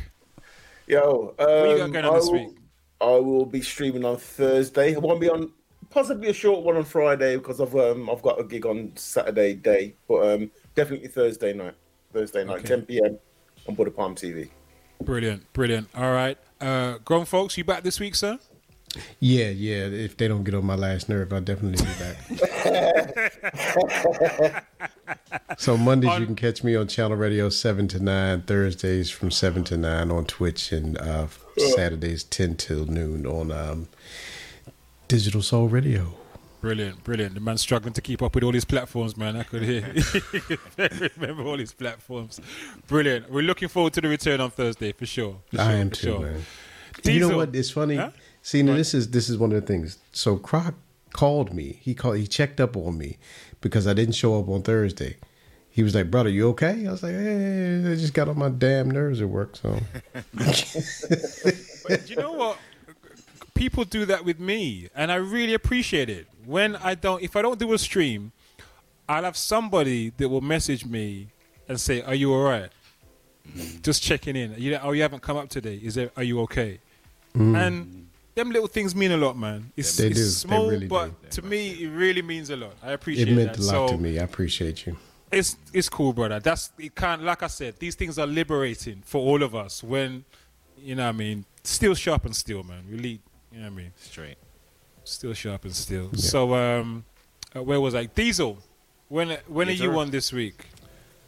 Yo, 0.87 1.33
um, 1.39 1.45
What 1.47 1.69
you 1.69 1.77
got 1.77 1.91
going 1.91 2.05
on 2.05 2.13
I 2.13 2.17
this 2.17 2.25
will- 2.27 2.33
week? 2.33 2.57
I 3.01 3.05
will 3.19 3.45
be 3.45 3.61
streaming 3.61 4.05
on 4.05 4.15
Thursday. 4.17 4.95
I 4.95 4.99
won't 4.99 5.19
be 5.19 5.29
on, 5.29 5.51
possibly 5.89 6.29
a 6.29 6.33
short 6.33 6.63
one 6.63 6.77
on 6.77 6.85
Friday 6.85 7.35
because 7.35 7.59
I've 7.59 7.75
um 7.75 8.09
I've 8.09 8.21
got 8.21 8.39
a 8.39 8.43
gig 8.45 8.65
on 8.65 8.93
Saturday 8.95 9.53
day, 9.53 9.93
but 10.07 10.25
um 10.33 10.49
definitely 10.75 11.09
Thursday 11.09 11.51
night. 11.53 11.73
Thursday 12.13 12.45
night, 12.45 12.59
Okay. 12.59 12.69
10 12.69 12.81
p.m. 12.83 13.19
on 13.67 13.75
Buddha 13.75 13.91
Palm 13.91 14.15
TV. 14.15 14.49
Brilliant. 15.03 15.51
Brilliant. 15.53 15.89
All 15.95 16.11
right. 16.11 16.37
Uh, 16.59 16.97
grown 17.05 17.25
folks, 17.25 17.57
you 17.57 17.63
back 17.63 17.83
this 17.83 17.99
week, 17.99 18.15
sir? 18.15 18.39
Yeah, 19.19 19.49
yeah. 19.49 19.85
If 19.87 20.15
they 20.15 20.27
don't 20.27 20.43
get 20.43 20.55
on 20.55 20.65
my 20.65 20.75
last 20.75 21.09
nerve, 21.09 21.33
I'll 21.33 21.41
definitely 21.41 21.85
be 21.85 21.91
back. 21.99 22.17
so 25.57 25.75
Mondays 25.77 26.11
On- 26.11 26.21
you 26.21 26.25
can 26.25 26.35
catch 26.35 26.63
me 26.63 26.75
on 26.75 26.87
Channel 26.87 27.17
Radio 27.17 27.49
seven 27.49 27.87
to 27.89 27.99
nine. 27.99 28.43
Thursdays 28.43 29.09
from 29.09 29.31
seven 29.31 29.63
to 29.65 29.75
nine 29.77 30.11
on 30.11 30.25
Twitch, 30.25 30.71
and 30.71 30.97
uh, 30.97 31.27
Saturdays 31.75 32.23
ten 32.23 32.55
till 32.55 32.85
noon 32.85 33.25
on 33.25 33.51
um, 33.51 33.87
Digital 35.09 35.41
Soul 35.41 35.67
Radio. 35.67 36.13
Brilliant, 36.65 37.03
brilliant. 37.03 37.35
The 37.35 37.41
man's 37.41 37.61
struggling 37.61 37.93
to 37.93 38.01
keep 38.01 38.23
up 38.23 38.33
with 38.33 38.43
all 38.43 38.51
his 38.51 38.65
platforms, 38.65 39.15
man. 39.15 39.35
I 39.35 39.43
could 39.43 39.61
hear. 39.61 39.93
Remember 41.15 41.43
all 41.43 41.59
his 41.59 41.71
platforms. 41.71 42.41
Brilliant. 42.87 43.29
We're 43.29 43.43
looking 43.43 43.67
forward 43.67 43.93
to 43.93 44.01
the 44.01 44.07
return 44.07 44.41
on 44.41 44.49
Thursday 44.49 44.91
for 44.91 45.05
sure. 45.05 45.37
For 45.51 45.61
I 45.61 45.63
sure, 45.63 45.75
am 45.75 45.89
too, 45.91 46.07
sure. 46.07 46.19
man. 46.21 46.41
you 47.03 47.19
know 47.19 47.37
what? 47.37 47.55
It's 47.55 47.69
funny. 47.69 47.97
Huh? 47.97 48.09
See, 48.41 48.63
now 48.63 48.73
this 48.73 48.95
is 48.95 49.11
this 49.11 49.29
is 49.29 49.37
one 49.37 49.51
of 49.51 49.61
the 49.61 49.67
things. 49.67 49.99
So 50.11 50.37
Croc 50.37 50.73
called 51.13 51.53
me. 51.53 51.77
He 51.83 51.93
called. 51.93 52.17
He 52.17 52.25
checked 52.25 52.59
up 52.59 52.75
on 52.75 52.97
me 52.97 53.19
because 53.61 53.85
I 53.85 53.93
didn't 53.93 54.15
show 54.15 54.39
up 54.39 54.49
on 54.49 54.63
Thursday. 54.63 55.17
He 55.69 55.83
was 55.83 55.93
like, 55.93 56.09
"Brother, 56.09 56.29
you 56.29 56.49
okay?" 56.49 56.87
I 56.87 56.91
was 56.91 57.03
like, 57.03 57.13
"Hey, 57.13 57.91
I 57.91 57.93
just 57.93 58.15
got 58.15 58.27
on 58.27 58.39
my 58.39 58.49
damn 58.49 58.89
nerves 58.89 59.21
at 59.21 59.29
work." 59.29 59.55
So 59.55 59.81
But 61.87 62.09
you 62.09 62.15
know 62.15 62.31
what? 62.31 62.57
People 63.55 63.83
do 63.85 64.05
that 64.05 64.23
with 64.25 64.39
me, 64.39 64.89
and 64.95 65.11
I 65.11 65.15
really 65.15 65.53
appreciate 65.53 66.09
it. 66.09 66.27
When 66.45 66.75
I 66.75 66.93
don't, 66.93 67.23
if 67.23 67.35
I 67.35 67.41
don't 67.41 67.57
do 67.59 67.73
a 67.73 67.77
stream, 67.77 68.31
I'll 69.09 69.23
have 69.23 69.37
somebody 69.37 70.11
that 70.17 70.29
will 70.29 70.41
message 70.41 70.85
me 70.85 71.27
and 71.67 71.79
say, 71.79 72.01
"Are 72.01 72.13
you 72.15 72.33
all 72.33 72.43
right?" 72.43 72.69
Just 73.81 74.03
checking 74.03 74.35
in. 74.35 74.55
You, 74.57 74.77
oh, 74.81 74.91
you 74.91 75.01
haven't 75.03 75.21
come 75.21 75.37
up 75.37 75.49
today. 75.49 75.79
Is 75.81 75.95
there? 75.95 76.11
Are 76.17 76.23
you 76.23 76.41
okay? 76.41 76.79
Mm. 77.35 77.55
And 77.67 78.07
them 78.33 78.51
little 78.51 78.67
things 78.67 78.95
mean 78.95 79.11
a 79.11 79.17
lot, 79.17 79.37
man. 79.37 79.71
It's, 79.77 79.95
They 79.95 80.07
it's 80.07 80.19
do. 80.19 80.25
Small, 80.25 80.69
really 80.69 80.87
but 80.87 81.09
do. 81.29 81.41
to 81.41 81.41
me, 81.43 81.69
it 81.83 81.89
really 81.89 82.21
means 82.21 82.49
a 82.49 82.55
lot. 82.57 82.73
I 82.83 82.91
appreciate 82.91 83.27
It 83.29 83.31
It 83.31 83.35
meant 83.35 83.53
that. 83.53 83.59
a 83.59 83.63
lot 83.63 83.89
so 83.89 83.95
to 83.95 84.01
me. 84.01 84.19
I 84.19 84.23
appreciate 84.23 84.85
you. 84.85 84.97
it's 85.31 85.57
it's 85.73 85.87
cool, 85.89 86.11
brother. 86.11 86.39
That's 86.39 86.71
it. 86.77 86.93
Can't 86.95 87.23
like 87.23 87.41
I 87.43 87.47
said, 87.47 87.75
these 87.79 87.95
things 87.95 88.19
are 88.19 88.27
liberating 88.27 89.01
for 89.05 89.21
all 89.21 89.43
of 89.43 89.55
us. 89.55 89.81
When 89.83 90.25
you 90.77 90.95
know, 90.95 91.03
what 91.03 91.09
I 91.15 91.17
mean, 91.17 91.45
still 91.63 91.95
sharp 91.95 92.25
and 92.25 92.35
still, 92.35 92.63
man. 92.63 92.83
Really, 92.89 93.21
you 93.55 93.61
know, 93.61 93.67
what 93.67 93.73
I 93.73 93.75
mean, 93.83 93.91
Straight. 93.95 94.37
still 95.05 95.33
sharp 95.33 95.63
and 95.63 95.73
still. 95.75 96.13
So, 96.15 96.53
um, 96.55 97.05
uh, 97.55 97.63
where 97.63 97.79
was 97.79 97.95
I? 97.95 98.05
Diesel. 98.05 98.57
When 99.07 99.37
when 99.47 99.69
Yes, 99.69 99.79
are 99.79 99.83
you 99.83 99.99
on 99.99 100.09
this 100.11 100.33
week? 100.33 100.65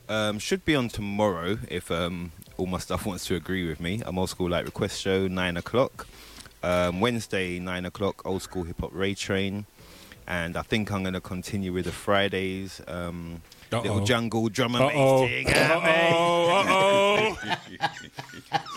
Um, 0.10 0.40
should 0.40 0.66
be 0.66 0.76
on 0.76 0.90
tomorrow 0.90 1.58
if 1.70 1.90
um, 1.92 2.32
all 2.58 2.66
my 2.66 2.80
stuff 2.80 3.06
wants 3.06 3.26
to 3.28 3.36
agree 3.36 3.68
with 3.68 3.80
me. 3.80 4.02
I'm 4.06 4.18
old 4.20 4.30
school 4.30 4.50
like 4.50 4.66
request 4.66 5.00
show 5.00 5.28
nine 5.28 5.56
o'clock. 5.58 6.08
Um, 6.64 7.00
Wednesday 7.00 7.60
nine 7.60 7.86
o'clock 7.86 8.26
old 8.26 8.42
school 8.42 8.64
hip 8.64 8.80
hop 8.82 8.90
Raid 8.94 9.18
Train, 9.18 9.66
and 10.28 10.58
I 10.58 10.64
think 10.64 10.92
I'm 10.92 11.04
gonna 11.04 11.22
continue 11.22 11.72
with 11.72 11.86
the 11.86 11.92
Fridays. 11.92 12.82
Um, 12.88 13.42
little 13.72 13.98
Uh-oh. 13.98 14.06
jungle 14.06 14.50
drum 14.50 14.76
and 14.76 14.84
Uh 14.86 14.90
oh. 14.94 15.28
bass 15.28 15.30
thing. 15.30 15.48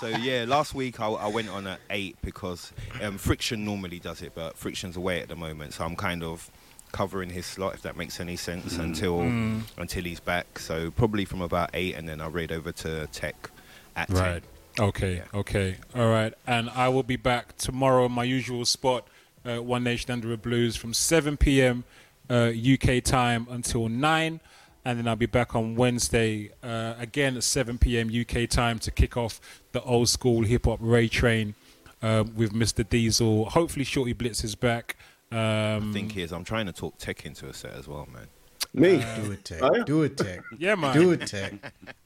So 0.01 0.09
yeah, 0.09 0.45
last 0.49 0.75
week 0.75 1.01
I, 1.01 1.07
I 1.09 1.27
went 1.29 1.49
on 1.49 1.67
at 1.67 1.81
eight 1.91 2.17
because 2.23 2.73
um, 3.03 3.19
Friction 3.19 3.65
normally 3.65 3.99
does 3.99 4.23
it, 4.23 4.33
but 4.35 4.57
Friction's 4.57 4.97
away 4.97 5.21
at 5.21 5.29
the 5.29 5.37
moment, 5.37 5.75
so 5.75 5.85
I'm 5.85 5.97
kind 5.97 6.23
of 6.23 6.51
covering 6.93 7.31
his 7.31 7.47
slot 7.47 7.75
if 7.75 7.83
that 7.83 7.97
makes 7.97 8.19
any 8.19 8.35
sense 8.37 8.77
until 8.77 9.21
until 9.21 10.03
he's 10.05 10.21
back. 10.21 10.59
So 10.59 10.91
probably 10.91 11.25
from 11.25 11.43
about 11.43 11.71
eight, 11.75 11.95
and 11.95 12.09
then 12.09 12.21
I'll 12.21 12.31
raid 12.31 12.53
over 12.53 12.73
to 12.73 13.07
Tech 13.09 13.51
at 13.97 14.09
Right. 14.11 14.43
10. 14.77 14.87
Okay. 14.89 15.17
Yeah. 15.17 15.25
Okay. 15.41 15.77
All 15.95 16.09
right. 16.11 16.33
And 16.47 16.71
I 16.71 16.89
will 16.89 17.03
be 17.03 17.17
back 17.17 17.57
tomorrow, 17.57 18.07
in 18.07 18.13
my 18.13 18.25
usual 18.25 18.65
spot, 18.65 19.07
uh, 19.45 19.63
One 19.63 19.85
Nation 19.85 20.11
Under 20.11 20.33
a 20.33 20.37
Blues, 20.37 20.77
from 20.77 20.95
7 20.95 21.37
p.m. 21.37 21.85
Uh, 22.31 22.53
UK 22.55 23.03
time 23.03 23.47
until 23.51 23.89
9. 23.89 24.41
And 24.85 24.99
then 24.99 25.07
I'll 25.07 25.17
be 25.17 25.27
back 25.27 25.55
on 25.55 25.75
Wednesday 25.77 26.51
uh, 26.63 26.95
again 26.99 27.37
at 27.37 27.45
7 27.45 27.77
p.m. 27.79 28.09
UK 28.11 28.49
time 28.49 28.79
to 28.81 28.91
kick 28.91 29.17
off 29.17 29.41
the 29.73 29.83
old 29.83 30.09
school 30.09 30.43
hip 30.43 30.65
hop 30.65 30.79
Raid 30.81 31.11
Train 31.11 31.55
uh, 32.03 32.25
with 32.35 32.53
Mr. 32.55 32.89
Diesel. 32.89 33.51
Hopefully, 33.51 33.85
Shorty 33.85 34.15
Blitz 34.15 34.43
is 34.43 34.55
back. 34.55 34.97
Um, 35.31 35.93
Thing 35.93 36.11
is, 36.17 36.33
I'm 36.33 36.45
trying 36.45 36.67
to 36.67 36.73
talk 36.73 36.97
Tech 36.99 37.27
into 37.27 37.47
a 37.49 37.53
set 37.55 37.75
as 37.75 37.87
well, 37.87 38.09
man. 38.13 38.27
Me? 38.73 39.05
Do 39.23 39.33
it, 39.33 39.45
Tech. 39.45 39.59
Oh, 39.63 39.71
yeah? 39.77 39.85
Do 39.85 40.03
it, 40.05 40.17
Tech. 40.17 40.41
yeah, 40.59 40.75
man. 40.77 40.95
Do 40.97 41.11
it, 41.13 41.27
Tech. 41.27 41.53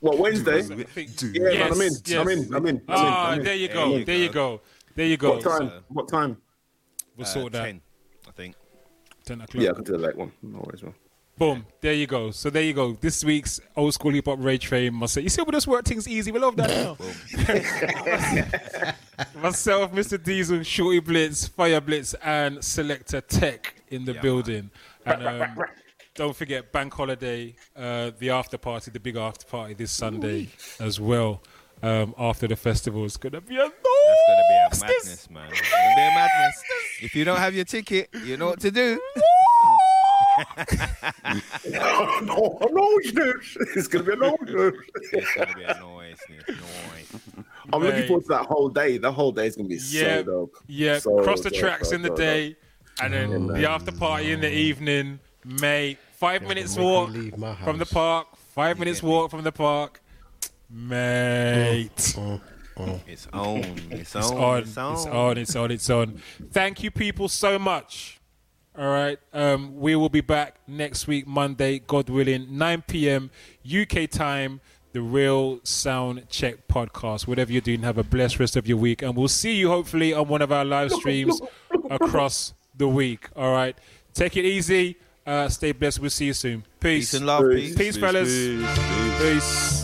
What 0.01 0.19
Wednesday? 0.19 0.59
I 0.59 0.63
think- 0.63 1.11
Yeah, 1.35 1.43
man, 1.69 1.73
I'm 1.73 1.81
in. 1.81 1.93
Yes, 2.05 2.13
I'm 2.13 2.29
in. 2.29 2.39
I'm 2.55 2.55
in. 2.55 2.55
I'm 2.57 2.67
in. 2.67 2.83
Ah, 2.89 3.29
I'm 3.31 3.39
in. 3.39 3.45
there 3.45 3.55
you 3.55 3.69
There 3.69 3.77
go. 3.77 3.97
you 3.97 4.05
There 4.05 4.17
you 4.17 4.29
go. 4.29 4.33
go. 4.57 4.61
There 4.97 5.07
you 5.07 5.17
go. 5.17 5.31
What 5.35 5.43
time? 5.43 5.69
So- 5.69 5.83
What 5.89 6.09
time? 6.09 6.37
We'll 7.17 7.27
Uh, 7.27 7.31
sort 7.31 7.53
that. 7.53 7.65
10, 7.67 7.81
I 8.27 8.31
think. 8.33 8.57
10 9.27 9.41
o'clock. 9.43 9.63
Yeah, 9.63 9.71
I 9.71 9.75
can 9.75 9.85
do 9.85 9.93
the 9.93 9.99
late 9.99 10.17
one. 10.17 10.33
No 10.43 10.59
worries, 10.67 10.83
man. 10.83 10.95
Boom. 11.37 11.67
There 11.81 11.93
you 11.93 12.07
go. 12.07 12.31
So 12.31 12.49
there 12.49 12.63
you 12.63 12.73
go. 12.73 12.93
This 13.01 13.25
week's 13.25 13.61
old 13.77 13.93
school 13.93 14.13
hip 14.13 14.27
hop 14.27 14.39
Raid 14.41 14.61
Train. 14.61 14.95
Myself. 14.95 15.25
You 15.25 15.29
see, 15.31 15.43
we 15.43 15.51
just 15.53 15.67
work 15.67 15.85
things 15.85 16.07
easy. 16.07 16.31
We 16.31 16.39
love 16.39 16.55
that 16.57 16.71
now. 16.71 16.97
Myself, 19.43 19.93
Mr. 19.93 20.23
Diesel, 20.23 20.63
Shorty 20.63 21.01
Blitz, 21.01 21.49
Fire 21.49 21.81
Blitz, 21.81 22.15
and 22.23 22.63
Selector 22.63 23.21
Tech 23.21 23.75
in 23.91 24.05
the 24.05 24.13
Yeah, 24.15 24.21
building. 24.21 24.71
And 25.05 25.27
um, 25.27 25.65
don't 26.15 26.37
forget 26.37 26.71
Bank 26.73 26.95
Holiday, 26.95 27.57
uh, 27.77 28.13
the 28.19 28.31
after 28.31 28.57
party, 28.57 28.91
the 28.93 29.01
big 29.01 29.17
after 29.17 29.45
party 29.47 29.75
this 29.75 29.91
Sunday 29.91 30.49
as 30.81 31.01
well. 31.01 31.43
Um, 31.83 32.15
after 32.17 32.47
the 32.47 32.57
festival, 32.57 33.05
it's 33.05 33.17
gonna 33.19 33.41
be 33.43 33.57
a 33.57 33.59
That's 33.59 33.73
gonna 34.29 34.43
be 34.49 34.55
a 34.67 34.71
This- 34.71 34.81
madness, 34.81 35.31
man. 35.31 35.49
It's 35.51 35.61
gonna 35.61 35.95
be 35.97 36.01
a 36.03 36.15
madness. 36.15 36.63
If 37.03 37.15
you 37.17 37.25
don't 37.25 37.39
have 37.39 37.55
your 37.55 37.65
ticket, 37.67 38.09
you 38.25 38.37
know 38.37 38.47
what 38.47 38.61
to 38.61 38.71
do. 38.71 39.01
No, 42.23 42.59
no, 42.73 42.99
it's 43.03 43.89
gonna 43.89 44.05
be 44.05 44.13
a 44.13 44.17
no. 44.17 44.37
It's 44.43 45.35
gonna 45.35 45.55
be 45.55 45.63
a 45.63 45.79
noise, 45.81 46.17
noise. 46.49 47.21
I'm 47.73 47.81
Mate. 47.83 47.87
looking 47.89 48.07
forward 48.09 48.23
to 48.23 48.29
that 48.29 48.47
whole 48.47 48.69
day. 48.69 48.99
That 48.99 49.13
whole 49.13 49.33
day 49.33 49.47
is 49.47 49.57
gonna 49.57 49.69
be 49.69 49.77
Yeah, 49.89 50.19
so 50.19 50.23
dope. 50.23 50.57
Yeah, 50.67 50.99
So 50.99 51.23
cross 51.23 51.41
the 51.43 51.51
dope, 51.51 51.59
tracks 51.61 51.89
so 51.91 51.95
in 51.95 52.03
the 52.03 52.09
dope, 52.09 52.19
day, 52.19 52.57
and 53.03 53.13
then 53.13 53.31
Yeah, 53.31 53.37
the 53.39 53.41
man. 53.41 53.65
after 53.65 53.93
party 53.93 54.33
in 54.33 54.41
the 54.41 54.53
evening. 54.53 55.21
Mate, 55.45 55.99
five 56.17 56.43
minutes 56.43 56.77
walk 56.77 57.11
leave 57.11 57.37
my 57.37 57.55
from 57.57 57.79
the 57.79 57.87
park. 57.87 58.29
Five 58.55 58.79
minutes 58.79 59.03
walk 59.03 59.31
from 59.31 59.43
the 59.45 59.53
park. 59.53 60.01
Mate, 60.71 62.15
oh, 62.19 62.41
oh, 62.79 62.83
oh. 62.83 63.01
It's 63.07 63.27
on. 63.33 63.59
It's 63.91 64.17
on. 64.17 64.63
it's 64.63 64.77
on. 64.77 64.95
It's 64.95 65.07
on. 65.07 65.39
It's 65.39 65.57
on. 65.57 65.71
It's 65.71 65.91
on. 65.91 66.21
Thank 66.51 66.83
you, 66.83 66.91
people, 66.91 67.29
so 67.29 67.59
much. 67.59 68.14
All 68.77 68.89
right. 68.89 69.19
Um, 69.33 69.79
we 69.79 69.95
will 69.95 70.09
be 70.09 70.21
back 70.21 70.57
next 70.67 71.07
week, 71.07 71.27
Monday, 71.27 71.79
God 71.79 72.09
willing, 72.11 72.59
9 72.59 72.83
p.m. 72.89 73.31
UK 73.65 74.11
time. 74.11 74.61
The 74.93 75.03
Real 75.03 75.59
Soundcheck 75.59 76.59
podcast. 76.69 77.27
Whatever 77.27 77.51
you're 77.51 77.61
doing, 77.61 77.83
have 77.83 77.99
a 77.99 78.05
blessed 78.05 78.39
rest 78.39 78.55
of 78.55 78.69
your 78.69 78.77
week, 78.77 79.03
and 79.03 79.17
we'll 79.17 79.27
see 79.27 79.57
you 79.57 79.69
hopefully 79.69 80.15
on 80.15 80.29
one 80.29 80.41
of 80.41 80.53
our 80.53 80.65
live 80.65 80.93
streams 80.93 81.41
across 81.91 82.55
the 82.77 82.87
week. 82.87 83.29
All 83.35 83.51
right. 83.53 83.77
Take 84.13 84.37
it 84.37 84.45
easy. 84.45 84.97
Uh, 85.27 85.49
stay 85.49 85.73
blessed. 85.73 85.99
We'll 85.99 86.11
see 86.11 86.27
you 86.27 86.33
soon. 86.33 86.65
Peace. 86.79 87.11
Peace 87.11 87.15
and 87.15 87.27
love. 87.27 87.43
Peace. 87.51 87.75
Peace. 87.75 87.77
Peace, 87.77 87.97
fellas. 87.97 88.29
Peace, 88.29 88.79
peace. 88.79 89.33
Peace. 89.35 89.84